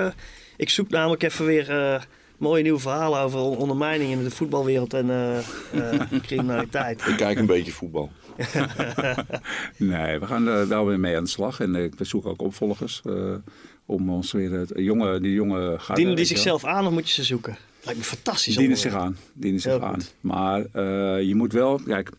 ik 0.57 0.69
zoek 0.69 0.89
namelijk 0.89 1.23
even 1.23 1.45
weer 1.45 1.69
eh, 1.69 2.01
mooie 2.37 2.63
nieuwe 2.63 2.79
verhalen 2.79 3.19
over 3.19 3.39
on- 3.39 3.57
ondermijning 3.57 4.11
in 4.11 4.23
de 4.23 4.31
voetbalwereld 4.31 4.93
en 4.93 5.09
eh, 5.09 5.37
eh, 5.37 6.01
criminaliteit. 6.27 7.07
Ik 7.07 7.17
kijk 7.17 7.37
een 7.37 7.45
beetje 7.45 7.71
voetbal. 7.71 8.11
Nee, 9.77 10.19
we 10.19 10.25
gaan 10.25 10.47
er 10.47 10.67
wel 10.67 10.85
weer 10.85 10.99
mee 10.99 11.17
aan 11.17 11.23
de 11.23 11.29
slag. 11.29 11.59
En 11.59 11.71
we 11.71 11.91
zoeken 12.05 12.29
ook 12.31 12.41
opvolgers. 12.41 13.01
eh, 13.05 13.33
om 13.85 14.09
ons 14.09 14.31
weer 14.31 14.51
het 14.51 14.71
jonge, 14.75 15.19
die 15.19 15.33
jonge 15.33 15.79
Dienen 15.93 16.15
die 16.15 16.25
zichzelf 16.25 16.65
aan 16.65 16.85
of 16.85 16.91
moet 16.93 17.07
je 17.07 17.13
ze 17.13 17.23
zoeken? 17.23 17.57
Lijkt 17.83 17.99
me 17.99 18.05
fantastisch. 18.05 18.55
Dienen 18.55 18.77
zich 18.77 18.93
aan. 18.93 19.17
Dienen 19.33 19.61
zich 19.61 19.79
aan. 19.81 19.99
Maar 20.21 20.65
eh, 20.71 21.21
je 21.27 21.35
moet 21.35 21.53
wel, 21.53 21.79
kijk, 21.85 22.09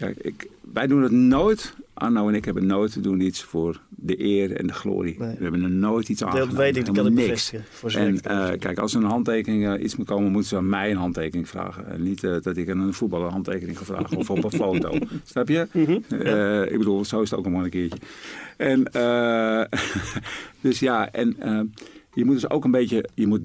kijk 0.00 0.16
ik, 0.18 0.48
wij 0.72 0.86
doen 0.86 1.02
het 1.02 1.12
nooit. 1.12 1.74
Arno 1.94 2.28
en 2.28 2.34
ik 2.34 2.44
hebben 2.44 2.66
nooit 2.66 3.02
doen 3.02 3.20
iets 3.20 3.42
voor 3.42 3.80
de 3.88 4.24
eer 4.24 4.56
en 4.56 4.66
de 4.66 4.72
glorie. 4.72 5.18
Nee. 5.18 5.36
We 5.36 5.42
hebben 5.42 5.62
er 5.62 5.70
nooit 5.70 6.08
iets 6.08 6.24
aan 6.24 6.36
Dat 6.36 6.52
weet 6.52 6.76
ik, 6.76 6.86
dat 6.86 6.94
kan 6.94 7.06
ik 7.06 7.14
bevestigen. 7.14 7.64
Voor 7.70 7.90
En 7.90 8.20
eh, 8.20 8.58
kijk, 8.58 8.78
als 8.78 8.94
er 8.94 9.02
een 9.02 9.08
handtekening 9.08 9.66
eh, 9.66 9.82
iets 9.82 9.96
moet 9.96 10.06
komen, 10.06 10.32
moeten 10.32 10.48
ze 10.48 10.56
aan 10.56 10.68
mij 10.68 10.90
een 10.90 10.96
handtekening 10.96 11.48
vragen. 11.48 11.86
En 11.86 12.02
niet 12.02 12.24
eh, 12.24 12.36
dat 12.40 12.56
ik 12.56 12.70
aan 12.70 12.80
een 12.80 12.92
voetballer 12.92 13.26
een 13.26 13.32
handtekening 13.32 13.78
ga 13.78 13.84
vragen 13.84 14.16
of 14.16 14.30
op 14.30 14.44
een 14.44 14.50
foto. 14.50 14.98
Snap 15.24 15.48
je? 15.48 15.68
Mhm. 15.72 15.92
Ik 16.72 16.78
bedoel, 16.78 17.04
zo 17.04 17.20
is 17.20 17.30
het 17.30 17.38
ook 17.38 17.44
nog 17.44 17.54
maar 17.54 17.64
een 17.64 17.70
keertje. 17.70 17.98
En, 18.56 18.84
dus 20.66 20.78
ja, 20.78 21.12
en 21.12 21.36
je 22.14 22.24
moet 22.24 22.34
dus 22.34 22.50
ook 22.50 22.64
een 22.64 22.70
beetje, 22.70 23.08
je 23.14 23.26
moet, 23.26 23.42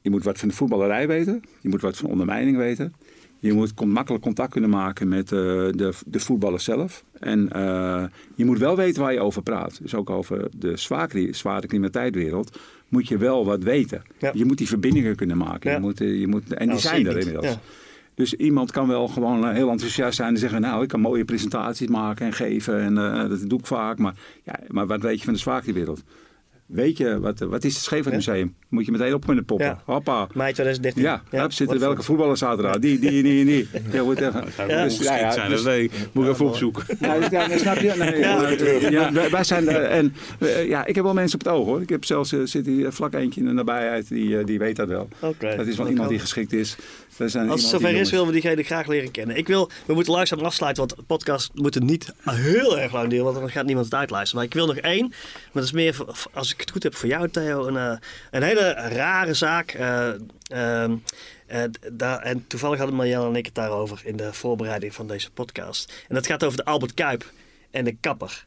je 0.00 0.10
moet 0.10 0.24
wat 0.24 0.38
van 0.38 0.48
de 0.48 0.54
voetballerij 0.54 1.06
weten. 1.06 1.42
Je 1.60 1.68
moet 1.68 1.80
wat 1.80 1.96
van 1.96 2.10
ondermijning 2.10 2.56
weten. 2.56 2.94
Je 3.38 3.52
moet 3.52 3.84
makkelijk 3.84 4.24
contact 4.24 4.50
kunnen 4.50 4.70
maken 4.70 5.08
met 5.08 5.32
eh, 5.32 5.38
de, 5.38 5.92
de 6.06 6.20
voetballer 6.20 6.60
zelf. 6.60 7.04
En 7.20 7.52
eh, 7.52 8.04
je 8.34 8.44
moet 8.44 8.58
wel 8.58 8.76
weten 8.76 9.02
waar 9.02 9.12
je 9.12 9.20
over 9.20 9.42
praat. 9.42 9.78
Dus 9.82 9.94
ook 9.94 10.10
over 10.10 10.48
de 10.56 10.76
zware, 10.76 11.28
zware 11.30 12.44
moet 12.88 13.08
je 13.08 13.18
wel 13.18 13.44
wat 13.44 13.62
weten. 13.62 14.02
Ja. 14.18 14.30
Je 14.34 14.44
moet 14.44 14.58
die 14.58 14.68
verbindingen 14.68 15.16
kunnen 15.16 15.36
maken. 15.36 15.70
Ja. 15.70 15.76
Je 15.76 15.82
moet, 15.82 16.00
eh, 16.00 16.20
je 16.20 16.26
moet, 16.26 16.52
en 16.52 16.58
die 16.58 16.66
Nou, 16.66 16.80
zijn 16.80 17.06
er 17.06 17.18
inmiddels. 17.18 17.46
Ja. 17.46 17.60
Dus 18.14 18.34
iemand 18.34 18.70
kan 18.70 18.88
wel 18.88 19.08
gewoon 19.08 19.52
heel 19.54 19.70
enthousiast 19.70 20.16
zijn 20.16 20.34
en 20.34 20.38
zeggen... 20.38 20.60
nou, 20.60 20.82
ik 20.82 20.88
kan 20.88 21.00
mooie 21.00 21.24
presentaties 21.24 21.88
maken 21.88 22.26
en 22.26 22.32
geven. 22.32 22.80
En 22.80 22.94
dat 23.28 23.48
doe 23.48 23.58
ik 23.58 23.66
vaak. 23.66 23.98
Maar, 23.98 24.14
ja, 24.44 24.60
maar 24.68 24.86
wat 24.86 25.00
weet 25.00 25.18
je 25.18 25.24
van 25.24 25.32
de 25.32 25.38
zwaartewereld? 25.38 26.02
Weet 26.66 26.96
je, 26.96 27.20
wat, 27.20 27.38
wat 27.38 27.64
is 27.64 27.74
het 27.74 27.82
Scheepvaartmuseum? 27.82 28.54
Moet 28.68 28.84
je 28.86 28.90
meteen 28.92 29.14
op 29.14 29.26
kunnen 29.26 29.44
poppen. 29.44 29.66
Ja. 29.66 29.82
Hoppa. 29.84 30.26
Mei 30.34 30.52
2013. 30.52 31.02
Ja, 31.02 31.22
ja 31.30 31.50
zitten 31.50 31.78
welke 31.78 31.94
voor- 31.96 32.04
voetballers 32.04 32.40
zaten 32.40 32.64
er? 32.64 32.80
Die, 32.80 32.98
die, 32.98 33.22
die, 33.22 33.44
die. 33.44 33.68
Ja, 33.92 34.02
moet 34.02 34.20
even. 34.20 34.44
Ja. 34.68 34.82
Dus, 34.84 34.98
ja, 34.98 35.16
ja, 35.18 35.30
zijn 35.30 35.50
dus- 35.50 35.62
nee, 35.62 35.90
moet 36.12 36.24
ik 36.26 36.30
even 36.32 36.46
opzoeken. 36.46 36.84
ja, 37.00 37.18
dus- 37.18 37.28
ja, 37.30 37.58
snap 37.58 37.76
je? 37.76 37.92
Nee, 37.98 38.90
Ja. 38.90 39.12
wij, 39.12 39.30
wij 39.30 39.44
zijn 39.44 39.68
eh, 39.68 39.96
en 39.98 40.14
eh, 40.38 40.68
ja, 40.68 40.84
ik 40.86 40.94
heb 40.94 41.04
wel 41.04 41.14
mensen 41.14 41.38
op 41.38 41.44
het 41.44 41.54
oog 41.54 41.66
hoor. 41.66 41.80
Ik 41.80 41.88
heb 41.88 42.04
zelfs 42.04 42.32
eh, 42.32 42.40
zit 42.44 42.66
hier 42.66 42.92
vlak 42.92 43.14
eentje 43.14 43.40
in 43.40 43.46
de 43.46 43.52
nabijheid 43.52 44.08
die, 44.08 44.44
die 44.44 44.58
weet 44.58 44.76
dat 44.76 44.88
wel. 44.88 45.08
Dat 45.20 45.66
is 45.66 45.76
wel 45.76 45.86
Ik 45.86 45.92
iemand 45.92 46.08
die 46.08 46.18
geschikt 46.18 46.52
is. 46.52 46.76
Zijn 47.16 47.20
Als 47.24 47.32
het 47.34 47.42
iemand 47.44 47.60
zover 47.60 47.90
is, 47.94 48.10
willen 48.10 48.26
we 48.26 48.32
diegene 48.32 48.62
graag 48.62 48.86
leren 48.86 49.10
kennen. 49.10 49.36
Ik 49.36 49.46
wil, 49.46 49.70
we 49.86 49.94
moeten 49.94 50.12
langzaam 50.12 50.38
afsluiten, 50.38 50.86
want 50.86 51.06
podcast 51.06 51.50
moet 51.54 51.74
het 51.74 51.82
niet 51.82 52.12
heel 52.24 52.78
erg 52.78 52.92
lang 52.92 53.08
duren, 53.08 53.24
want 53.24 53.36
dan 53.36 53.50
gaat 53.50 53.64
niemand 53.66 53.84
het 53.86 53.94
uitluisteren. 53.94 54.36
Maar 54.44 54.52
ik 54.52 54.54
wil 54.54 54.66
nog 54.74 54.76
één, 54.76 55.08
maar 55.08 55.50
dat 55.52 55.64
is 55.64 55.72
meer, 55.72 55.96
als 56.32 56.52
ik 56.52 56.55
het 56.60 56.70
goed 56.70 56.82
heb 56.82 56.94
voor 56.94 57.08
jou 57.08 57.28
Theo, 57.30 57.66
een, 57.66 57.76
eh, 57.76 57.96
een 58.30 58.42
hele 58.42 58.72
rare 58.72 59.34
zaak. 59.34 59.70
eh, 59.70 60.08
ehm, 60.48 60.94
eh, 61.46 61.62
daar, 61.92 62.18
en 62.18 62.44
toevallig 62.46 62.78
hadden 62.78 62.96
Marjelle 62.96 63.28
en 63.28 63.36
ik 63.36 63.46
het 63.46 63.54
daarover 63.54 64.00
in 64.04 64.16
de 64.16 64.32
voorbereiding 64.32 64.94
van 64.94 65.06
deze 65.06 65.30
podcast. 65.30 65.92
En 66.08 66.14
dat 66.14 66.26
gaat 66.26 66.44
over 66.44 66.56
de 66.56 66.64
Albert 66.64 66.94
Kuip 66.94 67.30
en 67.70 67.84
de 67.84 67.96
kapper. 68.00 68.44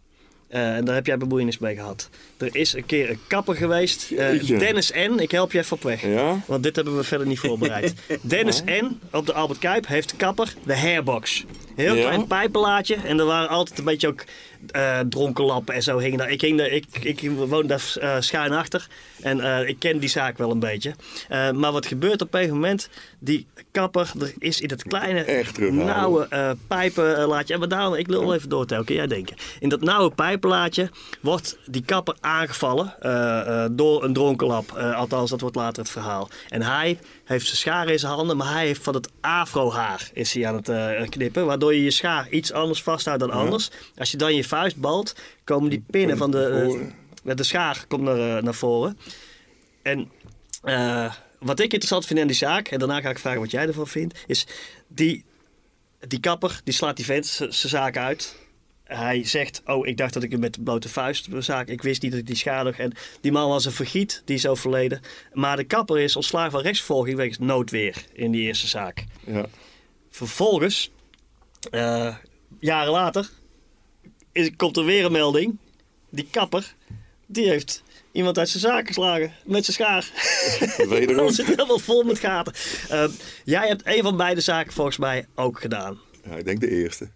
En 0.48 0.86
daar 0.86 0.96
heb 0.96 1.06
jij 1.06 1.18
bemoeienis 1.18 1.58
mee 1.58 1.76
gehad. 1.76 2.10
Er 2.38 2.56
is 2.56 2.74
een 2.74 2.86
keer 2.86 3.10
een 3.10 3.20
kapper 3.28 3.56
geweest. 3.56 4.10
Dennis 4.48 4.92
N. 4.92 5.20
Ik 5.20 5.32
help 5.32 5.52
je 5.52 5.60
even 5.60 5.76
op 5.76 5.84
weg. 5.84 6.02
Ja? 6.02 6.40
Want 6.46 6.64
dit 6.64 6.76
hebben 6.76 6.98
we 6.98 7.04
verder 7.04 7.28
niet 7.28 7.40
voorbereid. 7.40 7.94
Dennis 8.22 8.64
N. 8.64 9.00
op 9.12 9.26
de 9.26 9.34
Albert 9.34 9.60
Kuip 9.60 9.88
heeft 9.88 10.10
de 10.10 10.16
kapper 10.16 10.54
de 10.66 10.78
hairbox. 10.78 11.46
Heel 11.76 11.96
Ja? 11.96 12.02
klein 12.02 12.28
pijpenlaadje. 12.28 12.96
En 12.96 13.20
er 13.20 13.26
waren 13.26 13.50
altijd 13.50 13.78
een 13.80 13.86
beetje 13.86 14.08
ook 14.08 14.24
eh 14.68 15.00
dronkenlappen 15.00 15.76
en 15.76 15.84
zo 15.84 15.98
hingen 15.98 16.18
daar. 16.18 16.30
Ik, 16.30 16.42
hing 16.42 16.58
daar, 16.58 16.68
ik, 16.68 16.86
ik 17.02 17.32
woon 17.32 17.68
daar 17.68 17.94
eh, 18.00 18.16
schuin 18.20 18.52
achter. 18.52 18.88
En 19.22 19.40
eh, 19.40 19.68
ik 19.68 19.80
ken 19.80 20.00
die 20.00 20.10
zaak 20.10 20.38
wel 20.38 20.52
een 20.52 20.60
beetje. 20.60 20.96
Maar 21.30 21.72
wat 21.72 21.86
gebeurt 21.86 22.22
op 22.22 22.34
een 22.34 22.40
gegeven 22.40 22.60
moment? 22.60 22.90
Die 23.20 23.48
kapper, 23.72 24.12
er 24.20 24.34
is 24.40 24.62
in 24.62 24.70
het 24.70 24.84
kleine, 24.84 25.24
Echt 25.24 25.60
nauwe 25.72 26.58
pijpenlaadje. 26.68 27.54
En 27.54 27.70
daarom, 27.70 27.94
ik 27.94 28.08
wil 28.08 28.34
even 28.34 28.50
door, 28.50 28.66
Tel, 28.66 28.84
kun 28.84 28.96
jij 28.96 29.08
denken. 29.08 29.36
In 29.60 29.70
dat 29.70 29.82
nauwe 29.82 30.12
pijpenlaadje 30.12 30.90
wordt 31.22 31.58
die 31.66 31.84
kapper 31.86 32.16
aangevallen 32.20 32.96
door 33.76 34.04
een 34.04 34.14
dronkenlap. 34.14 34.72
Althans, 34.72 35.30
dat 35.30 35.42
wordt 35.42 35.56
later 35.56 35.84
het 35.84 35.92
verhaal. 35.92 36.30
En 36.50 36.62
hij 36.62 37.00
heeft 37.30 37.46
zijn 37.46 37.58
schaar 37.58 37.90
in 37.90 38.00
zijn 38.00 38.12
handen, 38.12 38.38
maar 38.38 38.54
hij 38.54 38.66
heeft 38.66 38.84
van 38.84 38.94
het 38.94 39.10
afrohaar 39.22 40.10
is 40.14 40.34
hij 40.34 40.48
aan 40.48 40.56
het 40.56 40.70
eh, 40.70 41.10
knippen. 41.10 41.46
Waardoor 41.46 41.74
je 41.74 41.84
je 41.84 41.92
schaar 41.92 42.30
iets 42.30 42.52
anders 42.52 42.84
vasthoudt 42.84 43.20
dan 43.20 43.32
anders. 43.32 43.70
Als 43.98 44.12
je 44.12 44.18
dan 44.18 44.36
je 44.36 44.44
vuist 44.44 44.78
balt, 44.78 45.16
komen 45.44 45.70
die 45.70 45.84
pinnen 45.90 46.18
van 46.18 46.32
de, 46.32 46.88
met 47.24 47.38
de 47.38 47.44
schaar 47.44 47.86
komt 47.88 48.04
naar, 48.04 48.38
eh, 48.38 48.44
naar 48.44 48.54
voren. 48.54 48.98
En 49.82 50.12
wat 51.40 51.60
ik 51.60 51.74
interessant 51.74 52.06
vind 52.06 52.20
aan 52.20 52.28
die 52.28 52.36
zaak, 52.36 52.68
en 52.68 52.80
daarna 52.80 53.02
ga 53.02 53.10
ik 53.10 53.20
vragen 53.20 53.40
wat 53.40 53.52
jij 53.52 53.68
ervan 53.68 53.88
vindt, 53.88 54.20
is 54.28 54.48
die, 54.88 55.26
die 56.08 56.20
kapper 56.20 56.62
die 56.64 56.74
slaat 56.74 56.96
die 56.96 57.06
vent 57.06 57.26
zijn 57.26 57.52
zaak 57.52 57.98
uit. 57.98 58.36
Hij 58.90 59.26
zegt, 59.26 59.62
oh, 59.66 59.88
ik 59.88 59.98
dacht 59.98 60.14
dat 60.14 60.24
ik 60.24 60.32
hem 60.32 60.40
met 60.40 60.54
de 60.54 60.62
blote 60.62 60.90
vuist 60.90 61.28
zaak. 61.40 61.68
Ik 61.68 61.82
wist 61.82 62.02
niet 62.02 62.12
dat 62.12 62.20
ik 62.20 62.28
die 62.28 62.36
schade. 62.36 62.74
En 62.78 62.92
die 63.22 63.32
man 63.32 63.50
was 63.50 63.66
een 63.66 63.72
vergiet, 63.72 64.22
die 64.26 64.36
is 64.36 64.48
overleden. 64.48 65.02
Maar 65.34 65.58
de 65.58 65.64
kapper 65.64 66.00
is 66.00 66.16
ontslagen 66.16 66.52
van 66.52 66.62
rechtsvervolging 66.62 67.18
wegens 67.18 67.38
noodweer 67.38 68.06
in 68.14 68.32
die 68.32 68.42
eerste 68.42 68.68
zaak. 68.68 69.06
Ja. 69.26 69.46
Vervolgens, 70.10 70.92
eh, 71.72 72.16
jaren 72.60 72.92
later, 72.92 73.30
is, 74.32 74.52
komt 74.56 74.78
er 74.78 74.86
weer 74.86 75.06
een 75.06 75.12
melding. 75.12 75.58
Die 76.10 76.28
kapper, 76.32 76.76
die 77.26 77.50
heeft 77.50 77.84
iemand 78.12 78.38
uit 78.38 78.50
zijn 78.50 78.64
zaak 78.64 78.88
geslagen 78.88 79.34
met 79.46 79.66
zijn 79.66 79.78
schaar. 79.78 80.12
Wederom. 80.98 81.30
Zit 81.30 81.46
helemaal 81.46 81.80
vol 81.80 82.04
met 82.04 82.20
gaten. 82.20 82.54
Eh, 82.90 83.10
jij 83.44 83.68
hebt 83.68 83.82
een 83.86 84.02
van 84.04 84.18
beide 84.18 84.42
zaken 84.42 84.74
volgens 84.74 84.98
mij 84.98 85.26
ook 85.36 85.62
gedaan. 85.62 86.00
ja, 86.24 86.36
ik 86.36 86.46
denk 86.46 86.60
de 86.60 86.70
eerste. 86.70 87.10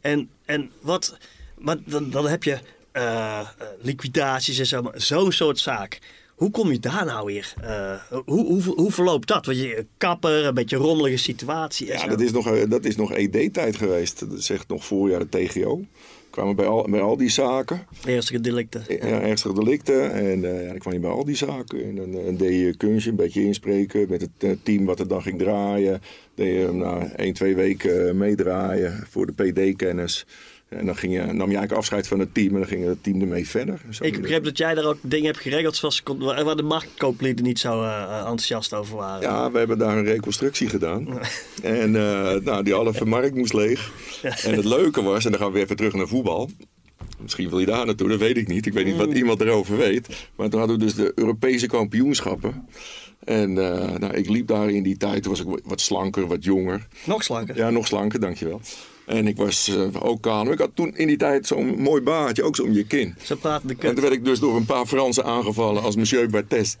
En, 0.00 0.30
en 0.44 0.70
wat, 0.80 1.16
maar 1.58 1.76
dan, 1.84 2.10
dan 2.10 2.28
heb 2.28 2.44
je 2.44 2.58
eh, 2.92 3.40
eh, 3.40 3.46
liquidaties 3.80 4.58
en 4.58 4.66
zo, 4.66 4.90
zo'n 4.94 5.32
soort 5.32 5.58
zaak. 5.58 5.98
Hoe 6.40 6.50
kom 6.50 6.72
je 6.72 6.78
daar 6.78 7.04
nou 7.04 7.26
weer? 7.26 7.54
Uh, 7.62 8.02
hoe, 8.24 8.46
hoe, 8.46 8.62
hoe 8.62 8.92
verloopt 8.92 9.28
dat? 9.28 9.46
Want 9.46 9.58
je 9.58 9.86
kapper, 9.96 10.44
een 10.44 10.54
beetje 10.54 10.76
rommelige 10.76 11.16
situatie. 11.16 11.86
Ja, 11.86 12.06
dat 12.06 12.20
is 12.20 12.32
nog, 12.32 12.46
eh, 12.46 12.70
dat 12.70 12.84
is 12.84 12.96
nog 12.96 13.12
ED-tijd 13.12 13.76
geweest. 13.76 14.30
Dat 14.30 14.48
echt 14.48 14.68
nog 14.68 14.84
voorjaar 14.84 15.28
de 15.28 15.28
TGO. 15.28 15.84
Kwamen 16.30 16.56
bij 16.56 16.66
al, 16.66 16.86
bij 16.90 17.00
al 17.00 17.16
die 17.16 17.30
zaken. 17.30 17.86
Ernstige 18.06 18.40
delicten. 18.40 18.84
Ja, 18.88 19.20
ernstige 19.20 19.54
delicten. 19.54 20.12
En 20.12 20.42
uh, 20.42 20.62
ja, 20.62 20.68
dan 20.68 20.78
kwam 20.78 20.92
je 20.92 20.98
bij 20.98 21.10
al 21.10 21.24
die 21.24 21.36
zaken. 21.36 21.84
En 21.84 21.94
dan, 21.94 22.12
dan 22.12 22.36
deed 22.36 22.60
je 22.60 22.76
kunstje, 22.76 23.10
een 23.10 23.16
beetje 23.16 23.44
inspreken 23.44 24.06
met 24.08 24.28
het 24.38 24.64
team 24.64 24.84
wat 24.84 25.00
er 25.00 25.08
dan 25.08 25.22
ging 25.22 25.38
draaien. 25.38 26.00
Deed 26.34 26.60
je 26.60 26.72
na 26.72 27.12
1, 27.12 27.32
2 27.32 27.56
weken 27.56 28.16
meedraaien 28.16 29.04
voor 29.08 29.26
de 29.26 29.32
PD-kennis. 29.32 30.26
En 30.70 30.86
dan 30.86 30.96
ging 30.96 31.12
je, 31.12 31.20
nam 31.20 31.34
je 31.34 31.56
eigenlijk 31.56 31.72
afscheid 31.72 32.08
van 32.08 32.18
het 32.18 32.34
team 32.34 32.52
en 32.52 32.60
dan 32.60 32.68
ging 32.68 32.86
het 32.86 33.02
team 33.02 33.20
ermee 33.20 33.48
verder. 33.48 33.80
Zo 33.90 34.04
ik 34.04 34.20
begreep 34.20 34.44
dat 34.44 34.58
jij 34.58 34.74
daar 34.74 34.84
ook 34.84 34.98
dingen 35.02 35.26
hebt 35.26 35.38
geregeld 35.38 35.76
zoals, 35.76 36.02
waar 36.18 36.56
de 36.56 36.62
marktkooplieden 36.62 37.44
niet 37.44 37.58
zo 37.58 37.82
uh, 37.82 38.16
enthousiast 38.18 38.74
over 38.74 38.96
waren. 38.96 39.22
Ja, 39.22 39.50
we 39.50 39.58
hebben 39.58 39.78
daar 39.78 39.96
een 39.96 40.04
reconstructie 40.04 40.68
gedaan. 40.68 41.08
en 41.62 41.94
uh, 41.94 42.34
nou, 42.34 42.62
die 42.62 42.74
halve 42.74 43.04
markt 43.04 43.34
moest 43.34 43.52
leeg. 43.52 43.92
En 44.22 44.54
het 44.54 44.64
leuke 44.64 45.02
was, 45.02 45.24
en 45.24 45.30
dan 45.30 45.40
gaan 45.40 45.48
we 45.48 45.54
weer 45.54 45.64
even 45.64 45.76
terug 45.76 45.94
naar 45.94 46.08
voetbal. 46.08 46.50
Misschien 47.22 47.48
wil 47.48 47.58
je 47.58 47.66
daar 47.66 47.86
naartoe, 47.86 48.08
dat 48.08 48.18
weet 48.18 48.36
ik 48.36 48.48
niet. 48.48 48.66
Ik 48.66 48.72
weet 48.72 48.84
niet 48.84 48.96
wat 48.96 49.08
mm. 49.08 49.14
iemand 49.14 49.40
erover 49.40 49.76
weet. 49.76 50.28
Maar 50.36 50.48
toen 50.48 50.58
hadden 50.58 50.78
we 50.78 50.84
dus 50.84 50.94
de 50.94 51.12
Europese 51.14 51.66
kampioenschappen. 51.66 52.68
En 53.24 53.50
uh, 53.50 53.90
nou, 53.96 54.14
ik 54.14 54.28
liep 54.28 54.46
daar 54.46 54.70
in 54.70 54.82
die 54.82 54.96
tijd, 54.96 55.22
toen 55.22 55.32
was 55.32 55.40
ik 55.40 55.60
wat 55.64 55.80
slanker, 55.80 56.26
wat 56.26 56.44
jonger. 56.44 56.86
Nog 57.04 57.22
slanker? 57.22 57.56
Ja, 57.56 57.70
nog 57.70 57.86
slanker, 57.86 58.20
dankjewel. 58.20 58.60
En 59.10 59.26
ik 59.26 59.36
was 59.36 59.68
uh, 59.68 60.04
ook 60.04 60.22
kanon. 60.22 60.52
Ik 60.52 60.58
had 60.58 60.70
toen 60.74 60.96
in 60.96 61.06
die 61.06 61.16
tijd 61.16 61.46
zo'n 61.46 61.66
mooi 61.66 62.02
baardje, 62.02 62.42
ook 62.42 62.56
zo 62.56 62.62
om 62.62 62.72
je 62.72 62.84
kin. 62.84 63.14
Zo 63.22 63.36
praten 63.36 63.68
de 63.68 63.74
En 63.78 63.94
toen 63.94 64.00
werd 64.00 64.12
ik 64.12 64.24
dus 64.24 64.38
door 64.38 64.56
een 64.56 64.64
paar 64.64 64.86
Fransen 64.86 65.24
aangevallen 65.24 65.82
als 65.82 65.96
monsieur 65.96 66.30
Bartes. 66.30 66.76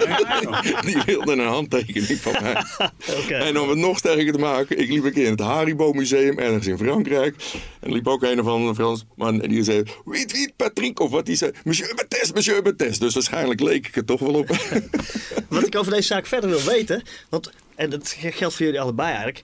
die 0.86 1.02
wilden 1.06 1.38
een 1.38 1.46
handtekening 1.46 2.20
van 2.20 2.32
mij. 2.42 2.64
okay. 3.24 3.40
En 3.40 3.60
om 3.60 3.68
het 3.68 3.78
nog 3.78 3.98
sterker 3.98 4.32
te 4.32 4.38
maken, 4.38 4.78
ik 4.78 4.88
liep 4.88 5.04
een 5.04 5.12
keer 5.12 5.24
in 5.24 5.30
het 5.30 5.40
Haribo 5.40 5.92
Museum 5.92 6.38
ergens 6.38 6.66
in 6.66 6.78
Frankrijk. 6.78 7.34
En 7.80 7.92
liep 7.92 8.06
ook 8.06 8.22
een 8.22 8.40
of 8.40 8.46
andere 8.46 8.74
Fransman 8.74 9.42
en 9.42 9.48
die 9.48 9.62
zei, 9.62 9.82
weet 10.04 10.32
weet 10.32 10.52
Patrick, 10.56 11.00
of 11.00 11.10
wat 11.10 11.26
die 11.26 11.36
zei, 11.36 11.52
monsieur 11.64 11.94
Bartes, 11.94 12.32
monsieur 12.32 12.62
Bartes. 12.62 12.98
Dus 12.98 13.14
waarschijnlijk 13.14 13.60
leek 13.60 13.86
ik 13.86 13.94
het 13.94 14.06
toch 14.06 14.20
wel 14.20 14.34
op. 14.34 14.48
wat 15.48 15.66
ik 15.66 15.76
over 15.76 15.92
deze 15.92 16.06
zaak 16.06 16.26
verder 16.26 16.50
wil 16.50 16.62
weten, 16.62 17.02
want, 17.28 17.50
en 17.74 17.90
dat 17.90 18.16
geldt 18.18 18.54
voor 18.54 18.64
jullie 18.64 18.80
allebei 18.80 19.08
eigenlijk 19.08 19.42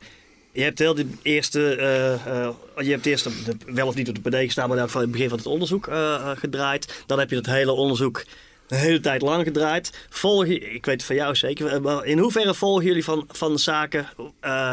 je 0.52 0.62
hebt 0.62 0.78
heel 0.78 0.94
de 0.94 1.06
eerste, 1.22 1.76
uh, 2.76 2.84
je 2.84 2.90
hebt 2.90 3.06
eerst 3.06 3.28
wel 3.66 3.86
of 3.86 3.94
niet 3.94 4.08
op 4.08 4.14
de 4.14 4.30
PD 4.30 4.36
gestaan, 4.36 4.68
maar 4.68 4.78
in 4.78 5.00
het 5.00 5.10
begin 5.10 5.28
van 5.28 5.38
het 5.38 5.46
onderzoek 5.46 5.86
uh, 5.86 6.30
gedraaid. 6.36 7.02
Dan 7.06 7.18
heb 7.18 7.30
je 7.30 7.36
het 7.36 7.46
hele 7.46 7.72
onderzoek 7.72 8.24
de 8.66 8.76
hele 8.76 9.00
tijd 9.00 9.22
lang 9.22 9.44
gedraaid. 9.44 10.06
Volg 10.08 10.46
je, 10.46 10.58
ik 10.58 10.84
weet 10.84 10.96
het 10.96 11.04
van 11.04 11.16
jou 11.16 11.34
zeker, 11.34 11.82
maar 11.82 12.04
in 12.04 12.18
hoeverre 12.18 12.54
volgen 12.54 12.84
jullie 12.84 13.04
van, 13.04 13.24
van 13.28 13.58
zaken 13.58 14.06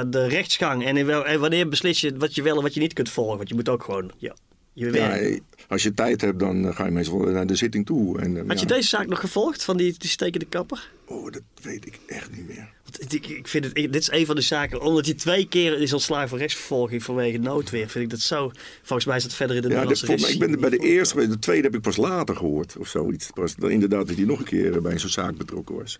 de 0.07 0.27
rechtsgang? 0.27 0.86
En, 0.86 0.97
in 0.97 1.05
wel, 1.05 1.25
en 1.25 1.39
wanneer 1.39 1.69
beslis 1.69 2.01
je 2.01 2.17
wat 2.17 2.36
je 2.36 2.41
wel 2.41 2.57
en 2.57 2.63
wat 2.63 2.73
je 2.73 2.80
niet 2.80 2.93
kunt 2.93 3.09
volgen? 3.09 3.38
Want 3.38 3.49
je 3.49 3.55
moet 3.55 3.69
ook 3.69 3.84
gewoon 3.84 4.11
ja, 4.17 4.34
je 4.73 4.91
ja, 4.91 5.39
als 5.67 5.84
je 5.84 5.93
tijd 5.93 6.21
hebt, 6.21 6.39
dan 6.39 6.73
ga 6.73 6.86
je 6.86 6.91
meestal 6.91 7.19
naar 7.19 7.47
de 7.47 7.55
zitting 7.55 7.86
toe. 7.86 8.19
En, 8.19 8.47
Had 8.47 8.59
je 8.59 8.65
deze 8.65 8.88
zaak 8.88 9.07
nog 9.07 9.19
gevolgd 9.19 9.63
van 9.63 9.77
die, 9.77 9.95
die 9.97 10.09
stekende 10.09 10.45
kapper? 10.45 10.89
Oh, 11.05 11.32
dat 11.32 11.41
weet 11.61 11.86
ik 11.86 11.99
echt 12.07 12.32
niet 12.32 12.47
meer. 12.47 12.69
Ik, 12.97 13.27
ik 13.27 13.47
vind 13.47 13.65
het, 13.65 13.75
dit 13.75 13.95
is 13.95 14.11
een 14.11 14.25
van 14.25 14.35
de 14.35 14.41
zaken, 14.41 14.81
omdat 14.81 15.05
hij 15.05 15.13
twee 15.13 15.47
keer 15.47 15.81
is 15.81 15.93
ontslagen 15.93 16.29
voor 16.29 16.37
rechtsvervolging 16.37 17.03
vanwege 17.03 17.37
noodweer, 17.37 17.89
vind 17.89 18.03
ik 18.03 18.09
dat 18.09 18.19
zo. 18.19 18.51
Volgens 18.81 19.07
mij 19.07 19.17
is 19.17 19.23
dat 19.23 19.33
verder 19.33 19.55
in 19.55 19.61
de 19.61 19.67
ja, 19.67 19.83
Nederlandse 19.83 20.33
Ik 20.33 20.39
ben 20.39 20.59
bij 20.59 20.69
de 20.69 20.77
eerste, 20.77 21.27
de 21.27 21.39
tweede 21.39 21.63
heb 21.63 21.75
ik 21.75 21.81
pas 21.81 21.97
later 21.97 22.35
gehoord 22.35 22.77
of 22.77 22.87
zoiets. 22.87 23.29
Pas, 23.33 23.55
inderdaad 23.55 24.07
dat 24.07 24.15
hij 24.15 24.25
nog 24.25 24.39
een 24.39 24.45
keer 24.45 24.81
bij 24.81 24.97
zo'n 24.97 25.09
zaak 25.09 25.37
betrokken 25.37 25.75
was 25.75 25.99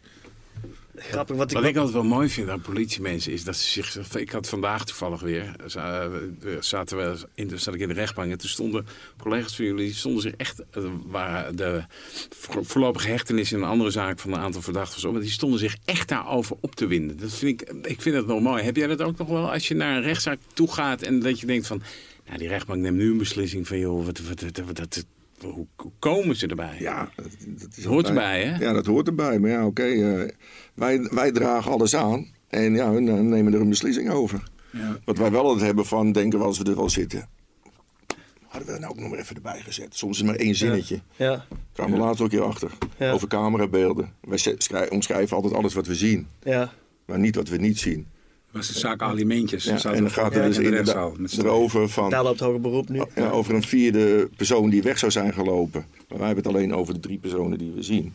grappig. 1.00 1.36
Wat 1.36 1.52
ik, 1.52 1.58
wat 1.58 1.66
ik 1.66 1.76
altijd 1.76 1.94
wel 1.94 2.04
mooi 2.04 2.30
vind 2.30 2.50
aan 2.50 2.62
politiemensen 2.62 3.32
is 3.32 3.44
dat 3.44 3.56
ze 3.56 3.84
zich. 3.84 4.16
Ik 4.16 4.30
had 4.30 4.50
vandaag 4.50 4.86
toevallig 4.86 5.22
weer. 5.22 5.56
Zaten 6.60 6.98
we 6.98 7.28
in, 7.36 7.60
zat 7.60 7.74
ik 7.74 7.80
in 7.80 7.88
de 7.88 7.94
rechtbank 7.94 8.32
en 8.32 8.38
toen 8.38 8.50
stonden 8.50 8.86
collega's 9.18 9.56
van 9.56 9.66
jullie. 9.66 9.94
stonden 9.94 10.22
zich 10.22 10.34
echt. 10.34 10.64
Eh, 10.72 10.84
waar 11.06 11.56
de 11.56 11.84
voorlopige 12.62 13.10
hechtenis 13.10 13.52
in 13.52 13.58
een 13.58 13.68
andere 13.68 13.92
zaak 13.92 14.20
van 14.20 14.34
een 14.34 14.40
aantal 14.40 14.62
verdachten 14.62 15.02
was. 15.02 15.12
Maar 15.12 15.22
die 15.22 15.30
stonden 15.30 15.60
zich 15.60 15.78
echt 15.86 16.08
daarover 16.08 16.58
op 16.60 16.76
te 16.76 16.88
winden. 16.88 17.18
Dat 17.18 17.34
vind 17.34 17.62
ik, 17.62 17.70
ik 17.86 18.02
vind 18.02 18.16
dat 18.16 18.28
nog 18.28 18.42
mooi. 18.42 18.64
Heb 18.64 18.76
jij 18.76 18.88
dat 18.88 19.02
ook 19.02 19.18
nog 19.18 19.28
wel 19.28 19.52
als 19.52 19.68
je 19.68 19.76
naar 19.76 19.98
een 19.98 20.04
rechtszaak 20.04 20.40
toe 20.54 20.74
gaat 20.74 21.02
en 21.02 21.20
dat 21.20 21.40
je 21.40 21.46
denkt 21.46 21.68
van. 21.68 21.82
Nou, 22.26 22.42
die 22.42 22.48
rechtbank 22.48 22.82
neemt 22.82 22.98
nu 22.98 23.12
een 23.12 23.18
beslissing 23.18 23.68
van 23.68 23.80
joh, 23.80 24.06
wat, 24.06 24.20
wat, 24.20 24.42
wat, 24.66 24.76
dat, 24.76 25.06
hoe, 25.44 25.68
komen 26.00 26.36
ze 26.36 26.48
erbij? 26.48 26.76
Ja, 26.80 27.10
dat, 27.16 27.26
dat 27.48 27.78
is 27.78 27.84
hoort 27.84 28.08
erbij, 28.08 28.44
hè? 28.44 28.66
Ja, 28.66 28.74
dat 28.74 28.86
hoort 28.86 29.08
erbij. 29.08 29.40
Maar 29.40 29.50
ja, 29.50 29.66
oké, 29.66 29.84
eh, 29.84 30.30
wij, 30.74 31.08
wij 31.12 31.32
dragen 31.32 31.72
alles 31.72 31.96
aan. 31.96 32.28
En 32.48 32.74
ja, 32.74 32.92
hun 32.92 33.08
uh, 33.08 33.14
nemen 33.14 33.54
er 33.54 33.62
een 33.62 33.70
beslissing 33.70 34.10
over. 34.10 34.44
Ja. 34.72 34.98
Wat 35.06 35.18
wij 35.18 35.32
wel 35.32 35.46
altijd 35.46 35.66
hebben 35.66 35.86
van, 35.86 36.12
denken 36.12 36.40
we 36.40 36.46
als 36.46 36.58
we 36.58 36.70
er 36.70 36.76
wel 36.76 36.90
zitten. 36.90 37.28
Hadden 38.48 38.68
we 38.68 38.74
er 38.74 38.80
nou 38.80 38.92
ook 38.92 39.00
nog 39.00 39.10
maar 39.10 39.20
even 39.20 39.36
erbij 39.36 39.62
gezet. 39.62 39.96
Soms 39.96 40.18
is 40.18 40.24
maar 40.24 40.36
één 40.36 40.56
zinnetje. 40.56 41.02
Ja. 41.16 41.32
ja. 41.32 41.46
Kwamen 41.74 41.94
we 41.94 42.00
later 42.00 42.24
ook 42.24 42.32
hier 42.32 42.44
achter. 42.44 42.72
Over 43.00 43.28
camerabeelden. 43.28 44.14
Wij 44.70 44.90
omschrijven 44.90 45.36
altijd 45.36 45.54
alles 45.54 45.74
wat 45.74 45.88
we 45.88 45.96
zien. 45.96 46.28
Ja. 46.44 46.72
Maar 47.06 47.20
niet 47.20 47.36
wat 47.36 47.48
we 47.48 47.58
niet 47.58 47.80
zien 47.80 48.08
was 48.52 48.68
de 48.68 48.80
zaak 48.80 49.02
alimentjes. 49.02 49.64
Ja, 49.64 49.84
en 49.84 50.02
dan 50.02 50.12
gaat 50.12 50.34
het 50.34 50.44
dus 50.44 50.58
inderdaad 50.58 51.38
erover 51.38 51.90
van... 51.90 52.10
Daar 52.10 52.24
loopt 52.24 52.40
hoger 52.40 52.62
beroep 52.62 52.90
nu. 52.90 53.02
Ja, 53.16 53.30
over 53.30 53.56
een 53.56 53.64
vierde 53.64 54.30
persoon 54.38 54.70
die 54.70 54.82
weg 54.82 55.00
zou 55.00 55.12
zijn 55.12 55.34
gelopen. 55.34 55.86
Maar 56.08 56.18
wij 56.18 56.28
hebben 56.28 56.46
het 56.46 56.54
alleen 56.54 56.74
over 56.74 56.94
de 56.94 57.00
drie 57.00 57.18
personen 57.18 57.58
die 57.58 57.72
we 57.76 57.84
zien. 57.84 58.14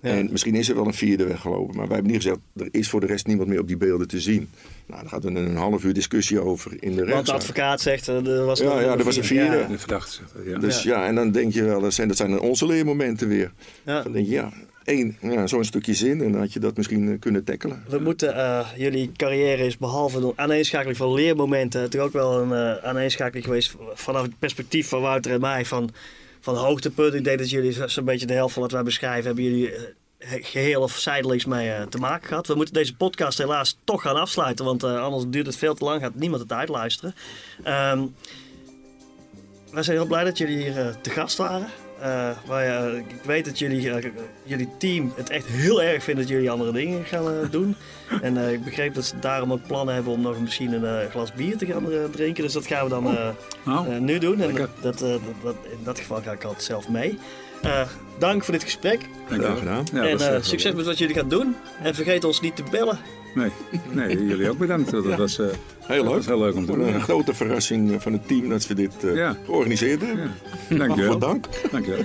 En 0.00 0.28
misschien 0.30 0.54
is 0.54 0.68
er 0.68 0.74
wel 0.74 0.86
een 0.86 0.94
vierde 0.94 1.24
weggelopen. 1.24 1.76
Maar 1.76 1.86
wij 1.86 1.94
hebben 1.94 2.12
niet 2.12 2.22
gezegd, 2.22 2.40
er 2.56 2.68
is 2.70 2.88
voor 2.88 3.00
de 3.00 3.06
rest 3.06 3.26
niemand 3.26 3.48
meer 3.48 3.60
op 3.60 3.66
die 3.66 3.76
beelden 3.76 4.08
te 4.08 4.20
zien. 4.20 4.48
Nou, 4.86 5.00
daar 5.00 5.10
gaat 5.10 5.24
er 5.24 5.36
een 5.36 5.56
half 5.56 5.84
uur 5.84 5.94
discussie 5.94 6.40
over 6.40 6.72
in 6.80 6.94
de 6.94 7.04
rechtszaak. 7.04 7.14
Want 7.14 7.26
de 7.26 7.32
advocaat 7.32 7.80
zegt, 7.80 8.08
eh, 8.08 8.26
er 8.26 8.44
was 8.44 8.58
Ja, 8.58 8.80
ja 8.80 8.96
er 8.98 9.04
was 9.04 9.16
een 9.16 9.24
vierde. 9.24 9.66
De 9.68 9.78
verdachte 9.78 10.20
ja. 10.44 10.58
Dus 10.58 10.82
ja. 10.82 11.06
en 11.06 11.14
dan 11.14 11.30
denk 11.30 11.52
je 11.52 11.62
wel, 11.62 11.80
dat 11.80 11.94
zijn, 11.94 12.08
dat 12.08 12.16
zijn 12.16 12.40
onze 12.40 12.66
leermomenten 12.66 13.28
weer. 13.28 13.52
Dan 13.84 14.12
denk 14.12 14.26
je, 14.26 14.32
ja, 14.32 14.52
één, 14.86 15.16
zo'n 15.48 15.64
stukje 15.64 15.94
zin 15.94 16.20
en 16.22 16.32
dan 16.32 16.40
had 16.40 16.52
je 16.52 16.60
dat 16.60 16.76
misschien 16.76 17.12
eh, 17.12 17.18
kunnen 17.18 17.44
tackelen. 17.44 17.84
We 17.88 17.98
moeten, 17.98 18.36
uh, 18.36 18.68
jullie 18.76 19.12
carrière 19.16 19.66
is 19.66 19.78
behalve 19.78 20.18
een 20.18 20.32
aaneenschakeling 20.36 20.96
van 20.96 21.12
leermomenten, 21.12 21.90
toch 21.90 22.00
ook 22.00 22.12
wel 22.12 22.40
een 22.40 22.50
uh, 22.50 22.84
aaneenschakeling 22.84 23.44
geweest 23.44 23.74
vanaf 23.94 24.22
het 24.22 24.38
perspectief 24.38 24.88
van 24.88 25.00
Wouter 25.00 25.32
en 25.32 25.40
mij 25.40 25.64
van, 25.64 25.90
van 26.40 26.56
hoogtepunt. 26.56 27.14
Ik 27.14 27.24
denk 27.24 27.38
dat 27.38 27.50
jullie 27.50 27.72
zo'n 27.86 28.04
beetje 28.04 28.26
de 28.26 28.32
helft 28.32 28.52
van 28.52 28.62
wat 28.62 28.72
wij 28.72 28.82
beschrijven, 28.82 29.26
hebben 29.26 29.44
jullie 29.44 29.72
geheel 30.18 30.82
of 30.82 30.92
zijdelings 30.92 31.44
mee 31.44 31.88
te 31.88 31.98
maken 31.98 32.28
gehad. 32.28 32.46
We 32.46 32.54
moeten 32.54 32.74
deze 32.74 32.96
podcast 32.96 33.38
helaas 33.38 33.78
toch 33.84 34.02
gaan 34.02 34.16
afsluiten, 34.16 34.64
want 34.64 34.84
anders 34.84 35.24
duurt 35.28 35.46
het 35.46 35.56
veel 35.56 35.74
te 35.74 35.84
lang, 35.84 36.00
gaat 36.00 36.14
niemand 36.14 36.42
het 36.42 36.52
uitluisteren. 36.52 37.14
Um, 37.58 38.14
wij 39.70 39.82
zijn 39.82 39.96
heel 39.96 40.06
blij 40.06 40.24
dat 40.24 40.38
jullie 40.38 40.56
hier 40.56 40.96
te 41.00 41.10
gast 41.10 41.36
waren. 41.36 41.68
Uh, 42.00 42.30
maar 42.48 42.94
ik 42.94 43.22
weet 43.24 43.44
dat 43.44 43.58
jullie, 43.58 43.88
uh, 43.88 43.96
jullie 44.42 44.68
team 44.78 45.12
het 45.16 45.30
echt 45.30 45.46
heel 45.46 45.82
erg 45.82 46.02
vindt 46.02 46.20
dat 46.20 46.28
jullie 46.28 46.50
andere 46.50 46.72
dingen 46.72 47.04
gaan 47.04 47.32
uh, 47.32 47.50
doen. 47.50 47.76
en 48.22 48.36
ik 48.36 48.64
begreep 48.64 48.94
dat 48.94 49.04
ze 49.04 49.18
daarom 49.18 49.52
ook 49.52 49.66
plannen 49.66 49.94
hebben 49.94 50.12
om 50.12 50.20
nog 50.20 50.40
misschien 50.40 50.72
een 50.72 51.10
glas 51.10 51.32
bier 51.32 51.56
te 51.56 51.66
gaan 51.66 51.86
drinken. 52.10 52.42
Dus 52.42 52.52
dat 52.52 52.66
gaan 52.66 52.84
we 52.84 52.90
dan 52.90 53.06
oh. 53.66 53.98
nu 53.98 54.18
doen. 54.18 54.40
En 54.40 54.54
dat, 54.54 54.98
dat, 54.98 55.00
in 55.62 55.78
dat 55.84 55.98
geval 55.98 56.22
ga 56.22 56.32
ik 56.32 56.44
altijd 56.44 56.64
zelf 56.64 56.88
mee. 56.88 57.18
dank 58.18 58.44
voor 58.44 58.54
dit 58.54 58.62
gesprek. 58.62 59.00
Dank 59.28 59.58
gedaan. 59.58 59.86
Ja, 59.92 60.06
en 60.06 60.44
succes 60.44 60.72
met 60.72 60.86
wat 60.86 60.98
jullie 60.98 61.14
gaan 61.14 61.28
doen. 61.28 61.56
En 61.82 61.94
vergeet 61.94 62.24
ons 62.24 62.40
niet 62.40 62.56
te 62.56 62.62
bellen. 62.70 62.98
Nee, 63.36 63.50
nee 63.92 64.26
jullie 64.26 64.50
ook 64.50 64.58
bedankt. 64.58 64.90
Dat 64.90 65.16
was, 65.16 65.38
uh, 65.38 65.46
heel, 65.80 66.02
leuk. 66.02 66.14
Was 66.14 66.26
heel 66.26 66.38
leuk 66.38 66.54
om 66.54 66.66
te 66.66 66.72
doen. 66.72 66.94
Een 66.94 67.00
grote 67.00 67.34
verrassing 67.34 68.02
van 68.02 68.12
het 68.12 68.28
team 68.28 68.48
dat 68.48 68.66
we 68.66 68.74
dit 68.74 68.92
uh, 69.04 69.30
georganiseerd 69.44 70.00
hebben. 70.00 70.30
Ja. 70.68 70.76
Dank 70.76 70.94
je 70.94 71.02
wel. 71.02 71.18
dank. 71.18 71.46
Dank 71.70 71.84
je 71.84 71.90
wel. 71.90 72.04